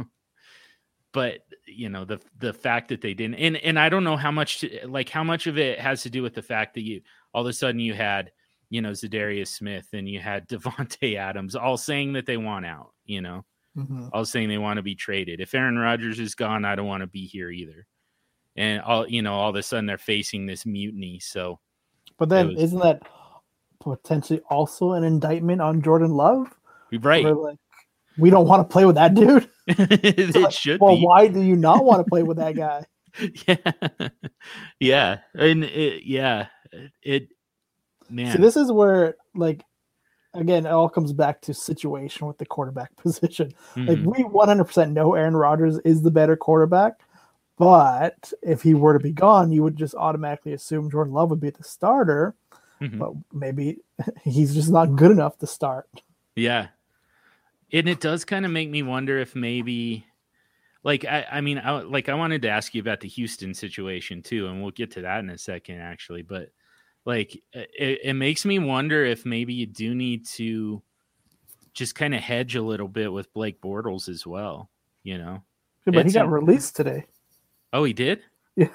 but 1.13 1.41
you 1.67 1.87
know 1.87 2.03
the 2.03 2.19
the 2.39 2.51
fact 2.51 2.89
that 2.89 3.01
they 3.01 3.13
didn't, 3.13 3.35
and 3.35 3.57
and 3.57 3.77
I 3.77 3.89
don't 3.89 4.03
know 4.03 4.17
how 4.17 4.31
much 4.31 4.61
to, 4.61 4.87
like 4.87 5.07
how 5.07 5.23
much 5.23 5.45
of 5.45 5.59
it 5.59 5.79
has 5.79 6.01
to 6.01 6.09
do 6.09 6.23
with 6.23 6.33
the 6.33 6.41
fact 6.41 6.73
that 6.73 6.81
you 6.81 7.01
all 7.31 7.43
of 7.43 7.47
a 7.47 7.53
sudden 7.53 7.79
you 7.79 7.93
had 7.93 8.31
you 8.69 8.81
know, 8.81 8.91
Za'Darius 8.91 9.47
Smith 9.47 9.87
and 9.93 10.07
you 10.09 10.19
had 10.19 10.47
Davante 10.49 11.17
Adams 11.17 11.55
all 11.55 11.77
saying 11.77 12.13
that 12.13 12.25
they 12.25 12.37
want 12.37 12.65
out, 12.65 12.91
you 13.05 13.21
know, 13.21 13.45
mm-hmm. 13.77 14.07
all 14.13 14.25
saying 14.25 14.49
they 14.49 14.57
want 14.57 14.77
to 14.77 14.83
be 14.83 14.95
traded. 14.95 15.41
If 15.41 15.53
Aaron 15.53 15.77
Rodgers 15.77 16.19
is 16.19 16.35
gone, 16.35 16.65
I 16.65 16.75
don't 16.75 16.87
want 16.87 17.01
to 17.01 17.07
be 17.07 17.25
here 17.25 17.49
either. 17.49 17.87
And 18.55 18.81
all, 18.81 19.07
you 19.07 19.21
know, 19.21 19.33
all 19.33 19.49
of 19.49 19.55
a 19.55 19.63
sudden 19.63 19.85
they're 19.85 19.97
facing 19.97 20.45
this 20.45 20.65
mutiny. 20.65 21.19
So, 21.19 21.59
but 22.17 22.29
then 22.29 22.49
was, 22.49 22.63
isn't 22.63 22.79
that 22.79 23.01
potentially 23.81 24.41
also 24.49 24.93
an 24.93 25.03
indictment 25.03 25.61
on 25.61 25.81
Jordan 25.81 26.11
Love? 26.11 26.47
Right. 26.93 27.25
Like, 27.25 27.57
we 28.17 28.29
don't 28.29 28.47
want 28.47 28.67
to 28.67 28.71
play 28.71 28.85
with 28.85 28.95
that 28.95 29.13
dude. 29.13 29.49
it 29.67 30.35
like, 30.35 30.51
should 30.51 30.79
well, 30.79 30.95
be. 30.95 31.03
why 31.03 31.27
do 31.27 31.41
you 31.41 31.55
not 31.55 31.83
want 31.83 31.99
to 31.99 32.09
play 32.09 32.23
with 32.23 32.37
that 32.37 32.55
guy? 32.55 32.85
yeah. 33.47 34.09
Yeah. 34.79 35.17
And 35.33 35.63
it, 35.63 36.03
yeah, 36.05 36.47
it, 37.01 37.29
Man. 38.09 38.35
See, 38.35 38.41
this 38.41 38.55
is 38.55 38.71
where 38.71 39.15
like 39.33 39.63
again, 40.35 40.65
it 40.65 40.71
all 40.71 40.89
comes 40.89 41.13
back 41.13 41.41
to 41.41 41.53
situation 41.53 42.27
with 42.27 42.37
the 42.37 42.45
quarterback 42.45 42.95
position. 42.97 43.53
Mm-hmm. 43.75 43.87
Like 43.87 44.17
we 44.17 44.23
100% 44.23 44.91
know 44.91 45.13
Aaron 45.13 45.35
Rodgers 45.35 45.79
is 45.79 46.01
the 46.01 46.11
better 46.11 46.35
quarterback, 46.35 46.99
but 47.57 48.31
if 48.41 48.61
he 48.61 48.73
were 48.73 48.93
to 48.93 49.03
be 49.03 49.11
gone, 49.11 49.51
you 49.51 49.63
would 49.63 49.75
just 49.75 49.95
automatically 49.95 50.53
assume 50.53 50.91
Jordan 50.91 51.13
Love 51.13 51.29
would 51.29 51.39
be 51.39 51.49
the 51.49 51.63
starter. 51.63 52.35
Mm-hmm. 52.81 52.99
But 52.99 53.13
maybe 53.31 53.79
he's 54.23 54.53
just 54.53 54.69
not 54.69 54.95
good 54.95 55.11
enough 55.11 55.37
to 55.39 55.47
start. 55.47 55.87
Yeah. 56.35 56.67
And 57.71 57.89
it 57.89 57.99
does 57.99 58.25
kind 58.25 58.45
of 58.45 58.51
make 58.51 58.69
me 58.69 58.83
wonder 58.83 59.17
if 59.17 59.35
maybe 59.35 60.05
like 60.83 61.03
I, 61.03 61.25
I 61.31 61.41
mean 61.41 61.57
I, 61.57 61.81
like 61.81 62.09
I 62.09 62.13
wanted 62.13 62.43
to 62.43 62.49
ask 62.49 62.75
you 62.75 62.81
about 62.81 62.99
the 62.99 63.07
Houston 63.07 63.53
situation 63.53 64.21
too 64.21 64.47
and 64.47 64.61
we'll 64.61 64.71
get 64.71 64.91
to 64.91 65.01
that 65.01 65.19
in 65.19 65.29
a 65.29 65.37
second 65.37 65.79
actually 65.79 66.21
but 66.21 66.49
like 67.05 67.35
it, 67.53 67.99
it 68.03 68.13
makes 68.13 68.45
me 68.45 68.59
wonder 68.59 69.05
if 69.05 69.25
maybe 69.25 69.53
you 69.53 69.65
do 69.65 69.93
need 69.95 70.25
to 70.27 70.81
just 71.73 71.95
kind 71.95 72.15
of 72.15 72.21
hedge 72.21 72.55
a 72.55 72.61
little 72.61 72.87
bit 72.87 73.11
with 73.11 73.33
Blake 73.33 73.61
Bortles 73.61 74.09
as 74.09 74.25
well. 74.25 74.69
You 75.03 75.17
know, 75.19 75.43
Yeah, 75.85 75.91
but 75.93 76.05
he 76.05 76.11
got 76.11 76.25
a- 76.25 76.29
released 76.29 76.75
today. 76.75 77.05
oh, 77.73 77.83
he 77.83 77.93
did. 77.93 78.21
Yeah. 78.55 78.69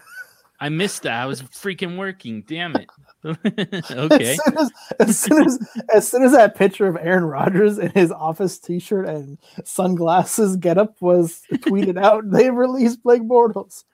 I 0.62 0.68
missed 0.68 1.05
that. 1.05 1.14
I 1.22 1.24
was 1.24 1.41
freaking 1.41 1.97
working. 1.97 2.43
Damn 2.47 2.76
it. 2.76 2.87
As 3.24 3.91
okay. 3.91 4.37
soon 4.37 4.59
as, 4.59 4.70
as 5.01 5.18
soon 5.18 5.47
as 5.47 5.59
as 5.95 6.09
soon 6.11 6.22
as 6.22 6.33
that 6.33 6.55
picture 6.55 6.87
of 6.87 6.97
Aaron 7.01 7.24
Rodgers 7.24 7.78
in 7.78 7.91
his 7.93 8.12
office 8.12 8.59
T-shirt 8.59 9.09
and 9.09 9.39
sunglasses 9.64 10.57
getup 10.57 11.01
was 11.01 11.43
tweeted 11.51 11.99
out, 11.99 12.31
they 12.31 12.51
released 12.51 13.03
Blake 13.03 13.22
Bortles. 13.22 13.85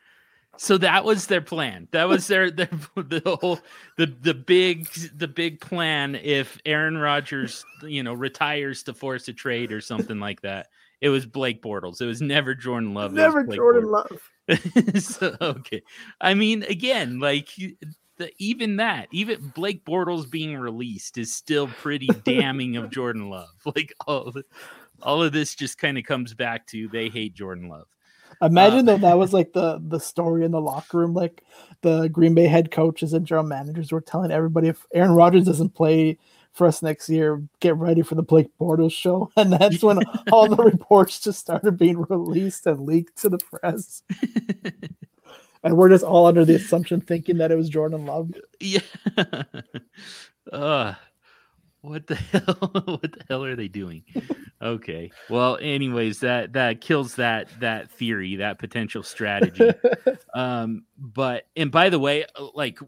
So 0.59 0.79
that 0.79 1.05
was 1.05 1.27
their 1.27 1.41
plan. 1.41 1.89
That 1.93 2.09
was 2.09 2.27
their, 2.27 2.51
their 2.51 2.69
the 2.97 3.39
whole 3.41 3.61
the 3.97 4.07
the 4.07 4.35
big 4.35 4.89
the 5.15 5.29
big 5.29 5.61
plan. 5.61 6.15
If 6.15 6.59
Aaron 6.65 6.99
Rodgers, 6.99 7.65
you 7.83 8.03
know, 8.03 8.15
retires 8.15 8.83
to 8.85 8.95
force 8.95 9.29
a 9.29 9.33
trade 9.33 9.73
or 9.73 9.81
something 9.81 10.21
like 10.21 10.41
that, 10.43 10.69
it 11.01 11.09
was 11.11 11.27
Blake 11.27 11.63
Bortles. 11.63 12.01
It 12.01 12.07
was 12.07 12.23
never 12.23 12.55
Jordan 12.55 12.95
Love. 12.95 13.13
Never 13.13 13.45
Jordan 13.45 13.85
Bortles. 13.85 14.19
Love. 14.49 15.03
so, 15.03 15.37
okay, 15.41 15.83
I 16.21 16.35
mean, 16.35 16.63
again, 16.65 17.19
like 17.19 17.51
the, 18.17 18.31
even 18.39 18.77
that, 18.77 19.09
even 19.13 19.53
Blake 19.55 19.85
Bortles 19.85 20.31
being 20.31 20.57
released 20.57 21.19
is 21.19 21.35
still 21.35 21.69
pretty 21.69 22.07
damning 22.25 22.77
of 22.77 22.91
Jordan 22.91 23.29
Love. 23.29 23.49
Like 23.65 23.93
all 24.07 24.29
of, 24.29 24.37
all 25.03 25.23
of 25.23 25.33
this 25.33 25.55
just 25.55 25.79
kind 25.79 25.99
of 25.99 26.05
comes 26.05 26.33
back 26.35 26.67
to 26.69 26.89
they 26.89 27.09
hate 27.09 27.35
Jordan 27.35 27.69
Love. 27.69 27.89
Imagine 28.43 28.89
Uh, 28.89 28.93
though 28.93 28.99
that 28.99 29.19
was 29.19 29.33
like 29.33 29.53
the 29.53 29.81
the 29.89 30.01
story 30.01 30.45
in 30.45 30.51
the 30.51 30.61
locker 30.61 30.99
room, 30.99 31.15
like 31.15 31.43
the 31.83 32.09
Green 32.09 32.35
Bay 32.35 32.47
head 32.47 32.71
coaches 32.71 33.13
and 33.13 33.27
general 33.27 33.47
managers 33.47 33.93
were 33.93 34.01
telling 34.01 34.31
everybody 34.31 34.69
if 34.69 34.85
Aaron 34.95 35.13
Rodgers 35.13 35.45
doesn't 35.45 35.75
play 35.75 36.19
for 36.53 36.67
us 36.67 36.83
next 36.83 37.09
year, 37.09 37.43
get 37.61 37.77
ready 37.77 38.03
for 38.03 38.15
the 38.15 38.23
Blake 38.23 38.49
Bortles 38.59 38.93
show. 38.93 39.31
And 39.37 39.53
that's 39.53 39.83
when 39.83 40.01
all 40.33 40.49
the 40.49 40.63
reports 40.63 41.21
just 41.21 41.39
started 41.39 41.77
being 41.79 42.01
released 42.09 42.67
and 42.67 42.81
leaked 42.87 43.19
to 43.23 43.29
the 43.29 43.39
press. 43.39 44.03
And 45.63 45.77
we're 45.77 45.89
just 45.89 46.05
all 46.05 46.27
under 46.27 46.45
the 46.45 46.55
assumption 46.55 47.01
thinking 47.01 47.39
that 47.39 47.51
it 47.51 47.57
was 47.57 47.69
Jordan 47.69 48.07
Love. 48.07 48.31
Yeah. 48.61 48.81
uh, 50.53 50.95
what 51.81 52.07
the 52.07 52.15
hell? 52.33 52.71
what 52.85 53.13
the 53.13 53.25
hell 53.29 53.45
are 53.45 53.57
they 53.57 53.69
doing? 53.69 54.05
Okay. 54.61 55.11
Well, 55.29 55.59
anyways, 55.61 56.21
that 56.21 56.55
that 56.55 56.81
kills 56.81 57.17
that 57.17 57.49
that 57.61 57.91
theory, 57.91 58.37
that 58.37 58.59
potential 58.59 59.03
strategy. 59.03 59.71
um, 60.35 60.85
but 60.99 61.45
and 61.57 61.71
by 61.71 61.91
the 61.91 61.99
way, 61.99 62.25
uh, 62.35 62.49
like 62.55 62.79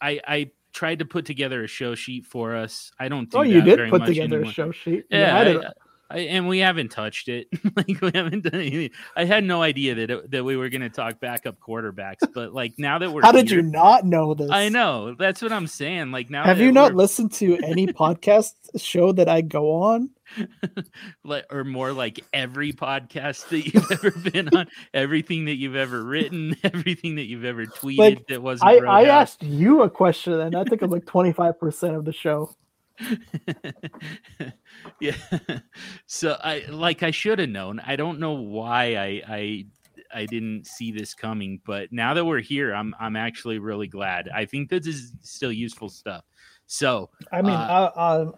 I 0.00 0.20
I 0.26 0.50
tried 0.72 1.00
to 1.00 1.04
put 1.04 1.26
together 1.26 1.64
a 1.64 1.66
show 1.66 1.94
sheet 1.94 2.24
for 2.26 2.54
us. 2.56 2.92
I 2.98 3.08
don't 3.08 3.30
do 3.30 3.38
oh, 3.38 3.42
you 3.42 3.60
did 3.60 3.76
very 3.76 3.90
put 3.90 4.06
together 4.06 4.36
anymore. 4.36 4.50
a 4.50 4.54
show 4.54 4.70
sheet. 4.72 5.04
Yeah, 5.10 5.36
had 5.36 5.46
I- 5.48 5.50
it- 5.50 5.74
I, 6.10 6.18
and 6.20 6.48
we 6.48 6.58
haven't 6.58 6.90
touched 6.90 7.28
it. 7.28 7.46
like 7.76 8.00
we 8.00 8.10
haven't 8.12 8.42
done 8.42 8.60
anything. 8.60 8.90
I 9.14 9.24
had 9.24 9.44
no 9.44 9.62
idea 9.62 9.94
that 9.94 10.10
it, 10.10 10.30
that 10.32 10.44
we 10.44 10.56
were 10.56 10.68
going 10.68 10.80
to 10.80 10.90
talk 10.90 11.20
backup 11.20 11.60
quarterbacks, 11.60 12.28
but 12.34 12.52
like 12.52 12.72
now 12.78 12.98
that 12.98 13.12
we're 13.12 13.22
How 13.22 13.30
did 13.30 13.50
you 13.50 13.62
not 13.62 14.04
know 14.04 14.34
this? 14.34 14.50
I 14.50 14.68
know 14.68 15.14
that's 15.14 15.40
what 15.40 15.52
I'm 15.52 15.68
saying. 15.68 16.10
Like 16.10 16.28
now, 16.28 16.44
Have 16.44 16.58
you 16.58 16.72
not 16.72 16.94
listened 16.94 17.32
to 17.34 17.58
any 17.58 17.86
podcast 17.92 18.54
show 18.76 19.12
that 19.12 19.28
I 19.28 19.40
go 19.40 19.70
on? 19.70 20.10
like 21.24 21.44
or 21.50 21.64
more 21.64 21.92
like 21.92 22.20
every 22.32 22.72
podcast 22.72 23.48
that 23.48 23.66
you've 23.66 23.90
ever 23.90 24.10
been 24.10 24.48
on, 24.56 24.66
everything 24.92 25.44
that 25.44 25.56
you've 25.56 25.76
ever 25.76 26.02
written, 26.02 26.56
everything 26.64 27.16
that 27.16 27.26
you've 27.26 27.44
ever 27.44 27.66
tweeted 27.66 27.98
Like, 27.98 28.26
that 28.28 28.42
wasn't. 28.42 28.68
I, 28.68 28.78
I 28.78 29.04
asked 29.04 29.42
you 29.42 29.82
a 29.82 29.90
question, 29.90 30.40
and 30.40 30.56
I 30.56 30.64
think 30.64 30.82
it 30.82 30.88
was 30.88 30.92
like 30.92 31.04
25% 31.04 31.96
of 31.96 32.04
the 32.04 32.12
show. 32.12 32.54
yeah. 35.00 35.14
So 36.06 36.36
I 36.42 36.64
like 36.68 37.02
I 37.02 37.10
should 37.10 37.38
have 37.38 37.48
known. 37.48 37.80
I 37.80 37.96
don't 37.96 38.18
know 38.18 38.32
why 38.32 38.94
I 38.96 39.22
I 39.28 39.66
I 40.12 40.26
didn't 40.26 40.66
see 40.66 40.90
this 40.92 41.14
coming, 41.14 41.60
but 41.64 41.92
now 41.92 42.14
that 42.14 42.24
we're 42.24 42.40
here, 42.40 42.74
I'm 42.74 42.94
I'm 42.98 43.16
actually 43.16 43.58
really 43.58 43.86
glad. 43.86 44.28
I 44.34 44.44
think 44.44 44.68
this 44.68 44.86
is 44.86 45.12
still 45.22 45.52
useful 45.52 45.88
stuff. 45.88 46.24
So 46.66 47.10
I 47.32 47.42
mean, 47.42 47.54
Uh, 47.54 47.90
uh, 47.96 48.32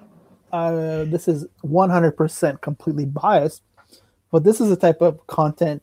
uh, 0.53 0.57
uh, 0.57 1.05
this 1.05 1.29
is 1.29 1.47
100% 1.65 2.61
completely 2.61 3.07
biased, 3.07 3.63
but 4.31 4.45
this 4.45 4.61
is 4.61 4.69
the 4.69 4.77
type 4.77 5.01
of 5.01 5.27
content 5.27 5.83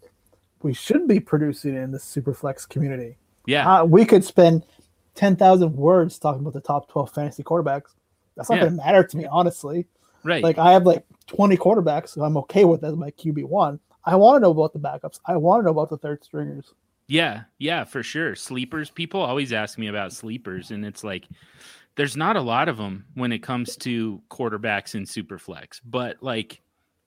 we 0.61 0.73
should 0.73 1.07
be 1.07 1.19
producing 1.19 1.75
in 1.75 1.91
the 1.91 1.97
Superflex 1.97 2.67
community. 2.69 3.17
yeah, 3.47 3.81
Uh, 3.81 3.85
we 3.85 4.05
could 4.05 4.23
spend 4.23 4.63
10,000 5.15 5.75
words 5.75 6.19
talking 6.19 6.41
about 6.41 6.53
the 6.53 6.61
top 6.61 6.87
12 6.89 7.11
fantasy 7.11 7.43
quarterbacks. 7.43 7.95
That's 8.39 8.49
not 8.49 8.55
Yeah. 8.55 8.61
going 8.63 8.77
to 8.77 8.83
matter 8.85 9.03
to 9.03 9.17
me, 9.17 9.25
honestly. 9.25 9.85
right. 10.23 10.41
Like, 10.43 10.57
I 10.57 10.71
have 10.71 10.85
like 10.85 11.05
20 11.27 11.57
quarterbacks, 11.57 12.09
so 12.09 12.23
I'm 12.23 12.37
okay 12.37 12.63
with 12.65 12.81
that 12.81 12.87
as 12.87 12.95
my 12.95 13.11
QB1. 13.11 13.79
I 14.05 14.15
want 14.15 14.37
to 14.37 14.39
know 14.39 14.51
about 14.51 14.71
the 14.73 14.79
backups. 14.79 15.19
I 15.25 15.35
want 15.35 15.61
to 15.61 15.65
know 15.65 15.71
about 15.71 15.89
the 15.89 15.97
third 15.97 16.23
stringers. 16.23 16.73
Yeah, 17.07 17.43
yeah, 17.57 17.83
for 17.83 18.01
sure. 18.01 18.35
Sleepers. 18.35 18.89
People 18.89 19.19
always 19.21 19.51
ask 19.51 19.77
me 19.77 19.87
about 19.87 20.13
sleepers, 20.13 20.71
and 20.71 20.85
it's 20.85 21.03
like 21.03 21.27
there's 21.95 22.15
not 22.15 22.37
a 22.37 22.41
lot 22.41 22.69
of 22.69 22.77
them 22.77 23.05
when 23.15 23.31
it 23.31 23.39
comes 23.39 23.75
to 23.77 24.21
quarterbacks 24.29 24.95
in 24.95 25.03
Superflex. 25.03 25.81
But 25.83 26.21
like, 26.21 26.61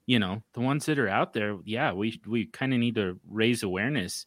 you 0.05 0.19
know, 0.19 0.43
the 0.53 0.59
ones 0.61 0.85
that 0.85 0.99
are 0.99 1.07
out 1.09 1.33
there, 1.33 1.57
yeah, 1.65 1.93
we 1.93 2.21
we 2.27 2.45
kind 2.45 2.73
of 2.73 2.79
need 2.79 2.95
to 2.95 3.19
raise 3.29 3.63
awareness. 3.63 4.25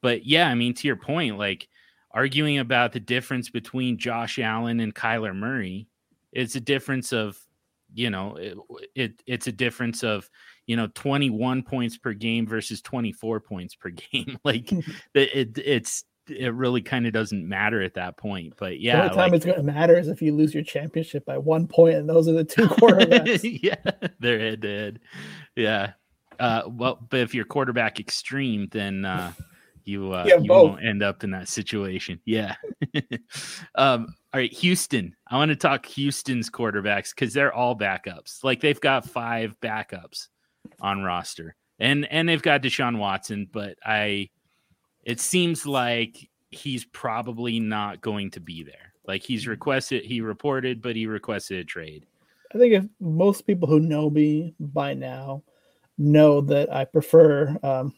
But 0.00 0.26
yeah, 0.26 0.48
I 0.48 0.54
mean, 0.54 0.74
to 0.74 0.86
your 0.88 0.96
point, 0.96 1.38
like 1.38 1.68
arguing 2.10 2.58
about 2.58 2.92
the 2.92 3.00
difference 3.00 3.48
between 3.50 3.98
Josh 3.98 4.38
Allen 4.38 4.80
and 4.80 4.94
Kyler 4.94 5.36
Murray, 5.36 5.86
it's 6.32 6.54
a 6.56 6.60
difference 6.60 7.12
of, 7.12 7.38
you 7.94 8.10
know, 8.10 8.36
it, 8.36 8.56
it 8.94 9.22
it's 9.26 9.46
a 9.46 9.52
difference 9.52 10.02
of 10.02 10.28
you 10.66 10.76
know 10.76 10.88
21 10.94 11.62
points 11.62 11.98
per 11.98 12.12
game 12.14 12.46
versus 12.46 12.80
24 12.82 13.40
points 13.40 13.74
per 13.74 13.90
game. 14.12 14.38
Like 14.44 14.72
it, 14.72 14.86
it 15.14 15.58
it's 15.58 16.04
it 16.28 16.54
really 16.54 16.80
kind 16.80 17.04
of 17.06 17.12
doesn't 17.12 17.46
matter 17.48 17.82
at 17.82 17.94
that 17.94 18.16
point 18.16 18.54
but 18.56 18.78
yeah, 18.78 18.94
the 18.94 19.02
only 19.02 19.14
time 19.16 19.30
like- 19.30 19.32
it's 19.34 19.44
going 19.44 19.56
to 19.58 19.62
matter 19.64 19.98
is 19.98 20.06
if 20.06 20.22
you 20.22 20.32
lose 20.32 20.54
your 20.54 20.62
championship 20.62 21.24
by 21.26 21.36
one 21.36 21.66
point, 21.66 21.96
and 21.96 22.08
those 22.08 22.28
are 22.28 22.32
the 22.32 22.44
two 22.44 22.66
quarterbacks. 22.68 23.58
yeah 23.62 23.74
they're 24.20 24.38
head 24.38 24.62
to 24.62 24.68
head. 24.68 25.00
Yeah. 25.56 25.92
Uh 26.38 26.62
well 26.68 27.04
but 27.10 27.20
if 27.20 27.34
you're 27.34 27.44
quarterback 27.44 27.98
extreme 28.00 28.68
then 28.70 29.04
uh 29.04 29.32
you 29.84 30.12
uh 30.12 30.24
You 30.24 30.40
you 30.42 30.48
both. 30.48 30.70
won't 30.70 30.84
end 30.84 31.02
up 31.02 31.24
in 31.24 31.32
that 31.32 31.48
situation. 31.48 32.20
Yeah. 32.24 32.54
Um 33.74 34.14
all 34.32 34.40
right 34.40 34.52
houston. 34.52 35.14
I 35.28 35.36
want 35.36 35.50
to 35.50 35.56
talk 35.56 35.86
houston's 35.86 36.50
quarterbacks 36.50 37.14
because 37.14 37.34
they're 37.34 37.52
all 37.52 37.76
backups. 37.76 38.42
Like 38.42 38.60
they've 38.60 38.80
got 38.80 39.08
five 39.08 39.58
backups 39.60 40.28
on 40.80 41.02
roster. 41.02 41.54
And 41.78 42.06
and 42.10 42.28
they've 42.28 42.42
got 42.42 42.62
deshaun 42.62 42.98
watson 42.98 43.48
but 43.50 43.76
i 43.84 44.28
it 45.04 45.18
seems 45.18 45.66
like 45.66 46.28
he's 46.50 46.84
probably 46.84 47.58
not 47.58 48.00
going 48.00 48.30
to 48.32 48.40
be 48.40 48.62
there. 48.62 48.92
Like 49.06 49.22
he's 49.22 49.46
requested 49.46 50.04
he 50.04 50.20
reported 50.20 50.80
but 50.80 50.96
he 50.96 51.06
requested 51.06 51.58
a 51.58 51.64
trade. 51.64 52.06
I 52.54 52.58
think 52.58 52.74
if 52.74 52.84
most 53.00 53.46
people 53.46 53.68
who 53.68 53.80
know 53.80 54.10
me 54.10 54.54
by 54.60 54.94
now 54.94 55.42
know 55.98 56.40
that 56.42 56.72
I 56.72 56.84
prefer 56.84 57.56
um, 57.62 57.94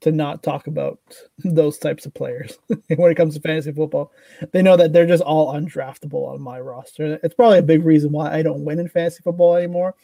to 0.00 0.12
not 0.12 0.42
talk 0.42 0.66
about 0.66 0.98
those 1.38 1.78
types 1.78 2.06
of 2.06 2.14
players 2.14 2.58
when 2.96 3.10
it 3.12 3.16
comes 3.16 3.34
to 3.34 3.40
fantasy 3.40 3.72
football. 3.72 4.12
They 4.52 4.62
know 4.62 4.76
that 4.76 4.92
they're 4.92 5.06
just 5.06 5.22
all 5.22 5.52
undraftable 5.54 6.28
on 6.32 6.40
my 6.40 6.60
roster. 6.60 7.18
It's 7.22 7.34
probably 7.34 7.58
a 7.58 7.62
big 7.62 7.84
reason 7.84 8.12
why 8.12 8.32
I 8.32 8.42
don't 8.42 8.64
win 8.64 8.78
in 8.78 8.88
fantasy 8.88 9.22
football 9.22 9.56
anymore. 9.56 9.94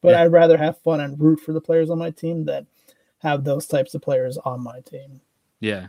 But 0.00 0.12
Yeah. 0.12 0.22
I'd 0.22 0.32
rather 0.32 0.56
have 0.56 0.78
fun 0.78 1.00
and 1.00 1.20
root 1.20 1.40
for 1.40 1.52
the 1.52 1.60
players 1.60 1.90
on 1.90 1.98
my 1.98 2.10
team 2.10 2.44
than 2.44 2.66
have 3.18 3.44
those 3.44 3.66
types 3.66 3.94
of 3.94 4.02
players 4.02 4.36
on 4.38 4.60
my 4.60 4.80
team. 4.80 5.20
Yeah. 5.60 5.88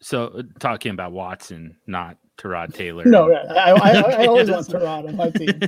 So 0.00 0.26
uh, 0.28 0.42
talking 0.58 0.92
about 0.92 1.12
Watson, 1.12 1.76
not 1.86 2.16
Tyrod 2.42 2.74
Taylor. 2.74 3.04
No, 3.04 3.32
I, 3.32 3.70
I, 3.70 3.70
I, 3.70 4.22
I 4.22 4.26
always 4.26 4.50
want. 4.50 4.66
Tyrod 4.66 5.08
on 5.08 5.16
my 5.16 5.30
team. 5.30 5.60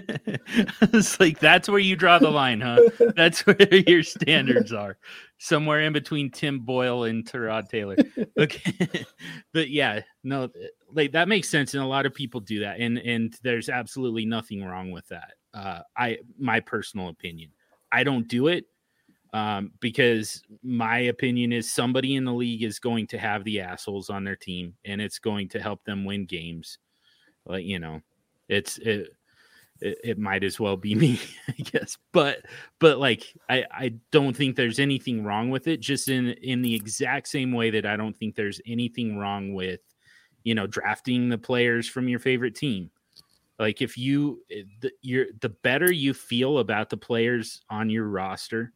it's 0.92 1.20
like 1.20 1.38
that's 1.38 1.68
where 1.68 1.78
you 1.78 1.96
draw 1.96 2.18
the 2.18 2.30
line, 2.30 2.60
huh? 2.60 2.80
That's 3.14 3.40
where 3.46 3.74
your 3.74 4.02
standards 4.02 4.72
are. 4.72 4.98
Somewhere 5.38 5.82
in 5.82 5.92
between 5.92 6.30
Tim 6.30 6.60
Boyle 6.60 7.04
and 7.04 7.24
Tyrod 7.24 7.68
Taylor. 7.68 7.96
Okay. 8.38 9.04
but 9.52 9.68
yeah, 9.70 10.00
no, 10.22 10.48
like 10.92 11.12
that 11.12 11.28
makes 11.28 11.48
sense. 11.48 11.74
And 11.74 11.82
a 11.82 11.86
lot 11.86 12.06
of 12.06 12.14
people 12.14 12.40
do 12.40 12.60
that. 12.60 12.80
And 12.80 12.98
and 12.98 13.36
there's 13.42 13.68
absolutely 13.68 14.24
nothing 14.24 14.64
wrong 14.64 14.90
with 14.90 15.06
that. 15.08 15.34
Uh 15.52 15.80
I 15.96 16.18
my 16.38 16.60
personal 16.60 17.08
opinion. 17.08 17.50
I 17.92 18.02
don't 18.02 18.26
do 18.26 18.48
it 18.48 18.66
um, 19.34 19.72
because 19.80 20.44
my 20.62 21.00
opinion 21.00 21.52
is 21.52 21.70
somebody 21.70 22.14
in 22.14 22.24
the 22.24 22.32
league 22.32 22.62
is 22.62 22.78
going 22.78 23.08
to 23.08 23.18
have 23.18 23.42
the 23.42 23.60
assholes 23.60 24.08
on 24.08 24.22
their 24.22 24.36
team 24.36 24.74
and 24.84 25.00
it's 25.02 25.18
going 25.18 25.48
to 25.48 25.60
help 25.60 25.84
them 25.84 26.04
win 26.04 26.24
games. 26.24 26.78
Like, 27.44 27.64
you 27.64 27.80
know, 27.80 28.00
it's 28.48 28.78
it, 28.78 29.08
it, 29.80 29.98
it 30.04 30.18
might 30.18 30.44
as 30.44 30.60
well 30.60 30.76
be 30.76 30.94
me, 30.94 31.18
I 31.48 31.62
guess. 31.62 31.98
But 32.12 32.42
but 32.78 32.98
like 32.98 33.24
I, 33.50 33.64
I 33.72 33.94
don't 34.12 34.36
think 34.36 34.54
there's 34.54 34.78
anything 34.78 35.24
wrong 35.24 35.50
with 35.50 35.66
it, 35.66 35.80
just 35.80 36.08
in 36.08 36.28
in 36.28 36.62
the 36.62 36.74
exact 36.74 37.26
same 37.26 37.50
way 37.50 37.70
that 37.70 37.86
I 37.86 37.96
don't 37.96 38.16
think 38.16 38.36
there's 38.36 38.60
anything 38.68 39.18
wrong 39.18 39.52
with, 39.52 39.80
you 40.44 40.54
know, 40.54 40.68
drafting 40.68 41.28
the 41.28 41.38
players 41.38 41.88
from 41.88 42.08
your 42.08 42.20
favorite 42.20 42.54
team. 42.54 42.88
Like 43.58 43.82
if 43.82 43.98
you 43.98 44.42
eh, 44.48 44.62
the, 44.80 44.92
you're 45.02 45.26
the 45.40 45.48
better 45.48 45.92
you 45.92 46.14
feel 46.14 46.58
about 46.58 46.88
the 46.88 46.96
players 46.96 47.62
on 47.68 47.90
your 47.90 48.06
roster, 48.06 48.72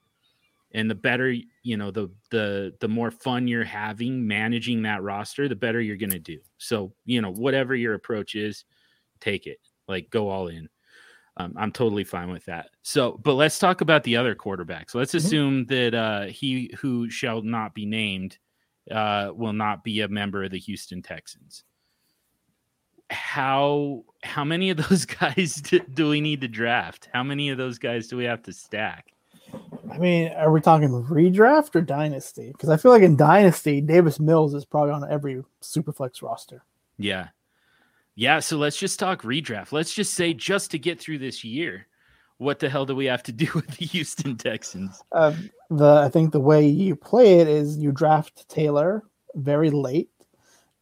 and 0.73 0.91
the 0.91 0.95
better 0.95 1.35
you 1.62 1.77
know 1.77 1.91
the 1.91 2.11
the 2.31 2.75
the 2.81 2.89
more 2.89 3.11
fun 3.11 3.49
you're 3.49 3.64
having 3.64 4.27
managing 4.27 4.83
that 4.83 5.03
roster, 5.03 5.49
the 5.49 5.57
better 5.57 5.81
you're 5.81 5.97
going 5.97 6.11
to 6.11 6.19
do. 6.19 6.39
So 6.59 6.93
you 7.05 7.21
know 7.23 7.33
whatever 7.33 7.75
your 7.75 7.95
approach 7.95 8.35
is, 8.35 8.64
take 9.21 9.47
it. 9.47 9.59
Like 9.89 10.11
go 10.11 10.29
all 10.29 10.49
in. 10.49 10.69
Um, 11.39 11.55
I'm 11.57 11.71
totally 11.73 12.03
fine 12.05 12.31
with 12.33 12.45
that. 12.47 12.71
So, 12.83 13.12
but 13.23 13.35
let's 13.35 13.61
talk 13.61 13.81
about 13.81 14.03
the 14.03 14.16
other 14.16 14.35
quarterbacks. 14.35 14.95
Let's 14.95 15.12
Mhm. 15.14 15.19
assume 15.19 15.64
that 15.66 15.95
uh, 15.95 16.25
he 16.27 16.75
who 16.81 17.09
shall 17.09 17.43
not 17.43 17.75
be 17.75 17.87
named 17.87 18.39
uh, 18.91 19.31
will 19.35 19.53
not 19.53 19.85
be 19.85 20.01
a 20.01 20.09
member 20.09 20.43
of 20.45 20.51
the 20.51 20.59
Houston 20.59 21.01
Texans. 21.01 21.62
How 23.11 24.05
how 24.25 24.45
many 24.45 24.71
of 24.71 24.77
those 24.77 25.05
guys 25.07 25.55
do, 25.57 25.79
do 25.79 26.09
we 26.11 26.21
need 26.21 26.41
to 26.43 26.49
draft? 26.49 27.09
How 27.12 27.23
many 27.23 27.49
of 27.51 27.57
those 27.57 27.79
guys 27.79 28.09
do 28.09 28.16
we 28.16 28.25
have 28.25 28.43
to 28.43 28.53
stack? 28.53 29.07
I 29.91 29.99
mean, 29.99 30.32
are 30.32 30.51
we 30.51 30.61
talking 30.61 30.89
redraft 30.89 31.74
or 31.74 31.80
dynasty? 31.80 32.53
Because 32.53 32.68
I 32.68 32.76
feel 32.76 32.91
like 32.91 33.03
in 33.03 33.16
dynasty, 33.16 33.80
Davis 33.80 34.20
Mills 34.20 34.55
is 34.55 34.64
probably 34.64 34.93
on 34.93 35.11
every 35.11 35.43
superflex 35.62 36.22
roster. 36.22 36.64
Yeah, 36.99 37.28
yeah. 38.14 38.41
So 38.41 38.57
let's 38.57 38.76
just 38.76 38.99
talk 38.99 39.22
redraft. 39.22 39.72
Let's 39.72 39.95
just 39.95 40.14
say 40.14 40.34
just 40.34 40.70
to 40.72 40.78
get 40.78 41.01
through 41.01 41.18
this 41.18 41.45
year, 41.45 41.86
what 42.39 42.59
the 42.59 42.68
hell 42.68 42.86
do 42.86 42.95
we 42.95 43.07
have 43.07 43.22
to 43.24 43.32
do 43.32 43.49
with 43.55 43.68
the 43.76 43.86
Houston 43.86 44.36
Texans? 44.36 45.03
Uh, 45.12 45.34
the 45.70 46.03
I 46.05 46.09
think 46.09 46.32
the 46.32 46.41
way 46.41 46.66
you 46.66 46.97
play 46.97 47.41
it 47.41 47.49
is 47.49 47.78
you 47.78 47.93
draft 47.93 48.49
Taylor 48.49 49.05
very 49.34 49.70
late 49.70 50.11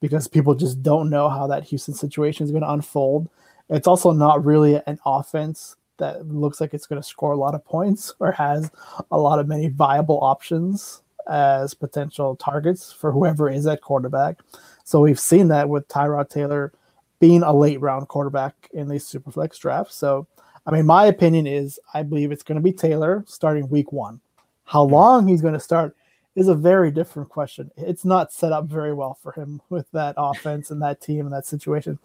because 0.01 0.29
people 0.29 0.55
just 0.55 0.83
don't 0.83 1.11
know 1.11 1.29
how 1.29 1.47
that 1.47 1.65
Houston 1.65 1.95
situation 1.95 2.45
is 2.45 2.51
going 2.51 2.63
to 2.63 2.71
unfold. 2.71 3.29
It's 3.69 3.89
also 3.89 4.13
not 4.13 4.45
really 4.45 4.81
an 4.87 4.99
offense 5.05 5.77
that 5.99 6.27
looks 6.29 6.61
like 6.61 6.75
it's 6.75 6.87
going 6.87 7.01
to 7.01 7.07
score 7.07 7.33
a 7.33 7.37
lot 7.37 7.55
of 7.55 7.65
points 7.65 8.15
or 8.21 8.33
has 8.33 8.71
a 9.11 9.19
lot 9.19 9.39
of 9.39 9.49
many 9.49 9.69
viable 9.69 10.19
options 10.23 11.03
as 11.29 11.75
potential 11.75 12.37
targets 12.37 12.93
for 12.93 13.11
whoever 13.11 13.51
is 13.51 13.67
at 13.67 13.81
quarterback. 13.81 14.39
So 14.85 15.01
we've 15.01 15.19
seen 15.19 15.49
that 15.49 15.69
with 15.69 15.89
Tyrod 15.89 16.29
Taylor 16.31 16.73
being 17.19 17.43
a 17.43 17.53
late 17.53 17.81
round 17.81 18.09
quarterback 18.09 18.55
in 18.73 18.89
these 18.89 19.05
superflex 19.05 19.59
drafts. 19.59 19.97
So 19.97 20.27
I 20.67 20.73
mean, 20.73 20.87
my 20.87 21.07
opinion 21.07 21.47
is 21.47 21.79
I 21.95 22.03
believe 22.03 22.33
it's 22.33 22.43
going 22.43 22.57
to 22.57 22.63
be 22.63 22.73
Taylor 22.73 23.25
starting 23.27 23.69
week 23.69 23.93
one. 23.93 24.21
How 24.65 24.83
long 24.83 25.29
he's 25.29 25.43
going 25.43 25.55
to 25.55 25.61
start 25.61 25.97
is 26.35 26.49
a 26.49 26.55
very 26.55 26.91
different 26.91 27.29
question. 27.29 27.71
It's 27.77 28.05
not 28.05 28.33
set 28.33 28.53
up 28.53 28.67
very 28.67 28.93
well 28.93 29.17
for 29.23 29.33
him 29.33 29.63
with 29.71 29.91
that 29.93 30.15
offense 30.19 30.71
and 30.71 30.83
that 30.83 31.01
team 31.01 31.21
and 31.21 31.33
that 31.33 31.47
situation. 31.47 31.99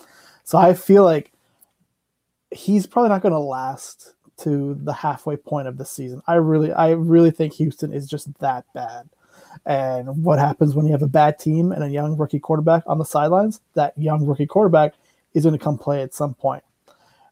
So 0.44 0.58
I 0.58 0.74
feel 0.74 1.04
like 1.04 1.32
he's 2.52 2.86
probably 2.86 3.10
not 3.10 3.22
going 3.22 3.34
to 3.34 3.40
last 3.40 4.14
to 4.40 4.78
the 4.84 4.94
halfway 4.94 5.38
point 5.38 5.68
of 5.68 5.78
the 5.78 5.86
season. 5.86 6.22
I 6.28 6.36
really, 6.36 6.72
I 6.74 6.92
really 6.92 7.32
think 7.32 7.54
Houston 7.54 7.94
is 7.94 8.08
just 8.08 8.38
that 8.40 8.66
bad. 8.74 9.10
And 9.66 10.24
what 10.24 10.40
happens 10.40 10.74
when 10.74 10.86
you 10.86 10.92
have 10.92 11.04
a 11.04 11.08
bad 11.08 11.38
team 11.38 11.72
and 11.72 11.84
a 11.84 11.90
young 11.90 12.18
rookie 12.18 12.40
quarterback 12.40 12.84
on 12.88 12.98
the 12.98 13.06
sidelines? 13.06 13.62
That 13.76 13.98
young 13.98 14.26
rookie 14.26 14.48
quarterback 14.48 14.94
is 15.34 15.44
going 15.44 15.58
to 15.58 15.64
come 15.64 15.78
play 15.78 16.02
at 16.02 16.14
some 16.14 16.34
point. 16.34 16.64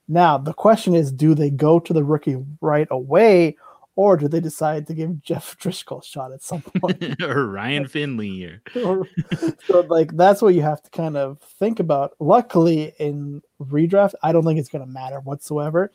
Now, 0.08 0.38
the 0.38 0.54
question 0.54 0.96
is 0.96 1.12
do 1.12 1.34
they 1.34 1.50
go 1.50 1.80
to 1.80 1.94
the 1.94 2.04
rookie 2.04 2.44
right 2.62 2.88
away 2.92 3.58
or 3.96 4.16
do 4.18 4.28
they 4.28 4.40
decide 4.40 4.88
to 4.88 4.94
give 4.94 5.22
Jeff 5.22 5.58
Driskel 5.62 6.02
a 6.02 6.06
shot 6.06 6.32
at 6.32 6.42
some 6.42 6.62
point? 6.62 7.22
or 7.22 7.48
Ryan 7.48 7.88
Finley 7.88 8.46
or 8.46 8.62
Or- 8.86 9.08
so, 9.68 9.82
like, 9.82 10.16
that's 10.16 10.42
what 10.42 10.54
you 10.56 10.62
have 10.62 10.82
to 10.84 10.90
kind 10.92 11.18
of 11.18 11.40
think 11.60 11.80
about. 11.80 12.14
Luckily, 12.20 12.94
in 13.00 13.42
redraft, 13.62 14.14
I 14.24 14.32
don't 14.32 14.46
think 14.46 14.60
it's 14.60 14.70
going 14.70 14.86
to 14.86 14.92
matter 14.92 15.20
whatsoever. 15.20 15.92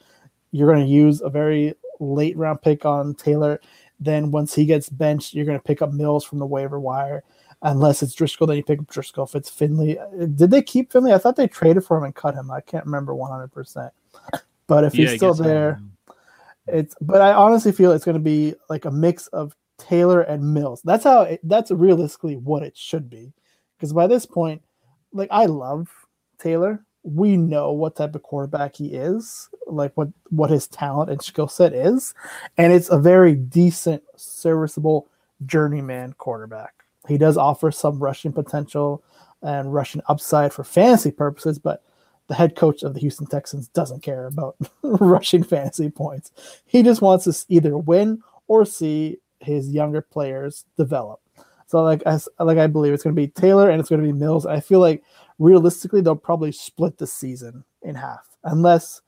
You're 0.53 0.73
going 0.73 0.85
to 0.85 0.93
use 0.93 1.21
a 1.21 1.31
very 1.31 1.75
late 2.01 2.37
round 2.37 2.63
pick 2.63 2.85
on 2.85 3.15
Taylor. 3.15 3.61
Then, 4.01 4.31
once 4.31 4.55
he 4.55 4.67
gets 4.67 4.89
benched, 4.89 5.35
you're 5.35 5.47
going 5.47 5.59
to 5.59 5.65
pick 5.65 5.81
up 5.81 5.93
Mills 5.93 6.25
from 6.25 6.39
the 6.39 6.47
waiver 6.47 6.81
wire. 6.81 7.23
Unless 7.63 8.03
it's 8.03 8.15
Driskel, 8.15 8.47
then 8.47 8.59
you 8.59 8.63
pick 8.63 8.81
up 8.81 8.87
Driskel. 8.87 9.27
If 9.27 9.35
it's 9.35 9.49
Finley, 9.49 9.99
uh, 9.99 10.27
did 10.35 10.51
they 10.51 10.61
keep 10.61 10.93
Finley? 10.93 11.15
I 11.15 11.19
thought 11.19 11.37
they 11.37 11.47
traded 11.49 11.85
for 11.85 11.97
him 11.97 12.05
and 12.05 12.15
cut 12.15 12.35
him. 12.35 12.51
I 12.51 12.61
can't 12.61 12.85
remember 12.85 13.15
100%. 13.15 13.91
But 14.67 14.85
if 14.85 14.95
Yeah, 14.95 15.09
he's 15.09 15.17
still 15.17 15.33
there, 15.33 15.81
it's 16.67 16.95
but 17.01 17.21
I 17.21 17.33
honestly 17.33 17.73
feel 17.73 17.93
it's 17.93 18.05
going 18.05 18.17
to 18.17 18.21
be 18.21 18.55
like 18.69 18.85
a 18.85 18.91
mix 18.91 19.27
of 19.29 19.55
Taylor 19.79 20.23
and 20.23 20.55
Mills. 20.55 20.81
That's 20.85 21.05
how 21.05 21.23
it, 21.23 21.41
that's 21.43 21.71
realistically 21.71 22.37
what 22.37 22.63
it 22.63 22.77
should 22.77 23.11
be. 23.11 23.33
Because 23.77 23.93
by 23.93 24.07
this 24.07 24.27
point, 24.27 24.63
like 25.13 25.29
I 25.31 25.47
love 25.47 25.89
Taylor. 26.39 26.85
We 27.03 27.37
know 27.37 27.71
what 27.73 27.97
type 27.97 28.15
of 28.15 28.23
quarterback 28.23 28.77
he 28.77 28.95
is, 28.95 29.51
like 29.67 29.93
what 29.95 30.09
what 30.31 30.49
his 30.49 30.67
talent 30.67 31.11
and 31.11 31.21
skill 31.21 31.49
set 31.49 31.75
is, 31.75 32.15
and 32.57 32.73
it's 32.73 32.89
a 32.89 32.99
very 32.99 33.35
decent, 33.35 34.03
serviceable 34.17 35.09
journeyman 35.45 36.15
quarterback. 36.15 36.73
He 37.07 37.19
does 37.19 37.37
offer 37.37 37.71
some 37.71 37.99
rushing 37.99 38.33
potential 38.33 39.05
and 39.43 39.75
rushing 39.75 40.01
upside 40.09 40.55
for 40.55 40.65
fantasy 40.65 41.11
purposes, 41.11 41.59
but 41.59 41.83
the 42.29 42.35
head 42.35 42.57
coach 42.57 42.83
of 42.83 42.95
the 42.95 43.01
Houston 43.01 43.27
Texans 43.27 43.69
doesn't 43.69 44.03
care 44.03 44.27
about 44.27 44.57
rushing 44.83 45.43
fantasy 45.43 45.91
points. 45.91 46.31
He 46.65 46.83
just 46.83 47.03
wants 47.03 47.25
to 47.25 47.45
either 47.49 47.77
win 47.77 48.23
or 48.47 48.65
see 48.65 49.19
his 49.41 49.71
younger 49.71 50.01
players 50.01 50.65
develop. 50.77 51.21
So 51.67 51.83
like 51.83 52.03
as 52.05 52.29
like 52.39 52.59
I 52.59 52.67
believe 52.67 52.93
it's 52.93 53.03
going 53.03 53.17
to 53.17 53.21
be 53.21 53.29
Taylor 53.29 53.71
and 53.71 53.81
it's 53.81 53.89
going 53.89 54.01
to 54.01 54.07
be 54.07 54.13
Mills. 54.13 54.47
I 54.47 54.61
feel 54.61 54.81
like 54.81 55.03
realistically 55.39 56.01
they'll 56.01 56.17
probably 56.17 56.53
split 56.53 56.99
the 56.99 57.07
season 57.07 57.65
in 57.83 57.95
half 57.95 58.27
unless 58.45 59.01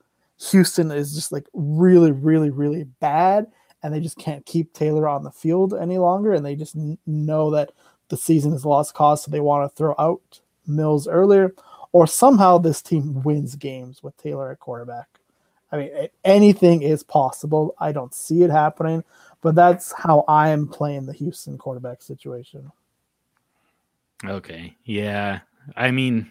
Houston 0.50 0.90
is 0.90 1.14
just 1.14 1.32
like 1.32 1.46
really 1.54 2.12
really 2.12 2.50
really 2.50 2.84
bad 2.84 3.46
and 3.82 3.94
they 3.94 4.00
just 4.00 4.18
can't 4.18 4.44
keep 4.46 4.72
Taylor 4.72 5.08
on 5.08 5.22
the 5.22 5.30
field 5.30 5.74
any 5.74 5.98
longer 5.98 6.32
and 6.32 6.44
they 6.44 6.56
just 6.56 6.76
know 7.06 7.50
that 7.50 7.70
the 8.08 8.16
season 8.16 8.52
is 8.52 8.64
lost 8.64 8.94
cause 8.94 9.22
so 9.22 9.30
they 9.30 9.40
want 9.40 9.70
to 9.70 9.76
throw 9.76 9.94
out 9.98 10.40
Mills 10.66 11.06
earlier 11.06 11.54
or 11.96 12.06
somehow 12.06 12.58
this 12.58 12.82
team 12.82 13.22
wins 13.22 13.56
games 13.56 14.02
with 14.02 14.14
Taylor 14.18 14.50
at 14.50 14.60
quarterback. 14.60 15.08
I 15.72 15.78
mean, 15.78 16.08
anything 16.26 16.82
is 16.82 17.02
possible. 17.02 17.74
I 17.78 17.90
don't 17.90 18.14
see 18.14 18.42
it 18.42 18.50
happening, 18.50 19.02
but 19.40 19.54
that's 19.54 19.92
how 19.92 20.22
I 20.28 20.50
am 20.50 20.68
playing 20.68 21.06
the 21.06 21.14
Houston 21.14 21.56
quarterback 21.56 22.02
situation. 22.02 22.70
Okay. 24.26 24.76
Yeah. 24.84 25.40
I 25.74 25.90
mean, 25.90 26.30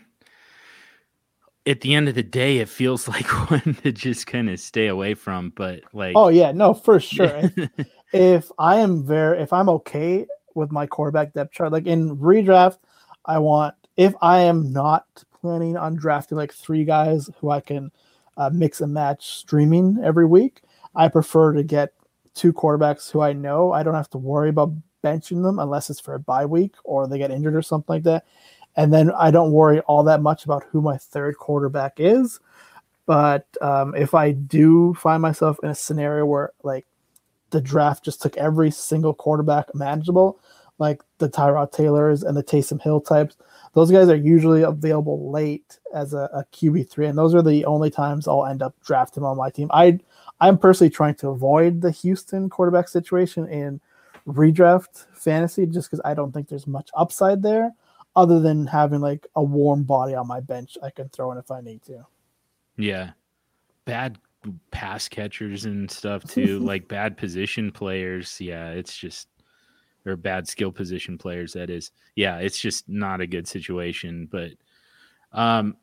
at 1.66 1.82
the 1.82 1.96
end 1.96 2.10
of 2.10 2.14
the 2.14 2.22
day, 2.22 2.60
it 2.60 2.70
feels 2.70 3.08
like 3.16 3.26
one 3.50 3.76
to 3.82 3.92
just 3.92 4.28
kind 4.28 4.52
of 4.52 4.60
stay 4.60 4.86
away 4.86 5.16
from, 5.16 5.52
but 5.56 5.82
like, 5.94 6.14
Oh 6.16 6.28
yeah, 6.28 6.52
no, 6.52 6.76
for 6.76 7.00
sure. 7.00 7.42
if, 7.56 7.70
if 8.14 8.52
I 8.60 8.76
am 8.82 9.04
very, 9.04 9.42
if 9.42 9.52
I'm 9.52 9.70
okay 9.70 10.28
with 10.54 10.72
my 10.72 10.86
quarterback 10.86 11.34
depth 11.34 11.54
chart, 11.54 11.72
like 11.72 11.88
in 11.88 12.16
redraft, 12.18 12.78
I 13.26 13.40
want 13.40 13.74
if 13.98 14.14
I 14.22 14.40
am 14.42 14.72
not 14.74 15.06
planning 15.46 15.78
on 15.78 15.96
drafting 15.96 16.38
like 16.38 16.52
three 16.52 16.84
guys 16.84 17.30
who 17.40 17.52
I 17.52 17.62
can 17.62 17.92
uh, 18.36 18.50
mix 18.52 18.82
and 18.82 18.94
match 18.94 19.28
streaming 19.28 20.00
every 20.04 20.26
week, 20.26 20.62
I 20.96 21.08
prefer 21.08 21.54
to 21.54 21.64
get 21.64 21.94
two 22.34 22.52
quarterbacks 22.52 23.12
who 23.12 23.22
I 23.22 23.34
know 23.34 23.72
I 23.72 23.84
don't 23.84 23.94
have 23.94 24.10
to 24.10 24.18
worry 24.18 24.50
about 24.50 24.74
benching 25.04 25.44
them 25.44 25.60
unless 25.60 25.90
it's 25.90 26.00
for 26.00 26.16
a 26.16 26.20
bye 26.20 26.46
week 26.46 26.74
or 26.84 27.08
they 27.08 27.20
get 27.20 27.32
injured 27.32 27.56
or 27.56 27.62
something 27.62 27.94
like 27.94 28.04
that. 28.04 28.26
And 28.76 28.92
then 28.92 29.12
I 29.12 29.30
don't 29.30 29.52
worry 29.52 29.80
all 29.82 30.04
that 30.04 30.22
much 30.22 30.46
about 30.46 30.66
who 30.72 30.82
my 30.82 30.98
third 30.98 31.38
quarterback 31.38 31.94
is. 31.98 32.40
But 33.06 33.46
um, 33.62 33.96
if 33.96 34.16
I 34.16 34.32
do 34.32 34.96
find 34.96 35.22
myself 35.22 35.60
in 35.62 35.70
a 35.70 35.76
scenario 35.76 36.26
where 36.26 36.52
like 36.64 36.86
the 37.52 37.62
draft 37.62 38.04
just 38.04 38.22
took 38.22 38.36
every 38.36 38.72
single 38.72 39.14
quarterback 39.14 39.74
manageable, 39.76 40.40
like 40.80 41.02
the 41.20 41.30
Tyrod 41.30 41.72
Taylors 41.72 42.24
and 42.24 42.36
the 42.36 42.44
Taysom 42.44 42.82
Hill 42.82 43.00
types, 43.00 43.38
those 43.76 43.92
guys 43.92 44.08
are 44.08 44.16
usually 44.16 44.62
available 44.62 45.30
late 45.32 45.80
as 45.94 46.14
a, 46.14 46.30
a 46.34 46.46
QB 46.54 46.90
three, 46.90 47.08
and 47.08 47.18
those 47.18 47.36
are 47.36 47.42
the 47.42 47.66
only 47.66 47.92
times 47.92 48.26
I'll 48.26 48.46
end 48.46 48.64
up 48.64 48.74
drafting 48.84 49.24
on 49.24 49.38
my 49.38 49.50
team. 49.50 49.70
I 49.74 50.00
I'm 50.40 50.58
personally 50.58 50.90
trying 50.90 51.16
to 51.16 51.30
avoid 51.30 51.82
the 51.82 51.92
Houston 51.92 52.50
quarterback 52.50 52.88
situation 52.88 53.48
in 53.50 53.82
redraft 54.26 55.06
fantasy 55.14 55.66
just 55.66 55.92
because 55.92 56.02
I 56.06 56.14
don't 56.14 56.32
think 56.32 56.48
there's 56.48 56.68
much 56.68 56.90
upside 56.96 57.44
there, 57.44 57.74
other 58.16 58.40
than 58.40 58.66
having 58.66 59.02
like 59.02 59.28
a 59.36 59.44
warm 59.44 59.84
body 59.84 60.16
on 60.16 60.26
my 60.26 60.40
bench 60.40 60.78
I 60.82 60.90
can 60.90 61.10
throw 61.10 61.34
in 61.34 61.38
if 61.38 61.52
I 61.52 61.60
need 61.60 61.84
to. 61.84 62.08
yeah, 62.78 63.12
bad 63.84 64.18
pass 64.72 65.10
catchers 65.10 65.66
and 65.66 65.92
stuff 65.92 66.24
too, 66.24 66.60
like 66.64 66.88
bad 66.88 67.18
position 67.18 67.72
players. 67.72 68.40
Yeah, 68.40 68.70
it's 68.70 68.96
just 68.96 69.28
or 70.06 70.16
bad 70.16 70.48
skill 70.48 70.72
position 70.72 71.18
players. 71.18 71.54
That 71.54 71.70
is, 71.70 71.92
yeah, 72.16 72.38
it's 72.38 72.60
just 72.60 72.88
not 72.88 73.22
a 73.22 73.28
good 73.28 73.48
situation. 73.48 74.28
But 74.32 74.52
um, 75.32 75.78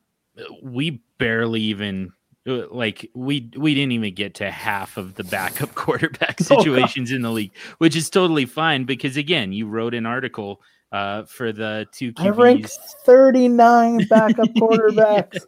we 0.62 1.02
barely 1.18 1.60
even 1.62 2.12
uh, 2.46 2.66
like 2.70 3.10
we 3.14 3.50
we 3.56 3.74
didn't 3.74 3.92
even 3.92 4.14
get 4.14 4.34
to 4.36 4.50
half 4.50 4.96
of 4.96 5.14
the 5.14 5.24
backup 5.24 5.74
quarterback 5.74 6.40
Oh, 6.40 6.44
situations 6.44 7.12
in 7.12 7.22
the 7.22 7.30
league, 7.30 7.52
which 7.78 7.96
is 7.96 8.10
totally 8.10 8.46
fine 8.46 8.84
because 8.84 9.16
again, 9.16 9.52
you 9.52 9.66
wrote 9.68 9.94
an 9.94 10.06
article 10.06 10.60
uh, 10.90 11.24
for 11.24 11.52
the 11.52 11.86
two 11.92 12.12
I 12.18 12.28
ranked 12.28 12.70
39 13.06 14.06
backup 14.10 14.48
quarterbacks. 14.50 15.40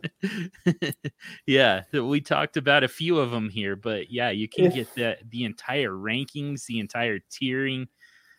yeah, 1.47 1.83
so 1.93 2.07
we 2.07 2.21
talked 2.23 2.57
about 2.57 2.83
a 2.83 2.89
few 2.89 3.19
of 3.19 3.31
them 3.31 3.51
here, 3.51 3.77
but 3.77 4.11
yeah, 4.11 4.31
you 4.31 4.49
can 4.49 4.67
If- 4.67 4.75
get 4.75 4.95
the 4.95 5.19
the 5.31 5.45
entire 5.45 5.91
rankings, 5.91 6.65
the 6.67 6.79
entire 6.79 7.19
tiering 7.31 7.89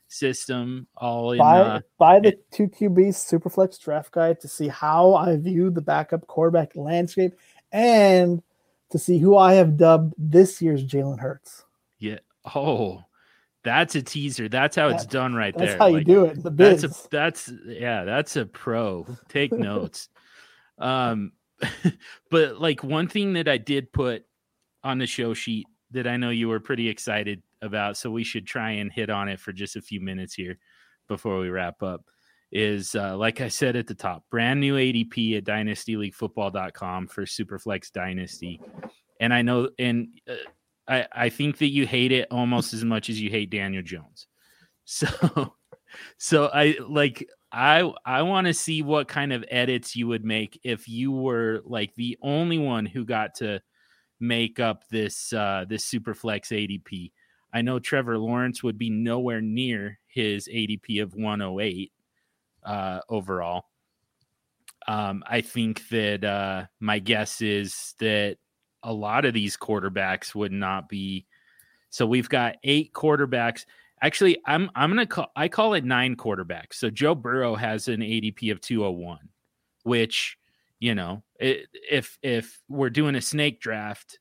system, 0.08 0.88
all 0.98 1.32
in. 1.34 1.40
buy 1.40 1.60
Uh, 1.62 1.80
buy 1.98 2.20
the 2.20 2.38
two 2.52 2.68
QB 2.68 3.10
Superflex 3.10 3.80
draft 3.80 4.12
guide 4.12 4.40
to 4.42 4.48
see 4.48 4.68
how 4.68 5.14
I 5.16 5.38
view 5.38 5.70
the 5.70 5.82
backup 5.82 6.28
quarterback 6.28 6.76
landscape 6.76 7.34
and 7.72 8.42
to 8.92 9.00
see 9.00 9.18
who 9.18 9.36
I 9.36 9.54
have 9.54 9.78
dubbed 9.78 10.14
this 10.18 10.62
year's 10.62 10.86
Jalen 10.86 11.20
Hurts. 11.20 11.64
yeah. 12.00 12.20
Oh, 12.54 13.02
that's 13.64 13.96
a 13.96 14.04
teaser. 14.04 14.48
That's 14.48 14.76
how 14.76 14.90
it's 14.90 15.08
done 15.08 15.34
right 15.34 15.52
That's 15.58 15.72
there. 15.72 15.80
That's 15.80 15.92
how 15.92 15.98
you 15.98 16.04
do 16.04 16.26
it 16.26 16.44
the 16.44 16.52
that's 16.52 16.84
biz. 16.84 17.06
a 17.06 17.10
that's 17.10 17.52
yeah 17.66 18.04
that's 18.04 18.36
a 18.36 18.46
pro 18.46 19.08
take 19.28 19.52
notes 19.58 20.10
um 20.78 21.32
but 22.30 22.62
like 22.62 22.84
one 22.84 23.08
thing 23.08 23.34
that 23.34 23.48
i 23.48 23.58
did 23.58 23.92
put 23.94 24.24
on 24.84 25.00
the 25.00 25.08
show 25.08 25.34
sheet 25.34 25.66
that 25.92 26.06
i 26.06 26.18
know 26.18 26.30
you 26.30 26.48
were 26.50 26.60
pretty 26.60 26.88
excited 26.90 27.42
about 27.62 27.98
so 27.98 28.10
we 28.12 28.24
should 28.24 28.46
try 28.46 28.72
and 28.72 28.92
hit 28.92 29.10
on 29.10 29.30
it 29.30 29.40
for 29.40 29.52
just 29.52 29.76
a 29.76 29.82
few 29.82 30.00
minutes 30.02 30.34
here 30.34 30.58
before 31.08 31.40
we 31.40 31.50
wrap 31.50 31.82
up 31.82 32.02
is 32.52 32.96
uh, 32.96 33.16
like 33.18 33.42
i 33.42 33.48
said 33.48 33.76
at 33.76 33.88
the 33.88 33.96
top 33.96 34.24
brand 34.30 34.60
new 34.60 34.76
adp 34.76 35.38
at 35.38 35.44
dynastyleaguefootball.com 35.44 37.08
for 37.08 37.26
superflex 37.26 37.92
dynasty 37.92 38.60
and 39.20 39.34
i 39.34 39.42
know 39.42 39.70
and 39.80 40.08
uh, 40.30 40.36
I, 40.88 41.08
I 41.12 41.30
think 41.30 41.58
that 41.58 41.70
you 41.70 41.88
hate 41.88 42.12
it 42.12 42.28
almost 42.30 42.74
as 42.74 42.86
much 42.86 43.10
as 43.10 43.20
you 43.20 43.30
hate 43.30 43.50
daniel 43.50 43.84
jones 43.84 44.28
so 44.86 45.54
so 46.18 46.50
I 46.54 46.78
like 46.88 47.28
I 47.52 47.92
I 48.06 48.22
want 48.24 48.48
to 48.48 48.54
see 48.54 48.82
what 48.82 49.08
kind 49.08 49.34
of 49.34 49.46
edits 49.50 49.96
you 49.96 50.08
would 50.08 50.26
make 50.26 50.60
if 50.64 50.88
you 50.88 51.12
were 51.12 51.62
like 51.66 51.94
the 51.96 52.18
only 52.22 52.58
one 52.58 52.86
who 52.86 53.06
got 53.06 53.36
to 53.36 53.62
make 54.20 54.60
up 54.60 54.84
this 54.90 55.34
uh 55.34 55.66
this 55.68 55.90
superflex 55.90 56.52
ADP. 56.52 57.12
I 57.56 57.62
know 57.62 57.80
Trevor 57.80 58.18
Lawrence 58.18 58.62
would 58.62 58.78
be 58.78 58.90
nowhere 58.90 59.42
near 59.42 59.98
his 60.08 60.48
ADP 60.48 61.02
of 61.02 61.16
108 61.16 61.92
uh 62.64 63.00
overall. 63.10 63.66
Um 64.88 65.24
I 65.26 65.42
think 65.42 65.88
that 65.90 66.24
uh 66.24 66.66
my 66.80 67.00
guess 67.00 67.42
is 67.42 67.96
that 68.00 68.38
a 68.84 68.94
lot 68.94 69.26
of 69.26 69.34
these 69.34 69.58
quarterbacks 69.58 70.36
would 70.36 70.52
not 70.52 70.88
be 70.90 71.26
so 71.90 72.06
we've 72.06 72.30
got 72.30 72.58
eight 72.64 72.94
quarterbacks 72.94 73.66
Actually, 74.02 74.38
I'm 74.46 74.70
I'm 74.76 74.90
gonna 74.90 75.06
call 75.06 75.32
I 75.36 75.48
call 75.48 75.74
it 75.74 75.86
nine 75.86 76.16
quarterbacks. 76.16 76.74
So 76.74 76.90
Joe 76.90 77.16
Burrow 77.16 77.56
has 77.56 77.88
an 77.88 78.02
ADP 78.02 78.52
of 78.52 78.62
201, 78.62 79.18
which 79.84 80.38
you 80.80 80.94
know, 80.94 81.24
it, 81.40 81.68
if 81.90 82.20
if 82.22 82.62
we're 82.68 82.90
doing 82.90 83.16
a 83.16 83.22
snake 83.22 83.62
draft, 83.62 84.20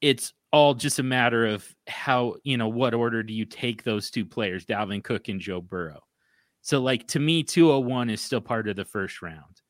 it's 0.00 0.32
all 0.54 0.72
just 0.72 1.00
a 1.00 1.02
matter 1.02 1.46
of 1.46 1.68
how 1.88 2.36
you 2.44 2.56
know 2.56 2.68
what 2.68 2.94
order 2.94 3.24
do 3.24 3.34
you 3.34 3.44
take 3.44 3.82
those 3.82 4.08
two 4.08 4.24
players, 4.24 4.64
Dalvin 4.64 5.02
Cook 5.02 5.26
and 5.26 5.40
Joe 5.40 5.60
Burrow. 5.60 6.00
So 6.62 6.80
like 6.80 7.08
to 7.08 7.18
me, 7.18 7.42
201 7.42 8.08
is 8.08 8.20
still 8.20 8.40
part 8.40 8.68
of 8.68 8.76
the 8.76 8.84
first 8.84 9.20
round. 9.20 9.60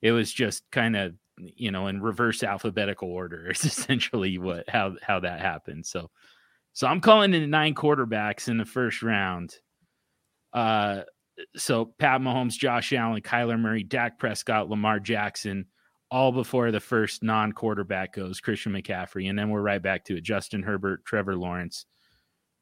It 0.00 0.12
was 0.12 0.32
just 0.32 0.64
kind 0.72 0.96
of 0.96 1.14
you 1.36 1.70
know 1.70 1.88
in 1.88 2.00
reverse 2.00 2.42
alphabetical 2.42 3.10
order 3.10 3.50
is 3.50 3.66
essentially 3.66 4.38
what 4.38 4.66
how 4.66 4.94
how 5.02 5.20
that 5.20 5.40
happened. 5.40 5.84
So 5.84 6.10
so 6.72 6.86
I'm 6.86 7.02
calling 7.02 7.34
in 7.34 7.50
nine 7.50 7.74
quarterbacks 7.74 8.48
in 8.48 8.56
the 8.56 8.64
first 8.64 9.02
round. 9.02 9.54
Uh, 10.54 11.02
so 11.54 11.92
Pat 11.98 12.22
Mahomes, 12.22 12.56
Josh 12.56 12.94
Allen, 12.94 13.20
Kyler 13.20 13.60
Murray, 13.60 13.82
Dak 13.82 14.18
Prescott, 14.18 14.70
Lamar 14.70 15.00
Jackson, 15.00 15.66
all 16.10 16.32
before 16.32 16.70
the 16.70 16.80
first 16.80 17.22
non-quarterback 17.22 18.14
goes, 18.14 18.40
Christian 18.40 18.72
McCaffrey, 18.72 19.28
and 19.28 19.38
then 19.38 19.50
we're 19.50 19.62
right 19.62 19.82
back 19.82 20.04
to 20.06 20.16
it. 20.16 20.24
Justin 20.24 20.62
Herbert, 20.62 21.04
Trevor 21.04 21.36
Lawrence, 21.36 21.86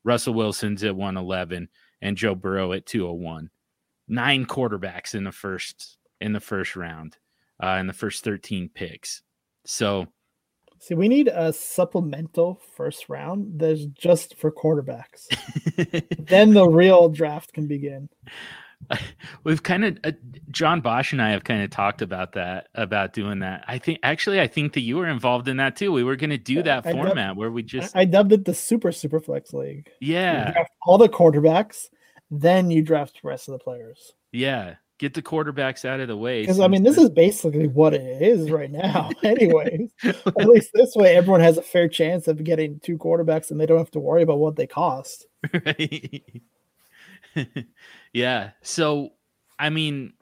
Russell 0.05 0.35
Wilson's 0.35 0.85
at 0.85 0.95
111, 0.95 1.69
and 2.03 2.17
Joe 2.17 2.35
Burrow 2.35 2.73
at 2.73 2.87
201. 2.87 3.51
Nine 4.09 4.47
quarterbacks 4.47 5.15
in 5.15 5.25
the 5.25 5.33
first 5.33 5.99
in 6.21 6.33
the 6.33 6.41
first 6.41 6.77
round, 6.77 7.17
uh, 7.63 7.77
in 7.81 7.87
the 7.87 7.93
first 7.93 8.25
13 8.25 8.71
picks. 8.75 9.23
So 9.65 10.09
See, 10.81 10.95
we 10.95 11.09
need 11.09 11.29
a 11.29 11.53
supplemental 11.53 12.61
first 12.77 13.09
round 13.09 13.59
that's 13.59 13.85
just 13.87 14.37
for 14.37 14.53
quarterbacks. 14.53 15.27
then 16.27 16.55
the 16.55 16.69
real 16.69 17.09
draft 17.09 17.53
can 17.53 17.67
begin. 17.67 18.09
we've 19.45 19.63
kind 19.63 19.85
of 19.85 19.99
uh, 20.05 20.13
John 20.51 20.81
Bosch 20.81 21.13
and 21.13 21.21
I 21.21 21.31
have 21.31 21.45
kind 21.45 21.63
of 21.63 21.71
talked 21.71 22.03
about 22.03 22.33
that 22.33 22.69
about 22.75 23.13
doing 23.13 23.41
that. 23.41 23.65
I 23.69 23.79
think 23.79 23.99
actually 24.03 24.41
I 24.41 24.47
think 24.47 24.73
that 24.75 24.81
you 24.81 24.97
were 24.97 25.09
involved 25.09 25.49
in 25.49 25.57
that 25.59 25.77
too. 25.77 25.93
We 25.93 26.05
were 26.05 26.17
going 26.17 26.31
to 26.31 26.39
do 26.39 26.55
Yeah, 26.55 26.63
that 26.63 26.87
I 26.87 26.93
format 26.93 27.37
where 27.37 27.51
we 27.51 27.63
just 27.63 27.97
I, 27.97 28.01
I 28.01 28.05
dubbed 28.05 28.33
it 28.33 28.45
the 28.45 28.55
Super 28.55 28.91
Superflex 28.91 29.53
League. 29.53 29.89
You 30.01 30.15
yeah 30.15 30.65
all 30.87 30.99
the 30.99 31.09
quarterbacks, 31.09 31.89
then 32.31 32.71
you 32.71 32.83
draft 32.83 33.21
the 33.23 33.29
rest 33.29 33.49
of 33.49 33.53
the 33.53 33.59
players. 33.59 34.15
yeah 34.33 34.75
get 34.99 35.15
the 35.15 35.23
quarterbacks 35.23 35.85
out 35.85 36.01
of 36.01 36.09
the 36.09 36.17
way. 36.17 36.43
Because 36.43 36.61
I 36.61 36.69
mean, 36.69 36.83
this 36.83 36.99
is 36.99 37.09
basically 37.09 37.69
what 37.69 37.95
it 37.95 38.23
is 38.23 38.51
right 38.51 38.71
now, 38.71 39.11
anyways. 39.23 39.91
At 40.05 40.49
least 40.49 40.71
this 40.75 40.95
way, 40.95 41.17
everyone 41.17 41.41
has 41.41 41.57
a 41.57 41.63
fair 41.63 41.89
chance 41.89 42.29
of 42.29 42.45
getting 42.45 42.81
two 42.81 42.99
quarterbacks, 42.99 43.51
and 43.51 43.61
they 43.61 43.67
don't 43.67 43.79
have 43.79 43.91
to 43.93 44.01
worry 44.01 44.23
about 44.23 44.39
what 44.39 44.57
they 44.57 44.67
cost. 44.67 45.27
right. 45.53 46.23
Yeah. 48.13 48.51
So, 48.63 49.11
I 49.59 49.71
mean, 49.71 50.13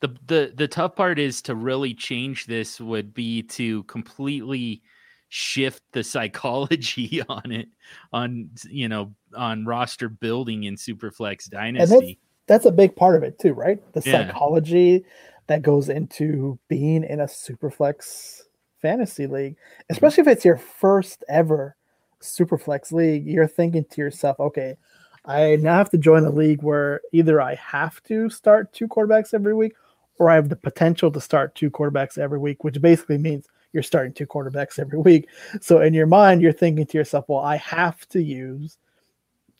the 0.00 0.16
the 0.26 0.52
the 0.54 0.68
tough 0.68 0.96
part 0.96 1.18
is 1.18 1.42
to 1.42 1.54
really 1.54 1.94
change 1.94 2.46
this 2.46 2.80
would 2.80 3.14
be 3.14 3.42
to 3.44 3.82
completely 3.84 4.82
shift 5.28 5.82
the 5.92 6.02
psychology 6.04 7.22
on 7.28 7.52
it 7.52 7.68
on 8.12 8.50
you 8.68 8.88
know 8.88 9.14
on 9.36 9.64
roster 9.64 10.08
building 10.08 10.64
in 10.64 10.76
Superflex 10.76 11.48
Dynasty. 11.48 12.18
That's 12.46 12.66
a 12.66 12.72
big 12.72 12.96
part 12.96 13.14
of 13.14 13.22
it 13.22 13.38
too, 13.38 13.52
right? 13.52 13.80
The 13.92 14.02
Yeah. 14.04 14.26
psychology 14.26 15.04
that 15.46 15.62
goes 15.62 15.88
into 15.88 16.58
being 16.68 17.04
in 17.04 17.20
a 17.20 17.26
Superflex 17.26 18.42
fantasy 18.82 19.26
league, 19.26 19.56
especially 19.88 20.22
if 20.22 20.28
it's 20.28 20.44
your 20.44 20.56
first 20.56 21.22
ever 21.28 21.76
Superflex 22.20 22.92
league. 22.92 23.26
You're 23.26 23.46
thinking 23.46 23.84
to 23.90 24.00
yourself, 24.00 24.40
okay. 24.40 24.76
I 25.24 25.56
now 25.56 25.76
have 25.76 25.90
to 25.90 25.98
join 25.98 26.24
a 26.24 26.30
league 26.30 26.62
where 26.62 27.00
either 27.12 27.40
I 27.40 27.54
have 27.56 28.02
to 28.04 28.30
start 28.30 28.72
two 28.72 28.88
quarterbacks 28.88 29.34
every 29.34 29.54
week 29.54 29.74
or 30.18 30.30
I 30.30 30.34
have 30.34 30.48
the 30.48 30.56
potential 30.56 31.10
to 31.10 31.20
start 31.20 31.54
two 31.54 31.70
quarterbacks 31.70 32.18
every 32.18 32.38
week, 32.38 32.64
which 32.64 32.80
basically 32.80 33.18
means 33.18 33.46
you're 33.72 33.82
starting 33.82 34.12
two 34.12 34.26
quarterbacks 34.26 34.78
every 34.78 34.98
week. 35.08 35.28
So 35.60 35.80
in 35.80 35.94
your 35.94 36.06
mind, 36.06 36.42
you're 36.42 36.52
thinking 36.52 36.86
to 36.86 36.98
yourself, 36.98 37.26
well, 37.28 37.40
I 37.40 37.56
have 37.56 38.06
to 38.10 38.22
use 38.22 38.78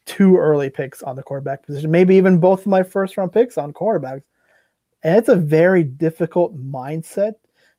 two 0.06 0.36
early 0.36 0.70
picks 0.70 1.02
on 1.02 1.14
the 1.16 1.22
quarterback 1.22 1.64
position, 1.64 1.90
maybe 1.90 2.16
even 2.16 2.38
both 2.38 2.60
of 2.60 2.66
my 2.66 2.82
first 2.82 3.16
round 3.16 3.32
picks 3.32 3.58
on 3.58 3.72
quarterbacks. 3.72 4.22
And 5.02 5.16
it's 5.16 5.28
a 5.28 5.36
very 5.36 5.84
difficult 5.84 6.58
mindset 6.58 7.34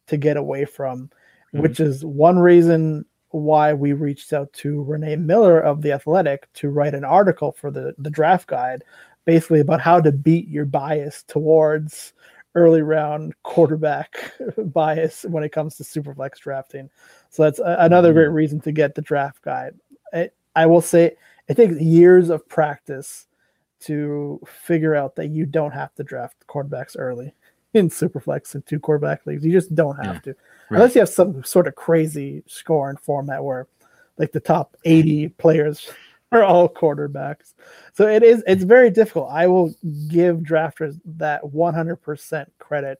to 0.07 0.17
get 0.17 0.37
away 0.37 0.65
from, 0.65 1.09
Mhm. 1.53 1.61
which 1.61 1.79
is 1.79 2.05
one 2.05 2.39
reason 2.39 3.05
why 3.31 3.73
we 3.73 3.93
reached 3.93 4.33
out 4.33 4.51
to 4.53 4.83
Renee 4.83 5.15
Miller 5.15 5.59
of 5.59 5.81
The 5.81 5.91
Athletic 5.91 6.51
to 6.53 6.69
write 6.69 6.93
an 6.93 7.03
article 7.03 7.51
for 7.51 7.71
the, 7.71 7.93
the 7.97 8.09
draft 8.09 8.47
guide, 8.47 8.83
basically 9.25 9.59
about 9.59 9.81
how 9.81 10.01
to 10.01 10.11
beat 10.11 10.47
your 10.47 10.65
bias 10.65 11.23
towards 11.23 12.13
early 12.55 12.81
round 12.81 13.33
quarterback 13.43 14.33
bias 14.57 15.25
when 15.29 15.43
it 15.43 15.51
comes 15.51 15.77
to 15.77 15.83
superflex 15.83 16.39
drafting. 16.39 16.89
So 17.29 17.43
that's 17.43 17.59
a, 17.59 17.77
another 17.79 18.09
mm-hmm. 18.09 18.17
great 18.17 18.27
reason 18.27 18.59
to 18.61 18.71
get 18.71 18.95
the 18.95 19.01
draft 19.01 19.41
guide. 19.41 19.75
I, 20.13 20.29
I 20.55 20.65
will 20.65 20.81
say 20.81 21.15
it 21.47 21.55
takes 21.55 21.79
years 21.79 22.29
of 22.29 22.47
practice 22.47 23.27
to 23.81 24.39
figure 24.45 24.95
out 24.95 25.15
that 25.15 25.29
you 25.29 25.45
don't 25.45 25.71
have 25.71 25.93
to 25.95 26.03
draft 26.03 26.45
quarterbacks 26.47 26.95
early 26.97 27.33
in 27.73 27.89
superflex 27.89 28.53
and 28.53 28.65
two 28.65 28.79
quarterback 28.79 29.25
leagues. 29.25 29.45
You 29.45 29.51
just 29.51 29.73
don't 29.73 30.03
have 30.05 30.21
to, 30.23 30.35
right. 30.71 30.77
unless 30.77 30.95
you 30.95 31.01
have 31.01 31.09
some 31.09 31.43
sort 31.43 31.67
of 31.67 31.75
crazy 31.75 32.43
scoring 32.47 32.97
format 32.97 33.43
where, 33.43 33.67
like, 34.17 34.31
the 34.31 34.39
top 34.39 34.75
eighty 34.85 35.29
players 35.29 35.91
are 36.31 36.43
all 36.43 36.69
quarterbacks. 36.69 37.53
So 37.93 38.07
it 38.07 38.23
is. 38.23 38.43
It's 38.47 38.63
very 38.63 38.89
difficult. 38.89 39.29
I 39.31 39.47
will 39.47 39.73
give 40.07 40.37
drafters 40.37 40.99
that 41.05 41.51
one 41.51 41.73
hundred 41.73 41.97
percent 41.97 42.51
credit 42.59 42.99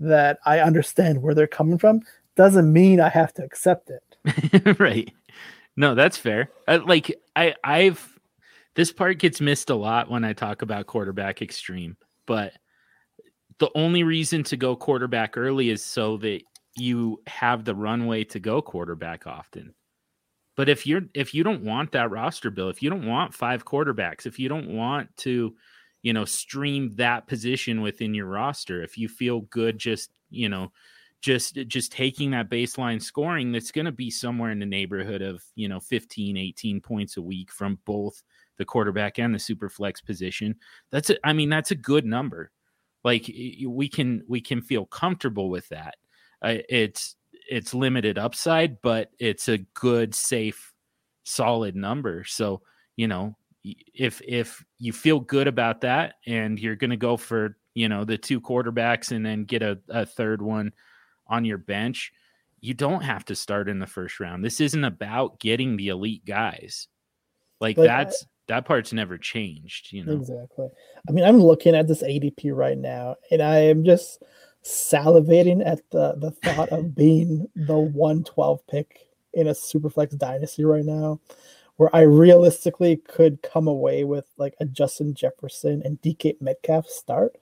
that 0.00 0.38
I 0.46 0.60
understand 0.60 1.20
where 1.20 1.34
they're 1.34 1.46
coming 1.46 1.78
from. 1.78 2.02
Doesn't 2.36 2.72
mean 2.72 3.00
I 3.00 3.08
have 3.08 3.34
to 3.34 3.44
accept 3.44 3.90
it. 3.90 4.78
right. 4.78 5.12
No, 5.76 5.94
that's 5.94 6.16
fair. 6.16 6.50
Uh, 6.66 6.80
like 6.84 7.14
I, 7.36 7.54
I've 7.62 8.18
this 8.74 8.92
part 8.92 9.18
gets 9.18 9.40
missed 9.40 9.70
a 9.70 9.74
lot 9.74 10.10
when 10.10 10.24
I 10.24 10.32
talk 10.32 10.62
about 10.62 10.86
quarterback 10.86 11.42
extreme, 11.42 11.96
but 12.26 12.52
the 13.58 13.70
only 13.74 14.04
reason 14.04 14.44
to 14.44 14.56
go 14.56 14.76
quarterback 14.76 15.36
early 15.36 15.70
is 15.70 15.84
so 15.84 16.16
that 16.18 16.42
you 16.78 17.22
have 17.26 17.64
the 17.64 17.74
runway 17.74 18.24
to 18.24 18.40
go 18.40 18.62
quarterback 18.62 19.26
often. 19.26 19.74
But 20.56 20.68
if 20.68 20.86
you're 20.86 21.02
if 21.14 21.34
you 21.34 21.44
don't 21.44 21.62
want 21.62 21.92
that 21.92 22.10
roster 22.10 22.50
bill, 22.50 22.68
if 22.68 22.82
you 22.82 22.90
don't 22.90 23.06
want 23.06 23.34
five 23.34 23.64
quarterbacks, 23.64 24.26
if 24.26 24.38
you 24.38 24.48
don't 24.48 24.68
want 24.68 25.16
to, 25.18 25.54
you 26.02 26.12
know, 26.12 26.24
stream 26.24 26.90
that 26.96 27.26
position 27.26 27.80
within 27.80 28.12
your 28.12 28.26
roster. 28.26 28.82
If 28.82 28.98
you 28.98 29.08
feel 29.08 29.42
good, 29.42 29.78
just, 29.78 30.10
you 30.30 30.48
know, 30.48 30.72
just 31.20 31.54
just 31.66 31.92
taking 31.92 32.30
that 32.30 32.50
baseline 32.50 33.02
scoring 33.02 33.50
that's 33.52 33.72
going 33.72 33.84
to 33.84 33.92
be 33.92 34.10
somewhere 34.10 34.50
in 34.50 34.58
the 34.58 34.66
neighborhood 34.66 35.22
of 35.22 35.42
you 35.56 35.68
know 35.68 35.80
15 35.80 36.36
18 36.36 36.80
points 36.80 37.16
a 37.16 37.22
week 37.22 37.50
from 37.50 37.78
both 37.84 38.22
the 38.56 38.64
quarterback 38.64 39.18
and 39.18 39.34
the 39.34 39.38
super 39.38 39.68
flex 39.68 40.00
position 40.00 40.54
that's 40.92 41.10
a, 41.10 41.16
i 41.26 41.32
mean 41.32 41.48
that's 41.48 41.72
a 41.72 41.76
good 41.76 42.04
number 42.04 42.52
like 43.02 43.32
we 43.66 43.88
can 43.88 44.22
we 44.28 44.40
can 44.40 44.62
feel 44.62 44.86
comfortable 44.86 45.50
with 45.50 45.68
that 45.70 45.96
uh, 46.42 46.56
it's 46.68 47.16
it's 47.50 47.74
limited 47.74 48.18
upside 48.18 48.80
but 48.82 49.10
it's 49.18 49.48
a 49.48 49.58
good 49.74 50.14
safe 50.14 50.72
solid 51.24 51.74
number 51.74 52.24
so 52.24 52.60
you 52.96 53.08
know 53.08 53.36
if 53.64 54.20
if 54.26 54.64
you 54.78 54.92
feel 54.92 55.20
good 55.20 55.46
about 55.46 55.82
that 55.82 56.14
and 56.26 56.58
you're 56.58 56.76
going 56.76 56.90
to 56.90 56.96
go 56.96 57.16
for 57.16 57.56
you 57.74 57.88
know 57.88 58.04
the 58.04 58.18
two 58.18 58.40
quarterbacks 58.40 59.12
and 59.12 59.24
then 59.24 59.44
get 59.44 59.62
a, 59.62 59.78
a 59.88 60.06
third 60.06 60.40
one 60.40 60.72
on 61.26 61.44
your 61.44 61.58
bench 61.58 62.12
you 62.60 62.74
don't 62.74 63.02
have 63.02 63.24
to 63.24 63.36
start 63.36 63.68
in 63.68 63.78
the 63.78 63.86
first 63.86 64.20
round 64.20 64.44
this 64.44 64.60
isn't 64.60 64.84
about 64.84 65.38
getting 65.38 65.76
the 65.76 65.88
elite 65.88 66.24
guys 66.24 66.88
like, 67.60 67.76
like 67.76 67.86
that's 67.86 68.26
that 68.48 68.64
part's 68.64 68.92
never 68.92 69.18
changed, 69.18 69.92
you 69.92 70.04
know. 70.04 70.12
Exactly. 70.12 70.68
I 71.08 71.12
mean, 71.12 71.24
I'm 71.24 71.38
looking 71.38 71.74
at 71.74 71.86
this 71.86 72.02
ADP 72.02 72.54
right 72.54 72.78
now, 72.78 73.16
and 73.30 73.42
I 73.42 73.58
am 73.58 73.84
just 73.84 74.22
salivating 74.64 75.64
at 75.66 75.80
the 75.90 76.14
the 76.16 76.30
thought 76.30 76.68
of 76.70 76.94
being 76.94 77.46
the 77.54 77.78
112 77.78 78.66
pick 78.66 79.08
in 79.32 79.46
a 79.46 79.52
superflex 79.52 80.16
dynasty 80.18 80.64
right 80.64 80.84
now, 80.84 81.20
where 81.76 81.94
I 81.94 82.02
realistically 82.02 82.96
could 82.96 83.42
come 83.42 83.68
away 83.68 84.04
with 84.04 84.26
like 84.36 84.54
a 84.60 84.64
Justin 84.64 85.14
Jefferson 85.14 85.82
and 85.84 86.00
DK 86.02 86.40
Metcalf 86.40 86.86
start. 86.86 87.36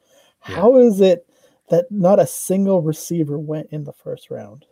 Yeah. 0.48 0.56
How 0.56 0.78
is 0.78 1.00
it 1.00 1.26
that 1.68 1.90
not 1.90 2.20
a 2.20 2.26
single 2.26 2.82
receiver 2.82 3.38
went 3.38 3.68
in 3.70 3.84
the 3.84 3.92
first 3.92 4.30
round? 4.30 4.66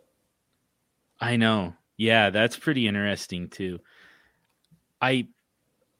I 1.19 1.35
know. 1.35 1.73
Yeah, 1.97 2.29
that's 2.29 2.57
pretty 2.57 2.87
interesting 2.87 3.49
too. 3.49 3.79
I 5.01 5.27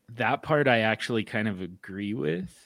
that 0.10 0.44
part 0.44 0.68
I 0.68 0.80
actually 0.80 1.24
kind 1.24 1.48
of 1.48 1.62
agree 1.62 2.14
with. 2.14 2.65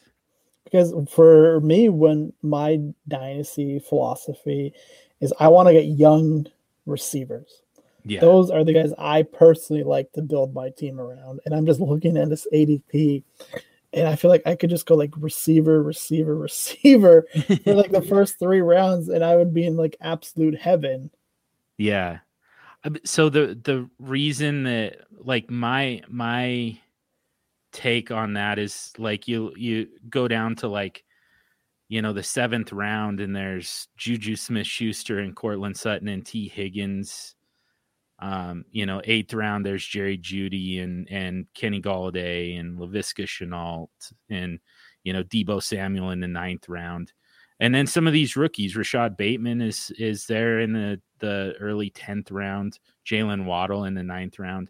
Because 0.69 0.93
for 1.11 1.59
me, 1.61 1.89
when 1.89 2.33
my 2.41 2.79
dynasty 3.07 3.79
philosophy 3.79 4.73
is 5.21 5.33
I 5.39 5.47
want 5.47 5.67
to 5.67 5.73
get 5.73 5.85
young 5.85 6.47
receivers. 6.85 7.61
Yeah. 8.05 8.21
Those 8.21 8.49
are 8.49 8.63
the 8.63 8.73
guys 8.73 8.93
I 8.97 9.23
personally 9.23 9.83
like 9.83 10.11
to 10.13 10.21
build 10.21 10.53
my 10.53 10.69
team 10.69 10.99
around. 10.99 11.41
And 11.45 11.53
I'm 11.53 11.65
just 11.65 11.79
looking 11.79 12.17
at 12.17 12.29
this 12.29 12.47
ADP 12.53 13.23
and 13.93 14.07
I 14.07 14.15
feel 14.15 14.29
like 14.29 14.43
I 14.45 14.55
could 14.55 14.69
just 14.69 14.85
go 14.85 14.95
like 14.95 15.11
receiver, 15.17 15.81
receiver, 15.81 16.35
receiver 16.37 17.25
for 17.63 17.73
like 17.73 17.91
the 17.91 18.01
first 18.01 18.39
three 18.39 18.61
rounds, 18.61 19.09
and 19.09 19.23
I 19.23 19.35
would 19.35 19.53
be 19.53 19.65
in 19.65 19.77
like 19.77 19.95
absolute 20.01 20.57
heaven. 20.57 21.09
Yeah. 21.77 22.19
So 23.03 23.29
the 23.29 23.59
the 23.61 23.89
reason 23.99 24.63
that 24.63 25.01
like 25.17 25.49
my 25.49 26.01
my 26.07 26.79
take 27.71 28.11
on 28.11 28.33
that 28.33 28.59
is 28.59 28.91
like 28.97 29.27
you 29.27 29.53
you 29.55 29.87
go 30.09 30.27
down 30.27 30.55
to 30.57 30.67
like 30.67 31.03
you 31.87 32.01
know 32.01 32.13
the 32.13 32.23
seventh 32.23 32.71
round 32.71 33.19
and 33.19 33.35
there's 33.35 33.87
Juju 33.97 34.35
Smith 34.35 34.67
Schuster 34.67 35.19
and 35.19 35.35
Courtland 35.35 35.77
Sutton 35.77 36.07
and 36.07 36.25
Tee 36.25 36.47
Higgins. 36.47 37.35
Um, 38.21 38.65
you 38.69 38.85
know, 38.85 39.01
eighth 39.05 39.33
round 39.33 39.65
there's 39.65 39.85
Jerry 39.85 40.17
Jeudy 40.17 40.83
and 40.83 41.07
and 41.09 41.47
Kenny 41.53 41.81
Golladay 41.81 42.59
and 42.59 42.77
Laviska 42.77 43.25
Shenault 43.25 43.89
and 44.29 44.59
you 45.03 45.13
know 45.13 45.23
Deebo 45.23 45.61
Samuel 45.63 46.11
in 46.11 46.19
the 46.19 46.27
ninth 46.27 46.69
round. 46.69 47.13
And 47.61 47.75
then 47.75 47.87
some 47.87 48.07
of 48.07 48.13
these 48.13 48.37
rookies, 48.37 48.75
Rashod 48.75 49.17
Bateman 49.17 49.61
is 49.61 49.91
is 49.97 50.25
there 50.25 50.59
in 50.59 50.73
the 50.73 51.01
the 51.19 51.53
early 51.59 51.89
tenth 51.89 52.31
round, 52.31 52.79
Jaylen 53.05 53.45
Waddle 53.45 53.85
in 53.85 53.93
the 53.93 54.03
ninth 54.03 54.39
round. 54.39 54.69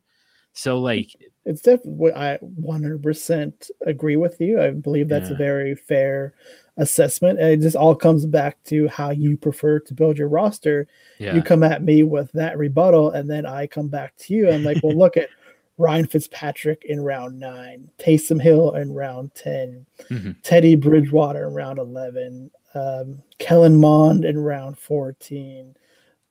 So 0.54 0.80
like 0.80 1.16
it's 1.46 1.62
definitely 1.62 2.14
I 2.14 2.38
100% 2.62 3.72
agree 3.86 4.18
with 4.18 4.40
you. 4.40 4.62
I 4.62 4.72
believe 4.72 5.08
that's 5.08 5.30
yeah. 5.30 5.36
a 5.36 5.38
very 5.38 5.76
fair 5.76 6.34
assessment. 6.78 7.40
And 7.40 7.50
it 7.50 7.62
just 7.62 7.76
all 7.76 7.96
comes 7.96 8.26
back 8.26 8.62
to 8.66 8.88
how 8.88 9.12
you 9.12 9.38
prefer 9.38 9.80
to 9.80 9.94
build 9.94 10.18
your 10.18 10.30
roster. 10.30 10.88
Yeah. 11.20 11.36
You 11.36 11.42
come 11.42 11.64
at 11.64 11.84
me 11.84 12.04
with 12.04 12.32
that 12.32 12.58
rebuttal, 12.58 13.12
and 13.12 13.30
then 13.30 13.46
I 13.46 13.68
come 13.68 13.90
back 13.90 14.16
to 14.18 14.34
you. 14.34 14.50
I'm 14.50 14.64
like, 14.64 14.78
well, 14.82 14.96
look 14.96 15.18
at 15.18 15.30
Ryan 15.78 16.08
Fitzpatrick 16.08 16.84
in 16.86 17.02
round 17.02 17.40
nine, 17.40 17.90
Taysom 18.00 18.42
Hill 18.42 18.76
in 18.76 18.94
round 18.94 19.34
10, 19.36 19.86
mm-hmm. 20.10 20.32
Teddy 20.44 20.76
Bridgewater 20.76 21.48
in 21.48 21.54
round 21.54 21.80
11, 21.80 22.52
um, 22.74 23.24
Kellen 23.38 23.78
Mond 23.78 24.26
in 24.26 24.38
round 24.38 24.78
14. 24.78 25.76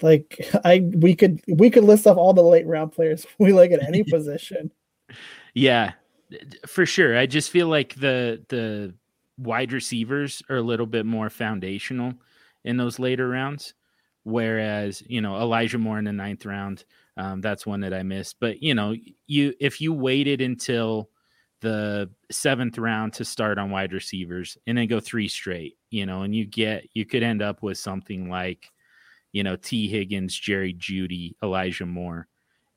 Like 0.03 0.39
I 0.65 0.81
we 0.81 1.15
could 1.15 1.43
we 1.49 1.71
could 1.71 1.85
list 1.85 2.07
off 2.07 2.17
all 2.17 2.33
the 2.33 2.43
late 2.43 2.67
round 2.67 2.93
players 2.93 3.27
we 3.39 3.53
like 3.53 3.71
at 3.71 3.83
any 3.83 4.03
position. 4.11 4.71
Yeah, 5.55 5.93
for 6.67 6.87
sure. 6.87 7.17
I 7.19 7.27
just 7.27 7.51
feel 7.51 7.69
like 7.69 7.95
the 7.95 8.45
the 8.49 8.95
wide 9.39 9.73
receivers 9.73 10.43
are 10.49 10.57
a 10.57 10.63
little 10.63 10.87
bit 10.87 11.07
more 11.07 11.31
foundational 11.31 12.15
in 12.65 12.77
those 12.77 12.99
later 12.99 13.29
rounds. 13.29 13.75
Whereas, 14.25 15.03
you 15.07 15.21
know, 15.21 15.37
Elijah 15.41 15.79
Moore 15.79 15.99
in 15.99 16.05
the 16.05 16.13
ninth 16.13 16.45
round, 16.45 16.85
um, 17.17 17.41
that's 17.41 17.67
one 17.67 17.81
that 17.81 17.95
I 17.95 18.03
missed. 18.03 18.37
But 18.41 18.63
you 18.63 18.75
know, 18.75 18.95
you 19.27 19.55
if 19.61 19.81
you 19.81 19.93
waited 19.93 20.41
until 20.41 21.11
the 21.61 22.11
seventh 22.31 22.79
round 22.79 23.15
to 23.15 23.25
start 23.25 23.59
on 23.59 23.71
wide 23.71 23.93
receivers 23.93 24.57
and 24.67 24.79
then 24.79 24.87
go 24.87 25.01
three 25.01 25.29
straight, 25.29 25.77
you 25.91 26.07
know, 26.07 26.23
and 26.23 26.35
you 26.35 26.45
get 26.45 26.89
you 26.93 27.05
could 27.07 27.23
end 27.23 27.43
up 27.43 27.63
with 27.63 27.79
something 27.79 28.29
like 28.29 28.71
you 29.39 29.45
know, 29.45 29.55
Tee 29.55 29.86
Higgins, 29.86 30.36
Jerry 30.36 30.74
Jeudy, 30.74 31.36
Elijah 31.45 31.86
Moore. 31.86 32.26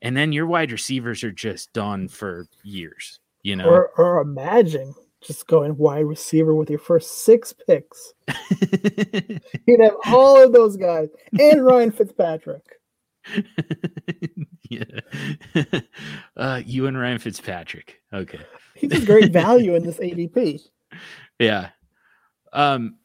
And 0.00 0.16
then 0.16 0.30
your 0.30 0.46
wide 0.46 0.70
receivers 0.70 1.24
are 1.24 1.32
just 1.32 1.72
done 1.72 2.06
for 2.06 2.46
years, 2.62 3.18
you 3.42 3.56
know. 3.56 3.68
Or, 3.68 3.90
or 3.98 4.20
imagine 4.20 4.94
just 5.20 5.48
going 5.48 5.76
wide 5.76 6.04
receiver 6.04 6.54
with 6.54 6.70
your 6.70 6.78
first 6.78 7.24
six 7.24 7.52
picks. 7.52 8.14
You'd 9.66 9.80
have 9.82 9.96
all 10.06 10.40
of 10.40 10.52
those 10.52 10.76
guys 10.76 11.08
and 11.36 11.64
Ryan 11.64 11.90
Fitzpatrick. 11.90 12.64
yeah. 14.70 14.84
Uh, 16.36 16.62
you 16.64 16.86
and 16.86 16.98
Ryan 16.98 17.18
Fitzpatrick. 17.18 18.00
Okay. 18.12 18.38
He's 18.74 18.92
a 18.92 19.04
great 19.04 19.32
value 19.32 19.74
in 19.74 19.82
this 19.82 19.98
ADP. 19.98 20.60
Yeah. 21.40 21.70
Um 22.52 22.98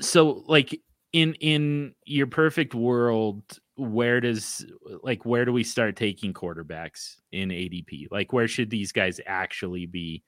so 0.00 0.42
like 0.46 0.80
in 1.12 1.34
in 1.34 1.94
your 2.04 2.26
perfect 2.26 2.74
world 2.74 3.42
where 3.76 4.20
does 4.20 4.64
like 5.02 5.24
where 5.24 5.44
do 5.44 5.52
we 5.52 5.64
start 5.64 5.96
taking 5.96 6.32
quarterbacks 6.32 7.16
in 7.32 7.48
adp 7.48 8.08
like 8.10 8.32
where 8.32 8.48
should 8.48 8.70
these 8.70 8.92
guys 8.92 9.20
actually 9.26 9.86
be 9.86 10.22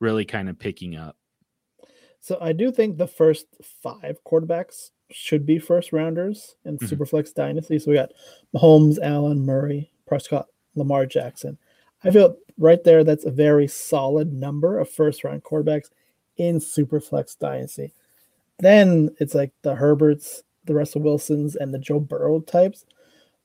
really 0.00 0.24
kind 0.24 0.48
of 0.48 0.58
picking 0.58 0.96
up? 0.96 1.16
So 2.20 2.38
i 2.40 2.52
do 2.52 2.70
think 2.70 2.96
the 2.96 3.06
first 3.06 3.46
five 3.82 4.18
quarterbacks 4.24 4.90
should 5.10 5.46
be 5.46 5.58
first 5.58 5.92
rounders 5.92 6.56
in 6.64 6.78
mm-hmm. 6.78 6.94
superflex 6.94 7.32
dynasty. 7.32 7.78
So 7.78 7.90
we 7.90 7.96
got 7.96 8.12
Mahomes, 8.54 8.98
allen 9.02 9.44
murray 9.44 9.90
prescott 10.06 10.46
lamar 10.74 11.06
jackson. 11.06 11.58
I 12.04 12.10
feel 12.10 12.36
right 12.58 12.82
there 12.84 13.04
that's 13.04 13.24
a 13.24 13.30
very 13.30 13.68
solid 13.68 14.32
number 14.32 14.78
of 14.78 14.88
first 14.88 15.24
round 15.24 15.44
quarterbacks 15.44 15.88
in 16.36 16.58
superflex 16.58 17.38
dynasty 17.38 17.92
then 18.58 19.10
it's 19.18 19.34
like 19.34 19.52
the 19.62 19.74
Herberts, 19.74 20.42
the 20.64 20.74
Russell 20.74 21.02
Wilsons, 21.02 21.56
and 21.56 21.72
the 21.72 21.78
Joe 21.78 22.00
Burrow 22.00 22.40
types. 22.40 22.84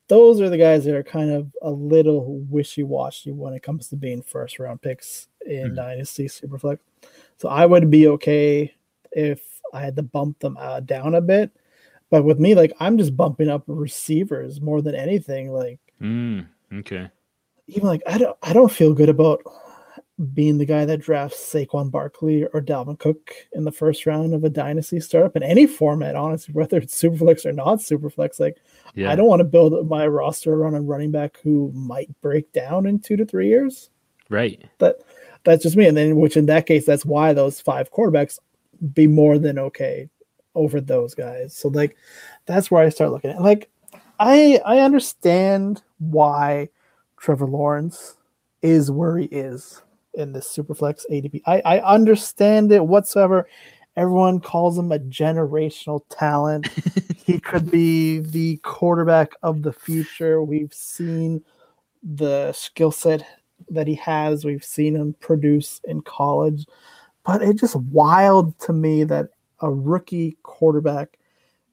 Those 0.08 0.42
are 0.42 0.50
the 0.50 0.58
guys 0.58 0.84
that 0.86 0.96
are 0.96 1.04
kind 1.04 1.32
of 1.32 1.52
a 1.62 1.72
little 1.72 2.40
wishy 2.50 2.84
washy 2.84 3.32
when 3.32 3.54
it 3.54 3.64
comes 3.64 3.88
to 3.88 3.96
being 3.96 4.22
first 4.22 4.60
round 4.60 4.82
picks 4.82 5.28
in 5.46 5.68
mm-hmm. 5.68 5.76
Dynasty 5.76 6.26
Superflex. 6.26 6.80
So 7.38 7.50
I 7.50 7.66
would 7.66 7.90
be 7.90 8.08
okay 8.10 8.74
if 9.12 9.42
I 9.74 9.82
had 9.82 9.96
to 9.96 10.04
bump 10.04 10.40
them 10.40 10.58
uh, 10.60 10.82
down 10.82 11.16
a 11.16 11.22
bit. 11.22 11.52
But 12.10 12.26
with 12.26 12.40
me, 12.40 12.54
like 12.54 12.74
I'm 12.80 12.98
just 12.98 13.16
bumping 13.16 13.50
up 13.50 13.64
receivers 13.68 14.62
more 14.62 14.82
than 14.82 14.94
anything. 14.94 15.52
Like, 15.52 15.80
mm, 16.02 16.46
okay. 16.74 17.10
Even 17.68 17.88
like 17.88 18.04
I 18.06 18.18
don't, 18.18 18.38
I 18.44 18.54
don't 18.54 18.72
feel 18.72 18.94
good 18.94 19.10
about 19.10 19.42
being 20.34 20.60
the 20.60 20.66
guy 20.66 20.86
that 20.86 21.00
drafts 21.00 21.38
Saquon 21.38 21.90
Barkley 21.90 22.46
or 22.46 22.62
Dalvin 22.62 23.00
Cook 23.00 23.34
in 23.54 23.64
the 23.64 23.72
first 23.72 24.06
round 24.06 24.34
of 24.34 24.44
a 24.44 24.50
dynasty 24.50 25.00
startup 25.00 25.36
in 25.36 25.42
any 25.42 25.66
format, 25.66 26.16
honestly, 26.16 26.54
whether 26.56 26.78
it's 26.78 27.00
superflex 27.02 27.46
or 27.46 27.52
not 27.52 27.80
superflex. 27.80 28.40
Like, 28.40 28.58
yeah. 28.94 29.12
I 29.12 29.16
don't 29.16 29.28
want 29.28 29.40
to 29.40 29.46
build 29.46 29.90
my 29.90 30.06
roster 30.06 30.54
around 30.54 30.76
a 30.76 30.82
running 30.82 31.12
back 31.12 31.38
who 31.44 31.72
might 31.74 32.10
break 32.22 32.52
down 32.54 32.86
in 32.86 33.00
two 33.00 33.18
to 33.18 33.26
three 33.26 33.48
years. 33.48 33.90
Right. 34.30 34.64
That 34.78 34.98
that's 35.44 35.64
just 35.64 35.76
me. 35.76 35.88
And 35.88 35.98
then, 35.98 36.16
which 36.16 36.38
in 36.38 36.46
that 36.46 36.68
case, 36.68 36.86
that's 36.86 37.06
why 37.06 37.34
those 37.34 37.60
five 37.60 37.92
quarterbacks 37.92 38.40
be 38.94 39.08
more 39.08 39.38
than 39.38 39.58
okay 39.58 40.10
over 40.56 40.80
those 40.80 41.16
guys. 41.16 41.56
So 41.56 41.70
like, 41.70 41.98
that's 42.46 42.70
where 42.70 42.84
I 42.84 42.90
start 42.90 43.12
looking 43.12 43.32
at. 43.32 43.42
Like, 43.42 43.70
I 44.20 44.62
I 44.64 44.80
understand 44.80 45.82
why 45.98 46.70
Trevor 47.18 47.48
Lawrence 47.48 48.16
is 48.62 48.92
where 48.92 49.18
he 49.18 49.26
is 49.26 49.82
in 50.16 50.32
the 50.32 50.40
Superflex 50.40 51.06
ADP. 51.12 51.42
I, 51.46 51.62
I 51.62 51.94
understand 51.94 52.72
it 52.72 52.86
whatsoever. 52.86 53.48
Everyone 53.96 54.40
calls 54.40 54.78
him 54.78 54.92
a 54.92 55.00
generational 55.00 56.02
talent. 56.10 56.68
he 57.26 57.40
could 57.40 57.70
be 57.70 58.20
the 58.20 58.58
quarterback 58.58 59.34
of 59.44 59.62
the 59.62 59.74
future. 59.74 60.44
We've 60.44 60.74
seen 60.74 61.44
the 62.02 62.52
skill 62.54 62.92
set 62.92 63.26
that 63.70 63.88
he 63.88 63.96
has. 63.96 64.46
We've 64.46 64.64
seen 64.64 64.96
him 64.96 65.16
produce 65.20 65.80
in 65.86 66.02
college. 66.02 66.66
But 67.24 67.42
it's 67.42 67.62
just 67.62 67.76
wild 67.76 68.58
to 68.62 68.74
me 68.74 69.04
that 69.06 69.30
a 69.60 69.72
rookie 69.72 70.38
quarterback 70.44 71.18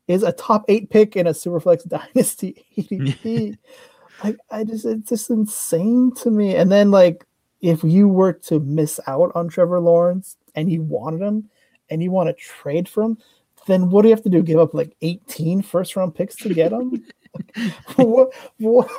is 0.06 0.22
a 0.22 0.32
top 0.32 0.64
eight 0.68 0.90
pick 0.90 1.16
in 1.16 1.26
a 1.26 1.30
Superflex 1.30 1.88
Dynasty 1.88 2.64
ADP. 2.76 3.56
like 4.24 4.36
I 4.50 4.64
just 4.64 4.84
it's 4.84 5.08
just 5.08 5.30
insane 5.30 6.12
to 6.16 6.30
me. 6.30 6.56
And 6.56 6.70
then 6.70 6.90
like 6.90 7.24
if 7.60 7.84
you 7.84 8.08
were 8.08 8.32
to 8.32 8.60
miss 8.60 9.00
out 9.06 9.32
on 9.34 9.48
Trevor 9.48 9.80
Lawrence 9.80 10.36
and 10.54 10.70
you 10.70 10.82
wanted 10.82 11.20
him 11.20 11.48
and 11.90 12.02
you 12.02 12.10
want 12.10 12.28
to 12.28 12.44
trade 12.44 12.88
for 12.88 13.02
him, 13.02 13.18
then 13.66 13.90
what 13.90 14.02
do 14.02 14.08
you 14.08 14.14
have 14.14 14.24
to 14.24 14.30
do? 14.30 14.42
Give 14.42 14.58
up 14.58 14.74
like 14.74 14.96
18 15.02 15.62
first 15.62 15.96
round 15.96 16.14
picks 16.14 16.36
to 16.36 16.54
get 16.54 16.72
him? 16.72 17.04
what, 17.96 18.32
what, 18.58 18.90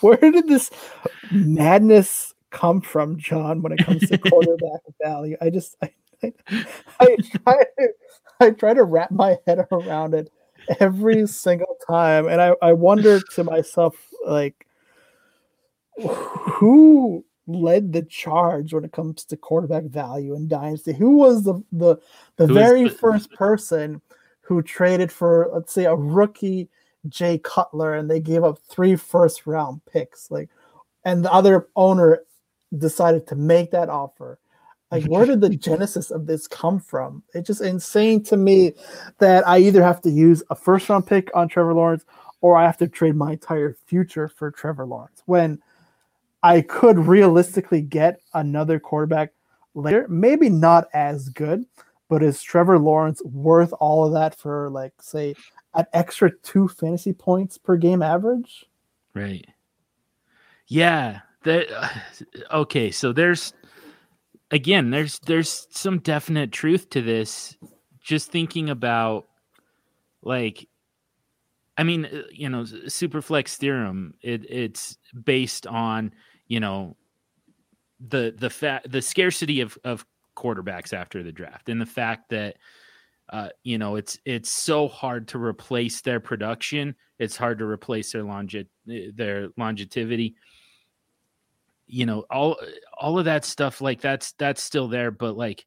where 0.00 0.16
did 0.16 0.46
this 0.46 0.70
madness 1.30 2.34
come 2.50 2.80
from, 2.80 3.18
John, 3.18 3.62
when 3.62 3.72
it 3.72 3.84
comes 3.84 4.08
to 4.08 4.18
quarterback 4.18 4.80
value? 5.02 5.36
I 5.40 5.50
just 5.50 5.76
I, 5.82 5.90
I, 6.22 6.32
I, 7.00 7.16
I, 7.46 7.56
I 8.40 8.50
try 8.50 8.74
to 8.74 8.84
wrap 8.84 9.10
my 9.10 9.38
head 9.46 9.66
around 9.72 10.14
it 10.14 10.30
every 10.80 11.26
single 11.26 11.76
time. 11.86 12.28
And 12.28 12.40
I, 12.40 12.54
I 12.62 12.72
wonder 12.72 13.20
to 13.34 13.44
myself, 13.44 13.96
like, 14.26 14.66
who 15.98 17.24
led 17.46 17.92
the 17.92 18.02
charge 18.02 18.72
when 18.72 18.84
it 18.84 18.92
comes 18.92 19.24
to 19.24 19.36
quarterback 19.36 19.84
value 19.84 20.34
in 20.34 20.48
Dynasty? 20.48 20.92
Who 20.92 21.16
was 21.16 21.44
the 21.44 21.62
the, 21.72 21.96
the 22.36 22.46
very 22.46 22.88
first 22.88 23.32
person 23.32 24.00
who 24.40 24.62
traded 24.62 25.10
for, 25.10 25.50
let's 25.52 25.72
say, 25.72 25.84
a 25.84 25.94
rookie 25.94 26.68
Jay 27.08 27.38
Cutler 27.38 27.94
and 27.94 28.10
they 28.10 28.20
gave 28.20 28.44
up 28.44 28.58
three 28.58 28.96
first 28.96 29.46
round 29.46 29.80
picks? 29.90 30.30
Like, 30.30 30.48
and 31.04 31.24
the 31.24 31.32
other 31.32 31.68
owner 31.76 32.22
decided 32.76 33.26
to 33.28 33.36
make 33.36 33.70
that 33.70 33.88
offer 33.88 34.38
like, 34.90 35.04
where 35.04 35.26
did 35.26 35.40
the 35.40 35.50
genesis 35.56 36.10
of 36.10 36.26
this 36.26 36.46
come 36.46 36.78
from? 36.78 37.22
It's 37.34 37.46
just 37.46 37.60
insane 37.60 38.22
to 38.24 38.36
me 38.36 38.72
that 39.18 39.46
I 39.46 39.58
either 39.58 39.82
have 39.82 40.00
to 40.02 40.10
use 40.10 40.42
a 40.50 40.54
first 40.54 40.88
round 40.88 41.06
pick 41.06 41.30
on 41.34 41.48
Trevor 41.48 41.74
Lawrence 41.74 42.04
or 42.40 42.56
I 42.56 42.64
have 42.64 42.76
to 42.78 42.88
trade 42.88 43.16
my 43.16 43.32
entire 43.32 43.76
future 43.86 44.28
for 44.28 44.50
Trevor 44.50 44.86
Lawrence 44.86 45.22
when 45.26 45.60
I 46.46 46.60
could 46.60 46.96
realistically 46.96 47.82
get 47.82 48.20
another 48.32 48.78
quarterback 48.78 49.32
later. 49.74 50.06
Maybe 50.08 50.48
not 50.48 50.86
as 50.94 51.28
good, 51.28 51.64
but 52.08 52.22
is 52.22 52.40
Trevor 52.40 52.78
Lawrence 52.78 53.20
worth 53.24 53.72
all 53.80 54.06
of 54.06 54.12
that 54.12 54.38
for, 54.38 54.70
like, 54.70 54.92
say, 55.00 55.34
an 55.74 55.86
extra 55.92 56.30
two 56.44 56.68
fantasy 56.68 57.12
points 57.12 57.58
per 57.58 57.76
game 57.76 58.00
average? 58.00 58.64
Right. 59.12 59.44
Yeah. 60.68 61.22
That, 61.42 61.66
uh, 61.72 61.88
okay. 62.58 62.92
So 62.92 63.12
there's 63.12 63.52
again, 64.52 64.90
there's 64.90 65.18
there's 65.20 65.66
some 65.70 65.98
definite 65.98 66.52
truth 66.52 66.90
to 66.90 67.02
this. 67.02 67.56
Just 68.00 68.30
thinking 68.30 68.70
about 68.70 69.26
like 70.22 70.68
I 71.76 71.82
mean, 71.82 72.06
uh, 72.06 72.22
you 72.30 72.48
know, 72.48 72.62
superflex 72.62 73.56
theorem, 73.56 74.14
it, 74.22 74.48
it's 74.48 74.96
based 75.24 75.66
on, 75.66 76.12
you 76.48 76.60
know, 76.60 76.96
the 78.00 78.34
the 78.36 78.50
fact 78.50 78.90
the 78.90 79.02
scarcity 79.02 79.60
of 79.60 79.76
of 79.84 80.04
quarterbacks 80.36 80.92
after 80.92 81.22
the 81.22 81.32
draft 81.32 81.68
and 81.68 81.80
the 81.80 81.86
fact 81.86 82.28
that 82.28 82.56
uh, 83.30 83.48
you 83.64 83.78
know 83.78 83.96
it's 83.96 84.18
it's 84.24 84.50
so 84.50 84.86
hard 84.86 85.28
to 85.28 85.42
replace 85.42 86.00
their 86.02 86.20
production. 86.20 86.94
It's 87.18 87.36
hard 87.36 87.58
to 87.58 87.64
replace 87.64 88.12
their 88.12 88.22
longe- 88.22 88.66
their 88.84 89.48
longevity. 89.56 90.36
You 91.86 92.06
know 92.06 92.24
all 92.30 92.56
all 92.96 93.18
of 93.18 93.24
that 93.24 93.44
stuff 93.44 93.80
like 93.80 94.00
that's 94.00 94.32
that's 94.32 94.62
still 94.62 94.88
there 94.88 95.10
but 95.10 95.36
like 95.36 95.64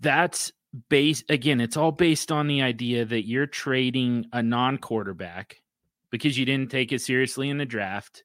that's 0.00 0.52
based 0.88 1.30
again 1.30 1.60
it's 1.60 1.76
all 1.76 1.92
based 1.92 2.30
on 2.30 2.48
the 2.48 2.60
idea 2.60 3.04
that 3.04 3.26
you're 3.26 3.46
trading 3.46 4.26
a 4.32 4.42
non-quarterback 4.42 5.60
because 6.10 6.36
you 6.36 6.44
didn't 6.44 6.70
take 6.70 6.92
it 6.92 7.00
seriously 7.00 7.48
in 7.48 7.58
the 7.58 7.64
draft 7.64 8.24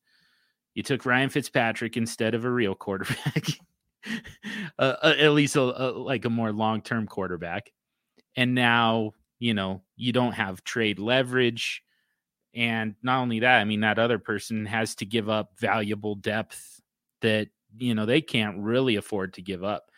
you 0.80 0.84
took 0.84 1.06
Ryan 1.06 1.30
Fitzpatrick 1.30 1.98
instead 1.98 2.34
of 2.34 2.46
a 2.46 2.50
real 2.50 2.74
quarterback. 2.74 3.46
Uh, 4.80 4.96
uh, 5.04 5.14
at 5.20 5.34
least 5.34 5.58
a, 5.58 5.62
a, 5.62 5.92
like 5.92 6.24
a 6.24 6.30
more 6.30 6.54
long-term 6.54 7.06
quarterback. 7.06 7.70
And 8.38 8.56
now 8.56 9.12
you 9.40 9.54
know 9.54 9.84
you 9.98 10.14
don't 10.14 10.32
have 10.32 10.64
trade 10.64 11.00
leverage. 11.00 11.84
And 12.56 12.96
not 13.04 13.20
only 13.20 13.42
that, 13.42 13.60
I 13.60 13.66
mean, 13.66 13.82
that 13.82 14.00
other 14.00 14.20
person 14.20 14.66
has 14.68 14.96
to 14.96 15.06
give 15.06 15.28
up 15.28 15.52
valuable 15.60 16.16
depth 16.16 16.80
that, 17.20 17.50
you 17.78 17.94
know, 17.94 18.06
they 18.06 18.22
can't 18.22 18.60
really 18.60 18.96
afford 18.96 19.34
to 19.34 19.42
give 19.42 19.66
up. 19.66 19.92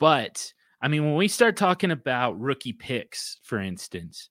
But 0.00 0.52
I 0.82 0.88
mean, 0.88 1.04
when 1.04 1.14
we 1.14 1.28
start 1.28 1.56
talking 1.56 1.92
about 1.92 2.40
rookie 2.40 2.72
picks, 2.72 3.38
for 3.44 3.60
instance, 3.60 4.30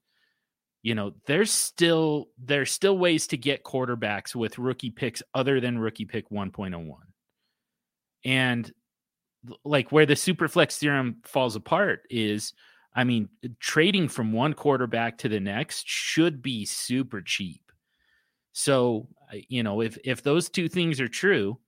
you 0.83 0.95
know, 0.95 1.13
there's 1.25 1.51
still 1.51 2.27
there's 2.37 2.71
still 2.71 2.97
ways 2.97 3.27
to 3.27 3.37
get 3.37 3.63
quarterbacks 3.63 4.35
with 4.35 4.59
rookie 4.59 4.91
picks 4.91 5.23
other 5.33 5.59
than 5.59 5.79
rookie 5.79 6.05
pick 6.05 6.29
1.01. 6.29 6.93
And 8.25 8.71
like 9.63 9.91
where 9.91 10.05
the 10.05 10.13
superflex 10.13 10.77
theorem 10.77 11.17
falls 11.23 11.55
apart 11.55 12.01
is 12.09 12.53
I 12.97 13.03
mean, 13.03 13.29
trading 13.59 14.07
from 14.07 14.33
one 14.33 14.55
quarterback 14.55 15.19
to 15.19 15.29
the 15.29 15.39
next 15.39 15.87
should 15.87 16.41
be 16.41 16.65
super 16.65 17.21
cheap. 17.21 17.61
So, 18.53 19.07
you 19.31 19.61
know, 19.61 19.81
if 19.81 19.99
if 20.03 20.23
those 20.23 20.49
two 20.49 20.67
things 20.67 20.99
are 20.99 21.07
true, 21.07 21.59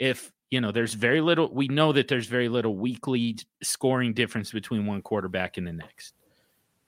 if 0.00 0.32
you 0.50 0.62
know, 0.62 0.72
there's 0.72 0.94
very 0.94 1.20
little 1.20 1.52
we 1.52 1.68
know 1.68 1.92
that 1.92 2.08
there's 2.08 2.28
very 2.28 2.48
little 2.48 2.76
weekly 2.78 3.36
scoring 3.62 4.14
difference 4.14 4.52
between 4.52 4.86
one 4.86 5.02
quarterback 5.02 5.58
and 5.58 5.66
the 5.66 5.72
next. 5.74 6.14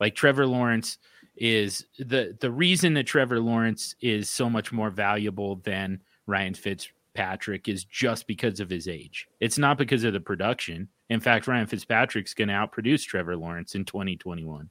Like 0.00 0.14
Trevor 0.14 0.46
Lawrence 0.46 0.96
is 1.37 1.87
the 1.99 2.37
the 2.41 2.51
reason 2.51 2.95
that 2.95 3.07
Trevor 3.07 3.41
Lawrence 3.41 3.95
is 4.01 4.30
so 4.30 4.49
much 4.49 4.72
more 4.72 4.91
valuable 4.91 5.57
than 5.57 6.01
Ryan 6.26 6.55
Fitzpatrick 6.55 7.68
is 7.68 7.84
just 7.84 8.26
because 8.26 8.61
of 8.61 8.70
his 8.70 8.89
age. 8.89 9.28
It's 9.41 9.59
not 9.59 9.78
because 9.78 10.05
of 10.05 10.12
the 10.12 10.20
production. 10.20 10.89
In 11.09 11.20
fact, 11.20 11.47
Ryan 11.47 11.66
Fitzpatrick's 11.66 12.34
going 12.34 12.49
to 12.49 12.55
outproduce 12.55 13.05
Trevor 13.05 13.37
Lawrence 13.37 13.74
in 13.74 13.84
2021 13.84 14.68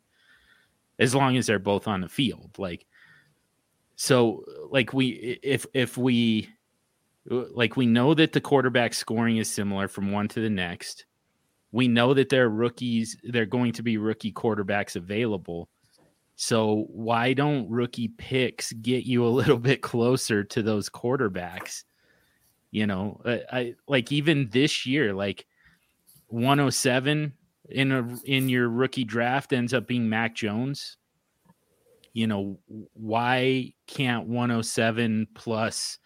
as 1.00 1.16
long 1.16 1.38
as 1.38 1.48
they're 1.48 1.60
both 1.60 1.88
on 1.88 2.02
the 2.02 2.10
field. 2.10 2.52
Like, 2.58 2.86
so 3.96 4.44
like 4.70 4.94
we, 4.94 5.40
if, 5.44 5.66
if 5.74 5.98
we, 5.98 6.50
like 7.26 7.78
we 7.78 7.86
know 7.86 8.14
that 8.14 8.34
the 8.34 8.42
quarterback 8.42 8.94
scoring 8.94 9.38
is 9.38 9.50
similar 9.50 9.88
from 9.88 10.12
one 10.12 10.28
to 10.30 10.42
the 10.42 10.50
next. 10.50 11.06
We 11.72 11.88
know 11.88 12.14
that 12.14 12.30
there 12.30 12.46
are 12.46 12.50
rookies, 12.50 13.18
they're 13.24 13.46
going 13.46 13.74
to 13.74 13.84
be 13.84 13.98
rookie 13.98 14.32
quarterbacks 14.32 14.96
available. 14.96 15.70
So 16.36 16.88
why 16.90 17.34
don't 17.34 17.70
rookie 17.70 18.10
picks 18.10 18.74
get 18.74 19.06
you 19.06 19.26
a 19.26 19.30
little 19.30 19.58
bit 19.58 19.82
closer 19.82 20.44
to 20.44 20.62
those 20.62 20.90
quarterbacks? 20.90 21.84
You 22.72 22.88
know, 22.88 23.22
I, 23.26 23.42
I 23.52 23.74
like 23.88 24.12
even 24.12 24.50
this 24.52 24.86
year, 24.86 25.14
like 25.14 25.46
107 26.28 27.34
in 27.70 27.92
a 27.92 28.16
in 28.26 28.50
your 28.50 28.70
rookie 28.70 29.06
draft 29.06 29.54
ends 29.54 29.74
up 29.74 29.88
being 29.88 30.10
Mac 30.10 30.36
Jones, 30.36 30.98
you 32.14 32.28
know, 32.28 32.60
why 32.94 33.74
can't 33.88 34.28
107 34.28 35.28
plus 35.34 36.00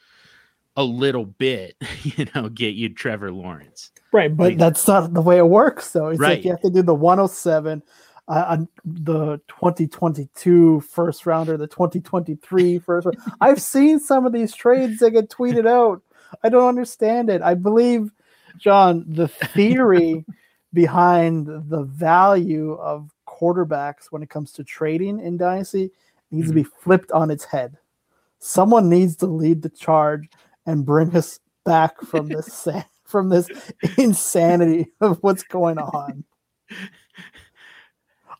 a 0.75 0.83
little 0.83 1.25
bit, 1.25 1.75
you 2.03 2.25
know, 2.35 2.49
get 2.49 2.75
you 2.75 2.89
Trevor 2.89 3.31
Lawrence? 3.31 3.91
Right, 4.11 4.35
but 4.35 4.43
like, 4.43 4.57
that's 4.57 4.87
not 4.87 5.13
the 5.13 5.21
way 5.21 5.37
it 5.37 5.47
works 5.47 5.89
So 5.91 6.07
It's 6.07 6.19
right. 6.19 6.37
like 6.37 6.45
you 6.45 6.51
have 6.51 6.61
to 6.61 6.69
do 6.71 6.81
the 6.81 6.95
107 6.95 7.83
uh, 8.29 8.45
on 8.47 8.67
the 8.85 9.41
2022 9.47 10.81
first 10.81 11.25
rounder, 11.25 11.57
the 11.57 11.67
2023 11.67 12.79
first 12.85 13.05
round. 13.05 13.17
I've 13.41 13.61
seen 13.61 13.99
some 13.99 14.25
of 14.25 14.33
these 14.33 14.53
trades 14.53 14.99
that 14.99 15.11
get 15.11 15.29
tweeted 15.29 15.67
out. 15.67 16.01
I 16.43 16.49
don't 16.49 16.69
understand 16.69 17.29
it. 17.29 17.41
I 17.41 17.55
believe 17.55 18.11
John, 18.57 19.03
the 19.07 19.27
theory 19.27 20.25
behind 20.73 21.47
the 21.47 21.83
value 21.83 22.73
of 22.73 23.09
quarterbacks 23.27 24.11
when 24.11 24.21
it 24.21 24.29
comes 24.29 24.51
to 24.53 24.63
trading 24.63 25.19
in 25.19 25.37
Dynasty 25.37 25.91
needs 26.29 26.49
mm-hmm. 26.49 26.57
to 26.57 26.63
be 26.63 26.69
flipped 26.83 27.11
on 27.11 27.31
its 27.31 27.45
head. 27.45 27.77
Someone 28.37 28.89
needs 28.89 29.15
to 29.17 29.25
lead 29.25 29.63
the 29.63 29.69
charge 29.69 30.29
and 30.67 30.85
bring 30.85 31.15
us 31.15 31.39
back 31.65 31.99
from 32.01 32.27
this 32.27 32.67
from 33.05 33.29
this 33.29 33.49
insanity 33.97 34.91
of 35.01 35.17
what's 35.21 35.41
going 35.41 35.79
on. 35.79 36.23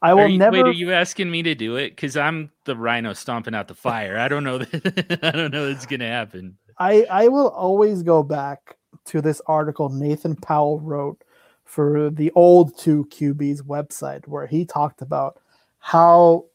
I 0.02 0.14
will 0.14 0.28
you, 0.28 0.38
never. 0.38 0.58
Wait, 0.58 0.66
are 0.66 0.72
you 0.72 0.94
asking 0.94 1.30
me 1.30 1.44
to 1.44 1.56
do 1.56 1.76
it? 1.76 1.90
Because 1.90 2.16
I'm 2.16 2.52
the 2.66 2.76
rhino 2.76 3.14
stomping 3.14 3.54
out 3.54 3.68
the 3.68 3.76
fire. 3.76 4.18
I 4.18 4.28
don't 4.28 4.44
know 4.44 4.60
that. 4.60 5.20
I 5.24 5.32
don't 5.32 5.52
know 5.52 5.68
that's 5.68 5.86
gonna 5.86 6.08
happen. 6.08 6.58
I 6.78 7.06
I 7.10 7.28
will 7.28 7.50
always 7.50 8.04
go 8.04 8.24
back 8.24 8.78
to 9.06 9.22
this 9.22 9.42
article 9.48 9.90
Nathan 9.90 10.36
Powell 10.36 10.80
wrote 10.80 11.24
for 11.66 12.10
the 12.10 12.32
old 12.32 12.78
two 12.78 13.06
QBs 13.06 13.62
website, 13.64 14.28
where 14.28 14.48
he 14.48 14.66
talked 14.66 15.02
about 15.02 15.40
how 15.80 16.46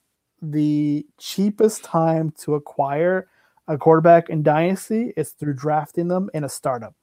the 0.41 1.07
cheapest 1.19 1.85
time 1.85 2.33
to 2.39 2.55
acquire 2.55 3.29
a 3.69 3.79
quarterback 3.79 4.29
in 4.29 4.43
Dynasty 4.43 5.13
is 5.17 5.31
through 5.31 5.55
drafting 5.55 6.09
them 6.09 6.29
in 6.35 6.45
a 6.45 6.49
startup 6.49 6.95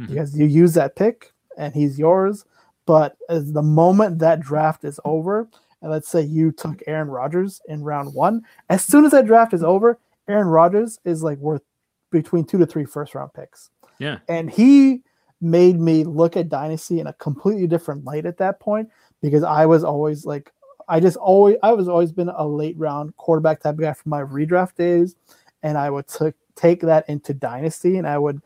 mm-hmm. 0.00 0.06
because 0.06 0.36
you 0.36 0.46
use 0.46 0.74
that 0.74 0.96
pick 0.96 1.32
and 1.56 1.74
he's 1.74 1.98
yours. 1.98 2.44
But 2.86 3.16
as 3.28 3.52
the 3.52 3.62
moment 3.62 4.18
that 4.20 4.40
draft 4.40 4.84
is 4.84 4.98
over, 5.04 5.48
and 5.82 5.90
let's 5.90 6.08
say 6.08 6.22
you 6.22 6.52
took 6.52 6.82
Aaron 6.86 7.08
Rodgers 7.08 7.60
in 7.68 7.82
round 7.82 8.14
one, 8.14 8.42
as 8.68 8.84
soon 8.84 9.04
as 9.04 9.12
that 9.12 9.26
draft 9.26 9.54
is 9.54 9.62
over, 9.62 9.98
Aaron 10.28 10.48
Rodgers 10.48 10.98
is 11.04 11.22
like 11.22 11.38
worth 11.38 11.62
between 12.10 12.44
two 12.44 12.58
to 12.58 12.66
three 12.66 12.84
first 12.84 13.14
round 13.14 13.32
picks. 13.34 13.70
Yeah. 13.98 14.18
And 14.28 14.50
he 14.50 15.02
made 15.40 15.78
me 15.78 16.04
look 16.04 16.36
at 16.36 16.48
Dynasty 16.48 17.00
in 17.00 17.06
a 17.06 17.12
completely 17.14 17.66
different 17.66 18.04
light 18.04 18.26
at 18.26 18.38
that 18.38 18.60
point 18.60 18.88
because 19.22 19.42
I 19.42 19.66
was 19.66 19.84
always 19.84 20.26
like, 20.26 20.52
I 20.88 21.00
just 21.00 21.16
always, 21.16 21.56
I 21.62 21.72
was 21.72 21.88
always 21.88 22.12
been 22.12 22.30
a 22.30 22.46
late 22.46 22.76
round 22.78 23.16
quarterback 23.16 23.60
type 23.60 23.74
of 23.74 23.80
guy 23.80 23.92
from 23.92 24.10
my 24.10 24.22
redraft 24.22 24.76
days. 24.76 25.16
And 25.62 25.76
I 25.76 25.90
would 25.90 26.08
t- 26.08 26.32
take 26.56 26.80
that 26.82 27.08
into 27.08 27.34
Dynasty 27.34 27.98
and 27.98 28.06
I 28.06 28.18
would 28.18 28.40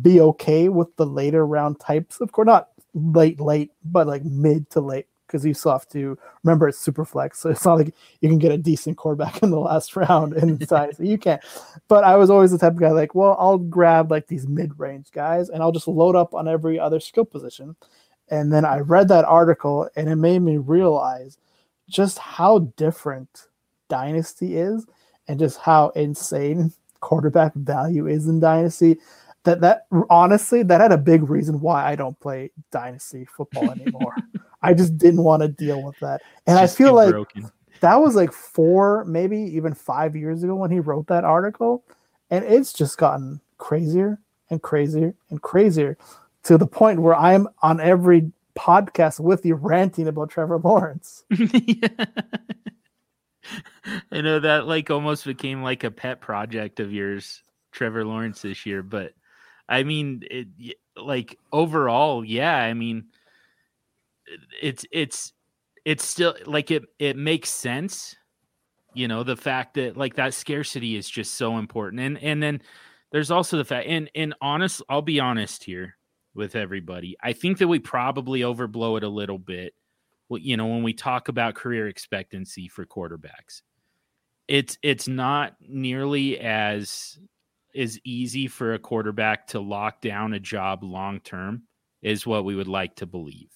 be 0.00 0.20
okay 0.20 0.68
with 0.68 0.94
the 0.96 1.06
later 1.06 1.46
round 1.46 1.80
types. 1.80 2.20
Of 2.20 2.32
course, 2.32 2.46
not 2.46 2.68
late, 2.94 3.40
late, 3.40 3.72
but 3.84 4.06
like 4.06 4.24
mid 4.24 4.70
to 4.70 4.80
late 4.80 5.06
because 5.28 5.44
you 5.44 5.54
still 5.54 5.72
have 5.72 5.86
to 5.90 6.18
remember 6.42 6.66
it's 6.66 6.78
super 6.78 7.04
flex. 7.04 7.38
So 7.38 7.50
it's 7.50 7.64
not 7.64 7.78
like 7.78 7.94
you 8.20 8.28
can 8.28 8.38
get 8.38 8.50
a 8.50 8.58
decent 8.58 8.96
quarterback 8.96 9.42
in 9.42 9.50
the 9.50 9.60
last 9.60 9.94
round 9.96 10.34
in 10.34 10.66
size. 10.66 10.96
you 10.98 11.18
can't. 11.18 11.42
But 11.86 12.02
I 12.02 12.16
was 12.16 12.30
always 12.30 12.50
the 12.50 12.58
type 12.58 12.72
of 12.72 12.80
guy 12.80 12.90
like, 12.90 13.14
well, 13.14 13.36
I'll 13.38 13.58
grab 13.58 14.10
like 14.10 14.26
these 14.26 14.48
mid 14.48 14.78
range 14.78 15.12
guys 15.12 15.50
and 15.50 15.62
I'll 15.62 15.72
just 15.72 15.86
load 15.86 16.16
up 16.16 16.34
on 16.34 16.48
every 16.48 16.80
other 16.80 16.98
skill 16.98 17.24
position. 17.24 17.76
And 18.30 18.52
then 18.52 18.64
I 18.64 18.80
read 18.80 19.08
that 19.08 19.24
article 19.24 19.88
and 19.94 20.08
it 20.08 20.16
made 20.16 20.40
me 20.40 20.56
realize 20.56 21.38
just 21.88 22.18
how 22.18 22.58
different 22.76 23.46
Dynasty 23.88 24.56
is 24.56 24.86
and 25.28 25.38
just 25.38 25.58
how 25.58 25.90
insane 25.90 26.72
quarterback 27.00 27.54
value 27.54 28.06
is 28.06 28.26
in 28.26 28.40
Dynasty 28.40 28.98
that 29.44 29.60
that 29.60 29.86
honestly 30.10 30.62
that 30.62 30.80
had 30.80 30.92
a 30.92 30.98
big 30.98 31.28
reason 31.28 31.60
why 31.60 31.84
I 31.84 31.96
don't 31.96 32.18
play 32.20 32.50
dynasty 32.70 33.24
football 33.24 33.70
anymore. 33.70 34.14
I 34.62 34.74
just 34.74 34.98
didn't 34.98 35.22
want 35.22 35.42
to 35.42 35.48
deal 35.48 35.82
with 35.82 35.98
that. 36.00 36.22
And 36.46 36.58
just 36.58 36.74
I 36.74 36.76
feel 36.76 36.94
like 36.94 37.10
broken. 37.10 37.50
that 37.80 37.96
was 37.96 38.14
like 38.14 38.32
4 38.32 39.04
maybe 39.04 39.38
even 39.38 39.74
5 39.74 40.16
years 40.16 40.42
ago 40.42 40.54
when 40.54 40.70
he 40.70 40.80
wrote 40.80 41.06
that 41.08 41.24
article 41.24 41.84
and 42.30 42.44
it's 42.44 42.72
just 42.72 42.98
gotten 42.98 43.40
crazier 43.58 44.18
and 44.50 44.62
crazier 44.62 45.14
and 45.30 45.40
crazier 45.42 45.96
to 46.44 46.58
the 46.58 46.66
point 46.66 47.00
where 47.00 47.14
I'm 47.14 47.48
on 47.62 47.80
every 47.80 48.32
podcast 48.56 49.20
with 49.20 49.44
you 49.44 49.54
ranting 49.54 50.08
about 50.08 50.30
Trevor 50.30 50.58
Lawrence. 50.58 51.24
I 54.12 54.20
know 54.20 54.40
that 54.40 54.66
like 54.66 54.90
almost 54.90 55.24
became 55.24 55.62
like 55.62 55.84
a 55.84 55.90
pet 55.90 56.20
project 56.20 56.80
of 56.80 56.92
yours, 56.92 57.42
Trevor 57.72 58.04
Lawrence 58.04 58.42
this 58.42 58.66
year, 58.66 58.82
but 58.82 59.12
I 59.68 59.82
mean, 59.82 60.24
it, 60.30 60.48
like 60.96 61.38
overall, 61.52 62.24
yeah. 62.24 62.56
I 62.56 62.74
mean, 62.74 63.04
it's 64.60 64.84
it's 64.92 65.32
it's 65.84 66.04
still 66.04 66.34
like 66.46 66.70
it 66.70 66.82
it 66.98 67.16
makes 67.16 67.50
sense. 67.50 68.16
You 68.94 69.08
know, 69.08 69.22
the 69.22 69.36
fact 69.36 69.74
that 69.74 69.96
like 69.96 70.16
that 70.16 70.34
scarcity 70.34 70.96
is 70.96 71.08
just 71.08 71.34
so 71.34 71.58
important, 71.58 72.00
and 72.00 72.18
and 72.22 72.42
then 72.42 72.62
there's 73.12 73.30
also 73.30 73.56
the 73.56 73.64
fact, 73.64 73.86
and 73.86 74.10
and 74.14 74.34
honest, 74.40 74.82
I'll 74.88 75.02
be 75.02 75.20
honest 75.20 75.64
here 75.64 75.96
with 76.34 76.56
everybody. 76.56 77.16
I 77.22 77.32
think 77.32 77.58
that 77.58 77.68
we 77.68 77.78
probably 77.78 78.40
overblow 78.40 78.96
it 78.96 79.04
a 79.04 79.08
little 79.08 79.38
bit. 79.38 79.74
Well, 80.28 80.40
you 80.40 80.56
know, 80.56 80.66
when 80.66 80.82
we 80.82 80.92
talk 80.92 81.28
about 81.28 81.54
career 81.54 81.88
expectancy 81.88 82.68
for 82.68 82.84
quarterbacks, 82.84 83.62
it's 84.46 84.78
it's 84.82 85.08
not 85.08 85.56
nearly 85.60 86.38
as 86.38 87.18
is 87.74 88.00
easy 88.04 88.46
for 88.46 88.74
a 88.74 88.78
quarterback 88.78 89.46
to 89.48 89.60
lock 89.60 90.00
down 90.00 90.32
a 90.32 90.40
job 90.40 90.82
long 90.82 91.20
term 91.20 91.62
is 92.02 92.26
what 92.26 92.44
we 92.44 92.54
would 92.54 92.68
like 92.68 92.96
to 92.96 93.06
believe. 93.06 93.50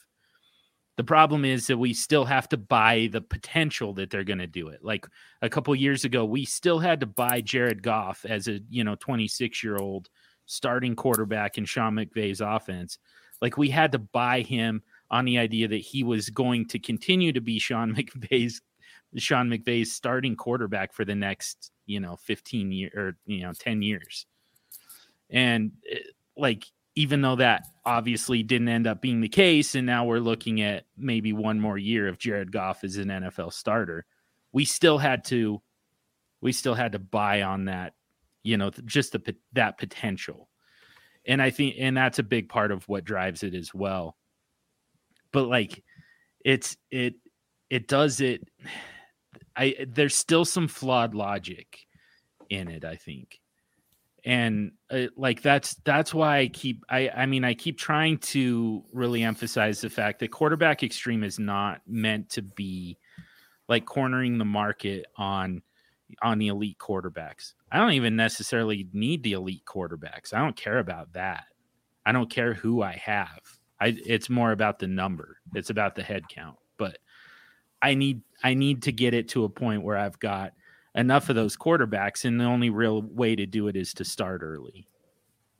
The 0.96 1.04
problem 1.04 1.44
is 1.44 1.66
that 1.68 1.78
we 1.78 1.94
still 1.94 2.26
have 2.26 2.48
to 2.50 2.56
buy 2.56 3.08
the 3.10 3.22
potential 3.22 3.94
that 3.94 4.10
they're 4.10 4.24
going 4.24 4.38
to 4.38 4.46
do 4.46 4.68
it. 4.68 4.84
Like 4.84 5.06
a 5.40 5.48
couple 5.48 5.74
years 5.74 6.04
ago, 6.04 6.24
we 6.24 6.44
still 6.44 6.78
had 6.78 7.00
to 7.00 7.06
buy 7.06 7.40
Jared 7.40 7.82
Goff 7.82 8.26
as 8.28 8.46
a, 8.46 8.60
you 8.68 8.84
know, 8.84 8.94
26 8.96 9.64
year 9.64 9.76
old 9.76 10.10
starting 10.44 10.94
quarterback 10.94 11.56
in 11.56 11.64
Sean 11.64 11.94
McVay's 11.94 12.42
offense. 12.42 12.98
Like 13.40 13.56
we 13.56 13.70
had 13.70 13.92
to 13.92 13.98
buy 13.98 14.42
him 14.42 14.82
on 15.10 15.24
the 15.24 15.38
idea 15.38 15.68
that 15.68 15.76
he 15.76 16.04
was 16.04 16.28
going 16.30 16.66
to 16.68 16.78
continue 16.78 17.32
to 17.32 17.40
be 17.40 17.58
Sean 17.58 17.94
McVay's 17.96 18.60
Sean 19.16 19.48
McVay's 19.48 19.92
starting 19.92 20.36
quarterback 20.36 20.92
for 20.94 21.04
the 21.04 21.14
next, 21.14 21.70
you 21.86 22.00
know, 22.00 22.16
15 22.16 22.72
year 22.72 22.90
or, 22.94 23.16
you 23.26 23.42
know, 23.42 23.52
10 23.52 23.82
years. 23.82 24.26
And 25.28 25.72
eh, 25.90 25.98
like, 26.36 26.64
even 26.94 27.22
though 27.22 27.36
that 27.36 27.66
obviously 27.84 28.42
didn't 28.42 28.68
end 28.68 28.86
up 28.86 29.00
being 29.00 29.20
the 29.20 29.28
case, 29.28 29.74
and 29.74 29.86
now 29.86 30.04
we're 30.04 30.18
looking 30.18 30.60
at 30.60 30.84
maybe 30.96 31.32
one 31.32 31.60
more 31.60 31.78
year 31.78 32.08
of 32.08 32.18
Jared 32.18 32.52
Goff 32.52 32.84
as 32.84 32.96
an 32.96 33.08
NFL 33.08 33.52
starter, 33.52 34.04
we 34.52 34.64
still 34.64 34.98
had 34.98 35.24
to, 35.26 35.62
we 36.40 36.52
still 36.52 36.74
had 36.74 36.92
to 36.92 36.98
buy 36.98 37.42
on 37.42 37.66
that, 37.66 37.94
you 38.42 38.56
know, 38.56 38.70
just 38.84 39.12
the, 39.12 39.36
that 39.54 39.78
potential. 39.78 40.48
And 41.26 41.40
I 41.40 41.50
think, 41.50 41.76
and 41.78 41.96
that's 41.96 42.18
a 42.18 42.24
big 42.24 42.48
part 42.48 42.72
of 42.72 42.88
what 42.88 43.04
drives 43.04 43.42
it 43.42 43.54
as 43.54 43.72
well. 43.72 44.16
But 45.32 45.44
like, 45.44 45.82
it's, 46.44 46.76
it, 46.90 47.14
it 47.70 47.88
does 47.88 48.20
it 48.20 48.46
I 49.56 49.86
there's 49.88 50.14
still 50.14 50.44
some 50.44 50.68
flawed 50.68 51.14
logic 51.14 51.78
in 52.48 52.68
it, 52.68 52.84
I 52.84 52.96
think. 52.96 53.40
And 54.24 54.72
uh, 54.88 55.06
like 55.16 55.42
that's 55.42 55.74
that's 55.84 56.14
why 56.14 56.38
I 56.38 56.48
keep 56.48 56.84
I 56.88 57.08
I 57.08 57.26
mean 57.26 57.44
I 57.44 57.54
keep 57.54 57.76
trying 57.76 58.18
to 58.18 58.84
really 58.92 59.24
emphasize 59.24 59.80
the 59.80 59.90
fact 59.90 60.20
that 60.20 60.30
Quarterback 60.30 60.80
Xtreme 60.80 61.24
is 61.24 61.40
not 61.40 61.80
meant 61.88 62.30
to 62.30 62.42
be 62.42 62.98
like 63.68 63.84
cornering 63.84 64.38
the 64.38 64.44
market 64.44 65.06
on 65.16 65.62
on 66.22 66.38
the 66.38 66.48
elite 66.48 66.78
quarterbacks. 66.78 67.54
I 67.70 67.78
don't 67.78 67.92
even 67.92 68.16
necessarily 68.16 68.86
need 68.92 69.22
the 69.22 69.32
elite 69.32 69.64
quarterbacks. 69.64 70.32
I 70.32 70.38
don't 70.38 70.56
care 70.56 70.78
about 70.78 71.14
that. 71.14 71.44
I 72.04 72.12
don't 72.12 72.30
care 72.30 72.54
who 72.54 72.82
I 72.82 72.92
have. 73.04 73.40
I 73.80 73.96
it's 74.06 74.28
more 74.28 74.52
about 74.52 74.78
the 74.78 74.86
number. 74.86 75.38
It's 75.54 75.70
about 75.70 75.94
the 75.94 76.02
head 76.02 76.28
count. 76.28 76.58
But 76.76 76.98
I 77.80 77.94
need 77.94 78.22
I 78.44 78.54
need 78.54 78.82
to 78.84 78.92
get 78.92 79.14
it 79.14 79.28
to 79.30 79.44
a 79.44 79.48
point 79.48 79.82
where 79.82 79.96
I've 79.96 80.18
got 80.18 80.52
enough 80.94 81.28
of 81.28 81.36
those 81.36 81.56
quarterbacks, 81.56 82.24
and 82.24 82.40
the 82.40 82.44
only 82.44 82.70
real 82.70 83.02
way 83.02 83.34
to 83.36 83.46
do 83.46 83.68
it 83.68 83.76
is 83.76 83.94
to 83.94 84.04
start 84.04 84.42
early. 84.42 84.86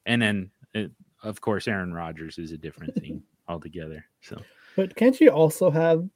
And 0.06 0.20
then, 0.20 0.50
it, 0.74 0.90
uh, 1.24 1.28
of 1.28 1.40
course, 1.40 1.68
Aaron 1.68 1.94
Rodgers 1.94 2.38
is 2.38 2.52
a 2.52 2.59
different 2.59 2.94
thing 2.96 3.22
altogether. 3.48 4.04
So, 4.20 4.42
but 4.76 4.96
can't 4.96 5.20
you 5.20 5.30
also 5.30 5.70
have 5.70 6.09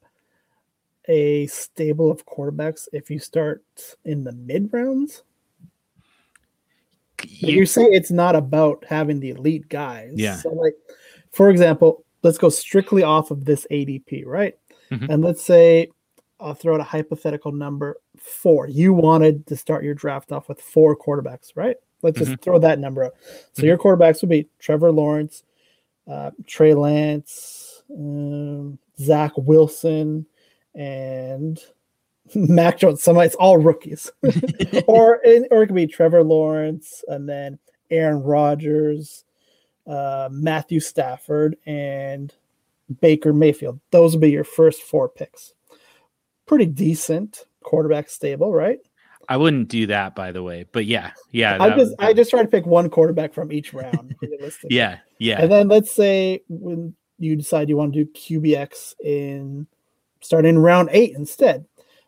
a 1.07 1.47
stable 1.47 2.11
of 2.11 2.25
quarterbacks 2.25 2.87
if 2.91 3.09
you 3.09 3.19
start 3.19 3.63
in 4.03 4.23
the 4.23 4.33
mid 4.33 4.69
rounds? 4.73 5.23
You, 7.23 7.59
you 7.59 7.65
say 7.65 7.83
it's 7.83 8.11
not 8.11 8.35
about 8.35 8.85
having 8.87 9.19
the 9.19 9.31
elite 9.31 9.69
guys. 9.69 10.11
Yeah. 10.15 10.35
So, 10.35 10.49
like, 10.49 10.75
for 11.31 11.49
example, 11.49 12.05
let's 12.23 12.37
go 12.37 12.49
strictly 12.49 13.03
off 13.03 13.31
of 13.31 13.45
this 13.45 13.65
ADP, 13.71 14.25
right? 14.25 14.55
Mm-hmm. 14.91 15.11
And 15.11 15.23
let's 15.23 15.43
say 15.43 15.89
I'll 16.39 16.53
throw 16.53 16.75
out 16.75 16.81
a 16.81 16.83
hypothetical 16.83 17.51
number 17.51 17.97
four. 18.17 18.67
You 18.67 18.93
wanted 18.93 19.47
to 19.47 19.55
start 19.55 19.83
your 19.83 19.95
draft 19.95 20.31
off 20.31 20.47
with 20.47 20.61
four 20.61 20.95
quarterbacks, 20.95 21.51
right? 21.55 21.77
Let's 22.03 22.19
just 22.19 22.31
mm-hmm. 22.31 22.41
throw 22.41 22.59
that 22.59 22.79
number 22.79 23.05
out. 23.05 23.15
So 23.53 23.61
mm-hmm. 23.61 23.65
your 23.65 23.77
quarterbacks 23.77 24.21
would 24.21 24.29
be 24.29 24.47
Trevor 24.59 24.91
Lawrence, 24.91 25.43
uh, 26.07 26.31
Trey 26.45 26.73
Lance, 26.73 27.81
um, 27.91 28.77
Zach 28.99 29.31
Wilson, 29.35 30.25
and 30.75 31.59
Mac 32.35 32.77
Jones. 32.77 33.01
Some 33.01 33.17
it's 33.17 33.35
all 33.35 33.57
rookies, 33.57 34.11
or 34.87 35.19
or 35.49 35.63
it 35.63 35.67
could 35.67 35.75
be 35.75 35.87
Trevor 35.87 36.23
Lawrence 36.23 37.03
and 37.07 37.27
then 37.27 37.57
Aaron 37.89 38.21
Rodgers, 38.21 39.25
uh, 39.87 40.29
Matthew 40.31 40.79
Stafford, 40.79 41.57
and 41.65 42.31
Baker 43.01 43.33
Mayfield. 43.33 43.79
Those 43.89 44.13
would 44.13 44.21
be 44.21 44.29
your 44.29 44.43
first 44.43 44.83
four 44.83 45.09
picks 45.09 45.53
pretty 46.47 46.65
decent 46.65 47.45
quarterback 47.63 48.09
stable, 48.09 48.53
right? 48.53 48.79
I 49.29 49.37
wouldn't 49.37 49.67
do 49.67 49.87
that, 49.87 50.15
by 50.15 50.31
the 50.31 50.41
way. 50.41 50.65
But 50.71 50.85
yeah, 50.85 51.11
yeah. 51.31 51.57
I 51.59 51.75
just 51.75 51.93
I 51.99 52.13
just 52.13 52.29
try 52.29 52.41
to 52.41 52.47
pick 52.47 52.65
one 52.65 52.89
quarterback 52.89 53.33
from 53.33 53.51
each 53.51 53.73
round. 53.73 54.15
yeah, 54.69 54.99
yeah. 55.19 55.41
And 55.41 55.51
then 55.51 55.67
let's 55.67 55.91
say 55.91 56.41
when 56.47 56.95
you 57.19 57.35
decide 57.35 57.67
you 57.67 57.77
want 57.77 57.93
to 57.93 58.05
do 58.05 58.11
QBX 58.11 58.95
in 59.03 59.67
starting 60.21 60.49
in 60.49 60.59
round 60.59 60.89
eight 60.91 61.13
instead. 61.15 61.65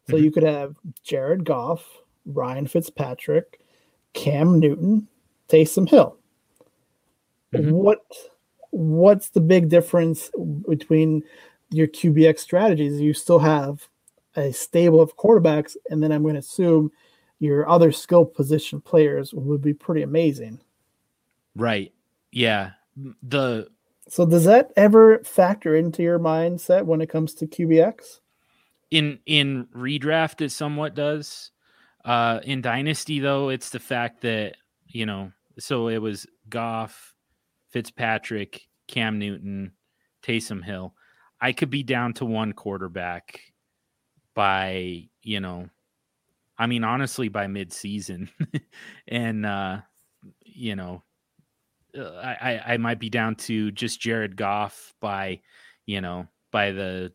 So 0.07 0.15
mm-hmm. 0.15 0.23
you 0.23 0.31
could 0.31 0.43
have 0.43 0.75
Jared 1.03 1.43
Goff, 1.43 1.85
Ryan 2.25 2.67
Fitzpatrick, 2.67 3.59
Cam 4.13 4.59
Newton, 4.59 5.07
Taysom 5.49 5.89
Hill. 5.89 6.17
Mm-hmm. 7.53 7.71
What 7.71 7.99
what's 8.71 9.29
the 9.29 9.41
big 9.41 9.69
difference 9.69 10.31
between 10.67 11.23
your 11.69 11.87
QBX 11.87 12.39
strategies? 12.39 13.01
You 13.01 13.13
still 13.13 13.39
have 13.39 13.87
a 14.35 14.51
stable 14.51 15.01
of 15.01 15.17
quarterbacks, 15.17 15.75
and 15.89 16.01
then 16.01 16.11
I'm 16.11 16.23
going 16.23 16.35
to 16.35 16.39
assume 16.39 16.91
your 17.39 17.69
other 17.69 17.91
skill 17.91 18.25
position 18.25 18.81
players 18.81 19.33
would 19.33 19.61
be 19.61 19.73
pretty 19.73 20.01
amazing. 20.01 20.59
Right. 21.55 21.93
Yeah. 22.31 22.71
The 23.23 23.69
so 24.09 24.25
does 24.25 24.45
that 24.45 24.71
ever 24.75 25.19
factor 25.23 25.75
into 25.75 26.01
your 26.01 26.19
mindset 26.19 26.85
when 26.85 26.99
it 26.99 27.09
comes 27.09 27.33
to 27.35 27.47
QBX? 27.47 28.19
In 28.91 29.19
in 29.25 29.67
redraft, 29.75 30.41
it 30.41 30.51
somewhat 30.51 30.95
does. 30.95 31.51
Uh, 32.03 32.39
in 32.43 32.61
Dynasty, 32.61 33.19
though, 33.19 33.49
it's 33.49 33.69
the 33.69 33.79
fact 33.79 34.21
that 34.21 34.55
you 34.87 35.05
know. 35.05 35.31
So 35.59 35.89
it 35.89 35.99
was 35.99 36.25
Goff, 36.49 37.13
Fitzpatrick, 37.69 38.67
Cam 38.87 39.19
Newton, 39.19 39.73
Taysom 40.23 40.63
Hill. 40.63 40.95
I 41.41 41.51
could 41.51 41.69
be 41.69 41.83
down 41.83 42.13
to 42.15 42.25
one 42.25 42.53
quarterback 42.53 43.41
by 44.39 45.03
you 45.21 45.41
know, 45.41 45.67
I 46.57 46.65
mean 46.67 46.85
honestly 46.85 47.27
by 47.27 47.47
mid-season, 47.47 48.29
and 49.09 49.45
uh, 49.45 49.79
you 50.45 50.77
know, 50.77 51.03
uh, 51.93 52.03
I 52.03 52.61
I 52.65 52.77
might 52.77 52.99
be 52.99 53.09
down 53.09 53.35
to 53.35 53.69
just 53.71 53.99
Jared 53.99 54.37
Goff 54.37 54.93
by 55.01 55.41
you 55.85 55.99
know 55.99 56.27
by 56.53 56.71
the 56.71 57.11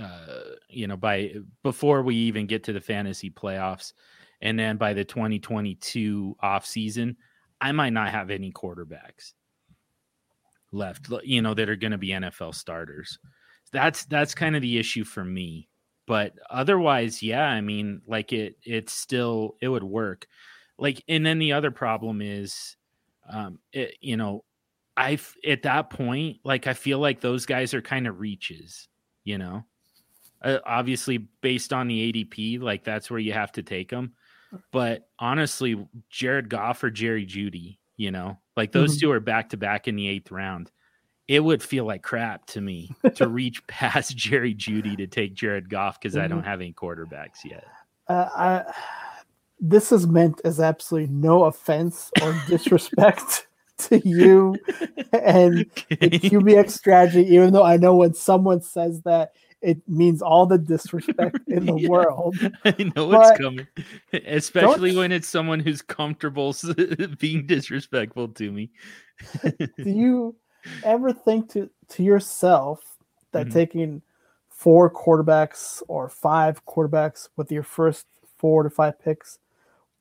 uh, 0.00 0.54
you 0.70 0.86
know, 0.86 0.96
by 0.96 1.34
before 1.62 2.00
we 2.00 2.14
even 2.14 2.46
get 2.46 2.64
to 2.64 2.72
the 2.72 2.80
fantasy 2.80 3.28
playoffs, 3.28 3.92
and 4.40 4.58
then 4.58 4.78
by 4.78 4.94
the 4.94 5.04
2022 5.04 6.34
off 6.40 6.64
season, 6.64 7.14
I 7.60 7.72
might 7.72 7.92
not 7.92 8.08
have 8.08 8.30
any 8.30 8.52
quarterbacks 8.52 9.34
left, 10.72 11.10
you 11.24 11.42
know, 11.42 11.52
that 11.52 11.68
are 11.68 11.76
going 11.76 11.90
to 11.90 11.98
be 11.98 12.08
NFL 12.08 12.54
starters. 12.54 13.18
That's 13.70 14.06
that's 14.06 14.34
kind 14.34 14.56
of 14.56 14.62
the 14.62 14.78
issue 14.78 15.04
for 15.04 15.26
me. 15.26 15.68
But 16.06 16.34
otherwise, 16.50 17.22
yeah, 17.22 17.44
I 17.44 17.60
mean, 17.60 18.02
like 18.06 18.32
it, 18.32 18.56
it's 18.64 18.92
still 18.92 19.56
it 19.60 19.68
would 19.68 19.84
work. 19.84 20.26
Like, 20.78 21.02
and 21.08 21.24
then 21.24 21.38
the 21.38 21.52
other 21.52 21.70
problem 21.70 22.20
is, 22.20 22.76
um, 23.30 23.58
it, 23.72 23.94
you 24.00 24.16
know, 24.16 24.44
I 24.96 25.18
at 25.46 25.62
that 25.62 25.90
point, 25.90 26.38
like 26.44 26.66
I 26.66 26.74
feel 26.74 26.98
like 26.98 27.20
those 27.20 27.46
guys 27.46 27.72
are 27.72 27.82
kind 27.82 28.06
of 28.06 28.20
reaches, 28.20 28.88
you 29.24 29.38
know 29.38 29.64
uh, 30.42 30.58
obviously, 30.66 31.18
based 31.40 31.72
on 31.72 31.88
the 31.88 32.12
ADP, 32.12 32.60
like 32.60 32.84
that's 32.84 33.10
where 33.10 33.20
you 33.20 33.32
have 33.32 33.52
to 33.52 33.62
take 33.62 33.90
them. 33.90 34.12
But 34.70 35.08
honestly, 35.18 35.86
Jared 36.10 36.50
Goff 36.50 36.82
or 36.84 36.90
Jerry 36.90 37.24
Jeudy 37.24 37.78
you 37.96 38.10
know, 38.10 38.38
like 38.56 38.72
those 38.72 38.96
mm-hmm. 38.96 39.06
two 39.06 39.12
are 39.12 39.20
back 39.20 39.50
to 39.50 39.56
back 39.56 39.86
in 39.86 39.96
the 39.96 40.08
eighth 40.08 40.30
round. 40.30 40.70
It 41.32 41.42
would 41.42 41.62
feel 41.62 41.86
like 41.86 42.02
crap 42.02 42.44
to 42.48 42.60
me 42.60 42.94
to 43.14 43.26
reach 43.40 43.66
past 43.66 44.14
Jerry 44.14 44.54
Jeudy 44.54 44.98
to 44.98 45.06
take 45.06 45.32
Jared 45.32 45.70
Goff 45.70 45.98
because 45.98 46.14
mm-hmm. 46.14 46.24
I 46.24 46.28
don't 46.28 46.40
mm-hmm. 46.40 46.48
have 46.48 46.60
any 46.60 46.74
quarterbacks 46.74 47.42
yet. 47.42 47.64
Uh, 48.06 48.28
I, 48.36 48.74
this 49.58 49.92
is 49.92 50.06
meant 50.06 50.42
as 50.44 50.60
absolutely 50.60 51.08
no 51.10 51.44
offense 51.44 52.10
or 52.20 52.38
disrespect 52.48 53.46
to 53.78 54.06
you 54.06 54.56
and 55.14 55.60
okay. 55.60 56.08
the 56.08 56.18
QBX 56.18 56.70
strategy, 56.72 57.22
even 57.32 57.54
though 57.54 57.64
I 57.64 57.78
know 57.78 57.96
when 57.96 58.12
someone 58.12 58.60
says 58.60 59.00
that, 59.06 59.32
it 59.62 59.80
means 59.88 60.20
all 60.20 60.44
the 60.44 60.58
disrespect 60.58 61.38
in 61.46 61.64
the 61.64 61.76
yeah, 61.76 61.88
world. 61.88 62.36
I 62.66 62.74
know 62.94 63.10
but 63.10 63.30
it's 63.30 63.40
coming, 63.40 63.66
especially 64.26 64.94
when 64.94 65.12
it's 65.12 65.28
someone 65.28 65.60
who's 65.60 65.80
comfortable 65.80 66.54
being 67.18 67.46
disrespectful 67.46 68.28
to 68.28 68.52
me. 68.52 68.70
do 69.42 69.68
you 69.78 70.36
ever 70.84 71.12
think 71.12 71.50
to 71.52 71.70
to 71.88 72.02
yourself 72.02 72.98
that 73.32 73.46
mm-hmm. 73.46 73.54
taking 73.54 74.02
four 74.48 74.90
quarterbacks 74.90 75.82
or 75.88 76.08
five 76.08 76.64
quarterbacks 76.66 77.28
with 77.36 77.50
your 77.50 77.62
first 77.62 78.06
four 78.38 78.62
to 78.62 78.70
five 78.70 78.98
picks 79.00 79.38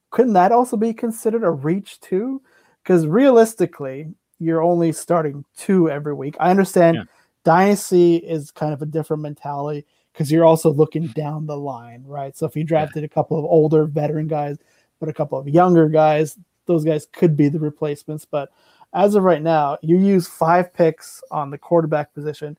couldn't 0.09 0.33
that 0.33 0.51
also 0.51 0.75
be 0.75 0.93
considered 0.93 1.41
a 1.41 1.49
reach 1.49 1.97
too? 2.01 2.41
Because 2.83 3.07
realistically, 3.07 4.13
you're 4.39 4.61
only 4.61 4.91
starting 4.91 5.45
two 5.55 5.89
every 5.89 6.13
week. 6.13 6.35
I 6.37 6.51
understand. 6.51 6.95
Yeah 6.95 7.03
Dynasty 7.43 8.17
is 8.17 8.51
kind 8.51 8.73
of 8.73 8.81
a 8.81 8.85
different 8.85 9.23
mentality 9.23 9.85
because 10.13 10.31
you're 10.31 10.45
also 10.45 10.71
looking 10.71 11.07
down 11.07 11.47
the 11.47 11.57
line, 11.57 12.03
right? 12.05 12.35
So 12.37 12.45
if 12.45 12.55
you 12.55 12.63
drafted 12.63 13.01
yeah. 13.01 13.07
a 13.07 13.09
couple 13.09 13.39
of 13.39 13.45
older 13.45 13.85
veteran 13.85 14.27
guys, 14.27 14.57
but 14.99 15.09
a 15.09 15.13
couple 15.13 15.39
of 15.39 15.47
younger 15.47 15.89
guys, 15.89 16.37
those 16.67 16.85
guys 16.85 17.07
could 17.11 17.35
be 17.35 17.49
the 17.49 17.59
replacements. 17.59 18.25
But 18.25 18.51
as 18.93 19.15
of 19.15 19.23
right 19.23 19.41
now, 19.41 19.77
you 19.81 19.97
use 19.97 20.27
five 20.27 20.73
picks 20.73 21.21
on 21.31 21.49
the 21.49 21.57
quarterback 21.57 22.13
position. 22.13 22.57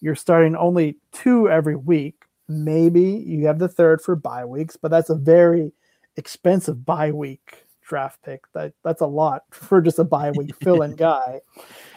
You're 0.00 0.14
starting 0.14 0.54
only 0.54 0.96
two 1.12 1.48
every 1.48 1.76
week. 1.76 2.24
Maybe 2.48 3.02
you 3.02 3.46
have 3.46 3.58
the 3.58 3.68
third 3.68 4.00
for 4.00 4.14
bye 4.14 4.44
weeks, 4.44 4.76
but 4.76 4.90
that's 4.90 5.10
a 5.10 5.14
very 5.14 5.72
expensive 6.16 6.84
bye 6.84 7.10
week 7.10 7.64
draft 7.82 8.22
pick. 8.22 8.44
That 8.52 8.74
that's 8.84 9.00
a 9.00 9.06
lot 9.06 9.42
for 9.50 9.80
just 9.80 9.98
a 9.98 10.04
bye 10.04 10.30
week 10.30 10.54
fill-in 10.62 10.96
guy. 10.96 11.40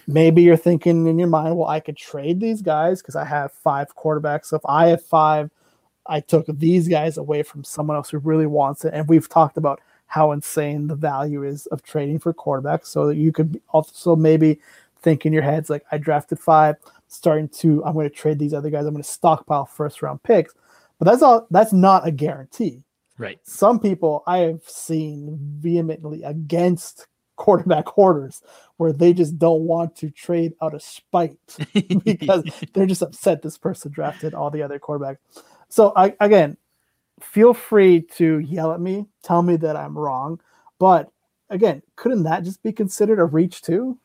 Maybe 0.07 0.41
you're 0.41 0.57
thinking 0.57 1.07
in 1.07 1.19
your 1.19 1.27
mind, 1.27 1.57
well, 1.57 1.67
I 1.67 1.79
could 1.79 1.97
trade 1.97 2.39
these 2.39 2.61
guys 2.61 3.01
because 3.01 3.15
I 3.15 3.25
have 3.25 3.51
five 3.51 3.95
quarterbacks. 3.95 4.45
So 4.45 4.57
if 4.57 4.65
I 4.65 4.87
have 4.87 5.03
five, 5.03 5.51
I 6.07 6.19
took 6.19 6.45
these 6.47 6.87
guys 6.87 7.17
away 7.17 7.43
from 7.43 7.63
someone 7.63 7.97
else 7.97 8.09
who 8.09 8.19
really 8.19 8.45
wants 8.45 8.85
it. 8.85 8.93
And 8.93 9.07
we've 9.07 9.29
talked 9.29 9.57
about 9.57 9.81
how 10.07 10.31
insane 10.31 10.87
the 10.87 10.95
value 10.95 11.43
is 11.43 11.65
of 11.67 11.83
trading 11.83 12.19
for 12.19 12.33
quarterbacks. 12.33 12.87
So 12.87 13.07
that 13.07 13.15
you 13.15 13.31
could 13.31 13.61
also 13.69 14.15
maybe 14.15 14.59
think 15.01 15.25
in 15.25 15.33
your 15.33 15.43
heads, 15.43 15.69
like, 15.69 15.85
I 15.91 15.97
drafted 15.97 16.39
five, 16.39 16.75
starting 17.07 17.49
to, 17.49 17.83
I'm 17.83 17.93
going 17.93 18.09
to 18.09 18.15
trade 18.15 18.39
these 18.39 18.53
other 18.53 18.69
guys. 18.69 18.85
I'm 18.85 18.93
going 18.93 19.03
to 19.03 19.09
stockpile 19.09 19.65
first 19.65 20.01
round 20.01 20.23
picks. 20.23 20.53
But 20.99 21.05
that's 21.05 21.21
all, 21.21 21.47
that's 21.51 21.73
not 21.73 22.07
a 22.07 22.11
guarantee. 22.11 22.83
Right. 23.17 23.39
Some 23.43 23.79
people 23.79 24.23
I 24.27 24.39
have 24.39 24.63
seen 24.65 25.37
vehemently 25.59 26.23
against 26.23 27.07
quarterback 27.35 27.87
hoarders 27.87 28.41
where 28.77 28.91
they 28.91 29.13
just 29.13 29.37
don't 29.37 29.61
want 29.61 29.95
to 29.97 30.09
trade 30.09 30.53
out 30.61 30.73
of 30.73 30.81
spite 30.81 31.37
because 32.03 32.43
they're 32.73 32.85
just 32.85 33.01
upset 33.01 33.41
this 33.41 33.57
person 33.57 33.91
drafted 33.91 34.33
all 34.33 34.49
the 34.49 34.61
other 34.61 34.79
quarterbacks. 34.79 35.17
So 35.69 35.93
I, 35.95 36.15
again, 36.19 36.57
feel 37.21 37.53
free 37.53 38.01
to 38.01 38.39
yell 38.39 38.71
at 38.71 38.81
me, 38.81 39.05
tell 39.23 39.41
me 39.41 39.55
that 39.57 39.75
I'm 39.75 39.97
wrong, 39.97 40.39
but 40.79 41.09
again, 41.49 41.81
couldn't 41.95 42.23
that 42.23 42.43
just 42.43 42.61
be 42.63 42.71
considered 42.71 43.19
a 43.19 43.25
reach 43.25 43.61
too? 43.61 43.97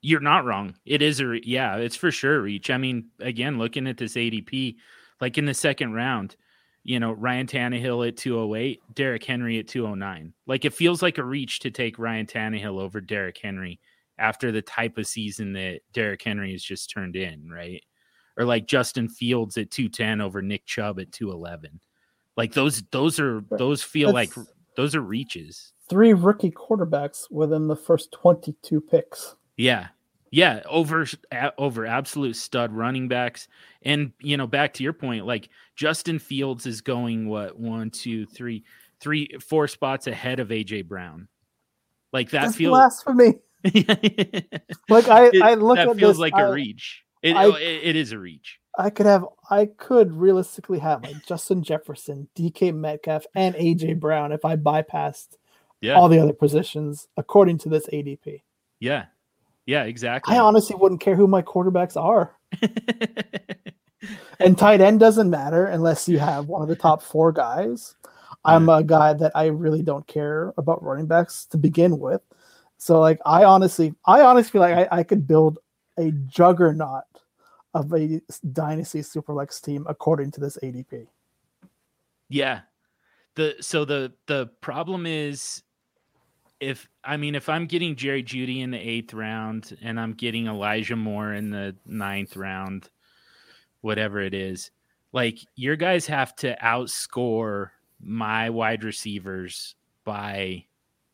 You're 0.00 0.20
not 0.20 0.44
wrong. 0.44 0.74
It 0.86 1.02
is 1.02 1.20
a 1.20 1.26
re- 1.26 1.42
yeah, 1.44 1.76
it's 1.76 1.96
for 1.96 2.10
sure 2.10 2.36
a 2.36 2.40
reach. 2.40 2.70
I 2.70 2.78
mean, 2.78 3.08
again, 3.20 3.58
looking 3.58 3.86
at 3.86 3.96
this 3.96 4.14
ADP, 4.14 4.76
like 5.20 5.38
in 5.38 5.44
the 5.44 5.54
second 5.54 5.92
round, 5.92 6.36
you 6.84 7.00
know, 7.00 7.12
Ryan 7.12 7.46
Tannehill 7.46 8.06
at 8.06 8.16
208, 8.16 8.80
Derrick 8.94 9.24
Henry 9.24 9.58
at 9.58 9.68
209. 9.68 10.32
Like 10.46 10.64
it 10.64 10.72
feels 10.72 11.02
like 11.02 11.18
a 11.18 11.24
reach 11.24 11.58
to 11.60 11.70
take 11.70 11.98
Ryan 11.98 12.26
Tannehill 12.26 12.80
over 12.80 13.00
Derrick 13.00 13.38
Henry 13.42 13.80
after 14.18 14.52
the 14.52 14.62
type 14.62 14.98
of 14.98 15.06
season 15.06 15.52
that 15.52 15.80
Derrick 15.92 16.22
Henry 16.22 16.52
has 16.52 16.62
just 16.62 16.90
turned 16.90 17.16
in, 17.16 17.50
right? 17.50 17.82
Or 18.36 18.44
like 18.44 18.66
Justin 18.66 19.08
Fields 19.08 19.58
at 19.58 19.70
210 19.70 20.20
over 20.20 20.40
Nick 20.40 20.64
Chubb 20.64 21.00
at 21.00 21.12
211. 21.12 21.80
Like 22.38 22.54
those 22.54 22.82
those 22.92 23.18
are 23.18 23.42
those 23.50 23.82
feel 23.82 24.12
That's 24.12 24.36
like 24.36 24.46
those 24.76 24.94
are 24.94 25.00
reaches. 25.00 25.72
Three 25.90 26.14
rookie 26.14 26.52
quarterbacks 26.52 27.28
within 27.32 27.66
the 27.66 27.74
first 27.74 28.12
22 28.12 28.80
picks. 28.80 29.34
Yeah. 29.56 29.88
Yeah, 30.30 30.60
over 30.68 31.06
over 31.56 31.86
absolute 31.86 32.36
stud 32.36 32.70
running 32.70 33.08
backs, 33.08 33.48
and 33.80 34.12
you 34.20 34.36
know, 34.36 34.46
back 34.46 34.74
to 34.74 34.82
your 34.82 34.92
point, 34.92 35.24
like 35.24 35.48
Justin 35.74 36.18
Fields 36.18 36.66
is 36.66 36.82
going 36.82 37.30
what 37.30 37.58
one, 37.58 37.88
two, 37.88 38.26
three, 38.26 38.62
three, 39.00 39.30
four 39.40 39.66
spots 39.68 40.06
ahead 40.06 40.38
of 40.38 40.48
AJ 40.48 40.86
Brown. 40.86 41.28
Like 42.12 42.28
that 42.32 42.42
That's 42.42 42.56
feels 42.56 42.72
blasphemy. 42.72 43.38
like 44.90 45.08
I, 45.08 45.30
I 45.42 45.54
look 45.54 45.76
that 45.76 45.88
at 45.88 45.96
feels 45.96 46.16
this, 46.16 46.18
like 46.18 46.34
I, 46.34 46.42
a 46.42 46.52
reach. 46.52 47.04
It, 47.22 47.34
I, 47.34 47.48
it, 47.48 47.80
it 47.84 47.96
is 47.96 48.12
a 48.12 48.18
reach. 48.18 48.60
I 48.78 48.90
could 48.90 49.06
have, 49.06 49.26
I 49.50 49.66
could 49.66 50.12
realistically 50.12 50.78
have 50.78 51.02
like 51.02 51.26
Justin 51.26 51.62
Jefferson, 51.62 52.28
DK 52.36 52.74
Metcalf, 52.74 53.26
and 53.34 53.54
AJ 53.56 53.98
Brown 53.98 54.32
if 54.32 54.44
I 54.44 54.56
bypassed 54.56 55.36
yeah. 55.80 55.94
all 55.94 56.08
the 56.08 56.20
other 56.20 56.32
positions 56.32 57.08
according 57.16 57.58
to 57.58 57.68
this 57.68 57.86
ADP. 57.88 58.42
Yeah, 58.80 59.06
yeah, 59.66 59.82
exactly. 59.82 60.34
I 60.34 60.38
honestly 60.38 60.76
wouldn't 60.76 61.00
care 61.00 61.16
who 61.16 61.26
my 61.26 61.42
quarterbacks 61.42 61.96
are. 61.96 62.36
and 64.40 64.56
tight 64.56 64.80
end 64.80 65.00
doesn't 65.00 65.28
matter 65.28 65.66
unless 65.66 66.08
you 66.08 66.18
have 66.18 66.46
one 66.46 66.62
of 66.62 66.68
the 66.68 66.76
top 66.76 67.02
four 67.02 67.32
guys. 67.32 67.94
I'm 68.44 68.68
a 68.68 68.82
guy 68.82 69.12
that 69.12 69.32
I 69.34 69.46
really 69.46 69.82
don't 69.82 70.06
care 70.06 70.54
about 70.56 70.82
running 70.82 71.06
backs 71.06 71.44
to 71.46 71.58
begin 71.58 71.98
with. 71.98 72.22
So 72.78 73.00
like 73.00 73.20
I 73.26 73.44
honestly 73.44 73.94
I 74.06 74.22
honestly 74.22 74.52
feel 74.52 74.60
like 74.62 74.88
I, 74.90 74.98
I 75.00 75.02
could 75.02 75.26
build 75.26 75.58
a 75.98 76.12
juggernaut 76.26 77.04
of 77.78 77.92
a 77.92 78.20
dynasty 78.52 79.00
superflex 79.00 79.62
team 79.62 79.86
according 79.88 80.32
to 80.32 80.40
this 80.40 80.58
ADP. 80.62 81.06
Yeah. 82.28 82.60
The 83.36 83.54
so 83.60 83.84
the 83.84 84.12
the 84.26 84.46
problem 84.60 85.06
is 85.06 85.62
if 86.58 86.88
I 87.04 87.16
mean 87.16 87.36
if 87.36 87.48
I'm 87.48 87.66
getting 87.66 87.94
Jerry 87.94 88.24
Jeudy 88.24 88.62
in 88.62 88.72
the 88.72 88.78
eighth 88.78 89.14
round 89.14 89.78
and 89.80 89.98
I'm 90.00 90.12
getting 90.12 90.48
Elijah 90.48 90.96
Moore 90.96 91.32
in 91.32 91.50
the 91.50 91.76
ninth 91.86 92.36
round, 92.36 92.90
whatever 93.80 94.20
it 94.20 94.34
is, 94.34 94.72
like 95.12 95.38
your 95.54 95.76
guys 95.76 96.06
have 96.06 96.34
to 96.36 96.56
outscore 96.60 97.70
my 98.00 98.50
wide 98.50 98.82
receivers 98.82 99.76
by, 100.04 100.64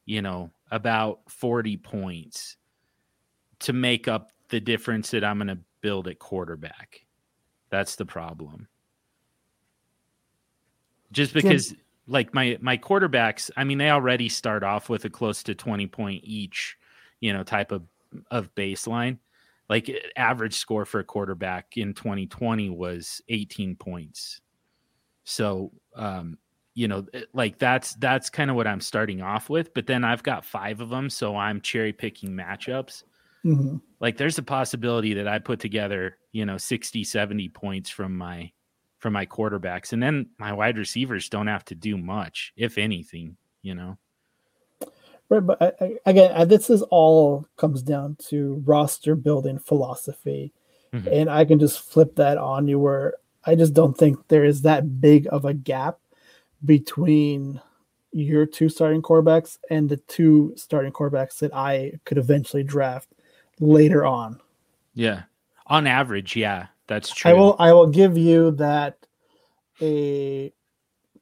you 0.07 0.23
know, 0.23 0.51
about 0.70 1.20
40 1.28 1.77
points 1.77 2.57
to 3.61 3.74
make 3.74 4.09
up 4.09 4.31
the 4.49 4.61
difference 4.61 5.11
that 5.11 5.24
I'm 5.24 5.39
going 5.39 5.49
to 5.49 5.59
build 5.85 6.09
at 6.09 6.19
quarterback. 6.19 7.05
That's 7.69 7.97
the 7.97 8.06
problem. 8.06 8.69
Just 11.12 11.35
because 11.35 11.69
Jim. 11.69 11.78
like 12.06 12.32
my 12.32 12.56
my 12.62 12.78
quarterbacks, 12.78 13.51
I 13.55 13.65
mean 13.65 13.77
they 13.77 13.90
already 13.90 14.31
start 14.31 14.62
off 14.62 14.89
with 14.89 15.05
a 15.05 15.11
close 15.11 15.43
to 15.43 15.55
20 15.55 15.86
point 15.89 16.23
each, 16.24 16.78
you 17.20 17.35
know, 17.35 17.43
type 17.43 17.70
of 17.70 17.82
of 18.31 18.55
baseline. 18.55 19.19
Like 19.69 19.90
average 20.16 20.55
score 20.55 20.86
for 20.86 21.01
a 21.01 21.05
quarterback 21.05 21.77
in 21.77 21.93
2020 21.93 22.70
was 22.70 23.20
18 23.28 23.77
points. 23.77 24.40
So, 25.24 25.70
um 25.94 26.39
you 26.77 26.89
know 26.89 27.06
like 27.35 27.56
that's 27.59 27.94
that's 27.97 28.28
kind 28.28 28.51
of 28.51 28.56
what 28.56 28.66
i'm 28.66 28.81
starting 28.81 29.23
off 29.23 29.48
with 29.48 29.73
but 29.74 29.86
then 29.86 30.02
i've 30.02 30.24
got 30.24 30.44
five 30.44 30.81
of 30.81 30.89
them 30.89 31.09
so 31.09 31.36
i'm 31.36 31.61
cherry 31.61 31.93
picking 31.93 32.31
matchups 32.31 33.05
mm-hmm. 33.45 33.77
like 34.01 34.16
there's 34.16 34.39
a 34.39 34.43
possibility 34.43 35.15
that 35.15 35.29
i 35.29 35.39
put 35.39 35.61
together 35.61 36.19
you 36.33 36.45
know 36.45 36.59
60 36.59 37.05
70 37.05 37.49
points 37.51 37.91
from 37.91 38.16
my 38.16 38.51
from 38.99 39.12
my 39.12 39.27
quarterbacks 39.27 39.93
and 39.93 40.03
then 40.03 40.27
my 40.39 40.53
wide 40.53 40.79
receivers 40.79 41.29
don't 41.29 41.47
have 41.47 41.65
to 41.66 41.75
do 41.75 41.97
much 41.97 42.53
if 42.57 42.79
anything 42.79 43.37
you 43.62 43.75
know 43.75 43.99
right 45.29 45.47
but 45.47 45.61
I, 45.61 45.73
I, 45.81 45.97
again 46.07 46.49
this 46.49 46.71
is 46.71 46.83
all 46.83 47.47
comes 47.57 47.83
down 47.83 48.16
to 48.29 48.62
roster 48.65 49.15
building 49.15 49.59
philosophy 49.59 50.53
mm-hmm. 50.93 51.09
and 51.11 51.31
i 51.31 51.45
can 51.45 51.59
just 51.59 51.81
flip 51.81 52.16
that 52.16 52.39
on 52.39 52.66
you 52.66 52.79
where 52.79 53.15
i 53.45 53.55
just 53.55 53.75
don't 53.75 53.97
think 53.97 54.29
there 54.29 54.45
is 54.45 54.62
that 54.62 55.01
big 55.01 55.27
of 55.31 55.45
a 55.45 55.55
gap 55.55 55.99
between 56.65 57.61
your 58.15 58.47
two 58.47 58.69
starting 58.69 59.03
quarterbacks 59.03 59.59
and 59.71 59.89
the 59.89 59.97
two 59.97 60.53
starting 60.57 60.93
quarterbacks 60.93 61.39
that 61.41 61.53
I 61.53 61.95
could 62.05 62.16
eventually 62.16 62.62
draft 62.62 63.09
later 63.61 64.05
on. 64.05 64.41
Yeah. 64.95 65.23
On 65.67 65.87
average, 65.87 66.37
yeah, 66.37 66.67
that's 66.87 67.15
true. 67.15 67.31
I 67.31 67.35
will 67.35 67.57
I 67.59 67.73
will 67.73 67.87
give 67.87 68.19
you 68.19 68.51
that 68.53 68.99
a 69.81 70.53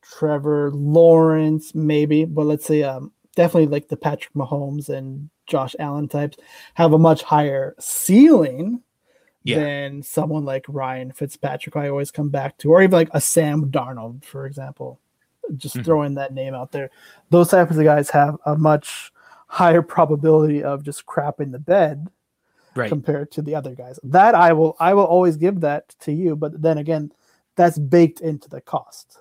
Trevor 0.02 0.72
Lawrence 0.72 1.74
maybe, 1.74 2.24
but 2.24 2.46
let's 2.46 2.66
say 2.66 2.82
um 2.82 3.12
definitely 3.36 3.68
like 3.68 3.88
the 3.88 3.96
Patrick 3.96 4.34
Mahomes 4.34 4.88
and 4.88 5.30
Josh 5.46 5.76
Allen 5.78 6.08
types 6.08 6.38
have 6.74 6.92
a 6.92 6.98
much 6.98 7.22
higher 7.22 7.76
ceiling 7.78 8.82
yeah. 9.44 9.60
than 9.60 10.02
someone 10.02 10.44
like 10.44 10.64
Ryan 10.68 11.12
Fitzpatrick 11.12 11.76
I 11.76 11.88
always 11.88 12.10
come 12.10 12.28
back 12.28 12.58
to, 12.58 12.72
or 12.72 12.82
even 12.82 12.92
like 12.92 13.10
a 13.12 13.20
Sam 13.20 13.70
Darnold, 13.70 14.24
for 14.24 14.46
example 14.46 14.98
just 15.56 15.76
mm-hmm. 15.76 15.84
throwing 15.84 16.14
that 16.14 16.34
name 16.34 16.54
out 16.54 16.72
there. 16.72 16.90
Those 17.30 17.50
types 17.50 17.76
of 17.76 17.84
guys 17.84 18.10
have 18.10 18.36
a 18.46 18.56
much 18.56 19.12
higher 19.48 19.82
probability 19.82 20.62
of 20.62 20.82
just 20.82 21.06
crapping 21.06 21.52
the 21.52 21.58
bed 21.58 22.08
right. 22.74 22.88
compared 22.88 23.30
to 23.32 23.42
the 23.42 23.54
other 23.54 23.74
guys. 23.74 23.98
That 24.02 24.34
I 24.34 24.52
will 24.52 24.76
I 24.80 24.94
will 24.94 25.04
always 25.04 25.36
give 25.36 25.60
that 25.60 25.94
to 26.00 26.12
you, 26.12 26.36
but 26.36 26.60
then 26.60 26.78
again, 26.78 27.12
that's 27.56 27.78
baked 27.78 28.20
into 28.20 28.48
the 28.48 28.60
cost. 28.60 29.18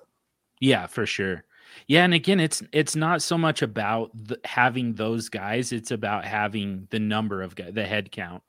Yeah, 0.60 0.86
for 0.86 1.06
sure. 1.06 1.44
Yeah, 1.86 2.04
and 2.04 2.14
again, 2.14 2.40
it's 2.40 2.62
it's 2.72 2.94
not 2.94 3.22
so 3.22 3.38
much 3.38 3.62
about 3.62 4.10
the, 4.14 4.38
having 4.44 4.94
those 4.94 5.28
guys; 5.28 5.72
it's 5.72 5.90
about 5.90 6.24
having 6.24 6.86
the 6.90 7.00
number 7.00 7.42
of 7.42 7.54
guys, 7.54 7.72
the 7.72 7.86
head 7.86 8.12
count. 8.12 8.42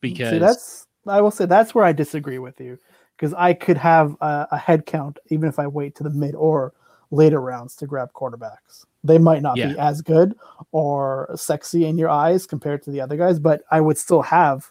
Because 0.00 0.30
See, 0.30 0.38
that's 0.38 0.86
I 1.06 1.20
will 1.20 1.30
say 1.30 1.46
that's 1.46 1.74
where 1.74 1.84
I 1.84 1.92
disagree 1.92 2.38
with 2.38 2.60
you 2.60 2.78
because 3.16 3.32
I 3.34 3.54
could 3.54 3.76
have 3.76 4.16
a, 4.20 4.48
a 4.52 4.58
head 4.58 4.86
count 4.86 5.18
even 5.30 5.48
if 5.48 5.58
I 5.58 5.66
wait 5.66 5.94
to 5.96 6.02
the 6.02 6.10
mid 6.10 6.34
or 6.34 6.74
later 7.10 7.40
rounds 7.40 7.76
to 7.76 7.86
grab 7.86 8.12
quarterbacks. 8.12 8.84
They 9.06 9.18
might 9.18 9.42
not 9.42 9.56
yeah. 9.56 9.68
be 9.68 9.78
as 9.78 10.02
good 10.02 10.36
or 10.72 11.30
sexy 11.36 11.86
in 11.86 11.98
your 11.98 12.10
eyes 12.10 12.46
compared 12.46 12.82
to 12.84 12.90
the 12.90 13.00
other 13.00 13.16
guys, 13.16 13.38
but 13.38 13.62
I 13.70 13.80
would 13.80 13.98
still 13.98 14.22
have 14.22 14.70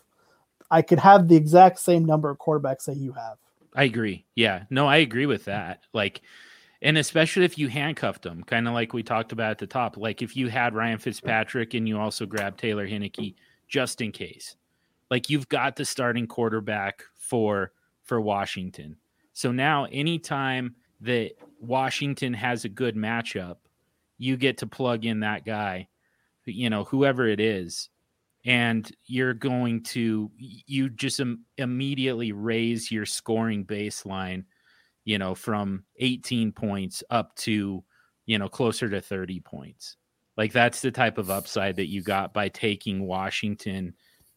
I 0.71 0.81
could 0.81 0.99
have 0.99 1.27
the 1.27 1.35
exact 1.35 1.79
same 1.79 2.05
number 2.05 2.29
of 2.29 2.37
quarterbacks 2.39 2.85
that 2.85 2.97
you 2.97 3.13
have. 3.13 3.37
I 3.75 3.83
agree. 3.83 4.25
Yeah. 4.35 4.63
No, 4.69 4.87
I 4.87 4.97
agree 4.97 5.25
with 5.25 5.45
that. 5.45 5.83
Like 5.93 6.21
and 6.81 6.97
especially 6.97 7.45
if 7.45 7.57
you 7.57 7.67
handcuffed 7.67 8.21
them, 8.21 8.43
kind 8.43 8.67
of 8.67 8.73
like 8.73 8.93
we 8.93 9.01
talked 9.01 9.31
about 9.31 9.51
at 9.51 9.57
the 9.57 9.67
top. 9.67 9.97
Like 9.97 10.21
if 10.21 10.35
you 10.35 10.49
had 10.49 10.75
Ryan 10.75 10.99
Fitzpatrick 10.99 11.73
and 11.73 11.87
you 11.87 11.97
also 11.97 12.25
grabbed 12.25 12.59
Taylor 12.59 12.87
Heinicke 12.87 13.35
just 13.67 14.01
in 14.01 14.11
case. 14.11 14.55
Like 15.09 15.29
you've 15.29 15.49
got 15.49 15.75
the 15.75 15.85
starting 15.85 16.27
quarterback 16.27 17.03
for 17.15 17.71
for 18.03 18.21
Washington. 18.21 18.97
So 19.33 19.51
now 19.51 19.87
anytime 19.91 20.75
that 21.01 21.31
Washington 21.59 22.33
has 22.33 22.65
a 22.65 22.69
good 22.69 22.95
matchup, 22.95 23.57
you 24.17 24.37
get 24.37 24.59
to 24.59 24.67
plug 24.67 25.05
in 25.05 25.21
that 25.21 25.45
guy, 25.45 25.87
you 26.45 26.69
know, 26.69 26.83
whoever 26.83 27.27
it 27.27 27.39
is, 27.39 27.89
and 28.45 28.89
you're 29.05 29.33
going 29.33 29.81
to 29.83 30.31
you 30.37 30.89
just 30.89 31.19
Im- 31.19 31.45
immediately 31.57 32.31
raise 32.31 32.91
your 32.91 33.05
scoring 33.05 33.65
baseline, 33.65 34.45
you 35.03 35.17
know, 35.17 35.33
from 35.35 35.83
18 35.97 36.51
points 36.51 37.03
up 37.09 37.35
to, 37.37 37.83
you 38.25 38.37
know, 38.37 38.47
closer 38.47 38.89
to 38.89 39.01
30 39.01 39.39
points. 39.41 39.97
Like 40.37 40.51
that's 40.51 40.81
the 40.81 40.91
type 40.91 41.17
of 41.17 41.29
upside 41.29 41.77
that 41.77 41.87
you 41.87 42.01
got 42.01 42.33
by 42.33 42.49
taking 42.49 43.07
Washington 43.07 43.93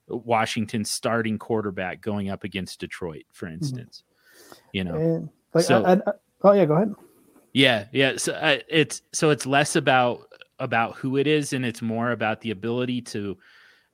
Washington's 0.09 0.91
starting 0.91 1.39
quarterback 1.39 2.01
going 2.01 2.31
up 2.31 2.45
against 2.45 2.81
Detroit, 2.81 3.25
for 3.33 3.47
mm-hmm. 3.47 3.55
instance. 3.55 4.03
Mm-hmm. 4.03 4.55
You 4.73 4.85
know, 4.85 4.95
and, 4.95 5.29
like, 5.53 5.65
so 5.65 5.85
I, 5.85 5.95
I, 5.95 6.13
Oh 6.43 6.53
yeah, 6.53 6.67
go 6.67 6.75
ahead. 6.75 6.95
Yeah, 7.53 7.87
yeah. 7.93 8.17
So 8.17 8.33
uh, 8.35 8.59
it's 8.69 9.03
so 9.13 9.31
it's 9.31 9.47
less 9.47 9.77
about 9.77 10.29
about 10.59 10.97
who 10.97 11.17
it 11.17 11.27
is, 11.27 11.53
and 11.53 11.65
it's 11.65 11.83
more 11.83 12.13
about 12.13 12.41
the 12.41 12.51
ability 12.51 13.03
to 13.03 13.39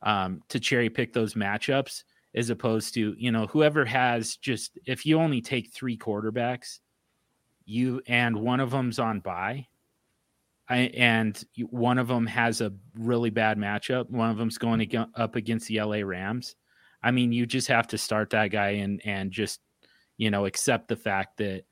um, 0.03 0.43
to 0.49 0.61
cherry 0.61 0.91
pick 0.91 1.13
those 1.13 1.35
matchups, 1.35 2.05
as 2.35 2.51
opposed 2.51 2.95
to 2.95 3.15
you 3.19 3.33
know 3.33 3.47
whoever 3.47 3.85
has 3.85 4.37
just 4.37 4.79
if 4.87 5.07
you 5.07 5.21
only 5.21 5.41
take 5.41 5.73
three 5.73 5.97
quarterbacks, 5.97 6.81
you 7.67 8.03
and 8.07 8.37
one 8.37 8.61
of 8.61 8.71
them's 8.71 8.99
on 8.99 9.21
I, 10.69 10.77
and 10.95 11.43
one 11.71 11.99
of 11.99 12.09
them 12.09 12.27
has 12.27 12.61
a 12.63 12.73
really 12.95 13.31
bad 13.31 13.59
matchup. 13.59 14.09
One 14.11 14.31
of 14.31 14.39
them's 14.39 14.57
going 14.57 14.81
up 15.15 15.37
against 15.37 15.69
the 15.69 15.81
LA 15.83 15.99
Rams. 15.99 16.57
I 17.03 17.11
mean, 17.11 17.33
you 17.33 17.45
just 17.45 17.69
have 17.69 17.87
to 17.89 17.99
start 17.99 18.31
that 18.31 18.49
guy 18.49 18.71
and 18.71 19.01
and 19.05 19.31
just 19.31 19.61
you 20.17 20.31
know 20.31 20.47
accept 20.47 20.89
the 20.89 20.97
fact 20.97 21.37
that 21.39 21.65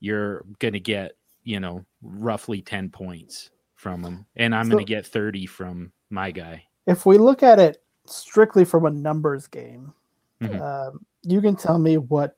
you're 0.00 0.44
going 0.60 0.74
to 0.74 0.80
get, 0.80 1.12
you 1.48 1.58
know, 1.58 1.82
roughly 2.02 2.60
10 2.60 2.90
points 2.90 3.50
from 3.74 4.04
him. 4.04 4.26
And 4.36 4.54
I'm 4.54 4.66
so, 4.66 4.72
going 4.72 4.84
to 4.84 4.88
get 4.88 5.06
30 5.06 5.46
from 5.46 5.92
my 6.10 6.30
guy. 6.30 6.62
If 6.86 7.06
we 7.06 7.16
look 7.16 7.42
at 7.42 7.58
it 7.58 7.82
strictly 8.04 8.66
from 8.66 8.84
a 8.84 8.90
numbers 8.90 9.46
game, 9.46 9.94
mm-hmm. 10.42 10.60
um, 10.60 11.06
you 11.22 11.40
can 11.40 11.56
tell 11.56 11.78
me 11.78 11.96
what 11.96 12.36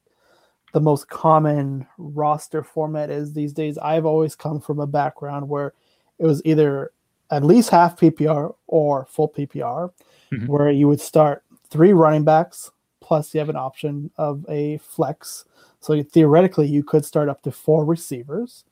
the 0.73 0.81
most 0.81 1.09
common 1.09 1.89
roster 1.99 2.63
format 2.63 3.11
is 3.11 3.33
these 3.33 3.53
days. 3.53 3.79
I've 3.79 4.07
always 4.07 4.37
come 4.37 4.61
from 4.61 4.79
a 4.79 4.87
background 4.87 5.49
where 5.49 5.75
it 6.21 6.27
was 6.27 6.41
either 6.45 6.93
at 7.33 7.43
least 7.43 7.71
half 7.71 7.99
PPR 7.99 8.55
or 8.69 9.07
full 9.11 9.29
PPR, 9.29 9.91
mm-hmm. 10.33 10.47
where 10.47 10.71
you 10.71 10.87
would 10.87 11.01
start 11.01 11.43
three 11.69 11.93
running 11.93 12.23
backs, 12.23 12.71
plus 13.01 13.35
you 13.35 13.41
have 13.41 13.49
an 13.49 13.57
option 13.57 14.13
of 14.17 14.47
a 14.49 14.79
flex 14.79 15.47
so 15.81 16.03
theoretically, 16.03 16.69
you 16.69 16.85
could 16.85 17.05
start 17.05 17.29
up 17.29 17.43
to 17.43 17.51
four 17.51 17.85
receivers, 17.85 18.65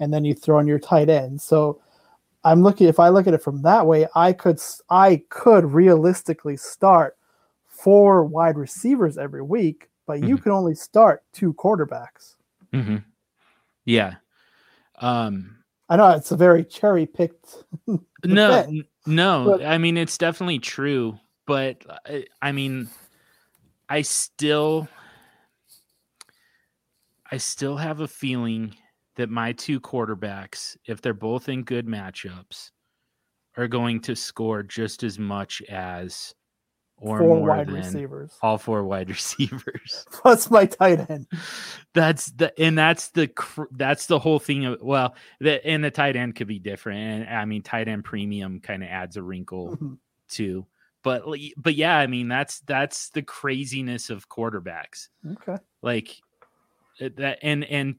and 0.00 0.12
then 0.12 0.24
you 0.24 0.34
throw 0.34 0.58
in 0.58 0.66
your 0.66 0.78
tight 0.78 1.08
end. 1.08 1.40
So 1.40 1.80
I'm 2.44 2.62
looking. 2.62 2.88
If 2.88 3.00
I 3.00 3.08
look 3.08 3.26
at 3.26 3.34
it 3.34 3.42
from 3.42 3.62
that 3.62 3.86
way, 3.86 4.06
I 4.14 4.32
could 4.32 4.60
I 4.90 5.22
could 5.28 5.64
realistically 5.64 6.56
start 6.56 7.16
four 7.66 8.24
wide 8.24 8.56
receivers 8.56 9.18
every 9.18 9.42
week, 9.42 9.88
but 10.06 10.20
you 10.20 10.36
mm-hmm. 10.36 10.42
can 10.42 10.52
only 10.52 10.74
start 10.74 11.24
two 11.32 11.52
quarterbacks. 11.54 12.36
Mm-hmm. 12.72 12.98
Yeah. 13.84 14.14
Um, 15.00 15.56
I 15.88 15.96
know 15.96 16.10
it's 16.10 16.30
a 16.30 16.36
very 16.36 16.64
cherry 16.64 17.06
picked. 17.06 17.64
no, 18.24 18.82
no. 19.06 19.44
But, 19.58 19.66
I 19.66 19.78
mean, 19.78 19.96
it's 19.96 20.18
definitely 20.18 20.58
true, 20.58 21.18
but 21.46 21.84
I, 22.06 22.24
I 22.40 22.52
mean, 22.52 22.88
I 23.88 24.02
still 24.02 24.88
I 27.30 27.38
still 27.38 27.76
have 27.76 28.00
a 28.00 28.08
feeling 28.08 28.74
that 29.16 29.30
my 29.30 29.52
two 29.52 29.80
quarterbacks, 29.80 30.76
if 30.86 31.00
they're 31.02 31.14
both 31.14 31.48
in 31.48 31.62
good 31.64 31.86
matchups, 31.86 32.70
are 33.56 33.68
going 33.68 34.00
to 34.00 34.14
score 34.14 34.62
just 34.62 35.02
as 35.02 35.18
much 35.18 35.62
as 35.68 36.34
or 36.98 37.18
four 37.18 37.36
more 37.38 37.48
wide 37.48 37.66
than 37.66 37.74
receivers 37.74 38.32
all 38.40 38.56
four 38.56 38.84
wide 38.84 39.08
receivers. 39.10 40.06
plus 40.12 40.50
my 40.50 40.64
tight 40.66 41.10
end. 41.10 41.26
That's 41.94 42.26
the 42.32 42.58
and 42.58 42.76
that's 42.76 43.08
the 43.10 43.28
cr- 43.28 43.64
that's 43.72 44.06
the 44.06 44.18
whole 44.18 44.38
thing. 44.38 44.64
Of, 44.64 44.80
well, 44.82 45.14
the 45.40 45.64
and 45.66 45.82
the 45.84 45.90
tight 45.90 46.16
end 46.16 46.36
could 46.36 46.46
be 46.48 46.58
different, 46.58 47.26
and 47.28 47.28
I 47.38 47.44
mean 47.44 47.62
tight 47.62 47.88
end 47.88 48.04
premium 48.04 48.60
kind 48.60 48.82
of 48.82 48.88
adds 48.88 49.16
a 49.16 49.22
wrinkle 49.22 49.76
Mhm. 49.76 49.98
too. 50.28 50.66
But 51.02 51.24
but 51.56 51.74
yeah, 51.74 51.96
I 51.98 52.06
mean 52.06 52.28
that's 52.28 52.60
that's 52.60 53.10
the 53.10 53.22
craziness 53.22 54.08
of 54.10 54.28
quarterbacks. 54.28 55.08
Okay. 55.32 55.56
Like 55.82 56.16
that, 57.00 57.38
and 57.42 57.64
and 57.64 57.96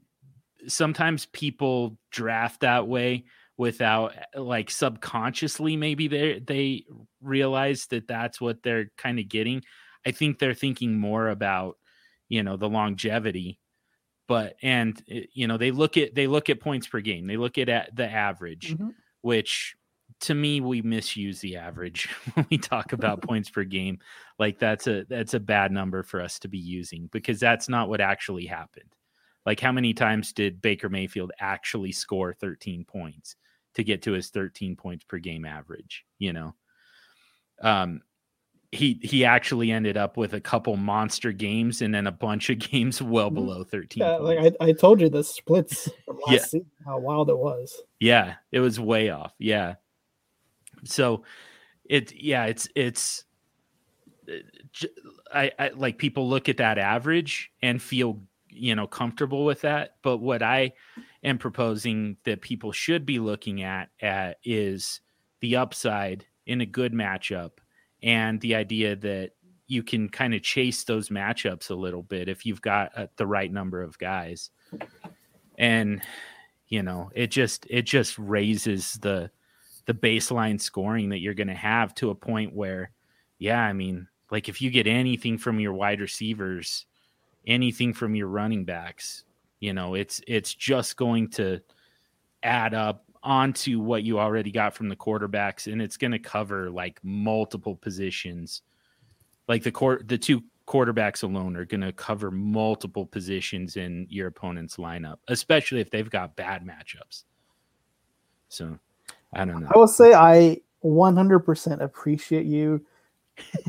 sometimes 0.68 1.26
people 1.27 1.98
draft 2.11 2.61
that 2.61 2.88
way 2.88 3.26
without 3.57 4.14
like 4.35 4.69
subconsciously 4.69 5.76
maybe 5.77 6.07
they 6.07 6.39
they 6.39 6.85
realize 7.22 7.88
that 7.88 8.07
that's 8.07 8.39
what 8.39 8.61
they're 8.64 8.91
kind 8.98 9.19
of 9.19 9.27
getting. 9.30 9.64
I 10.06 10.11
think 10.11 10.39
they're 10.39 10.53
thinking 10.53 10.99
more 10.99 11.30
about 11.30 11.77
you 12.30 12.44
know 12.44 12.57
the 12.57 12.69
longevity 12.69 13.60
but 14.27 14.56
and 14.61 15.02
eh, 15.10 15.23
you 15.34 15.48
know 15.48 15.57
they 15.57 15.72
look 15.72 15.98
at 15.98 16.15
they 16.15 16.27
look 16.27 16.49
at 16.49 16.60
points 16.60 16.88
per 16.88 16.99
game 17.02 17.26
they 17.27 17.38
look 17.38 17.57
at, 17.57 17.69
at 17.69 17.95
the 17.95 18.10
average 18.10 18.77
Mhm. 18.77 18.95
which 19.22 19.76
to 20.22 20.34
me 20.34 20.61
we 20.61 20.81
misuse 20.81 21.39
the 21.41 21.57
average 21.57 22.07
when 22.34 22.45
we 22.49 22.57
talk 22.57 22.94
about 22.94 23.22
points 23.23 23.49
per 23.49 23.64
game 23.64 23.99
like 24.39 24.60
that's 24.60 24.88
a 24.88 25.06
that's 25.10 25.34
a 25.34 25.39
bad 25.39 25.72
number 25.72 26.03
for 26.03 26.22
us 26.22 26.39
to 26.39 26.48
be 26.48 26.57
using 26.60 27.07
because 27.11 27.39
that's 27.39 27.69
not 27.69 27.89
what 27.89 28.02
actually 28.02 28.45
happened 28.45 28.95
like 29.48 29.60
how 29.60 29.72
many 29.72 29.94
times 29.94 30.34
did 30.34 30.61
baker 30.61 30.90
mayfield 30.90 31.32
actually 31.40 31.91
score 31.91 32.34
13 32.34 32.86
points 32.86 33.36
to 33.74 33.84
get 33.84 34.03
to 34.03 34.11
his 34.11 34.30
13 34.30 34.76
points 34.76 35.03
per 35.06 35.18
game 35.18 35.45
average 35.45 36.06
you 36.19 36.34
know 36.34 36.53
um 37.64 38.02
he 38.72 38.99
he 39.02 39.24
actually 39.24 39.72
ended 39.72 39.95
up 39.95 40.18
with 40.18 40.34
a 40.34 40.41
couple 40.41 40.76
monster 40.76 41.32
games 41.32 41.82
and 41.82 41.95
then 41.95 42.06
a 42.06 42.11
bunch 42.11 42.49
of 42.49 42.60
games 42.72 43.02
well 43.02 43.32
Mhm. 43.32 43.36
below 43.36 43.64
13 43.64 44.03
Yeah, 44.03 44.18
like 44.18 44.40
I, 44.40 44.65
I 44.68 44.72
told 44.74 45.02
you 45.02 45.10
the 45.10 45.24
splits 45.24 45.90
from 46.06 46.18
last 46.18 46.34
Yeah. 46.34 46.45
season, 46.45 46.72
how 46.86 46.99
wild 46.99 47.30
it 47.30 47.38
was. 47.38 47.82
Yeah, 47.99 48.36
it 48.52 48.60
was 48.60 48.80
way 48.80 49.10
off. 49.10 49.34
Yeah. 49.40 49.76
So 50.84 51.24
it 51.90 52.14
yeah, 52.14 52.45
it's 52.45 52.68
it's 52.76 53.24
uh, 54.30 54.88
I, 55.34 55.52
I 55.57 55.69
like 55.69 55.98
people 55.98 56.30
look 56.30 56.49
at 56.49 56.57
that 56.57 56.78
average 56.78 57.52
and 57.61 57.82
feel 57.82 58.22
you 58.49 58.76
know 58.76 58.88
comfortable 58.88 59.45
with 59.45 59.61
that. 59.61 59.95
But 60.02 60.18
what 60.18 60.41
i 60.41 60.74
am 61.24 61.38
proposing 61.38 62.18
that 62.24 62.41
people 62.41 62.72
should 62.72 63.06
be 63.06 63.19
looking 63.19 63.64
at, 63.64 63.90
at 64.02 64.38
is 64.44 65.02
the 65.41 65.56
upside 65.56 66.26
in 66.45 66.61
a 66.61 66.65
good 66.65 66.94
matchup 66.94 67.52
and 68.02 68.40
the 68.41 68.56
idea 68.56 68.95
that 68.95 69.32
you 69.68 69.84
can 69.84 70.07
kind 70.07 70.34
of 70.34 70.41
chase 70.41 70.84
those 70.86 71.10
matchups 71.10 71.69
a 71.69 71.76
little 71.76 72.03
bit 72.03 72.30
if 72.30 72.45
you've 72.45 72.61
got 72.61 72.91
uh, 72.98 73.07
the 73.18 73.28
right 73.28 73.52
number 73.52 73.82
of 73.82 73.98
guys. 73.98 74.49
And 75.57 76.02
you 76.68 76.84
know 76.84 77.10
it 77.15 77.28
just 77.28 77.65
it 77.69 77.84
just 77.84 78.18
raises 78.18 78.94
the 79.02 79.30
the 79.86 79.94
baseline 79.94 80.60
scoring 80.60 81.10
that 81.10 81.19
you're 81.19 81.34
going 81.34 81.48
to 81.48 81.53
have 81.53 81.94
to 81.95 82.10
a 82.10 82.15
point 82.15 82.53
where 82.53 82.91
yeah 83.40 83.61
i 83.61 83.74
mean 83.74 84.07
like 84.32 84.49
if 84.49 84.61
you 84.61 84.69
get 84.69 84.88
anything 84.88 85.38
from 85.38 85.60
your 85.60 85.74
wide 85.74 86.02
receivers 86.02 86.86
anything 87.48 87.94
from 87.94 88.14
your 88.14 88.28
running 88.28 88.64
backs 88.64 89.24
you 89.60 89.74
know 89.74 89.95
it's 89.95 90.22
it's 90.28 90.53
just 90.53 90.95
going 90.98 91.28
to 91.28 91.60
add 92.44 92.74
up 92.74 93.03
onto 93.24 93.80
what 93.80 94.03
you 94.03 94.19
already 94.19 94.52
got 94.52 94.74
from 94.74 94.88
the 94.88 94.95
quarterbacks 94.95 95.72
and 95.72 95.82
it's 95.82 95.98
going 95.98 96.11
to 96.11 96.19
cover 96.19 96.69
like 96.69 96.99
multiple 97.03 97.76
positions. 97.76 98.61
Like 99.48 99.64
the 99.64 99.72
court 99.72 100.07
the 100.07 100.18
two 100.18 100.44
quarterbacks 100.68 101.24
alone 101.24 101.56
are 101.56 101.65
going 101.65 101.82
to 101.82 101.94
cover 101.94 102.30
multiple 102.32 103.06
positions 103.06 103.78
in 103.78 104.06
your 104.10 104.28
opponent's 104.28 104.76
lineup 104.76 105.15
especially 105.30 105.80
if 105.80 105.90
they've 105.90 106.10
got 106.10 106.36
bad 106.36 106.65
matchups. 106.65 107.24
So 108.49 108.78
i 109.34 109.44
don't 109.44 109.61
know. 109.61 109.69
I 109.74 109.78
will 109.78 109.88
say 109.88 110.14
I 110.14 110.61
100% 110.84 111.82
appreciate 111.82 112.45
you 112.45 112.86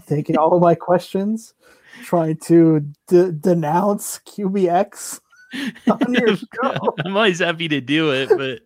taking 0.07 0.37
all 0.37 0.55
of 0.55 0.63
my 0.63 0.75
questions, 0.75 1.55
trying 2.03 2.37
to 2.39 2.81
de- 3.07 3.33
denounce 3.33 4.19
QBX 4.21 5.21
on 5.91 6.13
your 6.13 6.37
show. 6.37 6.95
i'm 7.07 7.17
always 7.17 7.39
happy 7.39 7.69
to 7.69 7.81
do 7.81 8.11
it 8.13 8.29
but 8.29 8.61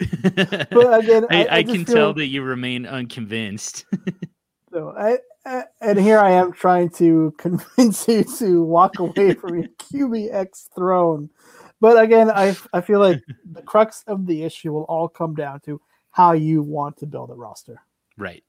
But 0.70 0.98
again, 1.00 1.26
I, 1.30 1.46
I, 1.48 1.62
just 1.62 1.74
can 1.74 1.84
feel- 1.84 1.94
tell 1.94 2.14
that 2.14 2.26
you 2.26 2.42
remain 2.42 2.86
unconvinced 2.86 3.84
So 4.72 4.92
I, 4.98 5.18
I 5.46 5.64
and 5.80 5.98
here 6.00 6.18
I 6.18 6.32
am 6.32 6.52
trying 6.52 6.90
to 6.90 7.32
convince 7.38 8.08
you 8.08 8.24
to 8.38 8.64
walk 8.64 8.98
away 8.98 9.34
from 9.34 9.54
your 9.60 9.68
QBX 9.78 10.74
throne. 10.74 11.30
But 11.80 12.02
again, 12.02 12.28
I 12.30 12.56
I 12.72 12.80
feel 12.80 12.98
like 12.98 13.22
the 13.52 13.62
crux 13.62 14.02
of 14.08 14.26
the 14.26 14.42
issue 14.42 14.72
will 14.72 14.82
all 14.84 15.08
come 15.08 15.34
down 15.36 15.60
to 15.60 15.80
how 16.10 16.32
you 16.32 16.62
want 16.62 16.96
to 16.98 17.06
build 17.06 17.30
a 17.30 17.34
roster. 17.34 17.80
right 18.16 18.42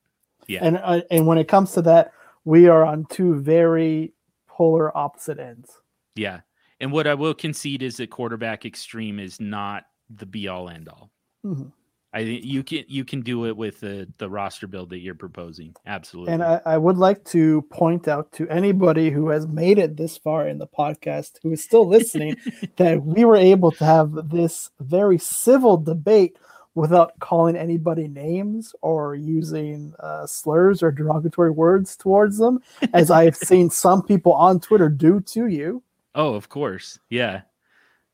Yeah. 0.47 0.65
And 0.65 0.77
uh, 0.77 1.01
and 1.11 1.27
when 1.27 1.37
it 1.37 1.47
comes 1.47 1.73
to 1.73 1.83
that, 1.83 2.11
we 2.45 2.67
are 2.67 2.85
on 2.85 3.05
two 3.09 3.35
very 3.41 4.13
polar 4.47 4.95
opposite 4.97 5.39
ends. 5.39 5.69
Yeah. 6.15 6.41
And 6.79 6.91
what 6.91 7.07
I 7.07 7.13
will 7.13 7.33
concede 7.33 7.83
is 7.83 7.97
that 7.97 8.09
Quarterback 8.09 8.63
Xtreme 8.63 9.19
is 9.19 9.41
not 9.41 9.83
the 10.09 10.25
be 10.25 10.47
all 10.47 10.69
end 10.69 10.87
all. 10.87 11.11
Mhm. 11.43 11.71
I 12.13 12.23
think 12.23 12.45
you 12.45 12.63
can 12.63 12.85
you 12.87 13.03
can 13.03 13.21
do 13.21 13.45
it 13.45 13.57
with 13.57 13.81
the 13.81 14.07
the 14.19 14.29
roster 14.29 14.67
build 14.67 14.89
that 14.91 14.99
you're 14.99 15.15
proposing. 15.15 15.75
Absolutely. 15.85 16.31
And 16.31 16.43
I, 16.43 16.61
I 16.65 16.77
would 16.77 16.97
like 16.97 17.25
to 17.25 17.63
point 17.63 18.07
out 18.07 18.31
to 18.33 18.47
anybody 18.47 19.09
who 19.09 19.27
has 19.29 19.47
made 19.47 19.77
it 19.77 19.97
this 19.97 20.17
far 20.17 20.47
in 20.47 20.57
the 20.57 20.67
podcast, 20.67 21.39
who 21.43 21.51
is 21.51 21.61
still 21.61 21.85
listening, 21.85 22.37
that 22.77 23.03
we 23.03 23.25
were 23.25 23.35
able 23.35 23.71
to 23.73 23.83
have 23.83 24.29
this 24.29 24.69
very 24.79 25.17
civil 25.17 25.75
debate 25.75 26.37
without 26.75 27.17
calling 27.19 27.55
anybody 27.55 28.07
names 28.07 28.75
or 28.81 29.15
using 29.15 29.93
uh, 30.01 30.27
slurs 30.27 30.83
or 30.83 30.91
derogatory 30.91 31.51
words 31.51 31.95
towards 31.95 32.37
them, 32.37 32.59
as 32.93 33.09
I 33.09 33.23
have 33.23 33.37
seen 33.37 33.69
some 33.71 34.03
people 34.03 34.33
on 34.33 34.59
Twitter 34.59 34.89
do 34.89 35.21
to 35.21 35.47
you. 35.47 35.81
oh, 36.13 36.35
of 36.35 36.49
course. 36.49 36.99
Yeah. 37.09 37.41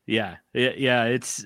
Yeah. 0.06 0.36
Yeah, 0.54 0.72
yeah, 0.76 1.04
it's 1.04 1.44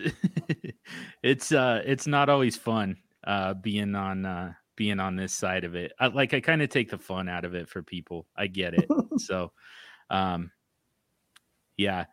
it's 1.23 1.53
uh 1.53 1.83
it's 1.85 2.07
not 2.07 2.29
always 2.29 2.57
fun 2.57 2.97
uh 3.25 3.55
being 3.55 3.95
on 3.95 4.25
uh 4.25 4.53
being 4.77 5.01
on 5.01 5.17
this 5.17 5.33
side 5.33 5.65
of 5.65 5.75
it. 5.75 5.93
I, 5.99 6.09
like 6.09 6.35
I 6.35 6.41
kind 6.41 6.63
of 6.63 6.69
take 6.69 6.91
the 6.91 6.99
fun 6.99 7.29
out 7.29 7.45
of 7.45 7.55
it 7.55 7.69
for 7.69 7.83
people. 7.83 8.27
I 8.37 8.47
get 8.47 8.75
it. 8.75 8.89
so 9.19 9.53
um 10.11 10.51
yeah. 11.77 12.07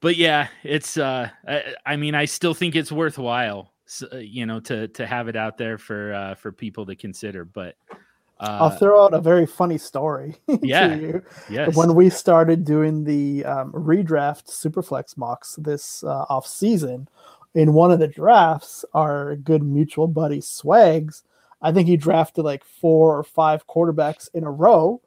But 0.00 0.16
yeah, 0.16 0.48
it's 0.64 0.96
uh 0.96 1.30
I, 1.46 1.74
I 1.86 1.96
mean 1.96 2.14
I 2.14 2.24
still 2.24 2.54
think 2.54 2.74
it's 2.76 2.92
worthwhile 2.92 3.72
you 4.12 4.46
know 4.46 4.60
to 4.60 4.88
to 4.88 5.06
have 5.06 5.28
it 5.28 5.36
out 5.36 5.58
there 5.58 5.78
for 5.78 6.14
uh 6.14 6.34
for 6.34 6.52
people 6.52 6.86
to 6.86 6.96
consider, 6.96 7.44
but 7.44 7.76
I'll 8.40 8.64
uh 8.64 8.78
throw 8.78 9.04
out 9.04 9.14
a 9.14 9.20
very 9.20 9.46
funny 9.46 9.78
story 9.78 10.36
yeah. 10.62 10.88
to 10.88 11.00
you. 11.00 11.22
yes. 11.50 11.76
when 11.76 11.94
we 11.94 12.08
started 12.08 12.64
doing 12.64 13.04
the 13.04 13.44
um, 13.44 13.72
redraft 13.72 14.46
superflex 14.46 15.16
mocks 15.16 15.56
this 15.56 16.02
uh, 16.04 16.24
off 16.28 16.46
season 16.46 17.08
in 17.54 17.72
one 17.72 17.90
of 17.90 17.98
the 17.98 18.08
drafts 18.08 18.84
our 18.94 19.36
good 19.36 19.62
mutual 19.62 20.06
buddy 20.06 20.40
swags 20.40 21.24
i 21.62 21.72
think 21.72 21.88
he 21.88 21.96
drafted 21.96 22.44
like 22.44 22.64
four 22.64 23.18
or 23.18 23.24
five 23.24 23.66
quarterbacks 23.66 24.28
in 24.34 24.44
a 24.44 24.50
row 24.50 25.00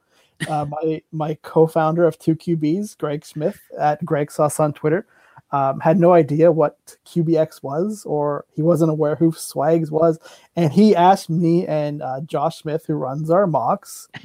uh, 0.50 0.66
my 0.66 1.02
my 1.12 1.38
co-founder 1.42 2.06
of 2.06 2.20
two 2.20 2.36
qbs 2.36 2.98
greg 2.98 3.26
smith 3.26 3.60
at 3.80 4.04
greg 4.06 4.30
sauce 4.30 4.60
on 4.60 4.74
twitter 4.74 5.08
um, 5.54 5.80
had 5.80 5.98
no 5.98 6.12
idea 6.12 6.52
what 6.52 6.98
qbx 7.06 7.64
was 7.64 8.04
or 8.06 8.44
he 8.54 8.62
wasn't 8.62 8.92
aware 8.92 9.16
who 9.16 9.32
swags 9.32 9.90
was 9.90 10.20
and 10.58 10.74
he 10.74 10.94
asked 10.96 11.30
me 11.30 11.66
and 11.68 12.02
uh, 12.02 12.20
josh 12.22 12.58
smith 12.58 12.86
who 12.86 12.96
runs 12.96 13.30
our 13.30 13.48
mocks 13.48 14.10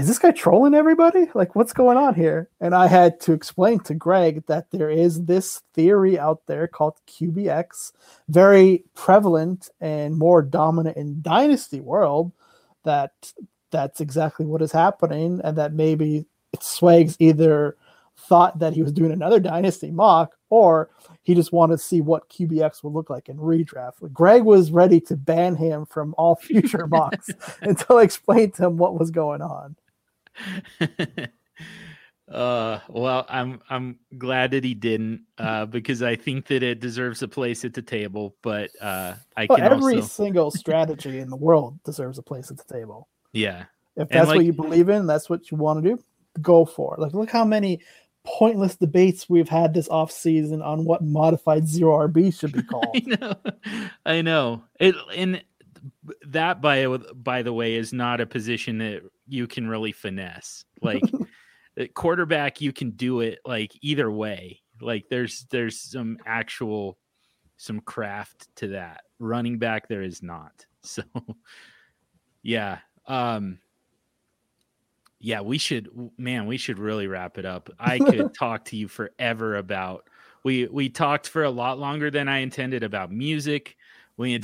is 0.00 0.06
this 0.06 0.18
guy 0.18 0.30
trolling 0.30 0.74
everybody? 0.74 1.26
Like, 1.34 1.54
what's 1.54 1.72
going 1.72 1.98
on 1.98 2.14
here? 2.14 2.48
And 2.60 2.74
I 2.74 2.86
had 2.86 3.20
to 3.20 3.32
explain 3.32 3.80
to 3.80 3.94
Greg 3.94 4.46
that 4.46 4.70
there 4.70 4.90
is 4.90 5.24
this 5.24 5.62
theory 5.74 6.18
out 6.18 6.46
there 6.46 6.66
called 6.68 6.98
QBX, 7.06 7.92
very 8.28 8.84
prevalent 8.94 9.68
and 9.80 10.16
more 10.16 10.42
dominant 10.42 10.96
in 10.96 11.22
Dynasty 11.22 11.80
world. 11.80 12.32
That 12.84 13.12
that's 13.70 14.00
exactly 14.00 14.46
what 14.46 14.62
is 14.62 14.72
happening, 14.72 15.40
and 15.44 15.58
that 15.58 15.74
maybe 15.74 16.24
it 16.52 16.62
Swags 16.62 17.16
either 17.18 17.76
thought 18.28 18.58
that 18.58 18.72
he 18.72 18.82
was 18.82 18.92
doing 18.92 19.12
another 19.12 19.40
Dynasty 19.40 19.90
mock, 19.90 20.34
or 20.50 20.90
he 21.22 21.34
just 21.34 21.52
wanted 21.52 21.78
to 21.78 21.82
see 21.82 22.00
what 22.00 22.28
QBX 22.28 22.82
would 22.84 22.92
look 22.92 23.10
like 23.10 23.28
in 23.28 23.36
redraft. 23.38 24.12
Greg 24.12 24.42
was 24.42 24.70
ready 24.70 25.00
to 25.02 25.16
ban 25.16 25.56
him 25.56 25.86
from 25.86 26.14
all 26.18 26.36
future 26.40 26.86
mocks 26.86 27.30
until 27.62 27.98
I 27.98 28.02
explained 28.02 28.54
to 28.54 28.66
him 28.66 28.76
what 28.76 28.98
was 28.98 29.10
going 29.10 29.42
on. 29.42 29.76
uh 32.30 32.78
well 32.88 33.26
i'm 33.28 33.60
i'm 33.70 33.98
glad 34.16 34.52
that 34.52 34.62
he 34.62 34.72
didn't 34.72 35.20
uh 35.38 35.66
because 35.66 36.00
i 36.00 36.14
think 36.14 36.46
that 36.46 36.62
it 36.62 36.78
deserves 36.78 37.22
a 37.22 37.28
place 37.28 37.64
at 37.64 37.74
the 37.74 37.82
table 37.82 38.36
but 38.40 38.70
uh 38.80 39.14
i 39.36 39.46
Well, 39.48 39.58
can 39.58 39.66
every 39.66 39.96
also 39.96 40.06
single 40.06 40.50
strategy 40.52 41.18
in 41.18 41.28
the 41.28 41.36
world 41.36 41.82
deserves 41.82 42.18
a 42.18 42.22
place 42.22 42.48
at 42.52 42.56
the 42.56 42.72
table. 42.72 43.08
yeah 43.32 43.64
If 43.96 44.08
that's 44.10 44.28
like, 44.28 44.36
what 44.36 44.44
you 44.44 44.52
believe 44.52 44.88
in, 44.88 45.08
that's 45.08 45.28
what 45.28 45.50
you 45.50 45.56
want 45.56 45.82
to 45.82 45.90
do, 45.96 46.02
go 46.40 46.64
for 46.64 46.94
it. 46.94 47.00
Like, 47.00 47.14
look 47.14 47.30
how 47.30 47.44
many 47.44 47.80
pointless 48.30 48.76
debates 48.76 49.28
we've 49.28 49.48
had 49.48 49.74
this 49.74 49.88
off 49.88 50.12
season 50.12 50.62
on 50.62 50.84
what 50.84 51.02
modified 51.02 51.66
zero 51.66 52.06
RB 52.06 52.38
should 52.38 52.52
be 52.52 52.62
called. 52.70 52.86
I 52.94 53.02
know, 53.06 53.34
I 54.06 54.22
know. 54.22 54.64
It 54.78 54.94
and 55.14 55.42
that 56.26 56.60
by 56.60 56.86
by 56.86 57.42
the 57.42 57.52
way 57.52 57.74
is 57.74 57.92
not 57.92 58.20
a 58.20 58.26
position 58.26 58.78
that 58.78 59.02
you 59.26 59.46
can 59.46 59.68
really 59.68 59.92
finesse. 59.92 60.64
Like 60.80 61.02
quarterback, 61.94 62.60
you 62.60 62.72
can 62.72 62.92
do 62.92 63.20
it 63.20 63.40
like 63.44 63.72
either 63.80 64.10
way. 64.10 64.60
Like 64.80 65.06
there's 65.10 65.46
there's 65.50 65.78
some 65.78 66.18
actual 66.24 66.98
some 67.56 67.80
craft 67.80 68.48
to 68.56 68.68
that. 68.68 69.02
Running 69.18 69.58
back, 69.58 69.88
there 69.88 70.02
is 70.02 70.22
not. 70.22 70.66
So 70.82 71.02
yeah. 72.42 72.78
Um 73.06 73.58
yeah, 75.20 75.42
we 75.42 75.58
should 75.58 75.90
man, 76.18 76.46
we 76.46 76.56
should 76.56 76.78
really 76.78 77.06
wrap 77.06 77.38
it 77.38 77.44
up. 77.44 77.70
I 77.78 77.98
could 77.98 78.34
talk 78.38 78.64
to 78.66 78.76
you 78.76 78.88
forever 78.88 79.56
about 79.56 80.08
we 80.42 80.66
we 80.66 80.88
talked 80.88 81.28
for 81.28 81.44
a 81.44 81.50
lot 81.50 81.78
longer 81.78 82.10
than 82.10 82.28
I 82.28 82.38
intended 82.38 82.82
about 82.82 83.12
music. 83.12 83.76
We 84.16 84.40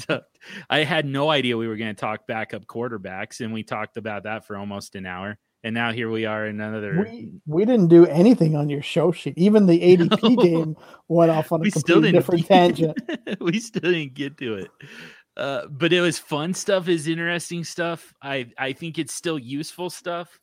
I 0.70 0.84
had 0.84 1.06
no 1.06 1.30
idea 1.30 1.56
we 1.56 1.68
were 1.68 1.76
going 1.76 1.94
to 1.94 2.00
talk 2.00 2.26
backup 2.26 2.66
quarterbacks, 2.66 3.40
and 3.40 3.52
we 3.52 3.62
talked 3.62 3.96
about 3.96 4.24
that 4.24 4.46
for 4.46 4.56
almost 4.56 4.94
an 4.94 5.06
hour. 5.06 5.38
And 5.62 5.74
now 5.74 5.92
here 5.92 6.10
we 6.10 6.24
are 6.24 6.46
in 6.46 6.58
another. 6.58 7.06
We, 7.06 7.32
we 7.46 7.64
didn't 7.66 7.88
do 7.88 8.06
anything 8.06 8.56
on 8.56 8.70
your 8.70 8.80
show 8.80 9.12
sheet. 9.12 9.34
Even 9.36 9.66
the 9.66 9.78
ADP 9.78 10.22
no. 10.36 10.42
game 10.42 10.76
went 11.08 11.30
off 11.30 11.52
on 11.52 11.66
a 11.66 11.70
completely 11.70 12.12
different 12.12 12.46
tangent. 12.46 12.98
we 13.40 13.60
still 13.60 13.92
didn't 13.92 14.14
get 14.14 14.38
to 14.38 14.54
it. 14.54 14.70
Uh, 15.36 15.66
but 15.68 15.92
it 15.92 16.00
was 16.00 16.18
fun 16.18 16.52
stuff, 16.54 16.88
is 16.88 17.06
interesting 17.06 17.64
stuff. 17.64 18.12
I 18.22 18.48
I 18.58 18.72
think 18.72 18.98
it's 18.98 19.14
still 19.14 19.38
useful 19.38 19.90
stuff. 19.90 20.38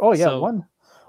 Oh 0.00 0.12
yeah, 0.12 0.24
so, 0.24 0.40
one 0.40 0.66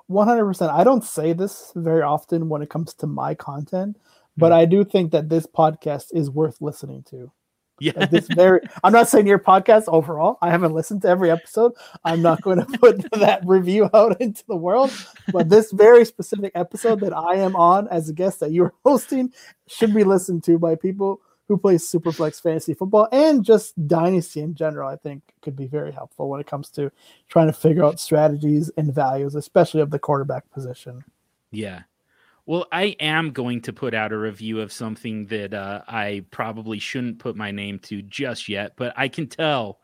one 0.08 0.28
hundred 0.28 0.46
percent. 0.46 0.72
I 0.72 0.84
don't 0.84 1.04
say 1.04 1.34
this 1.34 1.72
very 1.76 2.04
often 2.04 2.50
when 2.50 2.62
it 2.62 2.70
comes 2.70 2.94
to 2.96 3.08
my 3.08 3.34
content, 3.34 3.98
but 4.38 4.52
mm-hmm. 4.52 4.60
I 4.60 4.66
do 4.66 4.84
think 4.86 5.12
that 5.12 5.30
this 5.30 5.48
podcast 5.48 6.08
is 6.14 6.30
worth 6.30 6.62
listening 6.62 7.04
to. 7.10 7.32
Yeah, 7.80 8.06
this 8.06 8.28
very. 8.28 8.62
I'm 8.84 8.94
not 8.94 9.10
saying 9.10 9.28
your 9.28 9.40
podcast 9.40 9.86
overall. 9.88 10.38
I 10.42 10.50
haven't 10.50 10.74
listened 10.74 11.02
to 11.02 11.10
every 11.10 11.32
episode. 11.32 11.74
I'm 12.06 12.22
not 12.22 12.42
going 12.42 12.60
to 12.60 12.78
put 12.78 13.12
that 13.20 13.42
review 13.46 13.90
out 13.94 14.16
into 14.22 14.44
the 14.48 14.56
world. 14.56 14.92
But 15.32 15.50
this 15.50 15.72
very 15.72 16.06
specific 16.06 16.52
episode 16.56 17.00
that 17.02 17.14
I 17.14 17.36
am 17.36 17.56
on 17.56 17.88
as 17.90 18.10
a 18.10 18.14
guest 18.14 18.40
that 18.40 18.52
you're 18.52 18.74
hosting 18.86 19.34
should 19.68 19.94
be 19.94 20.04
listened 20.04 20.44
to 20.46 20.60
by 20.60 20.76
people 20.76 21.22
who 21.48 21.58
plays 21.58 21.90
Superflex 21.90 22.42
fantasy 22.42 22.74
football 22.74 23.08
and 23.12 23.44
just 23.44 23.88
dynasty 23.88 24.42
in 24.42 24.56
general, 24.56 24.90
I 24.90 24.96
think 24.96 25.24
could 25.42 25.56
be 25.56 25.68
very 25.68 25.92
helpful 25.92 26.30
when 26.30 26.40
it 26.40 26.48
comes 26.48 26.70
to 26.72 26.92
trying 27.28 27.48
to 27.48 27.54
figure 27.54 27.84
out 27.84 28.00
strategies 28.00 28.72
and 28.78 28.94
values, 28.94 29.36
especially 29.36 29.82
of 29.82 29.92
the 29.92 30.00
quarterback 30.00 30.50
position. 30.52 31.04
Yeah. 31.52 31.82
Well, 32.46 32.66
I 32.72 32.96
am 33.00 33.32
going 33.32 33.62
to 33.62 33.74
put 33.74 33.94
out 33.94 34.12
a 34.12 34.18
review 34.18 34.60
of 34.60 34.74
something 34.74 35.28
that 35.28 35.54
uh, 35.54 35.82
I 35.88 36.26
probably 36.32 36.80
shouldn't 36.80 37.20
put 37.20 37.38
my 37.38 37.52
name 37.52 37.80
to 37.80 38.02
just 38.02 38.50
yet, 38.50 38.74
but 38.76 38.94
I 38.98 39.08
can 39.08 39.28
tell 39.28 39.80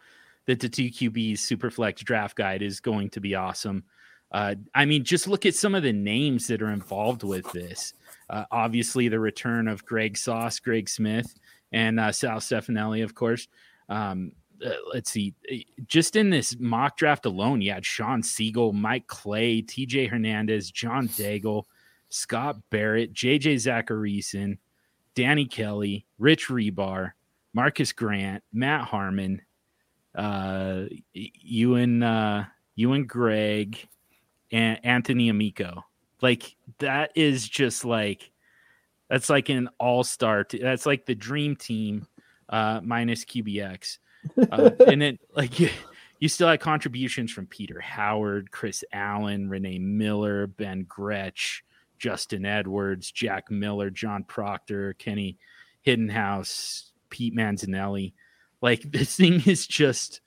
that 0.45 0.59
the 0.59 0.69
TQB's 0.69 1.39
Superflex 1.39 1.97
draft 1.97 2.35
guide 2.35 2.61
is 2.61 2.79
going 2.79 3.11
to 3.11 3.21
be 3.21 3.35
awesome. 3.35 3.83
Uh, 4.31 4.55
I 4.75 4.85
mean, 4.85 5.03
just 5.03 5.27
look 5.27 5.45
at 5.45 5.55
some 5.55 5.73
of 5.73 5.83
the 5.83 5.93
names 5.93 6.47
that 6.47 6.61
are 6.61 6.71
involved 6.71 7.23
with 7.23 7.49
this. 7.51 7.93
Uh, 8.29 8.45
obviously, 8.51 9.07
the 9.07 9.19
return 9.19 9.67
of 9.67 9.85
Greg 9.85 10.17
Sauce, 10.17 10.59
Greg 10.59 10.89
Smith, 10.89 11.33
and 11.71 11.99
uh, 11.99 12.11
Sal 12.11 12.39
Stefanile, 12.39 13.03
of 13.03 13.15
course. 13.15 13.47
Um, 13.87 14.31
uh, 14.65 14.71
let's 14.93 15.11
see, 15.11 15.33
just 15.87 16.15
in 16.15 16.29
this 16.29 16.57
mock 16.59 16.97
draft 16.97 17.25
alone, 17.25 17.61
you 17.61 17.71
had 17.71 17.85
Shawn 17.85 18.21
Siegele, 18.21 18.73
Mike 18.73 19.07
Clay, 19.07 19.61
TJ 19.61 20.09
Hernandez, 20.09 20.69
John 20.69 21.07
Daigle, 21.07 21.63
Scott 22.09 22.57
Barrett, 22.69 23.13
JJ 23.13 23.55
Zachariason, 23.55 24.57
Danny 25.15 25.45
Kelly, 25.45 26.05
Rich 26.17 26.47
Hribar, 26.47 27.11
Marcus 27.53 27.93
Grant, 27.93 28.43
Matt 28.51 28.87
Harmon, 28.87 29.41
uh, 30.15 30.83
Ewan, 31.13 32.03
uh, 32.03 32.45
Ewan 32.75 33.05
Greg, 33.05 33.87
and 34.51 34.79
Anthony 34.83 35.29
Amico. 35.29 35.85
Like 36.21 36.55
that 36.79 37.11
is 37.15 37.47
just 37.47 37.85
like 37.85 38.31
that's 39.09 39.29
like 39.29 39.49
an 39.49 39.69
all 39.79 40.03
star. 40.03 40.43
T- 40.43 40.59
that's 40.59 40.85
like 40.85 41.05
the 41.05 41.15
dream 41.15 41.55
team 41.55 42.07
uh, 42.47 42.81
minus 42.83 43.25
QBX. 43.25 43.97
Uh, 44.51 44.71
and 44.87 45.01
then 45.01 45.19
like 45.35 45.59
you, 45.59 45.69
you 46.19 46.29
still 46.29 46.47
had 46.47 46.59
contributions 46.59 47.31
from 47.31 47.47
Peter 47.47 47.79
Howard, 47.79 48.51
Chris 48.51 48.83
Allen, 48.91 49.49
Renee 49.49 49.79
Miller, 49.79 50.47
Ben 50.47 50.85
Gretch, 50.87 51.63
Justin 51.97 52.45
Edwards, 52.45 53.11
Jack 53.11 53.49
Miller, 53.49 53.89
John 53.89 54.23
Proctor, 54.23 54.93
Kenny 54.93 55.37
Hyttenhove, 55.85 56.83
Pete 57.09 57.35
Manzanelli. 57.35 58.13
Like 58.61 58.81
this 58.91 59.15
thing 59.15 59.41
is 59.45 59.65
just 59.65 60.21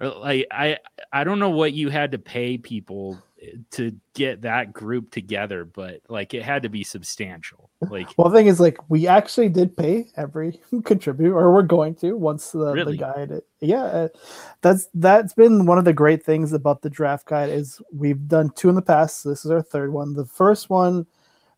uh, 0.00 0.18
like 0.18 0.46
I 0.50 0.78
I 1.12 1.24
don't 1.24 1.38
know 1.38 1.50
what 1.50 1.72
you 1.72 1.88
had 1.88 2.12
to 2.12 2.18
pay 2.18 2.58
people 2.58 3.22
to 3.72 3.94
get 4.14 4.42
that 4.42 4.72
group 4.72 5.10
together, 5.10 5.64
but 5.64 6.00
like 6.08 6.34
it 6.34 6.42
had 6.42 6.62
to 6.62 6.68
be 6.68 6.84
substantial. 6.84 7.65
Like, 7.82 8.08
well, 8.16 8.30
the 8.30 8.38
thing 8.38 8.46
is, 8.46 8.58
like, 8.58 8.78
we 8.88 9.06
actually 9.06 9.50
did 9.50 9.76
pay 9.76 10.06
every 10.16 10.60
contributor, 10.84 11.36
or 11.36 11.52
we're 11.52 11.62
going 11.62 11.94
to 11.96 12.16
once 12.16 12.52
the, 12.52 12.72
really? 12.72 12.92
the 12.92 12.98
guide. 12.98 13.40
Yeah, 13.60 13.84
uh, 13.84 14.08
that's 14.62 14.88
that's 14.94 15.34
been 15.34 15.66
one 15.66 15.78
of 15.78 15.84
the 15.84 15.92
great 15.92 16.24
things 16.24 16.52
about 16.52 16.82
the 16.82 16.90
draft 16.90 17.26
guide 17.26 17.50
is 17.50 17.80
we've 17.92 18.28
done 18.28 18.50
two 18.56 18.68
in 18.68 18.74
the 18.74 18.82
past. 18.82 19.22
So 19.22 19.28
this 19.28 19.44
is 19.44 19.50
our 19.50 19.62
third 19.62 19.92
one. 19.92 20.14
The 20.14 20.24
first 20.24 20.70
one 20.70 21.06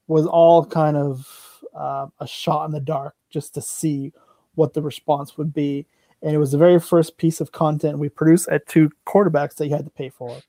was 0.09 0.27
all 0.27 0.65
kind 0.65 0.97
of 0.97 1.63
uh, 1.75 2.07
a 2.19 2.27
shot 2.27 2.65
in 2.65 2.73
the 2.73 2.81
dark 2.81 3.15
just 3.31 3.55
to 3.55 3.63
see 3.63 4.13
what 4.55 4.75
the 4.75 4.83
response 4.83 5.39
would 5.39 5.53
be. 5.53 5.87
And 6.21 6.35
it 6.35 6.39
was 6.39 6.51
the 6.51 6.59
very 6.59 6.81
first 6.81 7.17
piece 7.17 7.41
of 7.41 7.53
content 7.53 7.99
we 7.99 8.09
produced 8.09 8.49
at 8.49 8.67
two 8.67 8.91
quarterbacks 9.07 9.55
that 9.57 9.69
you 9.69 9.75
had 9.77 9.85
to 9.85 9.91
pay 9.91 10.09
for 10.09 10.41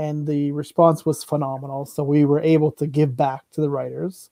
and 0.00 0.26
the 0.26 0.50
response 0.52 1.04
was 1.04 1.22
phenomenal. 1.22 1.84
So 1.84 2.02
we 2.02 2.24
were 2.24 2.40
able 2.40 2.72
to 2.72 2.86
give 2.86 3.18
back 3.18 3.42
to 3.52 3.60
the 3.60 3.68
writers 3.68 4.30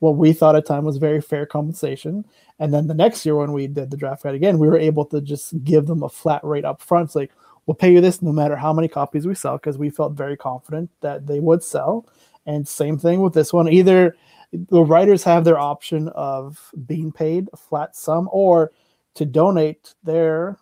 what 0.00 0.16
we 0.16 0.32
thought 0.32 0.56
at 0.56 0.66
time 0.66 0.84
was 0.84 0.96
very 0.96 1.20
fair 1.20 1.46
compensation. 1.46 2.24
And 2.58 2.72
then 2.72 2.86
the 2.86 2.94
next 2.94 3.26
year 3.26 3.36
when 3.36 3.52
we 3.52 3.66
did 3.66 3.90
the 3.90 3.96
draft 3.96 4.22
guide 4.22 4.34
again, 4.34 4.58
we 4.58 4.68
were 4.68 4.78
able 4.78 5.04
to 5.06 5.20
just 5.20 5.62
give 5.64 5.86
them 5.86 6.02
a 6.02 6.08
flat 6.08 6.42
rate 6.44 6.64
up 6.64 6.80
front. 6.80 7.06
It's 7.06 7.16
like, 7.16 7.32
we'll 7.66 7.74
pay 7.74 7.92
you 7.92 8.00
this 8.00 8.22
no 8.22 8.32
matter 8.32 8.56
how 8.56 8.72
many 8.72 8.88
copies 8.88 9.26
we 9.26 9.34
sell, 9.34 9.56
because 9.56 9.76
we 9.76 9.90
felt 9.90 10.12
very 10.12 10.36
confident 10.36 10.90
that 11.00 11.26
they 11.26 11.40
would 11.40 11.62
sell. 11.62 12.06
And 12.46 12.66
same 12.66 12.98
thing 12.98 13.20
with 13.20 13.34
this 13.34 13.52
one. 13.52 13.68
Either 13.68 14.16
the 14.52 14.82
writers 14.82 15.22
have 15.24 15.44
their 15.44 15.58
option 15.58 16.08
of 16.10 16.70
being 16.86 17.12
paid 17.12 17.48
a 17.52 17.56
flat 17.56 17.94
sum 17.94 18.28
or 18.32 18.72
to 19.14 19.26
donate 19.26 19.94
their 20.02 20.58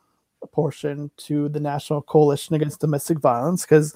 portion 0.50 1.10
to 1.16 1.48
the 1.48 1.60
National 1.60 2.02
Coalition 2.02 2.56
Against 2.56 2.80
Domestic 2.80 3.18
Violence 3.18 3.62
because 3.62 3.94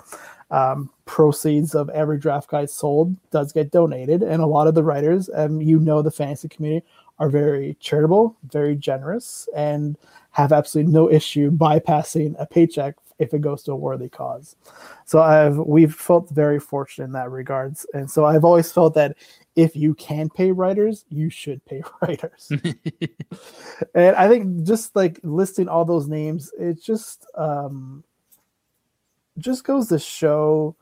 um, 0.50 0.90
proceeds 1.04 1.74
of 1.74 1.88
every 1.90 2.18
draft 2.18 2.50
guide 2.50 2.70
sold 2.70 3.14
does 3.30 3.52
get 3.52 3.70
donated. 3.70 4.22
And 4.22 4.42
a 4.42 4.46
lot 4.46 4.66
of 4.66 4.74
the 4.74 4.82
writers, 4.82 5.30
um, 5.34 5.60
you 5.60 5.78
know, 5.78 6.02
the 6.02 6.10
fantasy 6.10 6.48
community 6.48 6.86
are 7.18 7.28
very 7.28 7.76
charitable, 7.80 8.36
very 8.50 8.74
generous, 8.74 9.48
and 9.54 9.96
have 10.32 10.52
absolutely 10.52 10.92
no 10.92 11.10
issue 11.10 11.50
bypassing 11.50 12.34
a 12.38 12.46
paycheck 12.46 12.94
if 13.18 13.34
it 13.34 13.42
goes 13.42 13.62
to 13.62 13.72
a 13.72 13.76
worthy 13.76 14.08
cause. 14.08 14.56
So 15.04 15.20
I've 15.20 15.58
we've 15.58 15.94
felt 15.94 16.30
very 16.30 16.58
fortunate 16.58 17.04
in 17.04 17.12
that 17.12 17.30
regards. 17.30 17.86
And 17.92 18.10
so 18.10 18.24
I've 18.24 18.44
always 18.44 18.72
felt 18.72 18.94
that 18.94 19.16
if 19.56 19.76
you 19.76 19.94
can 19.94 20.30
pay 20.30 20.52
writers, 20.52 21.04
you 21.10 21.28
should 21.28 21.64
pay 21.66 21.82
writers. 22.02 22.50
and 23.94 24.16
I 24.16 24.28
think 24.28 24.64
just 24.64 24.96
like 24.96 25.20
listing 25.22 25.68
all 25.68 25.84
those 25.84 26.08
names, 26.08 26.50
it's 26.58 26.82
just 26.82 27.26
um 27.36 28.02
just 29.40 29.64
goes 29.64 29.88
to 29.88 29.98
show 29.98 30.76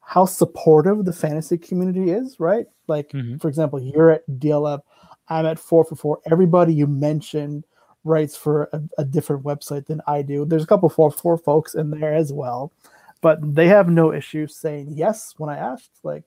how 0.00 0.26
supportive 0.26 1.04
the 1.04 1.12
fantasy 1.12 1.56
community 1.56 2.10
is, 2.10 2.38
right? 2.38 2.66
Like, 2.86 3.10
mm-hmm. 3.10 3.38
for 3.38 3.48
example, 3.48 3.80
you're 3.80 4.10
at 4.10 4.28
DLF, 4.28 4.80
I'm 5.28 5.46
at 5.46 5.58
four 5.58 5.84
for 5.84 5.96
four. 5.96 6.20
Everybody 6.30 6.74
you 6.74 6.86
mentioned 6.86 7.64
writes 8.04 8.36
for 8.36 8.68
a, 8.72 8.82
a 8.98 9.04
different 9.04 9.44
website 9.44 9.86
than 9.86 10.00
I 10.06 10.22
do. 10.22 10.44
There's 10.44 10.64
a 10.64 10.66
couple 10.66 10.88
four 10.88 11.10
for 11.10 11.18
four 11.18 11.38
folks 11.38 11.74
in 11.74 11.90
there 11.90 12.14
as 12.14 12.32
well, 12.32 12.72
but 13.20 13.38
they 13.54 13.68
have 13.68 13.88
no 13.88 14.12
issue 14.12 14.46
saying 14.46 14.88
yes 14.90 15.34
when 15.38 15.48
I 15.48 15.56
asked. 15.56 15.90
Like, 16.02 16.24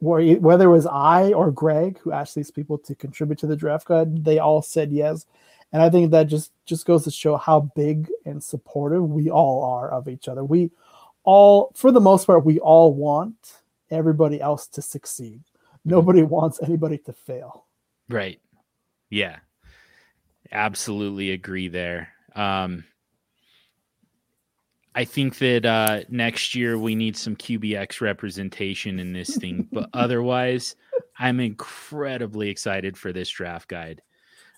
whether 0.00 0.64
it 0.64 0.72
was 0.72 0.86
I 0.86 1.32
or 1.32 1.52
Greg 1.52 1.98
who 2.00 2.10
asked 2.10 2.34
these 2.34 2.50
people 2.50 2.76
to 2.78 2.94
contribute 2.96 3.38
to 3.38 3.46
the 3.46 3.54
draft 3.54 3.86
guide, 3.86 4.24
they 4.24 4.40
all 4.40 4.60
said 4.60 4.90
yes. 4.90 5.26
And 5.72 5.80
I 5.80 5.90
think 5.90 6.10
that 6.10 6.24
just 6.24 6.50
just 6.66 6.86
goes 6.86 7.04
to 7.04 7.10
show 7.10 7.36
how 7.36 7.70
big 7.76 8.08
and 8.26 8.42
supportive 8.42 9.08
we 9.08 9.30
all 9.30 9.62
are 9.64 9.90
of 9.90 10.08
each 10.08 10.26
other. 10.26 10.44
We 10.44 10.70
all, 11.24 11.72
for 11.74 11.92
the 11.92 12.00
most 12.00 12.26
part, 12.26 12.44
we 12.44 12.58
all 12.58 12.94
want 12.94 13.60
everybody 13.90 14.40
else 14.40 14.66
to 14.68 14.82
succeed. 14.82 15.42
Mm-hmm. 15.44 15.90
Nobody 15.90 16.22
wants 16.22 16.60
anybody 16.62 16.98
to 16.98 17.12
fail. 17.12 17.66
Right. 18.08 18.40
Yeah. 19.10 19.36
Absolutely 20.50 21.30
agree 21.30 21.68
there. 21.68 22.08
Um, 22.34 22.84
I 24.94 25.04
think 25.04 25.38
that 25.38 25.64
uh, 25.64 26.00
next 26.08 26.54
year 26.54 26.76
we 26.76 26.94
need 26.94 27.16
some 27.16 27.34
QBX 27.34 28.00
representation 28.00 28.98
in 28.98 29.12
this 29.12 29.36
thing, 29.36 29.68
but 29.72 29.88
otherwise, 29.94 30.76
I'm 31.18 31.40
incredibly 31.40 32.50
excited 32.50 32.96
for 32.96 33.12
this 33.12 33.30
draft 33.30 33.68
guide. 33.68 34.02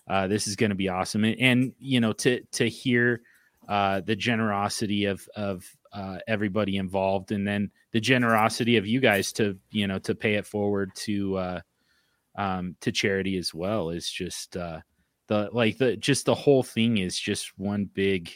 Uh, 0.07 0.27
this 0.27 0.47
is 0.47 0.55
going 0.55 0.69
to 0.69 0.75
be 0.75 0.89
awesome, 0.89 1.23
and, 1.23 1.39
and, 1.39 1.73
you 1.79 1.99
know 1.99 2.13
to 2.13 2.41
to 2.51 2.69
hear 2.69 3.21
uh, 3.67 4.01
the 4.01 4.15
generosity 4.15 5.05
of 5.05 5.27
of 5.35 5.65
uh, 5.93 6.17
everybody 6.27 6.77
involved, 6.77 7.31
and 7.31 7.47
then 7.47 7.71
the 7.91 7.99
generosity 7.99 8.77
of 8.77 8.85
you 8.85 8.99
guys 8.99 9.31
to 9.33 9.57
you 9.71 9.87
know 9.87 9.99
to 9.99 10.15
pay 10.15 10.35
it 10.35 10.45
forward 10.45 10.91
to 10.95 11.37
uh, 11.37 11.61
um, 12.35 12.75
to 12.81 12.91
charity 12.91 13.37
as 13.37 13.53
well 13.53 13.89
is 13.89 14.09
just 14.09 14.57
uh, 14.57 14.79
the 15.27 15.49
like 15.51 15.77
the 15.77 15.97
just 15.97 16.25
the 16.25 16.35
whole 16.35 16.63
thing 16.63 16.97
is 16.97 17.19
just 17.19 17.57
one 17.57 17.85
big 17.85 18.31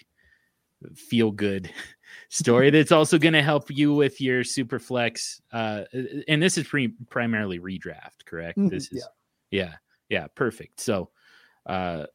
feel 0.95 1.31
good 1.31 1.72
story 2.30 2.69
that's 2.72 2.91
also 2.91 3.18
going 3.18 3.34
to 3.34 3.41
help 3.41 3.69
you 3.69 3.93
with 3.93 4.22
your 4.22 4.43
super 4.43 4.80
flex 4.80 5.41
uh 5.51 5.84
and 6.27 6.41
this 6.41 6.57
is 6.57 6.68
pre- 6.68 6.93
primarily 7.10 7.60
redraft 7.60 8.26
correct? 8.26 8.57
Mhm, 8.57 8.69
this 8.69 8.91
is 8.91 9.07
yeah. 9.51 9.76
Yeah 10.07 10.27
perfect. 10.35 10.80
So 10.80 11.10
uh 11.65 12.06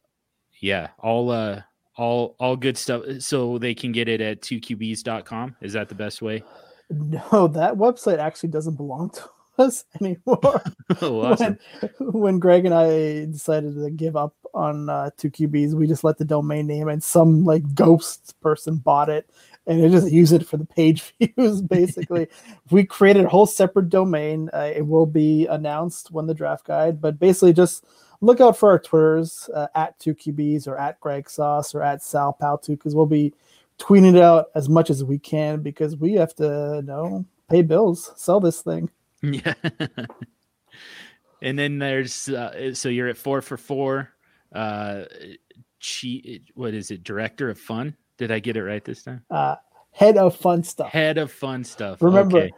yeah 0.59 0.89
all 0.99 1.29
uh 1.29 1.61
all 1.97 2.35
all 2.39 2.55
good 2.55 2.77
stuff 2.77 3.03
so 3.19 3.57
they 3.57 3.73
can 3.73 3.91
get 3.91 4.07
it 4.07 4.21
at 4.21 4.41
2qbs.com 4.41 5.55
is 5.61 5.73
that 5.73 5.89
the 5.89 5.95
best 5.95 6.21
way 6.21 6.43
No, 6.89 7.47
that 7.47 7.75
website 7.75 8.19
actually 8.19 8.49
doesn't 8.49 8.75
belong 8.75 9.11
to 9.11 9.29
us 9.57 9.85
anymore. 10.01 10.61
oh 11.01 11.21
awesome 11.21 11.57
when, 11.99 12.11
when 12.21 12.39
Greg 12.39 12.65
and 12.65 12.73
I 12.73 13.25
decided 13.25 13.75
to 13.75 13.89
give 13.89 14.15
up 14.15 14.35
on 14.53 14.89
uh, 14.89 15.09
two 15.17 15.29
QBs, 15.29 15.73
we 15.73 15.87
just 15.87 16.03
let 16.03 16.17
the 16.17 16.25
domain 16.25 16.67
name 16.67 16.87
and 16.87 17.03
some 17.03 17.43
like 17.43 17.75
ghost 17.75 18.39
person 18.41 18.77
bought 18.77 19.09
it 19.09 19.29
and 19.67 19.83
it 19.83 19.89
just 19.89 20.11
use 20.11 20.31
it 20.31 20.47
for 20.47 20.57
the 20.57 20.65
page 20.65 21.13
views. 21.19 21.61
Basically, 21.61 22.27
we 22.69 22.85
created 22.85 23.25
a 23.25 23.29
whole 23.29 23.45
separate 23.45 23.89
domain. 23.89 24.49
Uh, 24.53 24.71
it 24.75 24.85
will 24.85 25.05
be 25.05 25.47
announced 25.47 26.11
when 26.11 26.27
the 26.27 26.33
draft 26.33 26.65
guide, 26.65 27.01
but 27.01 27.19
basically 27.19 27.53
just 27.53 27.85
look 28.21 28.41
out 28.41 28.57
for 28.57 28.69
our 28.69 28.79
Twitters 28.79 29.49
uh, 29.53 29.67
at 29.75 29.97
two 29.99 30.13
QBs 30.15 30.67
or 30.67 30.77
at 30.77 30.99
Greg 30.99 31.29
Sauce 31.29 31.75
or 31.75 31.81
at 31.81 32.03
Sal 32.03 32.33
Pal 32.33 32.57
2 32.57 32.73
because 32.73 32.95
we'll 32.95 33.05
be 33.05 33.33
tweeting 33.79 34.15
it 34.15 34.21
out 34.21 34.47
as 34.55 34.69
much 34.69 34.89
as 34.89 35.03
we 35.03 35.19
can 35.19 35.61
because 35.61 35.97
we 35.97 36.13
have 36.13 36.33
to 36.35 36.73
you 36.77 36.81
know 36.83 37.25
pay 37.49 37.61
bills, 37.61 38.11
sell 38.15 38.39
this 38.39 38.61
thing. 38.61 38.89
Yeah. 39.21 39.53
and 41.41 41.57
then 41.57 41.79
there's 41.79 42.29
uh, 42.29 42.73
so 42.73 42.89
you're 42.89 43.07
at 43.07 43.17
four 43.17 43.41
for 43.41 43.57
four. 43.57 44.09
Uh, 44.53 45.05
she, 45.79 46.41
what 46.53 46.73
is 46.73 46.91
it? 46.91 47.03
Director 47.03 47.49
of 47.49 47.59
fun. 47.59 47.95
Did 48.17 48.31
I 48.31 48.39
get 48.39 48.55
it 48.55 48.63
right 48.63 48.83
this 48.83 49.03
time? 49.03 49.23
Uh, 49.29 49.55
head 49.91 50.17
of 50.17 50.35
fun 50.35 50.63
stuff. 50.63 50.91
Head 50.91 51.17
of 51.17 51.31
fun 51.31 51.63
stuff. 51.63 52.01
Remember, 52.01 52.37
Okay. 52.43 52.51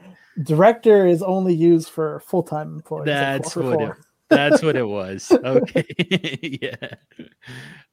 director 0.43 1.07
is 1.07 1.23
only 1.23 1.53
used 1.53 1.89
for 1.89 2.19
full 2.21 2.43
time 2.43 2.75
employees. 2.75 3.09
at 3.09 3.41
That's 3.41 3.53
four 3.53 3.63
what 3.63 3.81
it. 3.81 3.93
That's 4.29 4.61
what 4.61 4.75
it 4.75 4.87
was. 4.87 5.31
Okay. 5.31 5.85
yeah. 6.61 6.93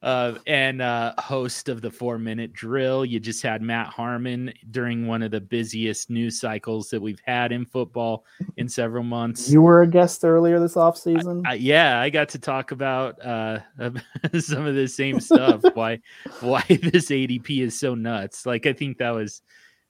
Uh, 0.03 0.35
and 0.47 0.83
uh, 0.83 1.15
host 1.19 1.69
of 1.69 1.81
the 1.81 1.91
four 1.91 2.19
minute 2.19 2.53
drill. 2.53 3.05
You 3.05 3.21
just 3.21 3.43
had 3.43 3.63
Matt 3.63 3.87
Harmon 3.87 4.53
during 4.71 5.07
one 5.07 5.23
of 5.23 5.31
the 5.31 5.41
busiest 5.41 6.11
news 6.11 6.41
cycles 6.41 6.91
that 6.91 7.01
we've 7.01 7.21
had 7.25 7.53
in 7.53 7.65
football 7.65 8.25
in 8.57 8.69
several 8.69 9.05
months. 9.05 9.51
You 9.51 9.63
were 9.63 9.83
a 9.83 9.87
guest 9.87 10.25
earlier 10.25 10.61
this 10.61 10.77
off 10.77 10.99
season. 10.99 11.43
I, 11.47 11.55
yeah, 11.55 12.01
I 12.01 12.11
got 12.11 12.29
to 12.31 12.39
talk 12.39 12.71
about 12.71 13.25
uh, 13.25 13.61
some 14.39 14.67
of 14.67 14.75
the 14.75 14.89
same 14.89 15.21
stuff. 15.21 15.63
why 15.75 16.01
why 16.41 16.65
this 16.69 17.11
ADP 17.11 17.63
is 17.63 17.79
so 17.79 17.95
nuts? 17.95 18.45
Like 18.45 18.67
I 18.67 18.73
think 18.73 18.99
that 18.99 19.11
was 19.11 19.43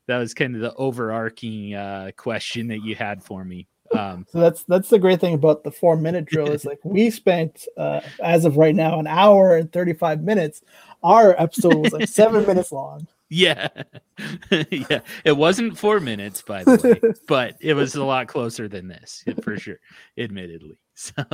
that 0.07 0.19
was 0.19 0.35
kind 0.35 0.55
of 0.55 0.61
the 0.61 0.75
overarching 0.75 1.75
uh, 1.75 2.11
question 2.17 2.69
that 2.69 2.85
you 2.85 2.95
had 2.95 3.25
for 3.25 3.45
me. 3.45 3.67
Um, 3.95 4.27
so 4.31 4.41
that's 4.41 4.65
that's 4.65 4.91
the 4.91 4.99
great 4.99 5.21
thing 5.21 5.35
about 5.35 5.65
the 5.65 5.71
four 5.71 5.97
minute 5.97 6.25
drill 6.27 6.51
is 6.51 6.65
like 6.65 6.81
we 6.85 7.11
spent 7.11 7.67
uh, 7.77 8.01
as 8.23 8.45
of 8.45 8.57
right 8.57 8.75
now 8.75 8.99
an 8.99 9.07
hour 9.07 9.57
and 9.57 9.73
thirty 9.73 9.93
five 9.93 10.23
minutes. 10.23 10.63
Our 11.03 11.41
episode 11.41 11.75
was 11.77 11.93
like 11.93 12.09
seven 12.09 12.47
minutes 12.47 12.73
long. 12.73 13.07
yeah, 13.29 13.69
yeah, 14.71 15.01
it 15.25 15.37
wasn't 15.37 15.79
four 15.79 16.01
minutes 16.01 16.43
by 16.43 16.65
the 16.65 17.01
way, 17.03 17.13
but 17.29 17.57
it 17.61 17.75
was 17.75 17.95
a 17.95 18.05
lot 18.05 18.29
closer 18.29 18.69
than 18.69 18.89
this 18.89 19.25
for 19.43 19.57
sure, 19.59 19.81
admittedly. 20.19 20.77
So, 20.97 21.25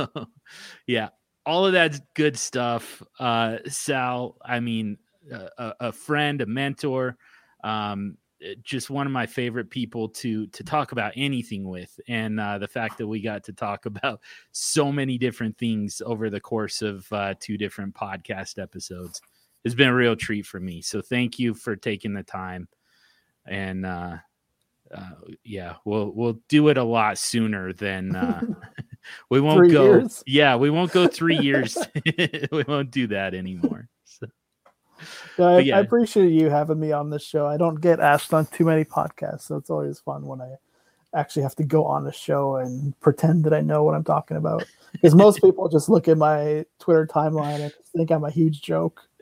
yeah, 0.87 1.09
all 1.45 1.65
of 1.65 1.73
that's 1.73 2.01
good 2.15 2.37
stuff. 2.37 3.03
Uh, 3.19 3.57
Sal, 3.67 4.37
I 4.43 4.59
mean, 4.59 4.97
uh, 5.31 5.49
a, 5.57 5.73
a 5.79 5.91
friend, 5.91 6.41
a 6.41 6.45
mentor, 6.45 7.17
um, 7.63 8.17
just 8.63 8.89
one 8.89 9.05
of 9.05 9.13
my 9.13 9.25
favorite 9.25 9.69
people 9.69 10.09
to 10.09 10.47
to 10.47 10.63
talk 10.63 10.91
about 10.91 11.13
anything 11.15 11.67
with, 11.67 11.99
and 12.07 12.39
uh, 12.39 12.57
the 12.57 12.67
fact 12.67 12.97
that 12.97 13.07
we 13.07 13.21
got 13.21 13.43
to 13.45 13.53
talk 13.53 13.85
about 13.85 14.21
so 14.51 14.91
many 14.91 15.17
different 15.17 15.57
things 15.57 16.01
over 16.05 16.29
the 16.29 16.39
course 16.39 16.81
of 16.81 17.11
uh, 17.13 17.33
two 17.39 17.57
different 17.57 17.93
podcast 17.93 18.61
episodes 18.61 19.21
has 19.63 19.75
been 19.75 19.89
a 19.89 19.95
real 19.95 20.15
treat 20.15 20.45
for 20.45 20.59
me. 20.59 20.81
So 20.81 21.01
thank 21.01 21.37
you 21.37 21.53
for 21.53 21.75
taking 21.75 22.13
the 22.13 22.23
time, 22.23 22.67
and 23.45 23.85
uh, 23.85 24.17
uh, 24.93 25.09
yeah, 25.43 25.75
we'll 25.85 26.11
we'll 26.11 26.39
do 26.49 26.69
it 26.69 26.77
a 26.77 26.83
lot 26.83 27.17
sooner 27.17 27.73
than 27.73 28.15
uh, 28.15 28.41
we 29.29 29.41
won't 29.41 29.59
Three 29.59 29.71
go. 29.71 29.83
years? 29.83 30.23
Yeah, 30.25 30.55
we 30.55 30.69
won't 30.69 30.91
go 30.91 31.07
three 31.07 31.37
years. 31.37 31.77
we 32.51 32.63
won't 32.67 32.91
do 32.91 33.07
that 33.07 33.33
anymore. 33.33 33.87
I, 35.39 35.59
yeah. 35.59 35.77
I 35.77 35.79
appreciate 35.81 36.31
you 36.31 36.49
having 36.49 36.79
me 36.79 36.91
on 36.91 37.09
this 37.09 37.23
show. 37.23 37.45
I 37.47 37.57
don't 37.57 37.81
get 37.81 37.99
asked 37.99 38.33
on 38.33 38.45
too 38.47 38.65
many 38.65 38.83
podcasts, 38.83 39.41
so 39.41 39.57
it's 39.57 39.69
always 39.69 39.99
fun 39.99 40.25
when 40.25 40.41
I 40.41 40.55
actually 41.13 41.43
have 41.43 41.55
to 41.55 41.63
go 41.63 41.85
on 41.85 42.07
a 42.07 42.13
show 42.13 42.55
and 42.55 42.97
pretend 42.99 43.43
that 43.43 43.53
I 43.53 43.61
know 43.61 43.83
what 43.83 43.95
I'm 43.95 44.03
talking 44.03 44.37
about. 44.37 44.65
Because 44.93 45.15
most 45.15 45.41
people 45.43 45.69
just 45.69 45.89
look 45.89 46.07
at 46.07 46.17
my 46.17 46.65
Twitter 46.79 47.07
timeline 47.07 47.61
and 47.61 47.73
think 47.95 48.11
I'm 48.11 48.23
a 48.23 48.31
huge 48.31 48.61
joke. 48.61 49.01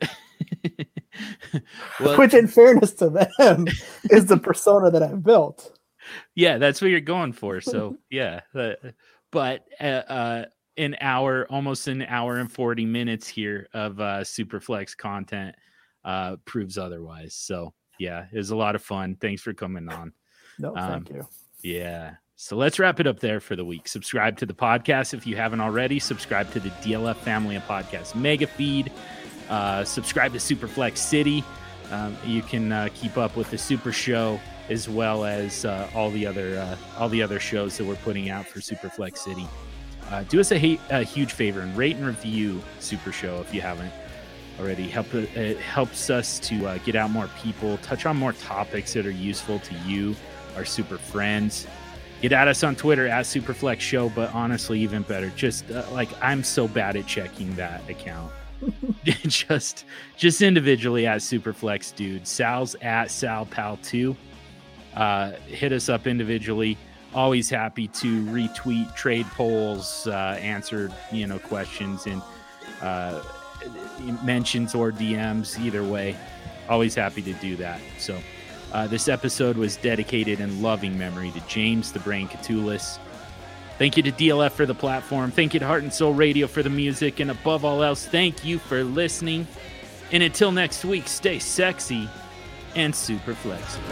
well, 2.00 2.18
Which, 2.18 2.34
in 2.34 2.46
fairness 2.46 2.92
to 2.94 3.10
them, 3.10 3.66
is 4.10 4.26
the 4.26 4.36
persona 4.36 4.90
that 4.90 5.02
I've 5.02 5.22
built. 5.22 5.78
yeah, 6.34 6.58
that's 6.58 6.80
what 6.80 6.90
you're 6.90 7.00
going 7.00 7.32
for. 7.32 7.60
So 7.60 7.98
yeah, 8.10 8.40
uh, 8.54 8.74
but 9.30 9.64
uh, 9.80 9.84
uh, 9.84 10.44
an 10.76 10.96
hour, 11.00 11.46
almost 11.50 11.88
an 11.88 12.02
hour 12.02 12.36
and 12.36 12.50
forty 12.50 12.86
minutes 12.86 13.28
here 13.28 13.68
of 13.74 14.00
uh, 14.00 14.20
Superflex 14.20 14.96
content 14.96 15.56
uh, 16.04 16.36
proves 16.44 16.78
otherwise. 16.78 17.34
So 17.34 17.72
yeah, 17.98 18.26
it 18.32 18.36
was 18.36 18.50
a 18.50 18.56
lot 18.56 18.74
of 18.74 18.82
fun. 18.82 19.16
Thanks 19.20 19.42
for 19.42 19.52
coming 19.52 19.88
on. 19.88 20.12
No, 20.58 20.74
Um, 20.76 21.04
thank 21.04 21.10
you. 21.10 21.26
Yeah. 21.62 22.14
So 22.36 22.56
let's 22.56 22.78
wrap 22.78 23.00
it 23.00 23.06
up 23.06 23.20
there 23.20 23.38
for 23.40 23.54
the 23.54 23.64
week. 23.64 23.86
Subscribe 23.86 24.38
to 24.38 24.46
the 24.46 24.54
podcast 24.54 25.12
if 25.12 25.26
you 25.26 25.36
haven't 25.36 25.60
already. 25.60 25.98
Subscribe 25.98 26.50
to 26.52 26.60
the 26.60 26.70
DLF 26.70 27.16
Family 27.16 27.56
of 27.56 27.62
Podcasts 27.64 28.14
mega 28.14 28.46
feed. 28.46 28.90
Uh, 29.50 29.84
subscribe 29.84 30.32
to 30.32 30.38
Superflex 30.38 30.96
City. 30.96 31.44
Um, 31.90 32.16
you 32.24 32.40
can 32.40 32.72
uh, 32.72 32.88
keep 32.94 33.18
up 33.18 33.36
with 33.36 33.50
the 33.50 33.58
Super 33.58 33.92
Show 33.92 34.40
as 34.70 34.88
well 34.88 35.24
as 35.24 35.64
uh, 35.66 35.90
all 35.94 36.10
the 36.10 36.24
other 36.26 36.56
uh, 36.58 36.76
all 36.98 37.08
the 37.10 37.22
other 37.22 37.40
shows 37.40 37.76
that 37.76 37.84
we're 37.84 37.96
putting 37.96 38.30
out 38.30 38.46
for 38.46 38.60
Superflex 38.60 39.18
City. 39.18 39.46
Uh, 40.08 40.22
do 40.24 40.40
us 40.40 40.50
a, 40.52 40.58
ha- 40.58 40.82
a 40.90 41.02
huge 41.02 41.32
favor 41.32 41.60
and 41.60 41.76
rate 41.76 41.96
and 41.96 42.06
review 42.06 42.62
Super 42.78 43.12
Show 43.12 43.40
if 43.40 43.52
you 43.52 43.60
haven't 43.60 43.92
already. 44.60 44.88
Help 44.88 45.12
it 45.14 45.58
helps 45.58 46.10
us 46.10 46.38
to 46.40 46.66
uh, 46.66 46.78
get 46.78 46.94
out 46.94 47.10
more 47.10 47.28
people, 47.42 47.78
touch 47.78 48.06
on 48.06 48.16
more 48.16 48.32
topics 48.32 48.92
that 48.92 49.06
are 49.06 49.10
useful 49.10 49.58
to 49.60 49.74
you, 49.86 50.14
our 50.56 50.64
super 50.64 50.98
friends. 50.98 51.66
Get 52.20 52.32
at 52.32 52.48
us 52.48 52.62
on 52.62 52.76
Twitter 52.76 53.08
at 53.08 53.24
Superflex 53.24 53.80
Show, 53.80 54.10
but 54.10 54.34
honestly, 54.34 54.78
even 54.80 55.02
better, 55.02 55.30
just 55.30 55.70
uh, 55.70 55.84
like 55.92 56.10
I'm 56.22 56.44
so 56.44 56.68
bad 56.68 56.96
at 56.96 57.06
checking 57.06 57.54
that 57.56 57.88
account. 57.88 58.30
just 59.04 59.86
just 60.16 60.42
individually 60.42 61.06
at 61.06 61.20
Superflex 61.20 61.94
Dude. 61.94 62.26
Sal's 62.26 62.74
at 62.82 63.10
Sal 63.10 63.46
Pal 63.46 63.78
2. 63.82 64.14
Uh, 64.94 65.32
hit 65.46 65.72
us 65.72 65.88
up 65.88 66.06
individually. 66.06 66.76
Always 67.14 67.48
happy 67.48 67.88
to 67.88 68.22
retweet 68.26 68.94
trade 68.94 69.26
polls, 69.28 70.06
uh, 70.06 70.38
answer 70.40 70.92
you 71.10 71.26
know 71.26 71.38
questions 71.38 72.06
and 72.06 72.22
uh, 72.82 73.22
mentions 74.22 74.74
or 74.74 74.92
DMs. 74.92 75.58
Either 75.60 75.84
way, 75.84 76.16
always 76.68 76.94
happy 76.94 77.22
to 77.22 77.32
do 77.34 77.56
that. 77.56 77.80
So. 77.98 78.18
Uh, 78.72 78.86
this 78.86 79.08
episode 79.08 79.56
was 79.56 79.76
dedicated 79.76 80.38
in 80.38 80.62
loving 80.62 80.96
memory 80.96 81.32
to 81.32 81.40
James 81.48 81.90
the 81.90 81.98
Brain 81.98 82.28
Koutoulas. 82.28 83.00
Thank 83.78 83.96
you 83.96 84.02
to 84.02 84.12
DLF 84.12 84.52
for 84.52 84.66
the 84.66 84.74
platform. 84.74 85.30
Thank 85.30 85.54
you 85.54 85.60
to 85.60 85.66
Heart 85.66 85.82
and 85.84 85.92
Soul 85.92 86.12
Radio 86.12 86.46
for 86.46 86.62
the 86.62 86.70
music. 86.70 87.18
And 87.18 87.30
above 87.30 87.64
all 87.64 87.82
else, 87.82 88.06
thank 88.06 88.44
you 88.44 88.58
for 88.58 88.84
listening. 88.84 89.46
And 90.12 90.22
until 90.22 90.52
next 90.52 90.84
week, 90.84 91.08
stay 91.08 91.38
sexy 91.38 92.08
and 92.76 92.94
super 92.94 93.34
flexible. 93.34 93.88